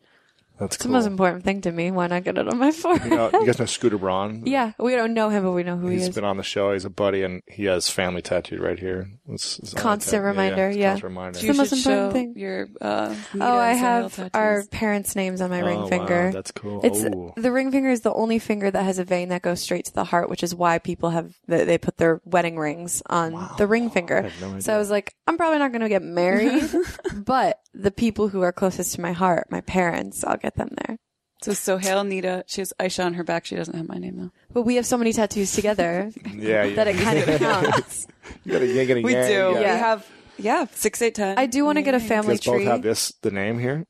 That's 0.59 0.77
It's 0.77 0.83
cool. 0.85 0.93
the 0.93 0.99
most 0.99 1.07
important 1.07 1.43
thing 1.45 1.63
to 1.63 1.73
me. 1.73 1.91
Why 1.91 2.07
not 2.07 2.23
get 2.25 2.39
it 2.39 2.47
on 2.47 2.59
my 2.59 2.71
forehead? 2.71 3.11
You, 3.11 3.17
know, 3.17 3.31
you 3.33 3.47
guys 3.47 3.59
know 3.59 3.67
Scooter 3.67 3.99
Braun? 3.99 4.43
yeah, 4.47 4.73
we 4.79 4.95
don't 4.95 5.13
know 5.15 5.29
him, 5.29 5.43
but 5.43 5.51
we 5.53 5.63
know 5.65 5.77
who 5.77 5.89
he 5.89 5.97
He's 5.97 6.09
is. 6.09 6.15
been 6.15 6.25
on 6.25 6.37
the 6.37 6.43
show. 6.45 6.73
He's 6.73 6.85
a 6.85 6.91
buddy, 6.91 7.23
and 7.23 7.43
he 7.49 7.65
has 7.65 7.91
family 7.91 8.23
tattooed 8.23 8.61
right 8.61 8.79
here. 8.79 9.09
It's, 9.29 9.59
it's 9.59 9.75
Constant 9.75 10.11
the 10.13 10.17
tat- 10.19 10.25
reminder, 10.25 10.69
it's 10.69 10.77
yeah. 10.77 10.91
Constant 10.93 11.11
reminder. 11.11 11.39
the 11.41 11.53
most 11.55 11.73
important 11.73 11.83
show 11.83 12.11
thing. 12.13 12.35
Your 12.37 12.69
uh, 12.81 13.15
Oh, 13.35 13.59
I 13.59 13.73
have 13.73 14.15
tattoos. 14.15 14.31
our 14.35 14.65
parents' 14.71 15.17
names 15.17 15.41
on 15.41 15.51
my 15.51 15.61
Oh, 15.63 15.67
ring 15.67 15.81
wow, 15.81 15.87
finger. 15.89 16.31
that's 16.33 16.53
cool. 16.53 16.81
It's 16.85 17.01
Ooh. 17.05 17.33
the 17.37 17.51
ring 17.51 17.73
finger 17.73 17.91
is 17.91 18.03
the 18.03 18.13
only 18.15 18.39
finger 18.39 18.71
that 18.71 18.83
has 18.85 18.99
a 19.01 19.05
vein 19.05 19.31
that 19.31 19.43
goes 19.43 19.61
straight 19.61 19.87
to 19.87 19.95
the 19.95 20.05
heart, 20.05 20.31
which 20.31 20.43
is 20.45 20.55
why 20.55 20.79
people 20.79 21.11
have 21.11 21.35
they 21.49 21.65
they 21.65 21.79
put 21.79 21.97
their 21.97 22.21
wedding 22.25 22.57
rings 22.59 23.03
on 23.11 23.51
the 23.59 23.67
ring 23.67 23.91
finger. 23.91 24.23
had 24.23 24.33
no 24.41 24.61
so 24.61 24.75
I 24.75 24.79
was 24.79 24.91
like, 24.91 25.15
I'm 25.27 25.37
probably 25.37 25.59
not 25.59 25.73
going 25.73 25.83
to 25.83 25.89
get 25.89 26.03
married, 26.03 26.63
but 27.15 27.59
the 27.75 27.91
people 27.91 28.29
who 28.29 28.43
are 28.43 28.53
closest 28.53 28.95
to 28.95 29.01
my 29.01 29.13
heart, 29.13 29.49
my 29.51 29.61
parents, 29.63 30.23
I'll 30.23 30.37
get 30.45 30.55
them 30.57 30.71
there. 30.87 30.99
So 31.43 31.53
Sohail 31.53 32.05
Nita, 32.05 32.45
she 32.47 32.61
has 32.63 32.73
Aisha 32.81 33.05
on 33.05 33.15
her 33.15 33.25
back. 33.25 33.45
She 33.45 33.55
doesn't 33.57 33.77
have 33.77 33.89
my 33.89 33.99
name 33.99 34.17
though. 34.17 34.31
But 34.53 34.63
we 34.63 34.77
have 34.77 34.87
so 34.87 34.97
many 34.97 35.13
tattoos 35.13 35.53
together 35.53 36.11
yeah, 36.35 36.65
yeah. 36.65 36.75
that 36.77 36.89
it 36.89 36.97
kind 36.97 37.19
of 37.19 37.39
counts. 37.41 38.07
you 38.45 38.53
got 38.53 38.63
a 38.63 38.67
yin 38.67 38.91
and 38.91 38.99
a 39.01 39.03
We 39.03 39.13
do. 39.13 39.19
Yeah. 39.19 39.59
We 39.59 39.65
have 39.65 40.07
yeah 40.39 40.67
six, 40.73 41.03
eight, 41.03 41.15
ten. 41.17 41.39
I 41.39 41.47
do 41.47 41.65
want 41.65 41.77
to 41.77 41.83
get 41.83 41.95
a 41.95 42.01
family 42.01 42.37
guys 42.37 42.47
both 42.47 42.63
have 42.65 42.83
this, 42.83 43.13
the 43.23 43.31
name 43.31 43.59
here. 43.59 43.85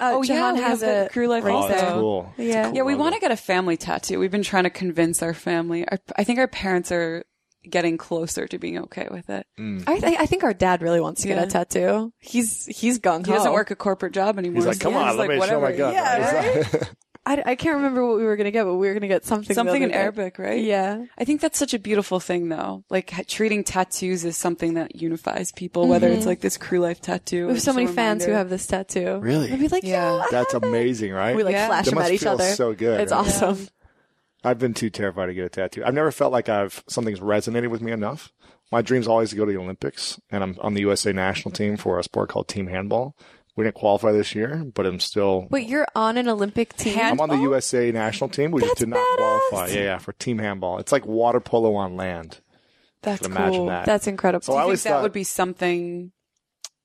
Uh, 0.00 0.12
Oh, 0.14 0.22
yeah, 0.22 0.34
Jahan 0.34 0.54
we 0.56 0.60
has 0.62 0.80
have 0.82 1.06
a 1.06 1.08
crew 1.08 1.26
life 1.28 1.44
ring 1.44 1.54
Oh, 1.54 1.58
also. 1.58 1.68
that's 1.68 1.82
there. 1.82 1.92
cool. 1.92 2.22
That's 2.36 2.48
Yeah. 2.48 2.64
cool 2.66 2.76
Yeah, 2.76 2.82
we 2.82 2.94
want 2.94 3.14
to 3.14 3.20
get 3.20 3.30
a 3.32 3.36
family 3.36 3.76
tattoo. 3.76 4.18
We've 4.18 4.30
been 4.30 4.42
trying 4.44 4.64
to 4.64 4.70
convince 4.70 5.22
our 5.22 5.34
family. 5.34 5.86
Our, 5.88 5.98
I 6.16 6.22
think 6.24 6.38
our 6.38 6.46
parents 6.46 6.92
are 6.92 7.24
getting 7.68 7.96
closer 7.98 8.46
to 8.48 8.58
being 8.58 8.78
okay 8.78 9.08
with 9.10 9.30
it. 9.30 9.46
I, 9.58 9.98
th- 10.00 10.16
I 10.18 10.26
think 10.26 10.44
our 10.44 10.54
dad 10.54 10.82
really 10.82 11.00
wants 11.00 11.22
to 11.22 11.28
get 11.28 11.42
a 11.42 11.46
tattoo. 11.46 12.12
He's 12.18 12.66
he's 12.66 12.98
gung 12.98 13.24
He 13.26 13.32
doesn't 13.32 13.52
work 13.52 13.70
a 13.70 13.76
corporate 13.76 14.12
job 14.14 14.38
anymore. 14.38 14.56
He's 14.56 14.66
like, 14.66 14.80
come 14.80 14.94
Yeah, 14.94 15.10
on, 15.10 15.16
let 15.16 15.28
like, 15.28 15.40
me 15.40 15.46
show 15.46 15.60
my 15.60 15.72
gun. 15.72 15.92
Yeah, 15.94 16.58
Right? 16.72 16.90
I, 17.24 17.40
I 17.46 17.54
can't 17.54 17.76
remember 17.76 18.04
what 18.04 18.16
we 18.16 18.24
were 18.24 18.34
gonna 18.34 18.50
get, 18.50 18.64
but 18.64 18.74
we 18.74 18.88
were 18.88 18.94
gonna 18.94 19.06
get 19.06 19.24
something. 19.24 19.54
Something 19.54 19.82
in 19.84 19.90
day. 19.90 19.94
Arabic, 19.94 20.40
right? 20.40 20.60
Yeah. 20.60 21.04
I 21.16 21.24
think 21.24 21.40
that's 21.40 21.56
such 21.56 21.72
a 21.72 21.78
beautiful 21.78 22.18
thing, 22.18 22.48
though. 22.48 22.82
Like 22.90 23.10
ha- 23.10 23.22
treating 23.28 23.62
tattoos 23.62 24.24
as 24.24 24.36
something 24.36 24.74
that 24.74 24.96
unifies 25.00 25.52
people, 25.52 25.86
whether 25.86 26.08
it's 26.08 26.26
like 26.26 26.40
this 26.40 26.56
crew 26.56 26.80
life 26.80 27.00
tattoo. 27.00 27.42
Mm-hmm. 27.42 27.46
We 27.46 27.52
have 27.54 27.62
so 27.62 27.72
many 27.74 27.86
fans 27.86 28.24
who 28.24 28.32
have 28.32 28.50
this 28.50 28.66
tattoo. 28.66 29.18
Really? 29.18 29.46
They'll 29.50 29.58
be 29.58 29.68
like, 29.68 29.84
Yeah. 29.84 30.16
yeah, 30.16 30.24
That's 30.32 30.54
amazing, 30.54 31.12
right? 31.12 31.36
We 31.36 31.44
like 31.44 31.52
Yeah. 31.52 31.68
flash 31.68 31.84
That 31.84 31.90
them 31.94 32.02
at 32.02 32.10
each 32.10 32.22
feel 32.22 32.32
other. 32.32 32.54
so 32.54 32.72
good, 32.74 33.00
It's 33.00 33.12
right? 33.12 33.18
awesome. 33.20 33.68
I've 34.44 34.58
been 34.58 34.74
too 34.74 34.90
terrified 34.90 35.26
to 35.26 35.34
get 35.34 35.44
a 35.44 35.48
tattoo. 35.48 35.84
I've 35.84 35.94
never 35.94 36.10
felt 36.10 36.32
like 36.32 36.48
I've 36.48 36.82
something's 36.88 37.20
resonated 37.20 37.68
with 37.70 37.80
me 37.82 37.92
enough. 37.92 38.32
My 38.70 38.82
dream's 38.82 39.06
always 39.06 39.30
to 39.30 39.36
go 39.36 39.44
to 39.44 39.52
the 39.52 39.58
Olympics, 39.58 40.18
and 40.30 40.42
I'm 40.42 40.56
on 40.60 40.74
the 40.74 40.80
USA 40.80 41.12
national 41.12 41.52
team 41.52 41.76
for 41.76 41.98
a 41.98 42.02
sport 42.02 42.30
called 42.30 42.48
team 42.48 42.66
handball. 42.66 43.14
We 43.54 43.64
didn't 43.64 43.74
qualify 43.76 44.12
this 44.12 44.34
year, 44.34 44.64
but 44.74 44.86
I'm 44.86 44.98
still. 44.98 45.46
Wait, 45.50 45.68
you're 45.68 45.86
on 45.94 46.16
an 46.16 46.26
Olympic 46.26 46.74
team? 46.76 46.98
I'm 46.98 47.20
on 47.20 47.28
the 47.28 47.36
USA 47.36 47.92
national 47.92 48.30
team. 48.30 48.50
We 48.50 48.62
That's 48.62 48.76
did 48.80 48.88
not 48.88 48.96
badass. 48.98 49.40
qualify. 49.50 49.66
Yeah, 49.74 49.80
yeah, 49.82 49.98
for 49.98 50.12
team 50.14 50.38
handball. 50.38 50.78
It's 50.78 50.90
like 50.90 51.04
water 51.04 51.38
polo 51.40 51.74
on 51.74 51.96
land. 51.96 52.40
That's 53.02 53.26
imagine 53.26 53.52
cool. 53.52 53.66
that. 53.66 53.84
That's 53.84 54.06
incredible. 54.06 54.42
So 54.42 54.52
Do 54.52 54.56
I 54.56 54.60
you 54.60 54.62
always 54.62 54.82
think 54.82 54.90
that 54.92 54.96
thought- 54.98 55.02
would 55.02 55.12
be 55.12 55.24
something 55.24 56.12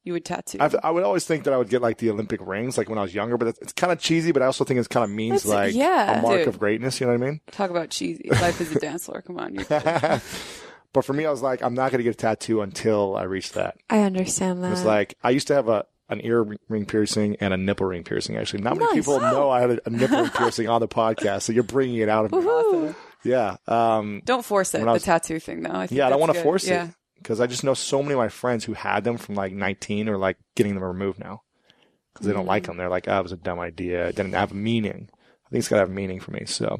you 0.08 0.14
would 0.14 0.26
tattoo? 0.26 0.58
I've, 0.60 0.76
I 0.84 0.90
would 0.90 1.04
always 1.04 1.26
think 1.26 1.44
that 1.44 1.54
I 1.54 1.58
would 1.58 1.70
get 1.70 1.82
like 1.82 2.00
the 2.00 2.10
Olympic 2.10 2.40
rings, 2.42 2.78
like 2.78 2.90
when 2.90 2.98
I 2.98 3.04
was 3.04 3.14
younger, 3.14 3.38
but 3.38 3.50
it's, 3.50 3.60
it's 3.60 3.74
kind 3.74 3.92
of 3.94 4.00
cheesy. 4.00 4.32
But 4.32 4.42
I 4.42 4.46
also 4.48 4.64
think 4.64 4.80
it's 4.80 4.88
kind 4.88 5.04
of 5.04 5.10
means 5.12 5.44
That's- 5.44 5.74
like 5.74 5.76
yeah. 5.76 6.20
a 6.20 6.22
mark 6.22 6.40
Dude. 6.40 6.48
of 6.48 6.58
greatness. 6.60 7.00
You 7.00 7.06
know 7.08 7.14
what 7.14 7.22
I 7.22 7.30
mean? 7.30 7.42
Talk 7.52 7.70
about 7.70 7.90
cheesy. 7.92 8.30
Life 8.32 8.60
is 8.62 8.76
a 8.76 8.80
dance 8.80 9.06
floor. 9.06 9.22
Come 9.22 9.38
on. 9.38 9.58
But 10.94 11.06
for 11.06 11.14
me, 11.14 11.26
I 11.26 11.30
was 11.30 11.44
like, 11.44 11.62
I'm 11.62 11.76
not 11.76 11.92
going 11.92 12.00
to 12.00 12.04
get 12.04 12.16
a 12.16 12.18
tattoo 12.18 12.62
until 12.62 13.16
I 13.16 13.24
reach 13.24 13.52
that. 13.52 13.78
I 13.90 14.00
understand 14.00 14.64
that. 14.64 14.72
It's 14.72 14.84
like 14.84 15.16
I 15.22 15.30
used 15.30 15.48
to 15.48 15.54
have 15.54 15.68
a 15.68 15.86
an 16.10 16.22
ear 16.26 16.44
ring 16.70 16.86
piercing 16.86 17.36
and 17.42 17.54
a 17.54 17.58
nipple 17.58 17.86
ring 17.86 18.04
piercing. 18.04 18.38
Actually, 18.38 18.64
not 18.64 18.78
many 18.78 18.86
Nice. 18.86 19.06
people 19.06 19.20
know 19.20 19.50
I 19.50 19.62
had 19.62 19.70
a, 19.72 19.88
a 19.88 19.90
nipple 19.90 20.22
ring 20.22 20.30
piercing 20.34 20.70
on 20.70 20.82
the 20.82 20.88
podcast, 20.88 21.44
so 21.44 21.54
you're 21.54 21.64
bringing 21.64 21.98
it 21.98 22.10
out 22.10 22.26
of 22.26 22.32
me. 22.32 22.94
Yeah, 23.24 23.58
um, 23.68 24.22
Don't 24.26 24.46
force 24.46 24.74
it. 24.74 24.80
The 24.80 24.86
was- 24.86 25.04
tattoo 25.04 25.40
thing, 25.40 25.64
though. 25.64 25.72
I 25.72 25.88
think 25.88 25.98
yeah. 26.00 26.08
I 26.08 26.10
don't 26.10 26.20
want 26.20 26.34
to 26.34 26.42
force 26.42 26.68
yeah. 26.68 26.86
it 26.86 26.92
because 27.18 27.40
I 27.42 27.48
just 27.48 27.64
know 27.64 27.74
so 27.74 28.02
many 28.02 28.14
of 28.14 28.20
my 28.20 28.30
friends 28.30 28.66
who 28.66 28.74
had 28.74 29.04
them 29.04 29.18
from 29.18 29.36
like 29.36 29.54
19 29.54 30.10
or 30.10 30.18
like 30.18 30.38
getting 30.56 30.74
them 30.76 30.84
removed 30.84 31.20
now 31.20 31.42
because 32.14 32.28
they 32.28 32.34
don't 32.34 32.46
like 32.46 32.64
Mm. 32.64 32.68
them. 32.68 32.78
They're 32.78 32.90
like, 32.90 33.08
"Ah, 33.08 33.20
it 33.20 33.24
was 33.24 33.32
a 33.32 33.38
dumb 33.38 33.60
idea. 33.60 34.08
It 34.08 34.16
didn't 34.16 34.34
have 34.34 34.54
meaning." 34.54 35.10
I 35.46 35.50
think 35.50 35.60
it's 35.60 35.70
got 35.70 35.78
to 35.78 35.82
have 35.82 35.90
meaning 35.90 36.20
for 36.20 36.32
me. 36.32 36.46
So 36.46 36.80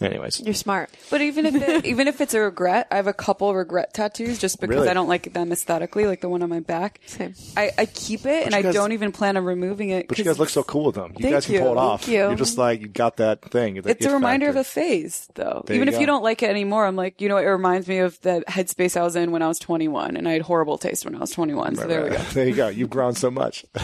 Anyways, 0.00 0.40
You're 0.40 0.54
smart. 0.54 0.90
But 1.08 1.20
even 1.22 1.46
if 1.46 1.54
it, 1.54 1.84
even 1.86 2.08
if 2.08 2.20
it's 2.20 2.34
a 2.34 2.40
regret, 2.40 2.88
I 2.90 2.96
have 2.96 3.06
a 3.06 3.12
couple 3.12 3.54
regret 3.54 3.94
tattoos 3.94 4.38
just 4.40 4.60
because 4.60 4.74
Really? 4.76 4.88
I 4.88 4.92
don't 4.94 5.08
like 5.08 5.32
them 5.32 5.52
aesthetically, 5.52 6.06
like 6.06 6.20
the 6.20 6.28
one 6.28 6.42
on 6.42 6.48
my 6.50 6.58
back. 6.60 7.00
Same. 7.06 7.34
I, 7.56 7.70
I 7.78 7.86
keep 7.86 8.26
it 8.26 8.44
and 8.44 8.52
you 8.52 8.58
I 8.58 8.62
guys- 8.62 8.74
don't 8.74 8.90
even 8.90 9.12
plan 9.12 9.36
on 9.36 9.44
removing 9.44 9.90
it. 9.90 10.08
but 10.08 10.18
you 10.18 10.24
'cause 10.24 10.32
guys 10.34 10.38
look 10.40 10.48
so 10.48 10.64
cool 10.64 10.86
with 10.86 10.96
them. 10.96 11.12
You 11.16 11.22
Thank 11.22 11.34
guys 11.34 11.46
can 11.46 11.54
you. 11.54 11.60
pull 11.60 11.72
it 11.72 11.76
Thank 11.76 11.78
off. 11.78 12.08
you. 12.08 12.24
are 12.24 12.34
just 12.34 12.58
like 12.58 12.80
you 12.80 12.88
got 12.88 13.18
that 13.18 13.40
thing. 13.52 13.76
that 13.76 13.86
It's 13.86 14.04
it 14.04 14.10
a 14.10 14.12
reminder 14.14 14.48
of 14.48 14.56
factor. 14.56 14.60
a 14.80 14.82
phase, 14.82 15.28
though. 15.34 15.62
There 15.64 15.76
even 15.76 15.86
you 15.86 15.92
if 15.92 15.96
go. 15.96 16.00
you 16.00 16.06
don't 16.06 16.24
like 16.24 16.42
it 16.42 16.50
anymore, 16.50 16.86
I'm 16.86 16.96
like, 16.96 17.20
you 17.20 17.28
know, 17.28 17.36
it 17.36 17.44
reminds 17.44 17.86
me 17.86 17.98
of 17.98 18.20
the 18.22 18.42
headspace 18.48 18.96
I 18.96 19.04
was 19.04 19.14
in 19.14 19.30
when 19.30 19.42
I 19.42 19.48
was 19.48 19.60
21, 19.60 20.16
and 20.16 20.26
I 20.28 20.32
had 20.32 20.42
horrible 20.42 20.76
taste 20.76 21.04
when 21.04 21.14
I 21.14 21.18
was 21.18 21.30
21. 21.30 21.76
So 21.76 21.86
there 21.86 22.02
we 22.02 22.10
go. 22.10 22.16
there 22.34 22.48
you 22.48 22.54
go. 22.56 22.66
You've 22.68 22.90
grown 22.90 23.14
so 23.14 23.30
much. 23.30 23.64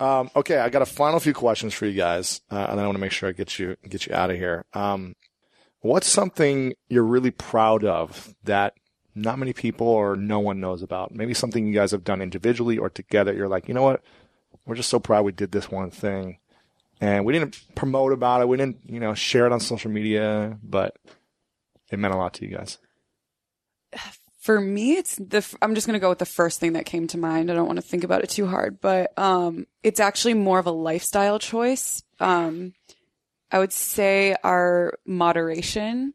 um, 0.00 0.30
okay, 0.36 0.58
I 0.58 0.68
got 0.68 0.82
a 0.82 0.86
final 0.86 1.20
few 1.20 1.32
questions 1.32 1.74
for 1.74 1.86
you 1.86 1.94
guys, 1.94 2.40
uh, 2.50 2.66
and 2.70 2.80
I 2.80 2.84
want 2.84 2.96
to 2.96 3.00
make 3.00 3.12
sure 3.12 3.28
I 3.28 3.32
get 3.32 3.58
you 3.58 3.76
get 3.88 4.06
you 4.06 4.14
out 4.14 4.30
of 4.30 4.36
here. 4.36 4.64
Um, 4.74 5.14
what's 5.80 6.06
something 6.06 6.74
you're 6.88 7.02
really 7.02 7.30
proud 7.30 7.84
of 7.84 8.34
that 8.44 8.74
not 9.14 9.38
many 9.38 9.52
people 9.52 9.86
or 9.86 10.16
no 10.16 10.40
one 10.40 10.60
knows 10.60 10.82
about? 10.82 11.14
Maybe 11.14 11.34
something 11.34 11.66
you 11.66 11.74
guys 11.74 11.92
have 11.92 12.04
done 12.04 12.20
individually 12.20 12.76
or 12.78 12.90
together. 12.90 13.32
You're 13.32 13.48
like, 13.48 13.68
you 13.68 13.74
know 13.74 13.82
what? 13.82 14.02
We're 14.66 14.74
just 14.74 14.90
so 14.90 15.00
proud 15.00 15.24
we 15.24 15.32
did 15.32 15.52
this 15.52 15.70
one 15.70 15.90
thing, 15.90 16.38
and 17.00 17.24
we 17.24 17.32
didn't 17.32 17.58
promote 17.74 18.12
about 18.12 18.42
it. 18.42 18.48
We 18.48 18.56
didn't, 18.56 18.80
you 18.86 19.00
know, 19.00 19.14
share 19.14 19.46
it 19.46 19.52
on 19.52 19.60
social 19.60 19.90
media, 19.90 20.58
but 20.62 20.96
it 21.90 21.98
meant 21.98 22.14
a 22.14 22.18
lot 22.18 22.34
to 22.34 22.46
you 22.46 22.56
guys. 22.56 22.78
For 24.46 24.60
me, 24.60 24.92
it's 24.92 25.16
the, 25.16 25.44
I'm 25.60 25.74
just 25.74 25.88
going 25.88 25.98
to 25.98 26.00
go 26.00 26.08
with 26.08 26.20
the 26.20 26.24
first 26.24 26.60
thing 26.60 26.74
that 26.74 26.86
came 26.86 27.08
to 27.08 27.18
mind. 27.18 27.50
I 27.50 27.54
don't 27.54 27.66
want 27.66 27.78
to 27.78 27.82
think 27.82 28.04
about 28.04 28.22
it 28.22 28.30
too 28.30 28.46
hard, 28.46 28.80
but, 28.80 29.12
um, 29.18 29.66
it's 29.82 29.98
actually 29.98 30.34
more 30.34 30.60
of 30.60 30.66
a 30.66 30.70
lifestyle 30.70 31.40
choice. 31.40 32.04
Um, 32.20 32.72
I 33.50 33.58
would 33.58 33.72
say 33.72 34.36
our 34.44 35.00
moderation 35.04 36.14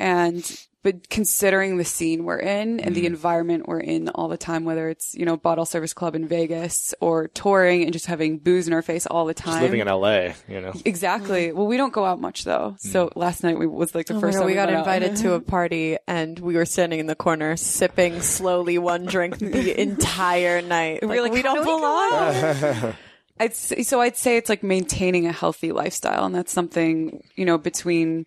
and, 0.00 0.66
but 0.82 1.08
considering 1.10 1.76
the 1.76 1.84
scene 1.84 2.24
we're 2.24 2.38
in 2.38 2.80
and 2.80 2.94
the 2.94 3.02
mm. 3.02 3.06
environment 3.06 3.68
we're 3.68 3.80
in 3.80 4.08
all 4.08 4.28
the 4.28 4.38
time, 4.38 4.64
whether 4.64 4.88
it's, 4.88 5.14
you 5.14 5.26
know, 5.26 5.36
bottle 5.36 5.66
service 5.66 5.92
club 5.92 6.14
in 6.14 6.26
Vegas 6.26 6.94
or 7.00 7.28
touring 7.28 7.82
and 7.82 7.92
just 7.92 8.06
having 8.06 8.38
booze 8.38 8.66
in 8.66 8.72
our 8.72 8.80
face 8.82 9.06
all 9.06 9.26
the 9.26 9.34
time. 9.34 9.60
Just 9.60 9.62
living 9.62 9.80
in 9.80 9.88
LA, 9.88 10.32
you 10.48 10.60
know. 10.60 10.72
Exactly. 10.84 11.48
Mm. 11.48 11.54
Well, 11.54 11.66
we 11.66 11.76
don't 11.76 11.92
go 11.92 12.04
out 12.06 12.20
much 12.20 12.44
though. 12.44 12.76
Mm. 12.76 12.80
So 12.80 13.10
last 13.14 13.42
night 13.42 13.58
we 13.58 13.66
was 13.66 13.94
like 13.94 14.06
the 14.06 14.14
Oh 14.14 14.16
my 14.16 14.20
first 14.22 14.36
God, 14.36 14.40
time 14.40 14.46
we 14.46 14.54
got 14.54 14.68
went 14.68 14.78
out. 14.78 14.94
invited 14.94 15.16
to 15.18 15.34
a 15.34 15.40
party 15.56 15.98
and 16.06 16.38
we 16.38 16.54
were 16.56 16.64
standing 16.64 16.98
in 16.98 17.06
the 17.06 17.14
corner 17.14 17.56
sipping 17.56 18.22
slowly 18.22 18.78
one 18.78 19.04
drink 19.04 19.38
the 19.38 19.80
entire 19.80 20.62
night. 20.62 21.00
We 21.02 21.08
Like, 21.08 21.16
were 21.16 21.22
like, 21.24 21.32
we 21.32 21.42
don't 21.42 21.64
go 21.64 21.78
belong. 21.78 22.94
I'd 23.40 23.54
so 23.54 24.02
I'd 24.02 24.18
say 24.18 24.36
it's 24.36 24.50
like 24.50 24.62
maintaining 24.62 25.26
a 25.26 25.32
healthy 25.32 25.72
lifestyle, 25.72 26.26
and 26.26 26.34
that's 26.34 26.52
something 26.52 27.22
you 27.36 27.46
know 27.46 27.56
between 27.56 28.26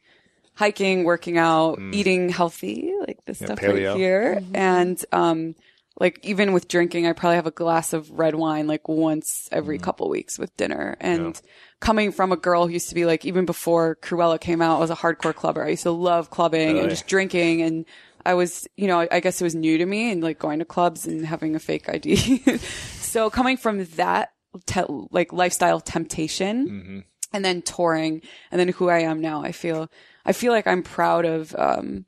hiking, 0.56 1.04
working 1.04 1.38
out, 1.38 1.80
mm. 1.80 1.94
eating 1.94 2.30
healthy, 2.30 2.94
like 3.06 3.20
this 3.26 3.40
stuff 3.40 3.60
paleo. 3.60 3.90
right 3.90 3.98
here, 3.98 4.36
mm-hmm. 4.40 4.56
and 4.56 5.06
um, 5.12 5.56
like 6.00 6.20
even 6.24 6.54
with 6.54 6.68
drinking, 6.68 7.08
I 7.08 7.14
probably 7.14 7.36
have 7.36 7.48
a 7.48 7.52
glass 7.52 7.94
of 7.94 8.12
red 8.12 8.36
wine 8.36 8.68
like 8.68 8.88
once 8.88 9.48
every 9.52 9.80
mm. 9.80 9.84
couple 9.84 10.10
weeks 10.10 10.38
with 10.38 10.56
dinner, 10.58 10.98
and. 11.00 11.40
Coming 11.80 12.14
from 12.14 12.32
a 12.32 12.38
girl 12.38 12.66
who 12.66 12.72
used 12.72 12.88
to 12.88 12.96
be 12.96 13.04
like, 13.04 13.26
even 13.26 13.46
before 13.46 13.98
Krewella 14.02 14.40
came 14.40 14.62
out, 14.62 14.78
I 14.78 14.80
was 14.80 14.90
a 14.90 14.96
hardcore 14.96 15.36
clubber. 15.36 15.66
I 15.66 15.72
used 15.72 15.84
to 15.84 15.92
love 15.92 16.30
clubbing 16.30 16.68
Really? 16.68 16.80
and 16.80 16.90
just 16.90 17.08
drinking. 17.08 17.62
And 17.62 17.86
I 18.26 18.34
was, 18.36 18.68
you 18.78 18.88
know, 18.88 19.06
I 19.12 19.20
guess 19.20 19.42
it 19.42 19.44
was 19.44 19.56
new 19.56 19.78
to 19.78 19.86
me 19.86 20.12
and 20.12 20.24
like 20.24 20.40
going 20.40 20.60
to 20.60 20.66
clubs 20.66 21.06
and 21.06 21.26
having 21.26 21.56
a 21.56 21.60
fake 21.60 21.90
ID. 21.90 22.16
so 22.58 23.30
coming 23.30 23.58
from 23.58 23.84
that 23.84 24.32
te- 24.66 24.84
like 25.12 25.34
lifestyle 25.34 25.80
temptation 25.80 26.68
mm-hmm. 26.68 27.00
and 27.34 27.46
then 27.46 27.62
touring 27.62 28.22
and 28.52 28.60
then 28.60 28.70
who 28.70 28.90
I 28.90 29.00
am 29.00 29.22
now, 29.22 29.44
I 29.44 29.52
feel, 29.52 29.90
I 30.26 30.34
feel 30.34 30.52
like 30.52 30.68
I'm 30.68 30.84
proud 30.84 31.26
of, 31.26 31.56
um, 31.58 32.06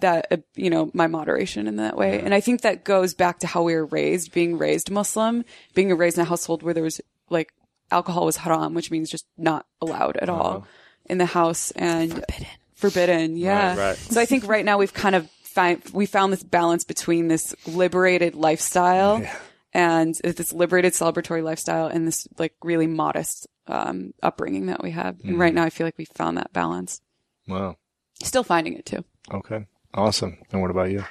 that, 0.00 0.26
uh, 0.30 0.36
you 0.54 0.68
know, 0.70 0.90
my 0.92 1.06
moderation 1.06 1.66
in 1.66 1.76
that 1.76 1.96
way. 1.96 2.20
And 2.20 2.34
I 2.34 2.40
think 2.40 2.60
that 2.60 2.84
goes 2.84 3.14
back 3.14 3.38
to 3.38 3.46
how 3.46 3.62
we 3.62 3.74
were 3.74 3.86
raised, 3.86 4.32
being 4.32 4.58
raised 4.58 4.90
Muslim, 4.90 5.44
being 5.74 5.96
raised 5.96 6.18
in 6.18 6.22
a 6.22 6.26
household 6.26 6.62
where 6.62 6.74
there 6.74 6.82
was 6.82 7.00
like 7.30 7.54
alcohol 7.90 8.26
was 8.26 8.36
haram, 8.36 8.74
which 8.74 8.90
means 8.90 9.10
just 9.10 9.26
not 9.38 9.64
allowed 9.80 10.18
at 10.18 10.28
all 10.28 10.66
in 11.06 11.16
the 11.16 11.26
house 11.26 11.70
and 11.70 12.12
forbidden. 12.12 12.46
Forbidden. 12.74 13.36
Yeah. 13.36 13.68
Right, 13.70 13.78
right. 13.78 13.96
So 13.96 14.20
I 14.20 14.26
think 14.26 14.46
right 14.46 14.64
now 14.64 14.76
we've 14.76 14.92
kind 14.92 15.14
of 15.14 15.30
find, 15.30 15.82
we 15.92 16.04
found 16.04 16.34
this 16.34 16.44
balance 16.44 16.84
between 16.84 17.28
this 17.28 17.54
liberated 17.66 18.34
lifestyle 18.34 19.26
and 19.72 20.14
this 20.22 20.52
liberated 20.52 20.92
celebratory 20.92 21.42
lifestyle 21.42 21.86
and 21.86 22.06
this 22.06 22.28
like 22.38 22.52
really 22.62 22.86
modest 22.86 23.46
um, 23.66 24.12
upbringing 24.22 24.66
that 24.66 24.82
we 24.82 24.90
have. 24.90 25.18
And 25.24 25.38
right 25.38 25.54
now 25.54 25.64
I 25.64 25.70
feel 25.70 25.86
like 25.86 25.98
we 25.98 26.04
found 26.04 26.36
that 26.36 26.52
balance. 26.52 27.00
Wow. 27.48 27.76
Still 28.22 28.44
finding 28.44 28.74
it 28.74 28.86
too. 28.86 29.04
Okay. 29.32 29.66
Awesome. 29.94 30.38
And 30.52 30.60
what 30.60 30.70
about 30.70 30.90
you? 30.90 31.04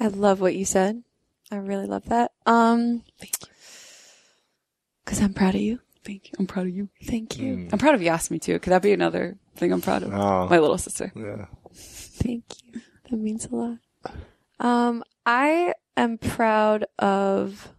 I 0.00 0.08
love 0.08 0.40
what 0.40 0.54
you 0.54 0.64
said. 0.64 1.02
I 1.50 1.56
really 1.56 1.86
love 1.86 2.04
that. 2.06 2.32
Um, 2.46 3.02
Thank 3.18 3.32
you. 3.40 3.48
because 5.04 5.20
I'm 5.20 5.32
proud 5.34 5.54
of 5.54 5.60
you. 5.60 5.80
Thank 6.04 6.28
you. 6.28 6.34
I'm 6.38 6.46
proud 6.46 6.66
of 6.66 6.74
you. 6.74 6.88
Thank 7.04 7.38
you. 7.38 7.56
Mm. 7.56 7.72
I'm 7.72 7.78
proud 7.78 7.94
of 7.94 8.00
Yasmi 8.00 8.40
too. 8.40 8.58
Could 8.58 8.70
that 8.72 8.82
be 8.82 8.92
another 8.92 9.36
thing 9.56 9.72
I'm 9.72 9.80
proud 9.80 10.02
of? 10.02 10.12
Oh. 10.14 10.48
My 10.48 10.58
little 10.58 10.78
sister. 10.78 11.12
Yeah. 11.16 11.46
Thank 11.74 12.44
you. 12.64 12.80
That 13.10 13.16
means 13.16 13.46
a 13.46 13.54
lot. 13.54 13.78
Um, 14.60 15.04
I 15.24 15.74
am 15.96 16.18
proud 16.18 16.84
of 16.98 17.72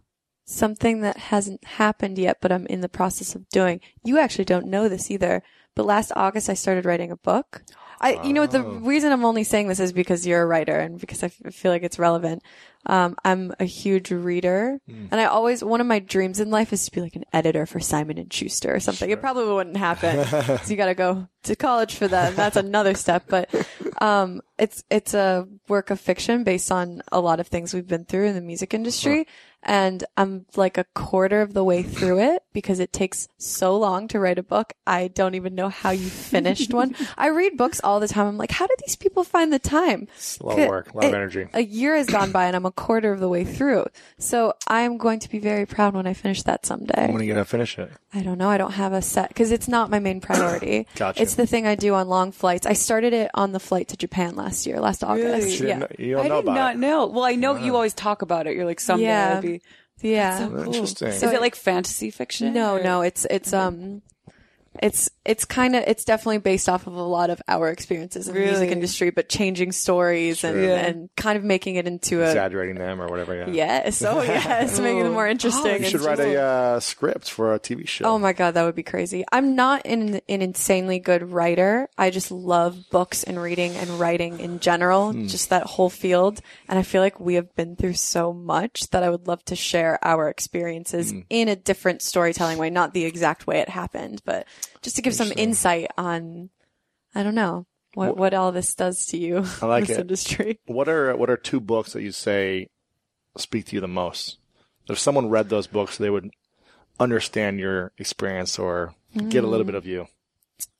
something 0.50 1.00
that 1.02 1.16
hasn't 1.16 1.64
happened 1.64 2.18
yet, 2.18 2.38
but 2.40 2.52
I'm 2.52 2.66
in 2.66 2.80
the 2.80 2.88
process 2.88 3.34
of 3.34 3.48
doing. 3.48 3.80
You 4.04 4.18
actually 4.18 4.44
don't 4.44 4.66
know 4.66 4.88
this 4.88 5.10
either, 5.10 5.42
but 5.74 5.86
last 5.86 6.12
August 6.16 6.48
I 6.50 6.54
started 6.54 6.84
writing 6.84 7.10
a 7.10 7.16
book. 7.16 7.62
I, 8.02 8.22
you 8.22 8.32
know, 8.32 8.46
the 8.46 8.62
reason 8.62 9.12
I'm 9.12 9.26
only 9.26 9.44
saying 9.44 9.68
this 9.68 9.78
is 9.78 9.92
because 9.92 10.26
you're 10.26 10.40
a 10.40 10.46
writer 10.46 10.74
and 10.78 10.98
because 10.98 11.22
I 11.22 11.26
f- 11.26 11.54
feel 11.54 11.70
like 11.70 11.82
it's 11.82 11.98
relevant. 11.98 12.42
Um, 12.86 13.14
I'm 13.26 13.52
a 13.60 13.66
huge 13.66 14.10
reader 14.10 14.78
and 14.88 15.20
I 15.20 15.26
always, 15.26 15.62
one 15.62 15.82
of 15.82 15.86
my 15.86 15.98
dreams 15.98 16.40
in 16.40 16.50
life 16.50 16.72
is 16.72 16.86
to 16.86 16.90
be 16.92 17.02
like 17.02 17.14
an 17.14 17.26
editor 17.34 17.66
for 17.66 17.78
Simon 17.78 18.16
and 18.16 18.32
Schuster 18.32 18.74
or 18.74 18.80
something. 18.80 19.10
It 19.10 19.20
probably 19.20 19.52
wouldn't 19.52 19.76
happen. 19.76 20.24
so 20.64 20.70
you 20.70 20.78
got 20.78 20.86
to 20.86 20.94
go 20.94 21.28
to 21.42 21.56
college 21.56 21.94
for 21.94 22.08
that. 22.08 22.28
And 22.28 22.36
that's 22.38 22.56
another 22.56 22.94
step, 22.94 23.24
but, 23.28 23.50
um, 24.00 24.40
it's, 24.58 24.82
it's 24.90 25.12
a 25.12 25.46
work 25.68 25.90
of 25.90 26.00
fiction 26.00 26.42
based 26.42 26.72
on 26.72 27.02
a 27.12 27.20
lot 27.20 27.38
of 27.38 27.48
things 27.48 27.74
we've 27.74 27.86
been 27.86 28.06
through 28.06 28.28
in 28.28 28.34
the 28.34 28.40
music 28.40 28.72
industry. 28.72 29.26
And 29.62 30.04
I'm 30.16 30.46
like 30.56 30.78
a 30.78 30.86
quarter 30.94 31.42
of 31.42 31.52
the 31.52 31.64
way 31.64 31.82
through 31.82 32.20
it 32.20 32.42
because 32.52 32.80
it 32.80 32.92
takes 32.92 33.28
so 33.38 33.76
long 33.76 34.08
to 34.08 34.18
write 34.18 34.38
a 34.38 34.42
book. 34.42 34.72
I 34.86 35.08
don't 35.08 35.34
even 35.34 35.54
know 35.54 35.68
how 35.68 35.90
you 35.90 36.08
finished 36.08 36.72
one. 36.72 36.94
I 37.18 37.28
read 37.28 37.56
books 37.56 37.80
all 37.82 38.00
the 38.00 38.08
time. 38.08 38.26
I'm 38.26 38.36
like, 38.36 38.50
how 38.50 38.66
do 38.66 38.74
these 38.86 38.96
people 38.96 39.24
find 39.24 39.52
the 39.52 39.58
time? 39.58 40.08
It's 40.16 40.38
a 40.38 40.46
lot 40.46 40.58
of 40.58 40.68
work, 40.68 40.92
a 40.92 40.96
lot 40.96 41.04
of 41.06 41.14
energy. 41.14 41.46
A 41.52 41.62
year 41.62 41.96
has 41.96 42.06
gone 42.06 42.32
by 42.32 42.46
and 42.46 42.56
I'm 42.56 42.66
a 42.66 42.72
quarter 42.72 43.12
of 43.12 43.20
the 43.20 43.28
way 43.28 43.44
through. 43.44 43.86
So 44.18 44.54
I'm 44.66 44.98
going 44.98 45.20
to 45.20 45.28
be 45.30 45.38
very 45.38 45.66
proud 45.66 45.94
when 45.94 46.06
I 46.06 46.14
finish 46.14 46.42
that 46.44 46.66
someday. 46.66 47.06
When 47.10 47.20
are 47.20 47.24
you 47.24 47.32
going 47.32 47.44
to 47.44 47.48
finish 47.50 47.78
it? 47.78 47.90
I 48.12 48.22
don't 48.22 48.38
know. 48.38 48.48
I 48.50 48.58
don't 48.58 48.72
have 48.72 48.92
a 48.92 49.02
set 49.02 49.28
because 49.28 49.52
it's 49.52 49.68
not 49.68 49.88
my 49.90 50.00
main 50.00 50.20
priority. 50.20 50.86
Gotcha. 50.96 51.22
It's 51.22 51.36
the 51.36 51.46
thing 51.46 51.66
I 51.66 51.76
do 51.76 51.94
on 51.94 52.08
long 52.08 52.32
flights. 52.32 52.66
I 52.66 52.72
started 52.72 53.12
it 53.12 53.30
on 53.34 53.52
the 53.52 53.60
flight 53.60 53.88
to 53.88 53.96
Japan 53.96 54.34
last 54.34 54.66
year, 54.66 54.80
last 54.80 55.04
August. 55.04 55.60
You, 55.60 55.68
Yeah. 55.68 55.78
didn't 55.78 55.80
know- 56.00 56.04
you 56.06 56.14
don't 56.16 56.24
I 56.24 56.28
know 56.28 56.34
did 56.36 56.44
about 56.44 56.54
not 56.54 56.74
it. 56.74 56.78
know. 56.78 57.06
Well, 57.06 57.24
I 57.24 57.36
know 57.36 57.54
you 57.56 57.74
always 57.76 57.94
talk 57.94 58.22
about 58.22 58.46
it. 58.48 58.56
You're 58.56 58.64
like 58.64 58.80
someday 58.80 59.04
Yeah. 59.04 59.32
I'll 59.36 59.42
be. 59.42 59.60
Yeah. 60.02 60.38
So 60.38 60.48
cool. 60.50 60.74
Interesting. 60.74 61.08
Is 61.08 61.22
it 61.22 61.40
like 61.40 61.54
fantasy 61.54 62.10
fiction? 62.10 62.52
No, 62.52 62.76
or- 62.76 62.82
no, 62.82 63.02
it's 63.02 63.26
it's 63.30 63.52
um 63.52 64.02
it's 64.82 65.10
it's 65.26 65.44
kind 65.44 65.76
of 65.76 65.84
it's 65.86 66.04
definitely 66.04 66.38
based 66.38 66.68
off 66.68 66.86
of 66.86 66.94
a 66.94 67.02
lot 67.02 67.28
of 67.30 67.40
our 67.46 67.68
experiences 67.68 68.28
in 68.28 68.34
the 68.34 68.40
music 68.40 68.70
industry, 68.70 69.10
but 69.10 69.28
changing 69.28 69.72
stories 69.72 70.42
and 70.42 70.62
Yeah. 70.62 70.76
and 70.86 71.10
kind 71.16 71.36
of 71.36 71.44
making 71.44 71.76
it 71.76 71.86
into 71.86 72.22
a 72.22 72.28
Exaggerating 72.28 72.76
them 72.76 73.00
or 73.00 73.06
whatever. 73.08 73.34
Yeah. 73.36 73.48
yes, 73.48 74.02
oh 74.02 74.22
yes, 74.22 74.78
making 74.80 75.04
it 75.06 75.10
more 75.10 75.28
interesting. 75.28 75.82
You 75.82 75.88
should 75.90 76.00
write 76.00 76.16
just- 76.16 76.28
a 76.28 76.40
uh, 76.40 76.80
script 76.80 77.30
for 77.30 77.54
a 77.54 77.60
TV 77.60 77.86
show. 77.86 78.06
Oh 78.06 78.18
my 78.18 78.32
god, 78.32 78.54
that 78.54 78.64
would 78.64 78.74
be 78.74 78.82
crazy. 78.82 79.24
I'm 79.30 79.54
not 79.54 79.82
an, 79.84 80.20
an 80.28 80.42
insanely 80.42 80.98
good 80.98 81.30
writer. 81.30 81.88
I 81.98 82.10
just 82.10 82.30
love 82.30 82.88
books 82.90 83.22
and 83.22 83.40
reading 83.40 83.72
and 83.76 83.90
writing 84.00 84.40
in 84.40 84.60
general, 84.60 85.12
just 85.12 85.50
that 85.50 85.64
whole 85.64 85.90
field. 85.90 86.40
And 86.68 86.78
I 86.78 86.82
feel 86.82 87.02
like 87.02 87.20
we 87.20 87.34
have 87.34 87.54
been 87.54 87.76
through 87.76 87.94
so 87.94 88.32
much 88.32 88.88
that 88.90 89.02
I 89.02 89.10
would 89.10 89.26
love 89.28 89.44
to 89.46 89.56
share 89.56 89.98
our 90.02 90.28
experiences 90.28 91.12
in 91.28 91.48
a 91.48 91.56
different 91.56 92.00
storytelling 92.02 92.56
way, 92.58 92.70
not 92.70 92.94
the 92.94 93.04
exact 93.04 93.46
way 93.46 93.58
it 93.58 93.68
happened, 93.68 94.22
but 94.24 94.46
just 94.82 94.96
to 94.96 95.02
give 95.02 95.14
some 95.14 95.32
insight 95.36 95.90
on, 95.96 96.50
I 97.14 97.22
don't 97.22 97.34
know, 97.34 97.66
what, 97.94 98.16
what 98.16 98.34
all 98.34 98.52
this 98.52 98.74
does 98.74 99.06
to 99.06 99.18
you, 99.18 99.44
I 99.60 99.66
like 99.66 99.86
this 99.86 99.98
it. 99.98 100.00
industry. 100.02 100.60
What 100.66 100.88
are 100.88 101.16
what 101.16 101.30
are 101.30 101.36
two 101.36 101.60
books 101.60 101.92
that 101.92 102.02
you 102.02 102.12
say 102.12 102.68
speak 103.36 103.66
to 103.66 103.76
you 103.76 103.80
the 103.80 103.88
most? 103.88 104.38
If 104.88 104.98
someone 104.98 105.28
read 105.28 105.48
those 105.48 105.66
books, 105.66 105.98
they 105.98 106.10
would 106.10 106.30
understand 106.98 107.58
your 107.58 107.92
experience 107.98 108.58
or 108.58 108.94
get 109.28 109.44
a 109.44 109.46
little 109.46 109.66
bit 109.66 109.74
of 109.74 109.86
you. 109.86 110.06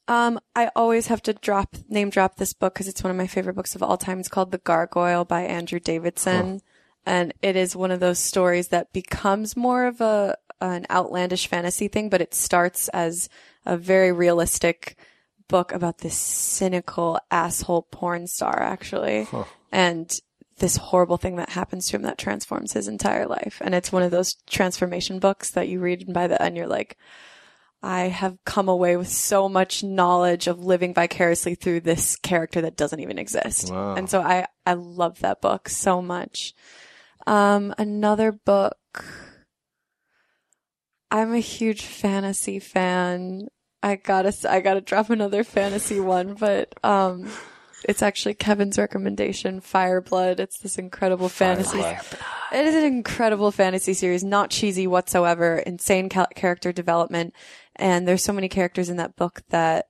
Um, 0.09 0.41
I 0.57 0.71
always 0.75 1.07
have 1.07 1.23
to 1.23 1.33
drop 1.33 1.77
name 1.89 2.11
drop 2.11 2.37
this 2.37 2.53
book 2.53 2.75
because 2.75 2.89
it's 2.89 3.05
one 3.05 3.13
of 3.13 3.17
my 3.17 3.29
favorite 3.29 3.55
books 3.55 3.77
of 3.77 3.83
all 3.83 3.97
time. 3.97 4.19
It's 4.19 4.29
called 4.29 4.51
The 4.51 4.59
Gargoyle 4.59 5.25
by 5.25 5.43
Andrew 5.43 5.79
Davidson, 5.79 6.63
and 7.07 7.33
it 7.43 7.55
is 7.55 7.77
one 7.77 7.93
of 7.93 8.01
those 8.01 8.19
stories 8.19 8.69
that 8.69 8.93
becomes 8.93 9.57
more 9.57 9.87
of 9.87 10.01
a 10.01 10.37
an 10.61 10.85
outlandish 10.91 11.47
fantasy 11.47 11.89
thing, 11.89 12.11
but 12.11 12.21
it 12.21 12.35
starts 12.35 12.89
as 12.89 13.29
a 13.67 13.77
very 13.77 14.13
realistic 14.13 14.97
book 15.49 15.73
about 15.73 15.99
this 15.99 16.17
cynical 16.17 17.19
asshole 17.31 17.83
porn 17.91 18.27
star, 18.27 18.63
actually, 18.63 19.27
and 19.73 20.11
this 20.59 20.77
horrible 20.77 21.17
thing 21.17 21.37
that 21.37 21.51
happens 21.51 21.89
to 21.89 21.97
him 21.97 22.03
that 22.03 22.19
transforms 22.19 22.73
his 22.73 22.87
entire 22.87 23.27
life. 23.27 23.61
And 23.61 23.75
it's 23.75 23.91
one 23.91 24.03
of 24.03 24.11
those 24.11 24.35
transformation 24.47 25.19
books 25.19 25.51
that 25.51 25.69
you 25.69 25.81
read, 25.81 26.03
and 26.03 26.15
by 26.15 26.27
the 26.27 26.41
end, 26.41 26.57
you're 26.57 26.67
like, 26.67 26.97
I 27.83 28.03
have 28.09 28.37
come 28.45 28.69
away 28.69 28.97
with 28.97 29.09
so 29.09 29.49
much 29.49 29.83
knowledge 29.83 30.47
of 30.47 30.63
living 30.63 30.93
vicariously 30.93 31.55
through 31.55 31.81
this 31.81 32.15
character 32.17 32.61
that 32.61 32.77
doesn't 32.77 33.01
even 33.01 33.19
exist. 33.19 33.73
Wow. 33.73 33.95
And 33.95 34.09
so 34.09 34.21
I, 34.21 34.47
I 34.67 34.75
love 34.75 35.21
that 35.21 35.41
book 35.41 35.69
so 35.69 36.03
much. 36.03 36.53
Um, 37.27 37.75
another 37.79 38.33
book. 38.33 38.77
I'm 41.11 41.35
a 41.35 41.41
huge 41.41 41.83
fantasy 41.83 42.59
fan. 42.59 43.49
I 43.83 43.97
gotta, 43.97 44.35
I 44.51 44.61
gotta 44.61 44.81
drop 44.81 45.11
another 45.11 45.43
fantasy 45.45 46.01
one, 46.01 46.35
but, 46.35 46.75
um, 46.85 47.29
it's 47.89 48.03
actually 48.03 48.35
Kevin's 48.35 48.79
recommendation, 48.79 49.61
Fireblood. 49.61 50.39
It's 50.39 50.59
this 50.59 50.77
incredible 50.77 51.31
fantasy. 51.31 51.79
Fireblood. 51.79 52.21
It 52.53 52.67
is 52.67 52.75
an 52.75 52.85
incredible 52.85 53.51
fantasy 53.51 53.95
series, 53.95 54.23
not 54.23 54.51
cheesy 54.51 54.87
whatsoever, 54.87 55.59
insane 55.59 56.09
ca- 56.11 56.27
character 56.35 56.73
development. 56.73 57.35
And 57.77 58.07
there's 58.07 58.23
so 58.23 58.35
many 58.35 58.49
characters 58.49 58.91
in 58.91 58.99
that 58.99 59.17
book 59.17 59.41
that 59.49 59.87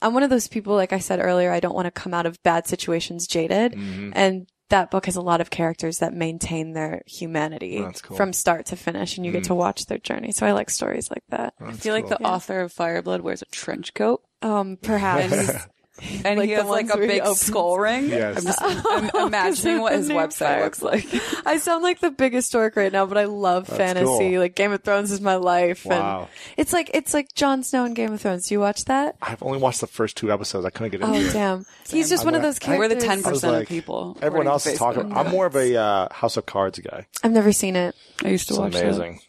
I'm 0.00 0.14
one 0.14 0.22
of 0.22 0.30
those 0.30 0.48
people, 0.48 0.74
like 0.74 0.92
I 0.92 0.98
said 0.98 1.20
earlier, 1.20 1.52
I 1.52 1.60
don't 1.60 1.74
want 1.74 1.86
to 1.86 1.90
come 1.90 2.14
out 2.14 2.26
of 2.26 2.42
bad 2.42 2.66
situations 2.66 3.26
jaded. 3.26 3.72
Mm-hmm. 3.72 4.12
And 4.14 4.48
that 4.72 4.90
book 4.90 5.04
has 5.04 5.16
a 5.16 5.20
lot 5.20 5.42
of 5.42 5.50
characters 5.50 5.98
that 5.98 6.14
maintain 6.14 6.72
their 6.72 7.02
humanity 7.06 7.78
That's 7.78 8.00
cool. 8.00 8.16
from 8.16 8.32
start 8.32 8.66
to 8.66 8.76
finish 8.76 9.18
and 9.18 9.26
you 9.26 9.30
get 9.30 9.44
to 9.44 9.54
watch 9.54 9.84
their 9.84 9.98
journey. 9.98 10.32
So 10.32 10.46
I 10.46 10.52
like 10.52 10.70
stories 10.70 11.10
like 11.10 11.24
that. 11.28 11.52
I 11.60 11.72
feel 11.72 11.92
like 11.92 12.08
the 12.08 12.22
author 12.22 12.60
of 12.60 12.72
Fireblood 12.72 13.20
wears 13.20 13.42
a 13.42 13.46
trench 13.46 13.92
coat. 13.92 14.22
Um, 14.40 14.78
perhaps. 14.80 15.66
And 16.24 16.38
Like 16.38 16.48
he 16.48 16.54
has 16.54 16.66
like 16.66 16.90
a 16.90 16.96
big 16.96 17.24
skull 17.36 17.78
ring. 17.78 18.08
Yes. 18.08 18.38
I'm 18.38 18.44
just 18.44 18.58
I'm 18.62 19.10
imagining 19.28 19.80
what 19.80 19.92
his 19.92 20.08
The 20.08 20.14
name 20.14 20.22
website 20.22 20.62
looks 20.62 20.82
like. 20.82 21.06
I 21.46 21.58
sound 21.58 21.82
like 21.82 22.00
the 22.00 22.10
biggest 22.10 22.50
dork 22.52 22.76
right 22.76 22.92
now, 22.92 23.06
but 23.06 23.18
I 23.18 23.24
love 23.24 23.68
fantasy. 23.68 24.04
cool. 24.04 24.38
Like 24.40 24.54
Game 24.54 24.72
of 24.72 24.82
Thrones 24.82 25.10
is 25.12 25.20
my 25.20 25.36
life. 25.36 25.84
Wow. 25.84 26.22
And 26.22 26.28
it's 26.56 26.72
like 26.72 26.90
it's 26.94 27.14
like 27.14 27.32
Jon 27.34 27.62
Snow 27.62 27.84
in 27.84 27.94
Game 27.94 28.12
of 28.12 28.20
Thrones. 28.20 28.48
Do 28.48 28.54
you 28.54 28.60
watch 28.60 28.84
that? 28.86 29.16
I've 29.22 29.42
only 29.42 29.58
watched 29.58 29.80
the 29.80 29.86
first 29.86 30.16
two 30.16 30.32
episodes. 30.32 30.66
I 30.66 30.70
couldn't 30.70 30.90
get 30.92 31.00
into 31.02 31.14
it. 31.14 31.18
Oh 31.18 31.28
it. 31.28 31.32
damn. 31.32 31.66
He's 31.88 32.08
just 32.08 32.24
one 32.24 32.34
of 32.34 32.42
those 32.42 32.58
kids. 32.58 32.78
We're 32.78 32.88
characters. 32.88 33.02
the 33.02 33.08
ten 33.08 33.18
I 33.18 33.30
was 33.30 33.40
percent 33.40 33.52
like, 33.54 33.62
of 33.64 33.68
people. 33.68 34.18
Everyone 34.22 34.48
else 34.48 34.66
is 34.66 34.78
talking. 34.78 35.04
Facebook. 35.04 35.16
I'm 35.16 35.30
more 35.30 35.46
of 35.46 35.56
a 35.56 35.76
uh, 35.76 36.08
House 36.12 36.36
of 36.36 36.46
Cards 36.46 36.78
guy. 36.78 37.06
I've 37.22 37.32
never 37.32 37.52
seen 37.52 37.76
it. 37.76 37.94
I 38.24 38.28
used 38.28 38.48
to 38.48 38.54
It's 38.54 38.58
watch 38.58 38.72
that. 38.72 38.84
amazing. 38.84 39.20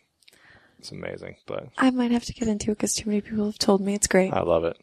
It's 0.80 0.92
amazing, 0.92 1.38
but 1.46 1.70
I 1.78 1.92
might 1.92 2.12
have 2.12 2.26
to 2.26 2.34
get 2.34 2.48
into 2.50 2.72
it 2.72 2.76
because 2.78 2.94
too 2.94 3.10
many 3.10 3.22
people 3.22 3.46
have 3.46 3.58
told 3.58 3.80
me 3.80 3.94
it's 3.94 4.08
great. 4.08 4.34
I 4.34 4.42
love 4.42 4.66
it. 4.66 4.76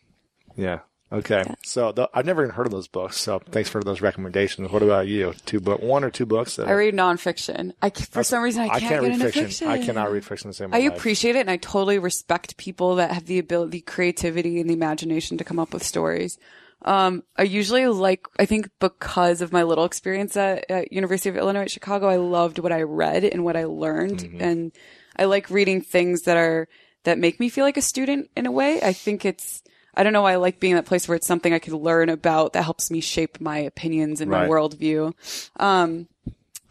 Yeah. 0.57 0.81
Okay. 1.13 1.43
So 1.65 1.91
th- 1.91 2.09
I've 2.15 2.25
never 2.25 2.43
even 2.45 2.55
heard 2.55 2.67
of 2.67 2.73
those 2.73 2.87
books. 2.87 3.17
So 3.17 3.41
thanks 3.51 3.69
for 3.69 3.83
those 3.83 4.01
recommendations. 4.01 4.71
What 4.71 4.83
about 4.83 5.09
you? 5.09 5.35
Two 5.45 5.59
book, 5.59 5.83
one 5.83 6.05
or 6.05 6.11
two 6.11 6.27
books? 6.27 6.57
That 6.57 6.69
I 6.69 6.73
read 6.73 6.95
nonfiction. 6.95 7.73
I 7.83 7.91
for 7.91 8.23
some 8.23 8.43
reason 8.43 8.63
I 8.63 8.79
can't, 8.79 8.91
get 8.91 9.03
read 9.03 9.13
into 9.13 9.25
fiction. 9.25 9.45
fiction. 9.47 9.69
I 9.69 9.85
cannot 9.85 10.13
read 10.13 10.25
fiction 10.25 10.51
the 10.51 10.55
same. 10.55 10.73
I 10.73 10.79
appreciate 10.79 11.35
it 11.35 11.41
and 11.41 11.51
I 11.51 11.57
totally 11.57 11.99
respect 11.99 12.57
people 12.59 12.97
that 12.97 13.11
have 13.11 13.27
the 13.27 13.41
ability, 13.41 13.71
the 13.71 13.81
creativity 13.81 14.61
and 14.61 14.71
the 14.71 14.75
imagination 14.75 15.37
to 15.39 15.45
come 15.45 15.59
up 15.59 15.73
with 15.73 15.83
stories. 15.83 16.39
Um, 16.83 17.25
I 17.37 17.43
usually 17.43 17.87
like, 17.89 18.27
I 18.39 18.47
think 18.47 18.71
because 18.79 19.43
of 19.43 19.53
my 19.53 19.65
little 19.65 19.85
experience 19.85 20.37
at, 20.37 20.71
at 20.71 20.93
University 20.93 21.29
of 21.29 21.37
Illinois 21.37 21.63
at 21.63 21.71
Chicago, 21.71 22.09
I 22.09 22.17
loved 22.17 22.59
what 22.59 22.73
I 22.73 22.83
read 22.83 23.25
and 23.25 23.45
what 23.45 23.57
I 23.57 23.65
learned. 23.65 24.21
Mm-hmm. 24.21 24.41
And 24.41 24.73
I 25.17 25.25
like 25.25 25.51
reading 25.51 25.83
things 25.83 26.23
that 26.23 26.37
are, 26.37 26.69
that 27.03 27.19
make 27.19 27.41
me 27.41 27.49
feel 27.49 27.65
like 27.65 27.77
a 27.77 27.83
student 27.83 28.31
in 28.37 28.47
a 28.47 28.53
way. 28.53 28.81
I 28.81 28.93
think 28.93 29.25
it's, 29.25 29.63
I 29.95 30.03
don't 30.03 30.13
know 30.13 30.23
why 30.23 30.33
I 30.33 30.37
like 30.37 30.61
being 30.61 30.73
in 30.73 30.77
that 30.77 30.87
place 30.87 31.09
where 31.09 31.17
it's 31.17 31.27
something 31.27 31.53
I 31.53 31.59
could 31.59 31.73
learn 31.75 32.09
about 32.09 32.53
that 32.53 32.63
helps 32.63 32.91
me 32.91 33.01
shape 33.01 33.41
my 33.41 33.59
opinions 33.59 34.21
and 34.21 34.31
my 34.31 34.47
worldview. 34.47 35.13
Um, 35.59 36.09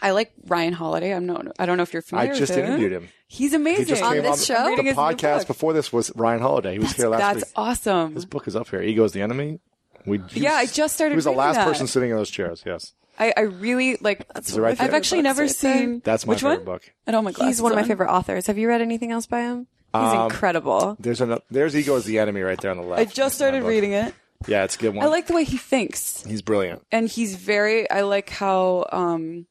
I 0.01 0.11
like 0.11 0.31
Ryan 0.47 0.73
Holiday. 0.73 1.13
I'm 1.13 1.25
not, 1.25 1.47
I 1.59 1.65
don't 1.65 1.75
know 1.77 1.83
if 1.83 1.91
you're 1.91 2.01
familiar. 2.01 2.31
I 2.31 2.33
familiar 2.33 2.39
just 2.47 2.55
with 2.55 2.59
him. 2.65 2.65
interviewed 2.71 2.91
him. 2.93 3.09
He's 3.27 3.51
He 3.51 3.55
amazing. 3.57 3.85
just 3.87 4.01
On 4.03 4.13
came 4.13 4.23
this 4.23 4.49
on 4.49 4.55
show? 4.55 4.63
the 4.63 4.69
Reading 4.83 4.95
podcast 4.95 5.45
before 5.47 5.73
this 5.73 5.91
was 5.91 6.11
Ryan 6.15 6.41
Holiday. 6.41 6.73
He 6.73 6.79
was 6.79 6.93
here 6.93 7.09
last 7.09 7.19
That's 7.19 7.35
week. 7.35 7.41
That's 7.43 7.53
awesome. 7.55 8.15
His 8.15 8.25
book 8.25 8.47
is 8.47 8.55
up 8.55 8.69
here. 8.69 8.81
Ego 8.81 9.03
is 9.03 9.11
the 9.11 9.21
enemy. 9.21 9.59
We 10.05 10.21
Yeah, 10.33 10.53
I 10.53 10.65
just 10.65 10.95
started 10.95 11.13
He 11.13 11.17
was 11.17 11.25
the 11.25 11.31
last 11.31 11.55
that. 11.55 11.67
person 11.67 11.85
sitting 11.87 12.09
in 12.09 12.15
those 12.15 12.29
chairs. 12.29 12.63
Yes, 12.65 12.93
I, 13.19 13.33
I 13.35 13.41
really 13.41 13.97
like. 13.99 14.21
it 14.33 14.55
right 14.57 14.77
there? 14.77 14.87
I've 14.87 14.93
actually 14.93 15.21
never 15.21 15.43
books 15.43 15.61
right 15.63 15.69
there. 15.73 15.77
seen. 15.83 16.01
that's 16.05 16.25
my 16.25 16.31
which 16.31 16.39
favorite 16.39 16.59
one? 16.59 16.65
book. 16.65 16.91
I 17.05 17.11
don't 17.11 17.25
my 17.25 17.33
god, 17.33 17.47
He's 17.47 17.61
one 17.61 17.73
of 17.73 17.75
my 17.75 17.83
favorite 17.83 18.09
authors. 18.09 18.47
Have 18.47 18.57
you 18.57 18.69
read 18.69 18.79
anything 18.81 19.11
else 19.11 19.25
by 19.25 19.41
him? 19.41 19.67
He's 19.93 20.01
Um, 20.03 20.25
incredible. 20.25 20.95
There's 20.99 21.21
an 21.21 21.39
there's 21.49 21.75
ego 21.75 21.95
is 21.95 22.05
the 22.05 22.19
enemy 22.19 22.41
right 22.41 22.59
there 22.61 22.71
on 22.71 22.77
the 22.77 22.83
left. 22.83 23.01
I 23.01 23.05
just 23.05 23.35
started 23.35 23.63
reading 23.63 23.93
it. 23.93 24.13
Yeah, 24.47 24.63
it's 24.63 24.75
a 24.75 24.79
good 24.79 24.95
one. 24.95 25.05
I 25.05 25.09
like 25.09 25.27
the 25.27 25.33
way 25.33 25.43
he 25.43 25.57
thinks, 25.57 26.23
He's 26.23 26.41
brilliant. 26.41 26.81
and 26.91 27.09
he's 27.09 27.35
very. 27.35 27.89
I 27.89 28.01
like 28.01 28.29
how 28.29 28.85
um 28.91 29.47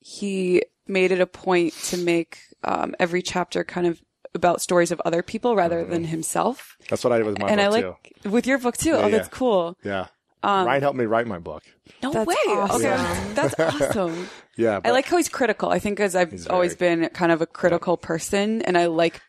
he 0.00 0.62
made 0.86 1.12
it 1.12 1.20
a 1.20 1.26
point 1.26 1.72
to 1.84 1.96
make 1.96 2.38
um 2.64 2.94
every 2.98 3.22
chapter 3.22 3.64
kind 3.64 3.86
of 3.86 4.00
about 4.34 4.60
stories 4.60 4.90
of 4.90 5.00
other 5.04 5.22
people 5.22 5.54
rather 5.54 5.84
than 5.84 6.04
himself. 6.04 6.76
That's 6.88 7.04
what 7.04 7.12
I 7.12 7.18
did 7.18 7.26
with 7.26 7.38
my 7.38 7.48
and 7.48 7.60
I 7.60 7.68
book 7.68 7.84
like 8.02 8.22
too. 8.22 8.30
with 8.30 8.46
your 8.46 8.58
book 8.58 8.76
too. 8.76 8.90
Yeah, 8.90 8.96
oh, 9.04 9.10
that's 9.10 9.28
yeah. 9.28 9.38
cool. 9.38 9.76
Yeah. 9.84 10.06
Ryan 10.42 10.82
helped 10.82 10.98
me 10.98 11.06
write 11.06 11.26
my 11.26 11.38
book. 11.38 11.62
No 12.02 12.12
That's 12.12 12.26
way. 12.26 12.34
awesome. 12.48 12.84
Okay, 12.84 13.24
that's 13.34 13.58
awesome. 13.58 14.28
Yeah. 14.56 14.78
I 14.84 14.90
like 14.92 15.06
how 15.06 15.16
he's 15.16 15.28
critical. 15.28 15.68
I 15.70 15.80
think 15.80 15.98
as 15.98 16.14
I've 16.14 16.46
always 16.48 16.74
very- 16.74 16.94
been 16.96 17.08
kind 17.08 17.32
of 17.32 17.40
a 17.42 17.46
critical 17.46 17.96
person 17.96 18.62
and 18.62 18.76
I 18.78 18.86
like 18.86 19.20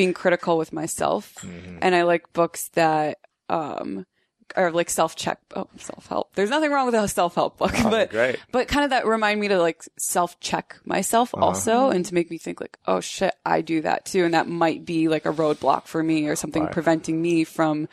being 0.00 0.14
critical 0.14 0.54
with 0.58 0.72
myself 0.72 1.34
Mm-hmm. 1.42 1.78
and 1.82 1.94
I 1.94 2.02
like 2.12 2.32
books 2.32 2.68
that, 2.80 3.18
um, 3.48 4.06
are 4.56 4.72
like 4.72 4.90
self-check, 4.90 5.38
oh, 5.54 5.68
self-help. 5.76 6.34
There's 6.34 6.50
nothing 6.50 6.72
wrong 6.72 6.86
with 6.86 6.94
a 6.96 7.06
self-help 7.06 7.56
book, 7.58 7.72
but, 7.84 8.08
Oh, 8.08 8.10
great. 8.10 8.34
Uh-huh. 8.34 8.44
but 8.50 8.66
kind 8.66 8.82
of 8.84 8.90
that 8.90 9.06
remind 9.06 9.38
me 9.40 9.46
to 9.48 9.58
like 9.60 9.80
self-check 9.96 10.66
myself 10.84 11.30
also 11.34 11.90
and 11.90 12.04
to 12.06 12.14
make 12.14 12.30
me 12.32 12.38
think 12.38 12.60
like, 12.60 12.76
oh 12.86 12.98
shit, 13.00 13.34
I 13.46 13.60
do 13.60 13.82
that 13.82 14.06
too. 14.06 14.24
And 14.24 14.34
that 14.34 14.48
might 14.48 14.84
be 14.84 15.06
like 15.08 15.24
a 15.24 15.32
roadblock 15.32 15.86
for 15.86 16.02
me 16.02 16.26
or 16.26 16.34
something 16.34 16.64
Right. 16.64 16.72
preventing 16.72 17.22
me 17.22 17.44
from, 17.44 17.88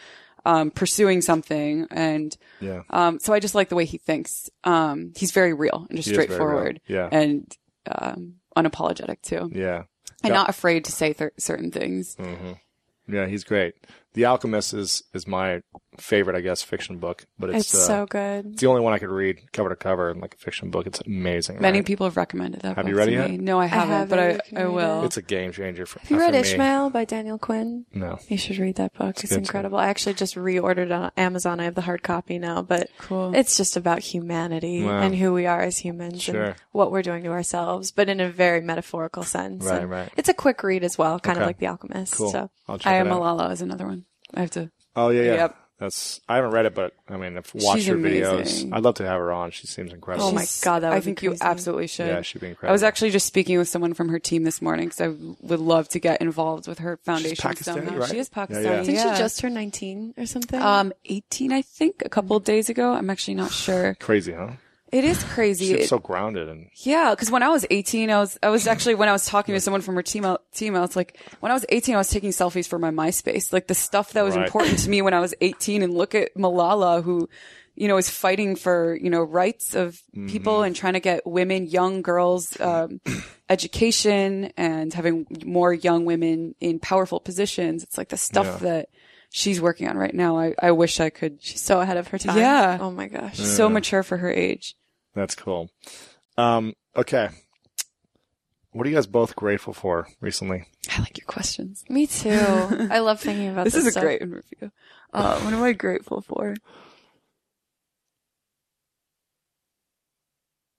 um, 0.45 0.71
pursuing 0.71 1.21
something. 1.21 1.85
And, 1.91 2.35
Yeah. 2.59 2.81
um, 2.89 3.19
so 3.19 3.33
I 3.33 3.39
just 3.39 3.53
like 3.53 3.69
the 3.69 3.75
way 3.75 3.85
he 3.85 3.99
thinks. 3.99 4.49
Um, 4.63 5.13
he's 5.15 5.31
very 5.31 5.53
real 5.53 5.85
and 5.89 5.95
just 5.97 6.07
He 6.09 6.13
is 6.13 6.17
very 6.17 6.27
real. 6.27 6.37
straightforward. 6.37 6.81
Yeah. 6.87 7.07
And, 7.11 7.55
um, 7.85 8.35
unapologetic 8.55 9.21
too. 9.21 9.51
Yeah. 9.53 9.83
And 10.23 10.31
Yeah. 10.31 10.37
not 10.37 10.49
afraid 10.49 10.85
to 10.85 10.91
say 10.91 11.13
th- 11.13 11.31
certain 11.37 11.71
things. 11.71 12.15
Mm-hmm. 12.15 13.13
Yeah, 13.13 13.27
he's 13.27 13.43
great. 13.43 13.75
The 14.17 14.25
Alchemist 14.25 14.73
is 14.73 15.03
is 15.13 15.27
my 15.27 15.61
favorite, 15.99 16.35
I 16.35 16.41
guess, 16.41 16.63
fiction 16.63 16.97
book. 16.97 17.25
But 17.37 17.51
it's, 17.51 17.73
It's 17.73 17.75
uh, 17.75 17.87
so 17.87 18.05
good. 18.07 18.47
it's 18.53 18.61
the 18.61 18.67
only 18.67 18.81
one 18.81 18.93
I 18.93 18.97
could 18.97 19.09
read 19.09 19.51
cover 19.51 19.69
to 19.69 19.75
cover 19.75 20.09
in 20.09 20.19
like 20.19 20.33
a 20.33 20.37
fiction 20.37 20.71
book. 20.71 20.87
It's 20.87 20.99
amazing. 21.01 21.61
Many 21.61 21.79
right? 21.79 21.85
people 21.85 22.05
have 22.07 22.17
recommended 22.17 22.61
that. 22.61 22.75
Have 22.77 22.85
book 22.85 22.87
you 22.87 22.95
read 22.97 23.09
it 23.09 23.11
yet? 23.13 23.31
No, 23.39 23.59
I 23.59 23.67
haven't, 23.67 23.89
haven't. 23.89 24.09
but 24.09 24.19
I, 24.19 24.31
You 24.61 24.67
I 24.67 24.69
will. 24.69 25.03
It's 25.05 25.17
a 25.17 25.21
game 25.21 25.51
changer 25.51 25.85
for. 25.85 25.99
Have 25.99 26.09
you 26.09 26.17
read 26.19 26.27
for 26.29 26.31
me. 26.33 26.39
Ishmael 26.39 26.89
by 26.89 27.05
Daniel 27.05 27.37
Quinn? 27.37 27.85
No. 27.93 28.17
You 28.27 28.37
should 28.37 28.57
read 28.57 28.75
that 28.77 28.93
book. 28.93 29.09
It's 29.11 29.21
good, 29.23 29.29
too. 29.29 29.35
incredible. 29.39 29.77
I 29.77 29.87
actually 29.89 30.15
just 30.15 30.33
reordered 30.35 30.87
it 30.87 30.91
on 30.91 31.11
Amazon. 31.15 31.59
I 31.59 31.65
have 31.65 31.75
the 31.75 31.81
hard 31.81 32.01
copy 32.01 32.39
now, 32.39 32.63
but 32.63 32.89
Cool. 32.97 33.35
it's 33.35 33.55
just 33.55 33.77
about 33.77 33.99
humanity 33.99 34.83
Wow. 34.83 34.99
and 35.01 35.15
who 35.15 35.31
we 35.33 35.45
are 35.45 35.61
as 35.61 35.77
humans 35.77 36.23
Sure. 36.23 36.43
and 36.43 36.55
what 36.71 36.91
we're 36.91 37.03
doing 37.03 37.23
to 37.23 37.29
ourselves, 37.29 37.91
but 37.91 38.09
in 38.09 38.19
a 38.19 38.29
very 38.29 38.61
metaphorical 38.61 39.21
sense. 39.21 39.63
Right, 39.63 39.81
And 39.81 39.89
right. 39.91 40.09
It's 40.17 40.29
a 40.29 40.33
quick 40.33 40.63
read 40.63 40.83
as 40.83 40.97
well, 40.97 41.19
kind 41.19 41.37
Okay. 41.37 41.43
of 41.43 41.47
like 41.47 41.59
The 41.59 41.67
Alchemist. 41.67 42.13
Cool. 42.15 42.31
So 42.31 42.49
I'll 42.67 42.79
check 42.79 42.91
I 42.91 42.97
it 42.97 43.01
am. 43.01 43.07
Malala 43.09 43.51
is 43.51 43.61
another 43.61 43.85
one. 43.85 44.05
I 44.33 44.41
have 44.41 44.51
to. 44.51 44.71
Oh 44.95 45.09
yeah, 45.09 45.21
yeah. 45.21 45.33
Yep. 45.35 45.55
That's 45.79 46.21
I 46.27 46.37
haven't 46.37 46.51
read 46.51 46.65
it, 46.65 46.73
but 46.73 46.93
I 47.07 47.17
mean, 47.17 47.37
I've 47.37 47.51
watched 47.53 47.77
She's 47.77 47.87
her 47.87 47.95
videos. 47.95 48.67
I'd 48.73 48.81
love 48.81 48.95
to 48.95 49.05
have 49.05 49.19
her 49.19 49.31
on. 49.31 49.51
She 49.51 49.67
seems 49.67 49.93
incredible. 49.93 50.29
Oh 50.29 50.31
my 50.31 50.47
God, 50.63 50.79
that 50.79 50.91
I 50.91 50.95
would 50.95 51.01
be 51.01 51.05
think 51.05 51.21
you 51.21 51.35
absolutely 51.39 51.85
should. 51.85 52.07
Yeah, 52.07 52.21
she'd 52.21 52.41
be 52.41 52.55
I 52.63 52.71
was 52.71 52.81
actually 52.81 53.11
just 53.11 53.27
speaking 53.27 53.59
with 53.59 53.69
someone 53.69 53.93
from 53.93 54.09
her 54.09 54.17
team 54.17 54.43
this 54.43 54.59
morning 54.59 54.87
because 54.87 55.01
I 55.01 55.09
would 55.41 55.59
love 55.59 55.87
to 55.89 55.99
get 55.99 56.19
involved 56.19 56.67
with 56.67 56.79
her 56.79 56.97
foundation 56.97 57.35
Pakistani, 57.35 57.63
somehow. 57.63 57.97
right? 57.97 58.09
She 58.09 58.17
is 58.17 58.27
Pakistani. 58.27 58.63
yeah. 58.63 58.79
I 58.79 58.83
think 58.83 58.97
yeah. 58.97 59.13
she 59.13 59.19
just 59.19 59.39
turned 59.39 59.53
19 59.53 60.15
or 60.17 60.25
something. 60.25 60.59
um 60.59 60.93
18, 61.05 61.51
I 61.51 61.61
think, 61.61 62.01
a 62.03 62.09
couple 62.09 62.35
of 62.35 62.43
days 62.43 62.69
ago. 62.69 62.93
I'm 62.93 63.11
actually 63.11 63.35
not 63.35 63.51
sure. 63.51 63.95
crazy, 63.99 64.33
huh? 64.33 64.53
It 64.91 65.03
is 65.03 65.21
crazy. 65.25 65.75
She's 65.75 65.89
so 65.89 65.99
grounded 65.99 66.47
and 66.47 66.69
Yeah, 66.75 67.09
because 67.11 67.29
when 67.29 67.43
I 67.43 67.49
was 67.49 67.65
18, 67.69 68.09
I 68.09 68.19
was 68.19 68.37
I 68.41 68.49
was 68.49 68.67
actually 68.67 68.95
when 68.95 69.09
I 69.09 69.11
was 69.11 69.25
talking 69.25 69.53
to 69.53 69.59
someone 69.59 69.81
from 69.81 69.95
her 69.95 70.03
team 70.03 70.23
out 70.25 70.43
team, 70.53 70.75
I 70.75 70.79
was 70.81 70.95
like, 70.95 71.19
when 71.41 71.51
I 71.51 71.55
was 71.55 71.65
18, 71.69 71.95
I 71.95 71.97
was 71.97 72.09
taking 72.09 72.29
selfies 72.31 72.67
for 72.67 72.79
my 72.79 72.89
MySpace, 72.91 73.51
like 73.51 73.67
the 73.67 73.75
stuff 73.75 74.13
that 74.13 74.23
was 74.23 74.35
Right. 74.35 74.45
important 74.45 74.79
to 74.79 74.89
me 74.89 75.01
when 75.01 75.13
I 75.13 75.19
was 75.19 75.33
18. 75.41 75.81
And 75.83 75.93
look 75.93 76.15
at 76.15 76.33
Malala, 76.35 77.03
who, 77.03 77.27
you 77.75 77.87
know, 77.89 77.97
is 77.97 78.09
fighting 78.09 78.55
for 78.55 78.95
you 78.95 79.09
know 79.09 79.21
rights 79.23 79.75
of 79.75 80.01
people 80.27 80.63
and 80.63 80.75
trying 80.75 80.93
to 80.93 80.99
get 81.01 81.27
women, 81.27 81.67
young 81.67 82.01
girls, 82.01 82.59
um, 82.61 83.01
education 83.49 84.51
and 84.57 84.93
having 84.93 85.25
more 85.45 85.73
young 85.73 86.05
women 86.05 86.55
in 86.59 86.79
powerful 86.79 87.19
positions. 87.19 87.83
It's 87.83 87.97
like 87.97 88.09
the 88.09 88.17
stuff 88.17 88.45
Yeah. 88.45 88.57
that 88.69 88.89
she's 89.31 89.59
working 89.61 89.87
on 89.87 89.97
right 89.97 90.13
now. 90.13 90.37
I 90.37 90.53
I 90.61 90.71
wish 90.71 90.99
I 90.99 91.09
could. 91.09 91.39
She's 91.41 91.61
so 91.61 91.79
ahead 91.81 91.97
of 91.97 92.07
her 92.09 92.17
time. 92.17 92.37
Yeah. 92.37 92.77
Oh 92.81 92.91
my 92.91 93.07
gosh. 93.07 93.37
She's 93.37 93.55
so 93.55 93.69
mature 93.69 94.03
for 94.03 94.17
her 94.17 94.31
age. 94.31 94.75
that's 95.15 95.35
cool. 95.35 95.69
Um, 96.37 96.73
okay. 96.95 97.29
What 98.71 98.85
are 98.85 98.89
you 98.89 98.95
guys 98.95 99.07
both 99.07 99.35
grateful 99.35 99.73
for 99.73 100.07
recently? 100.21 100.65
I 100.95 100.99
like 100.99 101.17
your 101.17 101.25
questions. 101.25 101.83
Me 101.89 102.05
too. 102.05 102.29
I 102.91 102.99
love 102.99 103.19
thinking 103.19 103.49
about 103.49 103.63
This 103.65 103.73
this. 103.73 103.81
is 103.83 103.87
a 103.87 103.91
stuff. 103.91 104.03
great 104.03 104.21
interview. 104.21 104.69
Uh, 105.13 105.39
what 105.41 105.51
am 105.53 105.63
I 105.63 105.71
grateful 105.73 106.21
for? 106.21 106.53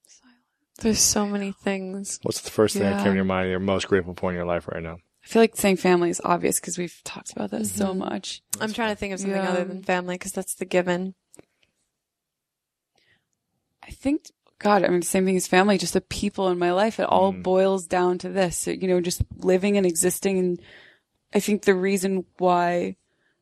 Silence. 0.06 0.38
There's 0.80 1.00
so 1.00 1.26
many 1.26 1.52
things. 1.52 2.20
What's 2.22 2.40
the 2.40 2.50
first 2.50 2.74
thing 2.74 2.84
that 2.84 3.02
came 3.02 3.12
to 3.12 3.16
your 3.16 3.24
mind 3.24 3.50
you're 3.50 3.58
most 3.58 3.88
grateful 3.88 4.14
for 4.14 4.30
in 4.30 4.36
your 4.36 4.46
life 4.46 4.68
right 4.68 4.82
now? 4.82 4.98
I 5.28 5.30
feel 5.30 5.42
like 5.42 5.56
saying 5.56 5.76
family 5.76 6.08
is 6.08 6.22
obvious 6.24 6.58
because 6.58 6.78
we've 6.78 7.02
talked 7.04 7.32
about 7.32 7.50
this 7.50 7.70
so 7.70 7.88
mm-hmm. 7.88 7.98
much. 7.98 8.40
I'm 8.62 8.72
trying 8.72 8.92
to 8.92 8.96
think 8.96 9.12
of 9.12 9.20
something 9.20 9.36
Yeah. 9.36 9.50
other 9.50 9.64
than 9.64 9.82
family 9.82 10.14
because 10.14 10.32
that's 10.32 10.54
the 10.54 10.64
given. 10.64 11.14
I 13.82 13.90
think, 13.90 14.30
God, 14.58 14.84
I 14.84 14.88
mean, 14.88 15.02
same 15.02 15.26
thing 15.26 15.36
as 15.36 15.46
family, 15.46 15.76
just 15.76 15.92
the 15.92 16.00
people 16.00 16.48
in 16.48 16.58
my 16.58 16.72
life. 16.72 16.98
It 16.98 17.02
all 17.02 17.34
mm. 17.34 17.42
boils 17.42 17.86
down 17.86 18.16
to 18.18 18.30
this, 18.30 18.66
you 18.66 18.88
know, 18.88 19.02
just 19.02 19.20
living 19.36 19.76
and 19.76 19.84
existing. 19.84 20.38
And 20.38 20.62
I 21.34 21.40
think 21.40 21.62
the 21.62 21.74
reason 21.74 22.24
why 22.38 22.96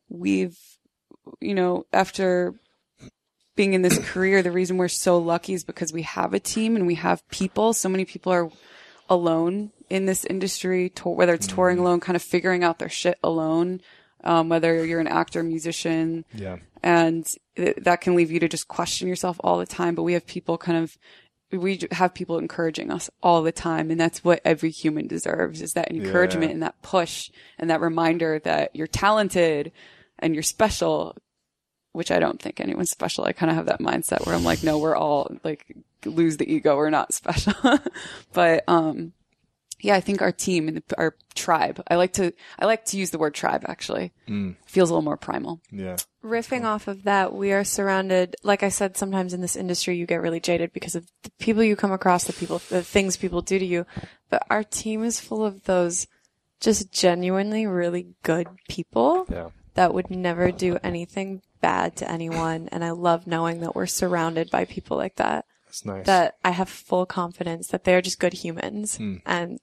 we've, 0.09 0.59
you 1.39 1.55
know, 1.55 1.85
after 1.93 2.59
being 3.55 3.73
in 3.73 3.81
this 3.81 3.97
career, 4.09 4.43
the 4.43 4.51
reason 4.51 4.75
we're 4.75 4.89
so 4.89 5.19
lucky 5.19 5.53
is 5.53 5.63
because 5.63 5.93
we 5.93 6.01
have 6.01 6.33
a 6.33 6.39
team 6.41 6.75
and 6.75 6.85
we 6.85 6.95
have 6.95 7.25
people. 7.29 7.71
So 7.71 7.87
many 7.87 8.03
people 8.03 8.33
are 8.33 8.49
alone 9.09 9.71
in 9.89 10.05
this 10.05 10.25
industry, 10.25 10.89
to- 10.91 11.09
whether 11.09 11.33
it's 11.33 11.47
touring 11.47 11.79
alone, 11.79 11.99
kind 11.99 12.15
of 12.15 12.21
figuring 12.21 12.63
out 12.63 12.79
their 12.79 12.89
shit 12.89 13.17
alone. 13.23 13.81
Um, 14.23 14.49
whether 14.49 14.83
you're 14.83 14.99
an 14.99 15.07
actor, 15.07 15.43
musician, 15.43 16.25
Yeah. 16.33 16.57
and 16.81 17.25
th- 17.55 17.75
that 17.77 18.01
can 18.01 18.15
leave 18.15 18.31
you 18.31 18.39
to 18.39 18.47
just 18.49 18.67
question 18.67 19.07
yourself 19.07 19.39
all 19.41 19.59
the 19.59 19.65
time. 19.65 19.93
But 19.93 20.03
we 20.03 20.13
have 20.13 20.25
people 20.25 20.57
kind 20.57 20.77
of, 20.83 20.97
we 21.51 21.79
have 21.91 22.15
people 22.15 22.39
encouraging 22.39 22.91
us 22.91 23.11
all 23.21 23.43
the 23.43 23.51
time. 23.51 23.91
And 23.91 23.99
that's 23.99 24.23
what 24.23 24.41
every 24.43 24.71
human 24.71 25.05
deserves 25.07 25.61
is 25.61 25.73
that 25.73 25.91
encouragement 25.91 26.49
Yeah. 26.49 26.53
and 26.55 26.63
that 26.63 26.81
push 26.81 27.29
and 27.59 27.69
that 27.69 27.79
reminder 27.79 28.39
that 28.39 28.75
you're 28.75 28.87
talented 28.87 29.71
and 30.19 30.33
you're 30.33 30.43
special, 30.43 31.15
which 31.93 32.09
I 32.11 32.17
don't 32.19 32.41
think 32.41 32.59
anyone's 32.59 32.89
special. 32.89 33.23
I 33.23 33.33
kind 33.33 33.51
of 33.51 33.55
have 33.55 33.67
that 33.67 33.79
mindset 33.79 34.25
where 34.25 34.35
I'm 34.35 34.43
like, 34.43 34.63
no, 34.63 34.79
we're 34.79 34.97
all 34.97 35.31
like 35.43 35.73
lose 36.05 36.37
the 36.37 36.51
ego. 36.51 36.75
We're 36.75 36.89
not 36.89 37.13
special. 37.13 37.53
but, 38.33 38.63
um, 38.67 39.13
yeah, 39.79 39.95
I 39.95 40.01
think 40.01 40.21
our 40.21 40.31
team 40.31 40.67
and 40.67 40.81
our 40.97 41.15
tribe. 41.35 41.83
I 41.87 41.95
like 41.95 42.13
to 42.13 42.33
I 42.57 42.65
like 42.65 42.85
to 42.85 42.97
use 42.97 43.11
the 43.11 43.19
word 43.19 43.35
tribe. 43.35 43.63
Actually, 43.67 44.11
mm. 44.27 44.55
feels 44.65 44.89
a 44.89 44.93
little 44.93 45.03
more 45.03 45.17
primal. 45.17 45.61
Yeah. 45.71 45.97
Riffing 46.23 46.63
off 46.63 46.87
of 46.87 47.03
that, 47.03 47.33
we 47.33 47.53
are 47.53 47.63
surrounded, 47.63 48.35
like 48.43 48.63
I 48.63 48.69
said, 48.69 48.97
sometimes 48.97 49.33
in 49.33 49.41
this 49.41 49.55
industry 49.55 49.97
you 49.97 50.05
get 50.05 50.21
really 50.21 50.39
jaded 50.39 50.73
because 50.73 50.95
of 50.95 51.07
the 51.23 51.31
people 51.39 51.63
you 51.63 51.75
come 51.75 51.91
across, 51.91 52.25
the 52.25 52.33
people, 52.33 52.59
the 52.69 52.83
things 52.83 53.17
people 53.17 53.41
do 53.41 53.59
to 53.59 53.65
you. 53.65 53.85
But 54.29 54.43
our 54.49 54.63
team 54.63 55.03
is 55.03 55.19
full 55.19 55.45
of 55.45 55.63
those 55.63 56.07
just 56.59 56.91
genuinely 56.91 57.67
really 57.67 58.15
good 58.23 58.47
people 58.67 59.25
Yeah. 59.29 59.49
that 59.75 59.93
would 59.93 60.09
never 60.09 60.51
do 60.51 60.77
anything 60.83 61.43
bad 61.61 61.95
to 61.97 62.11
anyone. 62.11 62.67
And 62.71 62.83
I 62.83 62.91
love 62.91 63.27
knowing 63.27 63.61
that 63.61 63.75
we're 63.75 63.85
surrounded 63.85 64.49
by 64.49 64.65
people 64.65 64.97
like 64.97 65.15
that. 65.15 65.45
That's 65.67 65.85
nice. 65.85 66.05
that 66.05 66.37
I 66.43 66.51
have 66.51 66.69
full 66.69 67.05
confidence 67.05 67.67
that 67.67 67.83
they're 67.83 68.01
just 68.01 68.19
good 68.19 68.33
humans 68.33 68.97
hmm. 68.97 69.17
and 69.25 69.59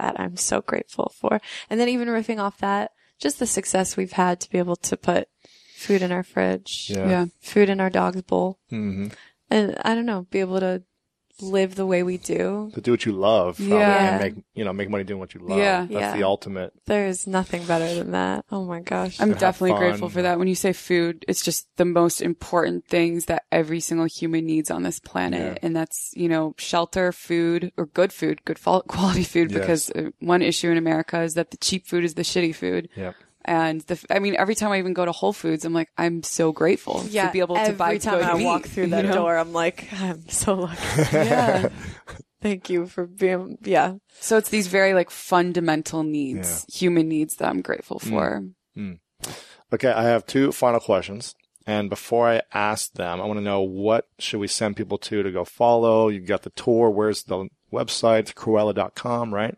that 0.00 0.18
I'm 0.18 0.36
so 0.36 0.60
grateful 0.60 1.12
for. 1.20 1.40
And 1.68 1.78
then 1.78 1.88
even 1.88 2.08
riffing 2.08 2.38
off 2.40 2.58
that, 2.58 2.92
just 3.18 3.38
the 3.38 3.46
success 3.46 3.96
we've 3.96 4.12
had 4.12 4.40
to 4.40 4.50
be 4.50 4.58
able 4.58 4.76
to 4.76 4.96
put 4.96 5.28
food 5.76 6.02
in 6.02 6.12
our 6.12 6.22
fridge, 6.22 6.86
Yeah. 6.90 7.08
Yeah. 7.08 7.26
food 7.40 7.68
in 7.68 7.80
our 7.80 7.90
dog's 7.90 8.22
bowl. 8.22 8.58
hmm 8.70 9.08
And 9.50 9.76
I 9.84 9.94
don't 9.94 10.06
know, 10.06 10.26
be 10.30 10.40
able 10.40 10.60
to 10.60 10.82
live 11.42 11.74
the 11.74 11.86
way 11.86 12.02
we 12.02 12.16
do. 12.18 12.70
To 12.74 12.80
do 12.80 12.90
what 12.92 13.04
you 13.06 13.12
love, 13.12 13.56
probably, 13.56 13.76
Yeah. 13.78 14.14
and 14.14 14.22
make 14.36 14.44
you 14.54 14.64
know 14.64 14.72
make 14.72 14.90
money 14.90 15.04
doing 15.04 15.20
what 15.20 15.34
you 15.34 15.40
love. 15.40 15.58
Yeah. 15.58 15.80
That's 15.82 15.92
Yeah. 15.92 16.16
the 16.16 16.22
ultimate. 16.24 16.72
There's 16.86 17.26
nothing 17.26 17.64
better 17.66 17.94
than 17.94 18.12
that. 18.12 18.44
Oh 18.50 18.64
my 18.64 18.80
gosh. 18.80 19.20
I'm 19.20 19.32
definitely 19.32 19.70
fun. 19.70 19.80
grateful 19.80 20.08
for 20.08 20.22
that. 20.22 20.38
When 20.38 20.48
you 20.48 20.54
say 20.54 20.72
food, 20.72 21.24
it's 21.28 21.42
just 21.42 21.66
the 21.76 21.84
most 21.84 22.20
important 22.20 22.86
things 22.86 23.26
that 23.26 23.44
every 23.50 23.80
single 23.80 24.06
human 24.06 24.46
needs 24.46 24.70
on 24.70 24.82
this 24.82 24.98
planet. 25.00 25.40
Yeah. 25.54 25.58
And 25.66 25.76
that's, 25.76 26.12
you 26.14 26.28
know, 26.28 26.54
shelter, 26.58 27.12
food, 27.12 27.72
or 27.76 27.86
good 27.86 28.12
food, 28.12 28.44
good 28.44 28.60
quality 28.88 29.24
food, 29.24 29.50
Yes. 29.50 29.60
because 29.60 29.90
uh, 29.90 30.10
one 30.20 30.42
issue 30.42 30.70
in 30.70 30.76
America 30.76 31.20
is 31.22 31.34
that 31.34 31.50
the 31.50 31.56
cheap 31.56 31.86
food 31.86 32.04
is 32.04 32.14
the 32.14 32.22
shitty 32.22 32.54
food. 32.54 32.88
Yeah. 32.96 33.12
And 33.44 33.80
the, 33.82 33.94
f- 33.94 34.06
I 34.10 34.18
mean, 34.18 34.36
every 34.36 34.54
time 34.54 34.70
I 34.70 34.78
even 34.78 34.92
go 34.92 35.04
to 35.04 35.12
Whole 35.12 35.32
Foods, 35.32 35.64
I'm 35.64 35.72
like, 35.72 35.88
I'm 35.96 36.22
so 36.22 36.52
grateful 36.52 37.00
to 37.02 37.30
be 37.32 37.40
able 37.40 37.56
to 37.56 37.60
buy. 37.60 37.66
every 37.66 37.76
buy 37.76 37.98
time 37.98 38.18
good 38.18 38.28
I 38.28 38.34
meat, 38.36 38.44
walk 38.44 38.66
through 38.66 38.84
you 38.84 38.90
that 38.90 39.06
know? 39.06 39.14
door, 39.14 39.36
I'm 39.36 39.52
like, 39.52 39.88
I'm 39.92 40.28
so 40.28 40.54
lucky. 40.54 40.82
Yeah. 41.12 41.68
Thank 42.42 42.70
you 42.70 42.86
for 42.86 43.06
being, 43.06 43.58
yeah. 43.62 43.96
so 44.18 44.38
it's 44.38 44.48
these 44.48 44.66
very 44.66 44.94
like 44.94 45.10
fundamental 45.10 46.02
needs, 46.02 46.64
human 46.74 47.06
needs 47.06 47.36
that 47.36 47.50
I'm 47.50 47.60
grateful 47.60 48.00
mm. 48.00 48.08
for. 48.08 48.44
Mm. 48.74 48.98
Okay, 49.74 49.90
I 49.90 50.04
have 50.04 50.24
two 50.24 50.50
final 50.50 50.80
questions. 50.80 51.34
And 51.66 51.90
before 51.90 52.28
I 52.28 52.42
ask 52.52 52.92
them, 52.94 53.20
I 53.20 53.26
want 53.26 53.38
to 53.38 53.44
know 53.44 53.60
what 53.60 54.08
should 54.18 54.40
we 54.40 54.48
send 54.48 54.76
people 54.76 54.98
to 54.98 55.22
to 55.22 55.30
go 55.30 55.44
follow? 55.44 56.08
You've 56.08 56.26
got 56.26 56.42
the 56.42 56.50
tour. 56.50 56.90
Where's 56.90 57.24
the 57.24 57.48
website? 57.72 58.20
It's 58.20 58.32
Krewella.com, 58.32 59.34
right? 59.34 59.56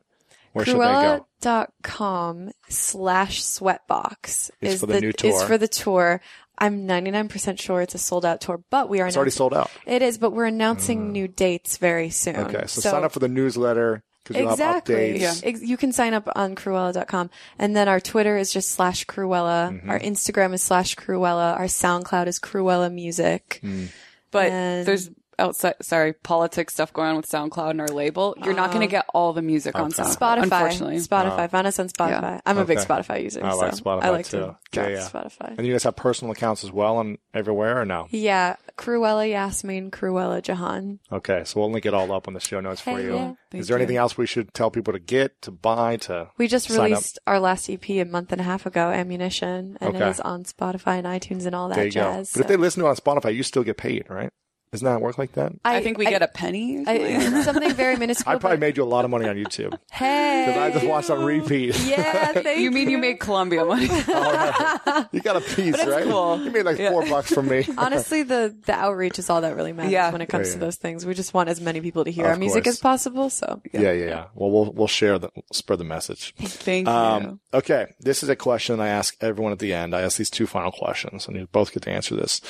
Where 0.52 0.64
should 0.64 0.74
they 0.74 0.78
go? 0.78 1.26
Krewella.com 1.42 2.50
slash 2.68 3.42
sweatbox 3.42 4.50
Is 4.60 4.74
is, 4.74 4.80
for 4.80 4.86
the 4.86 5.00
new 5.00 5.12
tour. 5.12 5.30
is 5.30 5.42
for 5.42 5.58
the 5.58 5.68
tour. 5.68 6.20
I'm 6.58 6.86
99% 6.86 7.58
sure 7.58 7.80
it's 7.80 7.94
a 7.94 7.98
sold 7.98 8.24
out 8.24 8.40
tour, 8.40 8.62
but 8.70 8.88
we 8.88 9.00
are 9.00 9.06
It's 9.08 9.16
already 9.16 9.30
sold 9.32 9.54
out. 9.54 9.70
It 9.86 10.02
is, 10.02 10.18
but 10.18 10.30
we're 10.32 10.44
announcing 10.46 11.10
new 11.10 11.26
dates 11.26 11.78
very 11.78 12.10
soon. 12.10 12.36
Okay, 12.36 12.64
so, 12.66 12.80
sign 12.82 13.02
up 13.04 13.12
for 13.12 13.18
the 13.20 13.28
newsletter 13.28 14.02
because 14.22 14.40
you'll 14.40 14.52
Exactly. 14.52 15.18
have 15.20 15.34
updates. 15.36 15.42
Ex- 15.44 15.62
You 15.62 15.76
can 15.76 15.92
sign 15.92 16.14
up 16.14 16.28
on 16.36 16.54
Krewella.com. 16.54 17.30
And 17.58 17.74
then 17.74 17.88
our 17.88 17.98
Twitter 18.00 18.36
is 18.36 18.52
just 18.52 18.70
slash 18.70 19.06
Krewella. 19.06 19.72
Mm-hmm. 19.72 19.90
Our 19.90 19.98
Instagram 19.98 20.52
is 20.54 20.62
slash 20.62 20.94
Krewella. 20.94 21.56
Our 21.58 21.64
SoundCloud 21.64 22.26
is 22.28 22.38
Krewella 22.38 22.92
Music. 22.92 23.58
Mm. 23.64 23.88
But 24.30 24.52
And- 24.52 24.86
there's 24.86 25.10
outside, 25.42 25.74
sorry, 25.82 26.12
politics 26.12 26.74
stuff 26.74 26.92
going 26.92 27.08
on 27.10 27.16
with 27.16 27.26
SoundCloud 27.28 27.70
and 27.70 27.80
our 27.80 27.88
label. 27.88 28.34
You're 28.42 28.54
not 28.54 28.70
going 28.72 28.80
to 28.88 28.96
uh, 28.96 29.00
get 29.00 29.06
all 29.12 29.32
the 29.32 29.42
music 29.42 29.74
on 29.74 29.90
SoundCloud. 29.92 30.16
Spotify. 30.16 30.42
Unfortunately. 30.44 30.96
Spotify. 30.96 31.44
Oh. 31.44 31.48
Find 31.48 31.66
us 31.66 31.78
on 31.78 31.88
Spotify. 31.88 32.40
I'm 32.46 32.58
a 32.58 32.64
big 32.64 32.78
Okay. 32.78 32.86
Spotify 32.86 33.22
user. 33.22 33.44
I 33.44 33.52
like 33.52 33.74
so 33.74 33.82
Spotify 33.82 34.02
I 34.04 34.08
like 34.10 34.26
too. 34.26 34.38
to 34.38 34.42
drop 34.72 34.88
Yeah, 34.88 34.88
yeah. 34.88 35.08
Spotify. 35.08 35.58
And 35.58 35.66
you 35.66 35.72
guys 35.74 35.82
have 35.84 35.96
personal 35.96 36.32
accounts 36.32 36.64
as 36.64 36.72
well 36.72 36.96
on 36.96 37.18
everywhere 37.34 37.80
or 37.80 37.84
no? 37.84 38.06
Yeah, 38.10 38.56
Krewella 38.78 39.28
Yasmine, 39.28 39.90
Krewella 39.90 40.40
Jahan. 40.42 41.00
Okay, 41.10 41.42
so 41.44 41.60
we'll 41.60 41.70
link 41.70 41.84
it 41.84 41.92
all 41.94 42.10
up 42.12 42.26
on 42.28 42.34
the 42.34 42.40
show 42.40 42.60
notes 42.60 42.80
for 42.80 42.90
Hey, 42.96 43.04
you. 43.04 43.14
yeah. 43.14 43.30
Is 43.30 43.36
Thank 43.50 43.66
there 43.66 43.76
you. 43.76 43.82
anything 43.82 43.96
else 43.98 44.16
we 44.16 44.26
should 44.26 44.54
tell 44.54 44.70
people 44.70 44.94
to 44.94 44.98
get, 44.98 45.42
to 45.42 45.50
buy, 45.50 45.96
to 45.98 46.28
We 46.38 46.48
just 46.48 46.68
sign 46.68 46.78
up? 46.78 46.84
released 46.84 47.18
our 47.26 47.38
last 47.38 47.68
EP 47.68 47.86
a 47.90 48.04
month 48.04 48.32
and 48.32 48.40
a 48.40 48.44
half 48.44 48.64
ago, 48.64 48.90
Ammunition, 48.90 49.76
and 49.80 49.94
Okay. 49.96 50.06
it 50.06 50.08
is 50.10 50.20
on 50.20 50.44
Spotify 50.44 50.98
and 50.98 51.06
iTunes 51.06 51.44
and 51.44 51.54
all 51.54 51.68
that 51.68 51.74
There 51.74 51.84
you 51.84 51.90
jazz. 51.90 52.32
go. 52.32 52.38
But 52.38 52.44
if 52.46 52.48
they 52.48 52.56
listen 52.56 52.80
to 52.82 52.86
it 52.86 52.90
on 52.90 52.96
Spotify, 52.96 53.34
you 53.34 53.42
still 53.42 53.62
get 53.62 53.76
paid, 53.76 54.06
right? 54.08 54.30
Doesn't 54.72 54.86
that 54.86 55.02
work 55.02 55.18
like 55.18 55.32
that? 55.32 55.52
I, 55.66 55.82
think 55.82 55.98
we 55.98 56.06
get 56.06 56.22
a 56.22 56.28
penny. 56.28 56.82
something. 56.82 57.34
I, 57.34 57.42
something 57.44 57.74
very 57.74 57.96
minuscule. 57.96 58.34
I 58.34 58.38
probably 58.38 58.56
made 58.56 58.78
you 58.78 58.82
a 58.82 58.86
lot 58.86 59.04
of 59.04 59.10
money 59.10 59.28
on 59.28 59.36
YouTube 59.36 59.78
Hey, 59.92 60.44
because 60.46 60.62
I 60.62 60.70
just 60.70 60.86
watched 60.86 61.10
on 61.10 61.22
repeat. 61.22 61.78
yeah, 61.84 62.32
thank 62.32 62.58
you 62.58 62.70
mean 62.70 62.88
you 62.88 62.96
made 62.96 63.20
Columbia 63.20 63.66
money? 63.66 63.84
You 63.84 65.20
got 65.20 65.36
a 65.36 65.42
piece, 65.42 65.74
it's 65.74 65.84
right? 65.86 66.04
cool. 66.04 66.42
You 66.42 66.50
made 66.50 66.64
like 66.64 66.78
four 66.78 67.04
bucks 67.06 67.34
from 67.34 67.48
me. 67.48 67.66
Honestly, 67.76 68.22
the 68.22 68.56
the 68.64 68.72
outreach 68.72 69.18
is 69.18 69.28
all 69.28 69.42
that 69.42 69.56
really 69.56 69.74
matters 69.74 69.92
Yeah. 69.92 70.10
when 70.10 70.22
it 70.22 70.30
comes 70.30 70.48
Yeah, 70.48 70.54
to 70.54 70.60
those 70.60 70.76
things. 70.76 71.04
We 71.04 71.12
just 71.12 71.34
want 71.34 71.50
as 71.50 71.60
many 71.60 71.82
people 71.82 72.04
to 72.04 72.10
hear 72.10 72.24
Of 72.24 72.30
our 72.30 72.36
music 72.38 72.64
course. 72.64 72.76
as 72.76 72.80
possible. 72.80 73.28
So 73.28 73.60
Yeah, 73.72 73.80
yeah, 73.92 73.92
yeah. 73.92 74.24
Well, 74.34 74.50
we'll 74.50 74.72
we'll 74.72 74.86
share 74.88 75.18
the 75.18 75.28
spread 75.52 75.80
the 75.80 75.84
message. 75.84 76.34
Thank 76.38 76.86
you. 76.86 76.92
Um, 76.94 77.40
okay, 77.52 77.88
this 78.00 78.22
is 78.22 78.30
a 78.30 78.36
question 78.36 78.80
I 78.80 78.88
ask 78.88 79.16
everyone 79.20 79.52
at 79.52 79.58
the 79.58 79.74
end. 79.74 79.94
I 79.94 80.00
ask 80.00 80.16
these 80.16 80.30
two 80.30 80.46
final 80.46 80.72
questions, 80.72 81.28
and 81.28 81.36
you 81.36 81.46
both 81.52 81.72
get 81.74 81.82
to 81.82 81.90
answer 81.90 82.16
this. 82.16 82.40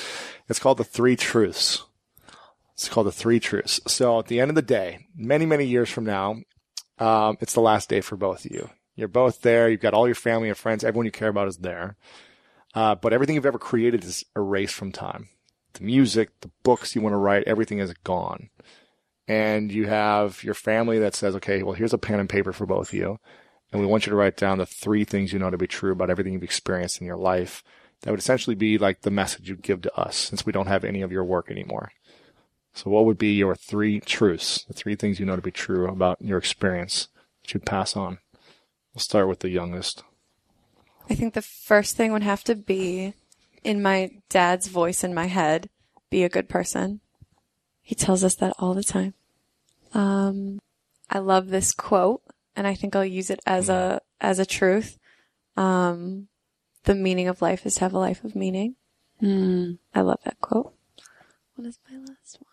It's 0.47 0.59
called 0.59 0.77
the 0.77 0.85
three 0.85 1.17
truths. 1.17 1.83
It's 2.73 2.89
called 2.89 3.07
the 3.07 3.11
three 3.11 3.39
truths. 3.39 3.79
So 3.87 4.19
at 4.19 4.27
the 4.27 4.39
end 4.39 4.49
of 4.49 4.55
the 4.55 4.61
day, 4.61 5.07
many 5.15 5.45
many 5.45 5.65
years 5.65 5.89
from 5.89 6.05
now, 6.05 6.41
um, 6.99 7.37
it's 7.39 7.53
the 7.53 7.61
last 7.61 7.89
day 7.89 8.01
for 8.01 8.15
both 8.15 8.45
of 8.45 8.51
you. 8.51 8.69
You're 8.95 9.07
both 9.07 9.41
there. 9.41 9.69
You've 9.69 9.81
got 9.81 9.93
all 9.93 10.07
your 10.07 10.15
family 10.15 10.49
and 10.49 10.57
friends. 10.57 10.83
Everyone 10.83 11.05
you 11.05 11.11
care 11.11 11.29
about 11.29 11.47
is 11.47 11.57
there. 11.57 11.95
Uh, 12.75 12.95
but 12.95 13.13
everything 13.13 13.35
you've 13.35 13.45
ever 13.45 13.59
created 13.59 14.03
is 14.03 14.23
erased 14.35 14.75
from 14.75 14.91
time. 14.91 15.29
The 15.73 15.83
music, 15.83 16.29
the 16.41 16.51
books 16.63 16.95
you 16.95 17.01
want 17.01 17.13
to 17.13 17.17
write, 17.17 17.43
everything 17.47 17.79
is 17.79 17.93
gone. 18.03 18.49
And 19.27 19.71
you 19.71 19.87
have 19.87 20.43
your 20.43 20.53
family 20.53 20.99
that 20.99 21.15
says, 21.15 21.35
okay, 21.35 21.63
well, 21.63 21.73
here's 21.73 21.93
a 21.93 21.97
pen 21.97 22.19
and 22.19 22.29
paper 22.29 22.51
for 22.51 22.65
both 22.65 22.89
of 22.89 22.93
you. 22.93 23.19
And 23.71 23.81
we 23.81 23.87
want 23.87 24.05
you 24.05 24.11
to 24.11 24.15
write 24.15 24.37
down 24.37 24.59
the 24.59 24.65
three 24.65 25.03
things 25.03 25.33
you 25.33 25.39
know 25.39 25.49
to 25.49 25.57
be 25.57 25.65
true 25.65 25.91
about 25.91 26.09
everything 26.09 26.33
you've 26.33 26.43
experienced 26.43 27.01
in 27.01 27.07
your 27.07 27.17
life. 27.17 27.63
That 28.01 28.11
would 28.11 28.19
essentially 28.19 28.55
be 28.55 28.77
like 28.77 29.01
the 29.01 29.09
message 29.09 29.49
you'd 29.49 29.63
give 29.63 29.81
to 29.81 29.95
us 29.95 30.15
since 30.15 30.45
we 30.45 30.51
don't 30.51 30.67
have 30.67 30.83
any 30.83 31.01
of 31.01 31.11
your 31.11 31.23
work 31.23 31.49
anymore. 31.49 31.91
So 32.73 32.89
what 32.89 33.05
would 33.05 33.17
be 33.17 33.33
your 33.33 33.55
three 33.55 33.99
truths, 33.99 34.63
the 34.63 34.73
three 34.73 34.95
things 34.95 35.19
you 35.19 35.25
know 35.25 35.35
to 35.35 35.41
be 35.41 35.51
true 35.51 35.87
about 35.87 36.21
your 36.21 36.37
experience 36.37 37.07
that 37.41 37.53
you'd 37.53 37.65
pass 37.65 37.95
on? 37.95 38.17
We'll 38.93 39.01
start 39.01 39.27
with 39.27 39.39
the 39.39 39.49
youngest. 39.49 40.03
I 41.09 41.15
think 41.15 41.33
the 41.33 41.41
first 41.41 41.95
thing 41.95 42.11
would 42.13 42.23
have 42.23 42.43
to 42.45 42.55
be 42.55 43.13
in 43.63 43.81
my 43.81 44.11
dad's 44.29 44.67
voice 44.67 45.03
in 45.03 45.13
my 45.13 45.27
head, 45.27 45.69
be 46.09 46.23
a 46.23 46.29
good 46.29 46.49
person. 46.49 46.99
He 47.81 47.95
tells 47.95 48.23
us 48.23 48.35
that 48.35 48.53
all 48.57 48.73
the 48.73 48.83
time. 48.83 49.13
Um, 49.93 50.59
I 51.09 51.19
love 51.19 51.49
this 51.49 51.73
quote 51.73 52.21
and 52.55 52.65
I 52.65 52.73
think 52.73 52.95
I'll 52.95 53.05
use 53.05 53.29
it 53.29 53.39
as 53.45 53.69
a, 53.69 54.01
as 54.19 54.39
a 54.39 54.45
truth. 54.45 54.97
Um, 55.57 56.27
the 56.85 56.95
meaning 56.95 57.27
of 57.27 57.41
life 57.41 57.65
is 57.65 57.75
to 57.75 57.81
have 57.81 57.93
a 57.93 57.99
life 57.99 58.23
of 58.23 58.35
meaning. 58.35 58.75
I 59.93 60.01
love 60.01 60.19
that 60.25 60.39
quote. 60.41 60.73
What 61.55 61.67
is 61.67 61.79
my 61.89 61.97
last 61.97 62.39
one? 62.39 62.52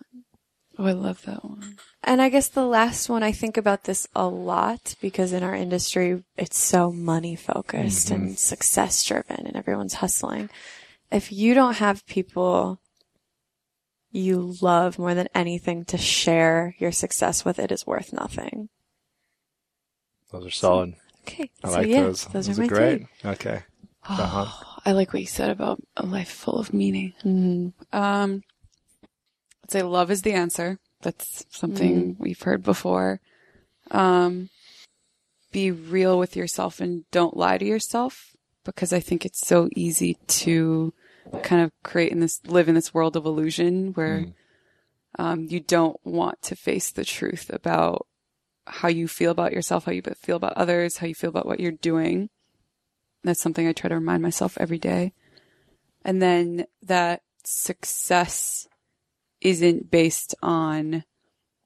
Oh, 0.80 0.86
I 0.86 0.92
love 0.92 1.20
that 1.26 1.44
one. 1.44 1.76
And 2.02 2.22
I 2.22 2.30
guess 2.30 2.48
the 2.48 2.64
last 2.64 3.10
one, 3.10 3.22
I 3.22 3.32
think 3.32 3.58
about 3.58 3.84
this 3.84 4.06
a 4.14 4.26
lot 4.26 4.94
because 5.02 5.34
in 5.34 5.42
our 5.42 5.54
industry, 5.54 6.24
it's 6.38 6.58
so 6.58 6.90
money 6.90 7.36
focused 7.36 8.10
and 8.10 8.38
success 8.38 9.04
driven 9.04 9.46
and 9.46 9.56
everyone's 9.56 9.94
hustling. 9.94 10.48
If 11.12 11.32
you 11.32 11.52
don't 11.52 11.76
have 11.76 12.06
people 12.06 12.80
you 14.10 14.54
love 14.62 14.98
more 14.98 15.14
than 15.14 15.28
anything 15.34 15.84
to 15.84 15.98
share 15.98 16.74
your 16.78 16.92
success 16.92 17.44
with, 17.44 17.58
it 17.58 17.70
is 17.70 17.86
worth 17.86 18.10
nothing. 18.14 18.70
Those 20.32 20.46
are 20.46 20.50
solid. 20.50 20.94
Okay. 21.28 21.50
I 21.62 21.68
so 21.68 21.74
like 21.74 21.88
yeah, 21.88 22.02
those. 22.04 22.24
Those, 22.24 22.46
Those 22.46 22.58
are 22.58 22.62
my 22.62 22.68
great. 22.68 23.06
three. 23.20 23.30
Okay. 23.30 23.62
Uh-huh. 24.08 24.64
I 24.86 24.92
like 24.92 25.12
what 25.12 25.20
you 25.20 25.26
said 25.26 25.50
about 25.50 25.82
a 25.98 26.06
life 26.06 26.30
full 26.30 26.58
of 26.58 26.72
meaning. 26.72 27.12
Mm-hmm. 27.22 27.96
Um, 27.96 28.32
I'd 28.32 28.49
say 29.70 29.82
love 29.82 30.10
is 30.10 30.22
the 30.22 30.32
answer. 30.32 30.78
That's 31.02 31.46
something 31.50 32.16
we've 32.18 32.42
heard 32.42 32.62
before. 32.62 33.20
Um, 33.90 34.50
be 35.52 35.70
real 35.70 36.18
with 36.18 36.36
yourself 36.36 36.80
and 36.80 37.04
don't 37.10 37.36
lie 37.36 37.58
to 37.58 37.64
yourself 37.64 38.36
because 38.64 38.92
I 38.92 39.00
think 39.00 39.24
it's 39.24 39.46
so 39.46 39.68
easy 39.74 40.14
to 40.26 40.92
kind 41.42 41.62
of 41.62 41.72
create 41.82 42.12
in 42.12 42.20
this, 42.20 42.40
live 42.46 42.68
in 42.68 42.74
this 42.74 42.94
world 42.94 43.16
of 43.16 43.24
illusion 43.24 43.92
where, 43.94 44.26
um, 45.18 45.46
you 45.48 45.60
don't 45.60 45.98
want 46.04 46.40
to 46.42 46.56
face 46.56 46.90
the 46.90 47.04
truth 47.04 47.50
about 47.52 48.06
how 48.66 48.88
you 48.88 49.08
feel 49.08 49.32
about 49.32 49.52
yourself, 49.52 49.84
how 49.84 49.92
you 49.92 50.02
feel 50.02 50.36
about 50.36 50.52
others, 50.54 50.98
how 50.98 51.06
you 51.06 51.14
feel 51.14 51.30
about 51.30 51.46
what 51.46 51.60
you're 51.60 51.72
doing. 51.72 52.30
That's 53.24 53.40
something 53.40 53.66
I 53.66 53.72
try 53.72 53.88
to 53.88 53.96
remind 53.96 54.22
myself 54.22 54.56
every 54.58 54.78
day. 54.78 55.12
And 56.04 56.22
then 56.22 56.66
that 56.82 57.22
success 57.44 58.68
isn't 59.40 59.90
based 59.90 60.34
on 60.42 61.04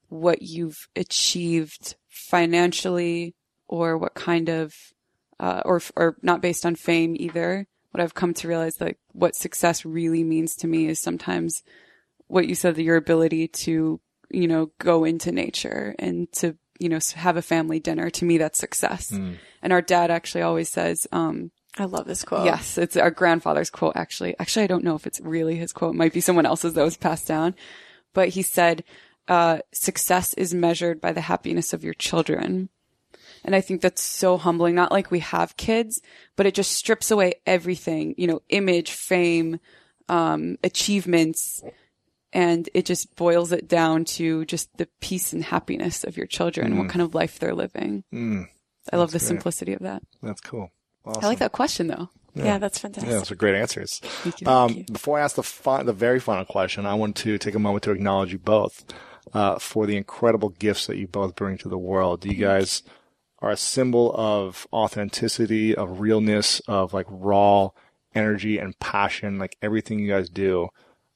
what 0.08 0.42
you've 0.42 0.88
achieved 0.94 1.96
financially 2.08 3.34
or 3.66 3.98
what 3.98 4.14
kind 4.14 4.48
of, 4.48 4.74
uh, 5.40 5.62
or, 5.64 5.80
or 5.96 6.16
not 6.22 6.40
based 6.40 6.64
on 6.64 6.74
fame 6.74 7.16
either. 7.18 7.66
What 7.90 8.02
I've 8.02 8.14
come 8.14 8.34
to 8.34 8.48
realize, 8.48 8.80
like, 8.80 8.98
what 9.12 9.36
success 9.36 9.84
really 9.84 10.24
means 10.24 10.56
to 10.56 10.66
me 10.66 10.86
is 10.86 11.00
sometimes 11.00 11.62
what 12.26 12.48
you 12.48 12.54
said, 12.54 12.74
that 12.76 12.82
your 12.82 12.96
ability 12.96 13.48
to, 13.48 14.00
you 14.30 14.48
know, 14.48 14.70
go 14.78 15.04
into 15.04 15.30
nature 15.30 15.94
and 15.98 16.30
to, 16.32 16.56
you 16.78 16.88
know, 16.88 16.98
have 17.14 17.36
a 17.36 17.42
family 17.42 17.78
dinner. 17.78 18.10
To 18.10 18.24
me, 18.24 18.38
that's 18.38 18.58
success. 18.58 19.10
And 19.62 19.72
our 19.72 19.82
dad 19.82 20.10
actually 20.10 20.42
always 20.42 20.68
says, 20.68 21.06
um, 21.12 21.50
I 21.76 21.86
love 21.86 22.06
this 22.06 22.24
quote. 22.24 22.44
Yes, 22.44 22.78
it's 22.78 22.96
our 22.96 23.10
grandfather's 23.10 23.70
quote, 23.70 23.96
actually. 23.96 24.36
Actually, 24.38 24.64
I 24.64 24.68
don't 24.68 24.84
know 24.84 24.94
if 24.94 25.06
it's 25.06 25.20
really 25.20 25.56
his 25.56 25.72
quote. 25.72 25.94
It 25.94 25.98
might 25.98 26.12
be 26.12 26.20
someone 26.20 26.46
else's 26.46 26.74
that 26.74 26.84
was 26.84 26.96
passed 26.96 27.26
down. 27.26 27.54
But 28.12 28.28
he 28.28 28.42
said, 28.42 28.84
uh, 29.26 29.58
success 29.72 30.34
is 30.34 30.54
measured 30.54 31.00
by 31.00 31.12
the 31.12 31.22
happiness 31.22 31.72
of 31.72 31.82
your 31.82 31.94
children. 31.94 32.68
And 33.44 33.54
I 33.54 33.60
think 33.60 33.80
that's 33.80 34.02
so 34.02 34.36
humbling. 34.36 34.74
Not 34.74 34.92
like 34.92 35.10
we 35.10 35.18
have 35.18 35.56
kids, 35.56 36.00
but 36.36 36.46
it 36.46 36.54
just 36.54 36.72
strips 36.72 37.10
away 37.10 37.34
everything, 37.44 38.14
you 38.16 38.26
know, 38.26 38.40
image, 38.48 38.92
fame, 38.92 39.58
um, 40.08 40.56
achievements. 40.62 41.62
And 42.32 42.68
it 42.72 42.86
just 42.86 43.14
boils 43.16 43.52
it 43.52 43.68
down 43.68 44.04
to 44.06 44.44
just 44.44 44.76
the 44.76 44.88
peace 45.00 45.32
and 45.32 45.44
happiness 45.44 46.04
of 46.04 46.16
your 46.16 46.26
children, 46.26 46.78
what 46.78 46.88
kind 46.88 47.02
of 47.02 47.14
life 47.14 47.38
they're 47.38 47.54
living. 47.54 48.04
Mm, 48.12 48.48
I 48.92 48.96
love 48.96 49.12
the 49.12 49.18
great. 49.18 49.28
simplicity 49.28 49.72
of 49.72 49.80
that. 49.80 50.02
that's 50.22 50.40
cool. 50.40 50.72
Awesome. 51.04 51.24
I 51.24 51.28
like 51.28 51.38
that 51.38 51.52
question 51.52 51.88
though. 51.88 52.08
Yeah, 52.34 52.58
that's 52.58 52.78
fantastic. 52.78 53.10
Yeah, 53.10 53.18
those 53.18 53.30
are 53.30 53.36
great 53.36 53.54
answers. 53.54 54.00
Thank 54.02 54.40
you. 54.40 54.46
Um, 54.48 54.72
you. 54.72 54.84
before 54.84 55.18
I 55.18 55.22
ask 55.22 55.36
the 55.36 55.42
fi- 55.42 55.84
the 55.84 55.92
very 55.92 56.18
final 56.18 56.44
question, 56.44 56.84
I 56.84 56.94
want 56.94 57.16
to 57.16 57.38
take 57.38 57.54
a 57.54 57.60
moment 57.60 57.84
to 57.84 57.92
acknowledge 57.92 58.32
you 58.32 58.38
both 58.38 58.84
uh, 59.32 59.58
for 59.58 59.86
the 59.86 59.96
incredible 59.96 60.48
gifts 60.50 60.86
that 60.86 60.96
you 60.96 61.06
both 61.06 61.36
bring 61.36 61.58
to 61.58 61.68
the 61.68 61.78
world. 61.78 62.24
You 62.24 62.34
guys 62.34 62.82
are 63.38 63.50
a 63.50 63.56
symbol 63.56 64.12
of 64.14 64.66
authenticity, 64.72 65.76
of 65.76 66.00
realness, 66.00 66.60
of 66.66 66.92
like 66.92 67.06
raw 67.08 67.70
energy 68.14 68.58
and 68.58 68.78
passion. 68.80 69.38
Like 69.38 69.56
everything 69.62 70.00
you 70.00 70.08
guys 70.08 70.28
do, 70.28 70.68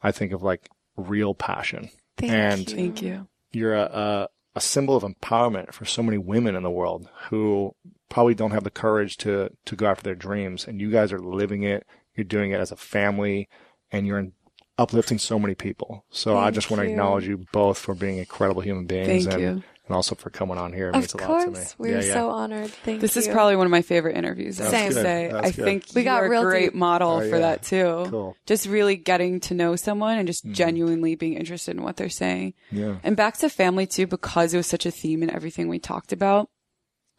I 0.03 0.13
think 0.13 0.33
of 0.33 0.43
like 0.43 0.69
real 0.97 1.35
passion. 1.35 1.91
Thank 2.17 2.33
and 2.33 2.71
you. 2.71 2.77
Thank 2.77 3.03
you. 3.03 3.29
you're 3.53 3.75
a, 3.75 3.83
a, 3.83 4.29
a 4.57 4.61
symbol 4.61 4.97
of 4.97 5.03
empowerment 5.03 5.73
for 5.73 5.85
so 5.85 6.03
many 6.03 6.19
women 6.19 6.55
in 6.55 6.63
the 6.63 6.71
world 6.71 7.09
who 7.29 7.75
probably 8.09 8.35
don't 8.35 8.53
have 8.53 8.65
the 8.65 8.71
courage 8.71 9.17
to, 9.19 9.51
to 9.67 9.77
go 9.77 9.87
after 9.87 10.03
their 10.03 10.15
dreams. 10.15 10.67
And 10.67 10.81
you 10.81 10.91
guys 10.91 11.13
are 11.13 11.19
living 11.21 11.63
it. 11.63 11.87
You're 12.15 12.25
doing 12.25 12.51
it 12.53 12.61
as 12.61 12.73
a 12.73 12.77
family 12.77 13.49
and 13.93 14.07
you're 14.07 14.19
in, 14.19 14.33
uplifting 14.79 15.19
so 15.19 15.39
many 15.39 15.55
people. 15.55 16.05
So 16.11 16.37
I 16.37 16.45
Thank 16.45 16.55
just 16.55 16.71
want 16.71 16.81
to 16.81 16.87
you. 16.87 16.93
acknowledge 16.93 17.27
you 17.27 17.45
both 17.53 17.79
for 17.79 17.95
being 17.95 18.19
incredible 18.19 18.63
human 18.63 18.87
beings 18.87 19.25
Thank 19.27 19.33
and, 19.35 19.43
you. 19.43 19.49
and 19.87 19.97
also 19.97 20.15
for 20.15 20.31
coming 20.31 20.57
on 20.59 20.73
here. 20.73 20.89
It 20.91 20.95
Of 20.95 21.01
means 21.01 21.15
a 21.15 21.17
lot 21.17 21.41
to 21.41 21.47
me. 21.49 21.55
course, 21.55 21.75
we're 21.79 21.99
yeah, 22.01 22.05
yeah. 22.07 22.13
so 22.13 22.31
honored. 22.31 22.71
Thank 22.71 22.97
you. 22.97 23.01
This 23.01 23.17
you. 23.17 23.23
is 23.23 23.29
probably 23.29 23.57
one 23.57 23.67
of 23.67 23.71
my 23.73 23.83
favorite 23.83 24.17
interviews. 24.17 24.61
I 24.61 24.71
Same. 24.71 24.93
say. 24.93 25.29
That's 25.33 25.47
I 25.49 25.51
good. 25.51 25.65
think 25.65 25.85
We 25.95 26.05
got 26.05 26.23
are 26.23 26.31
real 26.31 26.43
a 26.43 26.45
great 26.45 26.67
deep. 26.67 26.75
model 26.75 27.11
Oh, 27.11 27.21
for 27.21 27.27
yeah. 27.27 27.39
that 27.39 27.63
too. 27.65 28.07
Cool. 28.09 28.37
Just 28.47 28.67
really 28.67 28.95
getting 28.97 29.41
to 29.41 29.55
know 29.55 29.75
someone 29.77 30.17
and 30.19 30.27
just 30.29 30.45
Mm-hmm. 30.45 30.53
genuinely 30.55 31.15
being 31.17 31.35
interested 31.35 31.77
in 31.77 31.83
what 31.83 31.97
they're 31.97 32.09
saying. 32.09 32.55
Yeah. 32.71 32.99
And 33.03 33.17
back 33.17 33.37
to 33.39 33.49
family 33.49 33.87
too, 33.87 34.07
because 34.07 34.55
it 34.55 34.59
was 34.59 34.67
such 34.69 34.87
a 34.87 34.91
theme 34.93 35.23
in 35.25 35.31
everything 35.31 35.69
we 35.69 35.79
talked 35.81 36.13
about. 36.13 36.51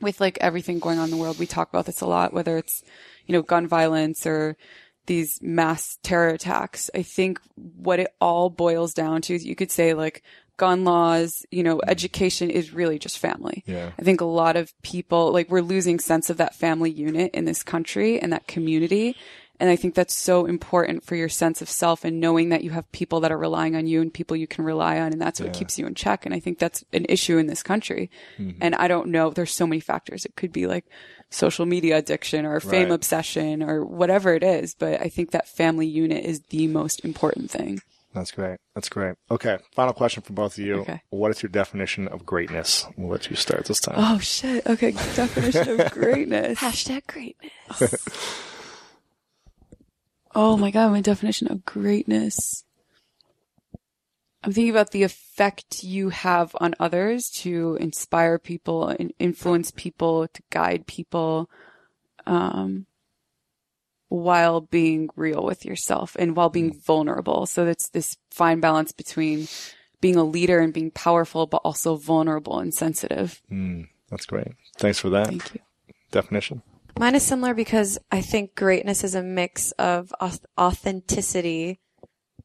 With 0.02 0.22
like 0.22 0.38
everything 0.40 0.80
going 0.80 0.98
on 0.98 1.06
in 1.06 1.12
the 1.12 1.18
world, 1.18 1.40
we 1.40 1.46
talk 1.46 1.70
about 1.70 1.86
this 1.86 2.02
a 2.02 2.06
lot, 2.06 2.34
whether 2.34 2.58
it's, 2.58 2.84
you 3.26 3.34
know, 3.34 3.42
gun 3.42 3.68
violence 3.68 4.26
or 4.26 4.56
these 5.08 5.40
mass 5.42 5.98
terror 6.04 6.30
attacks. 6.30 6.90
I 6.94 7.02
think 7.02 7.40
what 7.56 8.00
it 8.00 8.14
all 8.22 8.50
boils 8.50 8.94
down 8.94 9.22
to 9.24 9.36
is 9.36 9.46
you 9.46 9.56
could 9.56 9.72
say 9.72 9.94
like 9.94 10.24
gun 10.56 10.84
laws, 10.84 11.46
you 11.52 11.64
know, 11.64 11.82
education 11.88 12.50
is 12.50 12.74
really 12.74 13.00
just 13.00 13.18
family. 13.18 13.64
Yeah. 13.66 13.92
I 13.98 14.04
think 14.04 14.22
a 14.22 14.26
lot 14.26 14.56
of 14.56 14.72
people, 14.84 15.32
like 15.32 15.50
we're 15.50 15.62
losing 15.62 16.00
sense 16.00 16.30
of 16.30 16.38
that 16.38 16.54
family 16.54 16.92
unit 16.92 17.32
in 17.34 17.46
this 17.46 17.64
country 17.64 18.20
and 18.20 18.32
that 18.34 18.46
community. 18.46 19.16
And 19.60 19.70
I 19.70 19.76
think 19.76 19.94
that's 19.94 20.16
so 20.16 20.46
important 20.46 21.04
for 21.04 21.16
your 21.16 21.28
sense 21.30 21.62
of 21.62 21.70
self 21.70 22.06
and 22.06 22.20
knowing 22.20 22.50
that 22.50 22.64
you 22.64 22.70
have 22.72 22.90
people 22.94 23.20
that 23.20 23.32
are 23.32 23.38
relying 23.38 23.76
on 23.76 23.88
you 23.88 24.02
and 24.02 24.14
people 24.14 24.38
you 24.38 24.48
can 24.48 24.64
rely 24.64 25.00
on. 25.00 25.12
And 25.12 25.22
that's 25.22 25.42
what 25.42 25.52
keeps 25.54 25.78
you 25.78 25.86
in 25.86 25.96
check. 25.96 26.26
And 26.26 26.34
I 26.34 26.40
think 26.40 26.60
that's 26.60 26.84
an 26.94 27.06
issue 27.10 27.38
in 27.38 27.48
this 27.48 27.62
country. 27.62 28.10
Mm-hmm. 28.38 28.58
And 28.62 28.76
I 28.76 28.88
don't 28.88 29.08
know, 29.10 29.32
there's 29.32 29.52
so 29.54 29.68
many 29.68 29.82
factors. 29.82 30.24
It 30.24 30.36
could 30.38 30.54
be 30.54 30.66
like 30.66 30.86
social 31.30 31.66
media 31.66 31.98
addiction 31.98 32.46
or 32.46 32.60
fame 32.62 32.84
Right. 32.86 32.94
obsession 32.94 33.62
or 33.62 33.84
whatever 33.84 34.34
it 34.34 34.44
is. 34.44 34.76
But 34.76 35.02
I 35.02 35.10
think 35.10 35.32
that 35.32 35.48
family 35.48 35.88
unit 35.88 36.24
is 36.24 36.40
the 36.50 36.68
most 36.68 37.04
important 37.04 37.52
thing. 37.52 37.82
That's 38.14 38.32
great. 38.32 38.58
That's 38.74 38.90
great. 38.90 39.18
Okay. 39.30 39.60
Final 39.76 39.94
question 39.94 40.24
for 40.24 40.34
both 40.34 40.58
of 40.58 40.64
you. 40.64 40.80
Okay. 40.80 41.02
What 41.12 41.30
is 41.32 41.44
your 41.44 41.50
definition 41.52 42.08
of 42.08 42.26
greatness? 42.26 42.88
We'll 42.98 43.10
let 43.12 43.30
you 43.30 43.36
start 43.36 43.66
this 43.66 43.80
time. 43.80 43.96
Oh 43.98 44.18
shit. 44.20 44.66
Okay. 44.66 44.92
Definition 44.92 45.80
of 45.82 45.92
greatness. 45.92 46.60
Hashtag 46.60 47.06
greatness. 47.08 48.42
Oh 50.36 50.58
my 50.58 50.72
god, 50.72 50.92
my 50.92 51.02
definition 51.02 51.52
of 51.52 51.66
greatness. 51.66 52.64
I'm 54.44 54.54
thinking 54.54 54.72
about 54.72 54.92
the 54.92 55.04
effect 55.04 55.84
you 55.84 56.10
have 56.10 56.56
on 56.62 56.74
others 56.80 57.30
to 57.42 57.78
inspire 57.82 58.40
people 58.40 58.88
and 58.88 59.14
influence 59.20 59.72
people, 59.72 60.28
to 60.30 60.42
guide 60.50 60.88
people, 60.88 61.50
um, 62.26 62.86
while 64.08 64.62
being 64.62 65.10
real 65.16 65.44
with 65.44 65.66
yourself 65.66 66.16
and 66.18 66.36
while 66.36 66.50
being 66.50 66.74
vulnerable. 66.74 67.46
So 67.46 67.68
it's 67.68 67.90
this 67.90 68.18
fine 68.32 68.60
balance 68.60 68.92
between 68.92 69.48
being 70.02 70.16
a 70.16 70.24
leader 70.24 70.60
and 70.60 70.74
being 70.74 70.92
powerful, 70.92 71.46
but 71.46 71.62
also 71.64 71.96
vulnerable 71.96 72.60
and 72.60 72.74
sensitive. 72.74 73.42
Mm, 73.52 73.88
that's 74.10 74.26
great. 74.26 74.54
Thanks 74.78 75.00
for 75.00 75.10
that 75.10 75.28
Thank 75.28 75.54
you. 75.54 75.60
definition. 76.12 76.62
Mine 76.98 77.16
is 77.16 77.24
similar 77.24 77.54
because 77.54 77.98
I 78.12 78.22
think 78.22 78.56
greatness 78.56 79.04
is 79.04 79.16
a 79.16 79.24
mix 79.24 79.72
of 79.74 80.14
authenticity, 80.58 81.80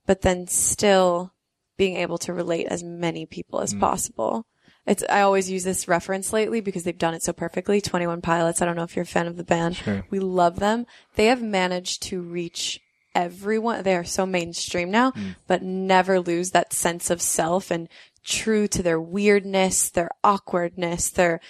but 0.07 0.23
then 0.23 0.47
still 0.47 1.33
being 1.77 1.97
able 1.97 2.19
to 2.19 2.33
relate 2.33 2.67
as 2.67 2.85
many 2.85 3.27
people 3.27 3.61
as 3.61 3.75
mm. 3.75 3.81
possible. 3.81 4.47
It's, 4.87 5.03
I 5.09 5.23
always 5.23 5.51
use 5.51 5.65
this 5.65 5.89
reference 5.89 6.33
lately 6.33 6.61
because 6.61 6.85
they've 6.85 6.97
done 6.97 7.15
it 7.15 7.23
so 7.23 7.33
perfectly. 7.33 7.81
21 7.81 8.21
Pilots. 8.21 8.61
I 8.61 8.67
don't 8.67 8.77
know 8.77 8.83
if 8.83 8.95
you're 8.95 9.05
a 9.05 9.07
fan 9.07 9.27
of 9.27 9.37
the 9.37 9.45
band. 9.45 9.77
Sure. 9.77 10.07
We 10.11 10.21
love 10.21 10.59
them. 10.59 10.87
They 11.17 11.27
have 11.27 11.43
managed 11.43 12.03
to 12.05 12.21
reach 12.21 12.81
everyone. 13.15 13.83
They 13.83 13.97
are 13.97 14.05
so 14.05 14.27
mainstream 14.27 14.91
now, 14.91 15.13
mm. 15.13 15.37
but 15.47 15.63
never 15.63 16.21
lose 16.21 16.51
that 16.51 16.73
sense 16.73 17.11
of 17.11 17.23
self 17.23 17.71
and 17.71 17.89
true 18.25 18.67
to 18.69 18.83
their 18.83 19.01
weirdness, 19.01 19.91
their 19.91 20.11
awkwardness, 20.23 21.11
their, 21.11 21.41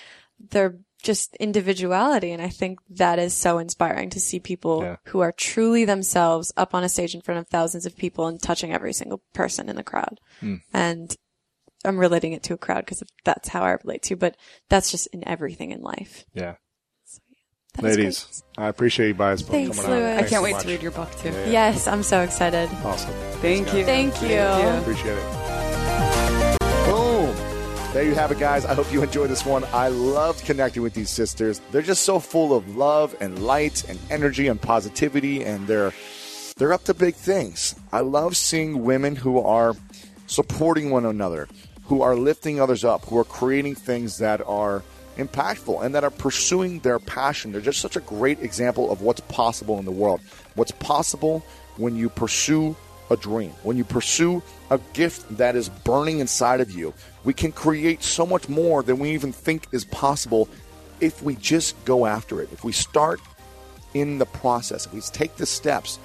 their 0.51 0.77
just 1.05 1.37
individuality. 1.37 2.33
And 2.33 2.43
I 2.43 2.49
think 2.49 2.81
that 2.91 3.21
is 3.21 3.33
so 3.35 3.59
inspiring 3.59 4.11
to 4.11 4.19
see 4.21 4.41
people 4.41 4.83
Yeah. 4.83 4.97
who 5.05 5.21
are 5.21 5.31
truly 5.31 5.85
themselves 5.85 6.53
up 6.57 6.75
on 6.75 6.83
a 6.83 6.89
stage 6.89 7.15
in 7.15 7.21
front 7.21 7.39
of 7.39 7.47
thousands 7.49 7.87
of 7.87 7.97
people 7.97 8.27
and 8.27 8.43
touching 8.43 8.73
every 8.73 8.93
single 8.93 9.23
person 9.33 9.69
in 9.69 9.77
the 9.77 9.85
crowd. 9.85 10.19
Hmm. 10.41 10.57
And 10.73 11.15
I'm 11.85 11.99
relating 11.99 12.33
it 12.33 12.43
to 12.45 12.55
a 12.55 12.59
crowd 12.59 12.85
because 12.87 13.03
that's 13.25 13.51
how 13.51 13.63
I 13.63 13.73
relate 13.85 14.03
to, 14.05 14.17
but 14.17 14.37
that's 14.71 14.91
just 14.91 15.07
in 15.09 15.27
everything 15.29 15.71
in 15.71 15.83
life. 15.83 16.25
Yeah. 16.35 16.55
That 17.75 17.83
was 17.83 17.97
Ladies, 17.97 18.43
I 18.57 18.69
appreciate 18.69 19.09
you 19.09 19.15
guys 19.15 19.43
both 19.43 19.51
Thanks, 19.51 19.81
coming 19.81 19.93
on. 19.93 19.99
Lewis. 19.99 20.17
I 20.17 20.21
can't 20.21 20.31
so 20.31 20.43
wait 20.43 20.53
much. 20.53 20.63
to 20.63 20.69
read 20.69 20.83
your 20.83 20.93
book 20.93 21.11
too. 21.19 21.29
Yeah, 21.29 21.35
great. 21.35 21.53
Yes, 21.53 21.87
I'm 21.89 22.03
so 22.05 22.21
excited. 22.21 22.71
Awesome. 22.85 23.13
Thank 23.43 23.75
you. 23.75 23.85
Thank 23.85 24.23
you. 24.23 24.39
Appreciate 24.39 25.19
it. 25.19 25.44
There 27.95 28.03
you 28.03 28.17
have 28.17 28.33
it, 28.33 28.41
guys. 28.41 28.65
I 28.65 28.75
hope 28.75 28.93
you 28.93 29.05
enjoyed 29.05 29.31
this 29.31 29.47
one. 29.47 29.63
I 29.73 29.87
loved 29.87 30.45
connecting 30.45 30.83
with 30.83 30.95
these 30.95 31.11
sisters. 31.11 31.61
They're 31.71 31.81
just 31.81 32.03
so 32.03 32.19
full 32.19 32.53
of 32.53 32.77
love 32.77 33.15
and 33.21 33.47
light 33.47 33.89
and 33.89 34.01
energy 34.11 34.49
and 34.49 34.61
positivity, 34.61 35.45
and 35.45 35.69
they're 35.69 35.93
they're 36.57 36.73
up 36.73 36.83
to 36.87 36.95
big 36.95 37.15
things. 37.15 37.77
I 37.93 38.01
love 38.01 38.37
seeing 38.37 38.83
women 38.83 39.15
who 39.15 39.39
are 39.39 39.77
supporting 40.27 40.91
one 40.91 41.07
another, 41.07 41.47
who 41.85 42.03
are 42.03 42.17
lifting 42.17 42.61
others 42.61 42.85
up, 42.85 43.05
who 43.05 43.17
are 43.17 43.23
creating 43.23 43.77
things 43.77 44.19
that 44.19 44.45
are 44.45 44.83
impactful 45.17 45.85
and 45.85 45.95
that 45.95 46.03
are 46.03 46.11
pursuing 46.11 46.81
their 46.81 46.99
passion. 46.99 47.53
They're 47.53 47.61
just 47.61 47.81
such 47.81 47.95
a 47.95 48.01
great 48.01 48.41
example 48.41 48.91
of 48.91 49.03
what's 49.03 49.21
possible 49.21 49.79
in 49.79 49.85
the 49.85 49.93
world. 49.93 50.21
What's 50.57 50.73
possible 50.73 51.45
when 51.77 51.95
you 51.95 52.09
pursue 52.09 52.75
a 53.11 53.17
dream, 53.17 53.51
when 53.63 53.77
you 53.77 53.85
pursue 53.85 54.43
a 54.71 54.79
gift 54.93 55.37
that 55.37 55.57
is 55.57 55.69
burning 55.69 56.21
inside 56.21 56.61
of 56.61 56.71
you. 56.71 56.95
We 57.25 57.35
can 57.35 57.53
create 57.53 58.03
so 58.03 58.27
much 58.27 58.49
more 58.49 58.83
than 58.83 58.99
we 58.99 59.11
even 59.11 59.33
think 59.33 59.67
is 59.73 59.85
possible 59.85 60.49
if 61.01 61.23
we 61.23 61.37
just 61.37 61.83
go 61.85 62.07
after 62.07 62.41
it. 62.41 62.51
If 62.53 62.65
we 62.65 62.73
start 62.73 63.21
in 63.93 64.19
the 64.19 64.27
process, 64.27 64.87
if 64.87 64.93
we 64.93 65.01
take 65.01 65.37
the 65.37 65.47
steps, 65.47 65.99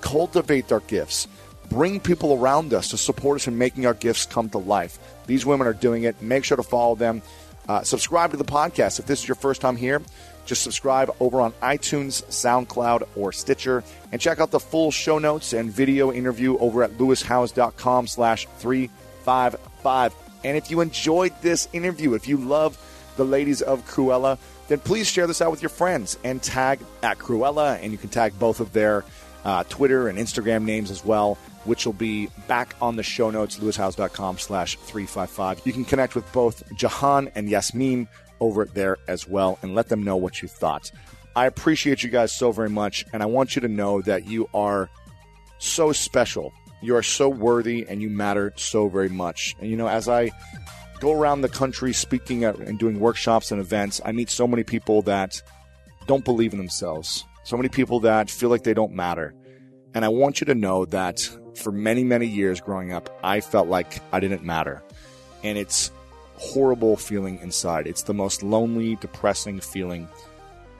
cultivate 0.00 0.70
our 0.72 0.80
gifts, 0.80 1.26
bring 1.70 2.00
people 2.00 2.34
around 2.34 2.74
us 2.74 2.88
to 2.88 2.98
support 2.98 3.36
us 3.40 3.48
in 3.48 3.56
making 3.56 3.86
our 3.86 3.94
gifts 3.94 4.26
come 4.26 4.48
to 4.50 4.58
life. 4.58 4.98
These 5.26 5.46
women 5.46 5.66
are 5.66 5.72
doing 5.72 6.02
it. 6.04 6.20
Make 6.20 6.44
sure 6.44 6.56
to 6.56 6.62
follow 6.62 6.94
them. 6.94 7.22
Uh, 7.68 7.82
subscribe 7.82 8.32
to 8.32 8.36
the 8.36 8.44
podcast. 8.44 8.98
If 8.98 9.06
this 9.06 9.22
is 9.22 9.28
your 9.28 9.36
first 9.36 9.60
time 9.60 9.76
here, 9.76 10.02
just 10.44 10.62
subscribe 10.62 11.14
over 11.20 11.40
on 11.40 11.52
iTunes, 11.62 12.24
SoundCloud, 12.24 13.08
or 13.16 13.32
Stitcher, 13.32 13.84
and 14.10 14.20
check 14.20 14.40
out 14.40 14.50
the 14.50 14.60
full 14.60 14.90
show 14.90 15.18
notes 15.18 15.52
and 15.52 15.70
video 15.70 16.12
interview 16.12 16.58
over 16.58 16.82
at 16.82 16.92
lewishowes.com 16.92 18.06
slash 18.06 18.46
355. 18.58 20.14
And 20.44 20.56
if 20.56 20.70
you 20.70 20.80
enjoyed 20.80 21.32
this 21.42 21.68
interview, 21.72 22.14
if 22.14 22.26
you 22.26 22.36
love 22.36 22.78
the 23.16 23.24
ladies 23.24 23.62
of 23.62 23.86
Krewella, 23.86 24.38
then 24.68 24.80
please 24.80 25.08
share 25.08 25.26
this 25.26 25.40
out 25.40 25.50
with 25.50 25.62
your 25.62 25.68
friends 25.68 26.18
and 26.24 26.42
tag 26.42 26.80
at 27.02 27.18
Krewella, 27.18 27.78
and 27.82 27.92
you 27.92 27.98
can 27.98 28.08
tag 28.08 28.38
both 28.38 28.60
of 28.60 28.72
their 28.72 29.04
uh, 29.44 29.64
Twitter 29.64 30.08
and 30.08 30.18
Instagram 30.18 30.64
names 30.64 30.90
as 30.90 31.04
well, 31.04 31.36
which 31.64 31.86
will 31.86 31.92
be 31.92 32.28
back 32.48 32.74
on 32.80 32.96
the 32.96 33.02
show 33.02 33.30
notes, 33.30 33.58
lewishowes.com 33.58 34.38
slash 34.38 34.76
355. 34.76 35.62
You 35.64 35.72
can 35.72 35.84
connect 35.84 36.14
with 36.14 36.30
both 36.32 36.62
Jahan 36.74 37.30
and 37.34 37.48
Yasmine 37.48 38.08
over 38.42 38.64
there 38.64 38.98
as 39.06 39.28
well 39.28 39.56
and 39.62 39.74
let 39.74 39.88
them 39.88 40.02
know 40.02 40.16
what 40.16 40.42
you 40.42 40.48
thought. 40.48 40.90
I 41.36 41.46
appreciate 41.46 42.02
you 42.02 42.10
guys 42.10 42.32
so 42.32 42.50
very 42.50 42.68
much, 42.68 43.06
and 43.12 43.22
I 43.22 43.26
want 43.26 43.54
you 43.54 43.62
to 43.62 43.68
know 43.68 44.02
that 44.02 44.26
you 44.26 44.48
are 44.52 44.90
so 45.58 45.92
special. 45.92 46.52
You 46.82 46.96
are 46.96 47.02
so 47.02 47.28
worthy, 47.28 47.86
and 47.88 48.02
you 48.02 48.10
matter 48.10 48.52
so 48.56 48.88
very 48.88 49.08
much. 49.08 49.54
And 49.60 49.70
you 49.70 49.76
know, 49.76 49.86
as 49.86 50.08
I 50.08 50.32
go 50.98 51.12
around 51.12 51.40
the 51.40 51.48
country 51.48 51.92
speaking 51.92 52.44
and 52.44 52.78
doing 52.78 52.98
workshops 52.98 53.52
and 53.52 53.60
events, 53.60 54.00
I 54.04 54.10
meet 54.10 54.28
so 54.28 54.46
many 54.46 54.64
people 54.64 55.02
that 55.02 55.40
don't 56.06 56.24
believe 56.24 56.52
in 56.52 56.58
themselves. 56.58 57.24
So 57.44 57.56
many 57.56 57.68
people 57.68 58.00
that 58.00 58.28
feel 58.28 58.50
like 58.50 58.64
they 58.64 58.74
don't 58.74 58.92
matter. 58.92 59.34
And 59.94 60.04
I 60.04 60.08
want 60.08 60.40
you 60.40 60.46
to 60.46 60.54
know 60.54 60.84
that 60.86 61.28
for 61.54 61.70
many, 61.70 62.02
many 62.02 62.26
years 62.26 62.60
growing 62.60 62.92
up, 62.92 63.08
I 63.22 63.40
felt 63.40 63.68
like 63.68 64.00
I 64.12 64.20
didn't 64.20 64.42
matter. 64.42 64.82
And 65.44 65.56
it's 65.56 65.90
horrible 66.42 66.96
feeling 66.96 67.38
inside. 67.40 67.86
It's 67.86 68.02
the 68.02 68.14
most 68.14 68.42
lonely, 68.42 68.96
depressing 68.96 69.60
feeling 69.60 70.08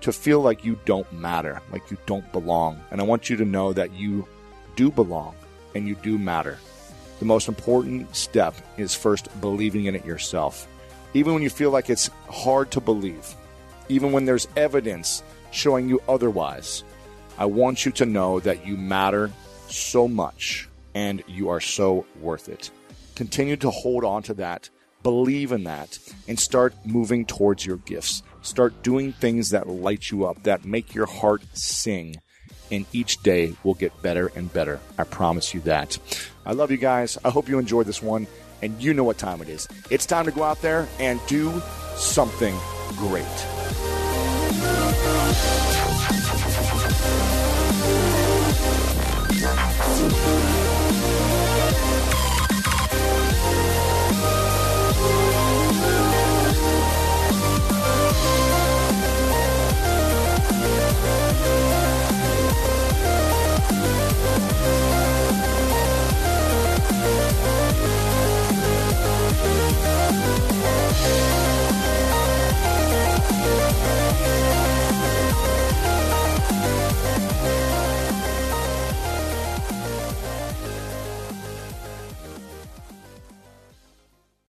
to 0.01 0.13
feel 0.13 0.41
like 0.41 0.65
you 0.65 0.79
don't 0.85 1.11
matter, 1.13 1.63
like 1.71 1.91
you 1.91 1.97
don't 2.07 2.31
belong. 2.33 2.81
And 2.91 3.01
I 3.01 3.05
want 3.05 3.31
you 3.31 3.37
to 3.37 3.45
know 3.45 3.73
that 3.73 3.93
you 3.93 4.27
do 4.75 4.91
belong 4.91 5.35
and 5.75 5.87
you 5.87 5.95
do 5.95 6.19
matter. 6.19 6.59
The 7.21 7.25
most 7.25 7.47
important 7.47 8.15
step 8.17 8.55
is 8.77 8.95
first 8.95 9.29
believing 9.41 9.85
in 9.85 9.95
it 9.95 10.05
yourself. 10.05 10.67
Even 11.15 11.35
when 11.35 11.43
you 11.43 11.51
feel 11.51 11.71
like 11.71 11.89
it's 11.89 12.11
hard 12.29 12.73
to 12.73 12.81
believe, 12.81 13.35
even 13.89 14.11
when 14.11 14.25
there's 14.25 14.49
evidence 14.57 15.23
showing 15.53 15.89
you 15.89 16.03
otherwise, 16.09 16.83
I 17.39 17.45
want 17.45 17.87
you 17.87 17.93
to 17.93 18.07
know 18.07 18.41
that 18.41 18.67
you 18.67 18.77
matter 18.77 19.31
so 19.69 20.09
much 20.09 20.69
and 20.95 21.23
you 21.29 21.49
are 21.49 21.61
so 21.61 22.05
worth 22.21 22.49
it. 22.49 22.71
Continue 23.15 23.57
to 23.59 23.71
hold 23.71 24.05
on 24.05 24.23
to 24.25 24.35
that, 24.35 24.69
Believe 25.03 25.53
in 25.53 25.65
that 25.65 25.99
and 26.29 26.39
start 26.39 26.75
moving 26.85 27.27
towards 27.27 27.67
your 27.67 27.79
gifts. 27.79 28.23
Start 28.43 28.83
doing 28.83 29.13
things 29.13 29.51
that 29.51 29.69
light 29.69 30.11
you 30.11 30.25
up, 30.27 30.43
that 30.45 30.65
make 30.65 30.95
your 30.95 31.07
heart 31.07 31.43
sing. 31.53 32.17
And 32.71 32.87
each 32.93 33.23
day 33.23 33.55
will 33.65 33.75
get 33.75 34.01
better 34.01 34.33
and 34.35 34.53
better. 34.53 34.81
I 34.97 35.05
promise 35.05 35.53
you 35.53 35.61
that. 35.63 35.99
I 36.47 36.53
love 36.53 36.71
you 36.71 36.79
guys. 36.79 37.19
I 37.25 37.31
hope 37.31 37.49
you 37.49 37.59
enjoyed 37.59 37.87
this 37.87 38.03
one. 38.03 38.27
And 38.63 38.81
you 38.83 38.95
know 38.95 39.05
what 39.05 39.19
time 39.19 39.43
it 39.43 39.49
is. 39.49 39.69
It's 39.91 40.07
time 40.07 40.25
to 40.25 40.31
go 40.31 40.43
out 40.45 40.63
there 40.63 40.89
and 40.99 41.21
do 41.27 41.61
something 41.97 42.57
great. 42.97 43.27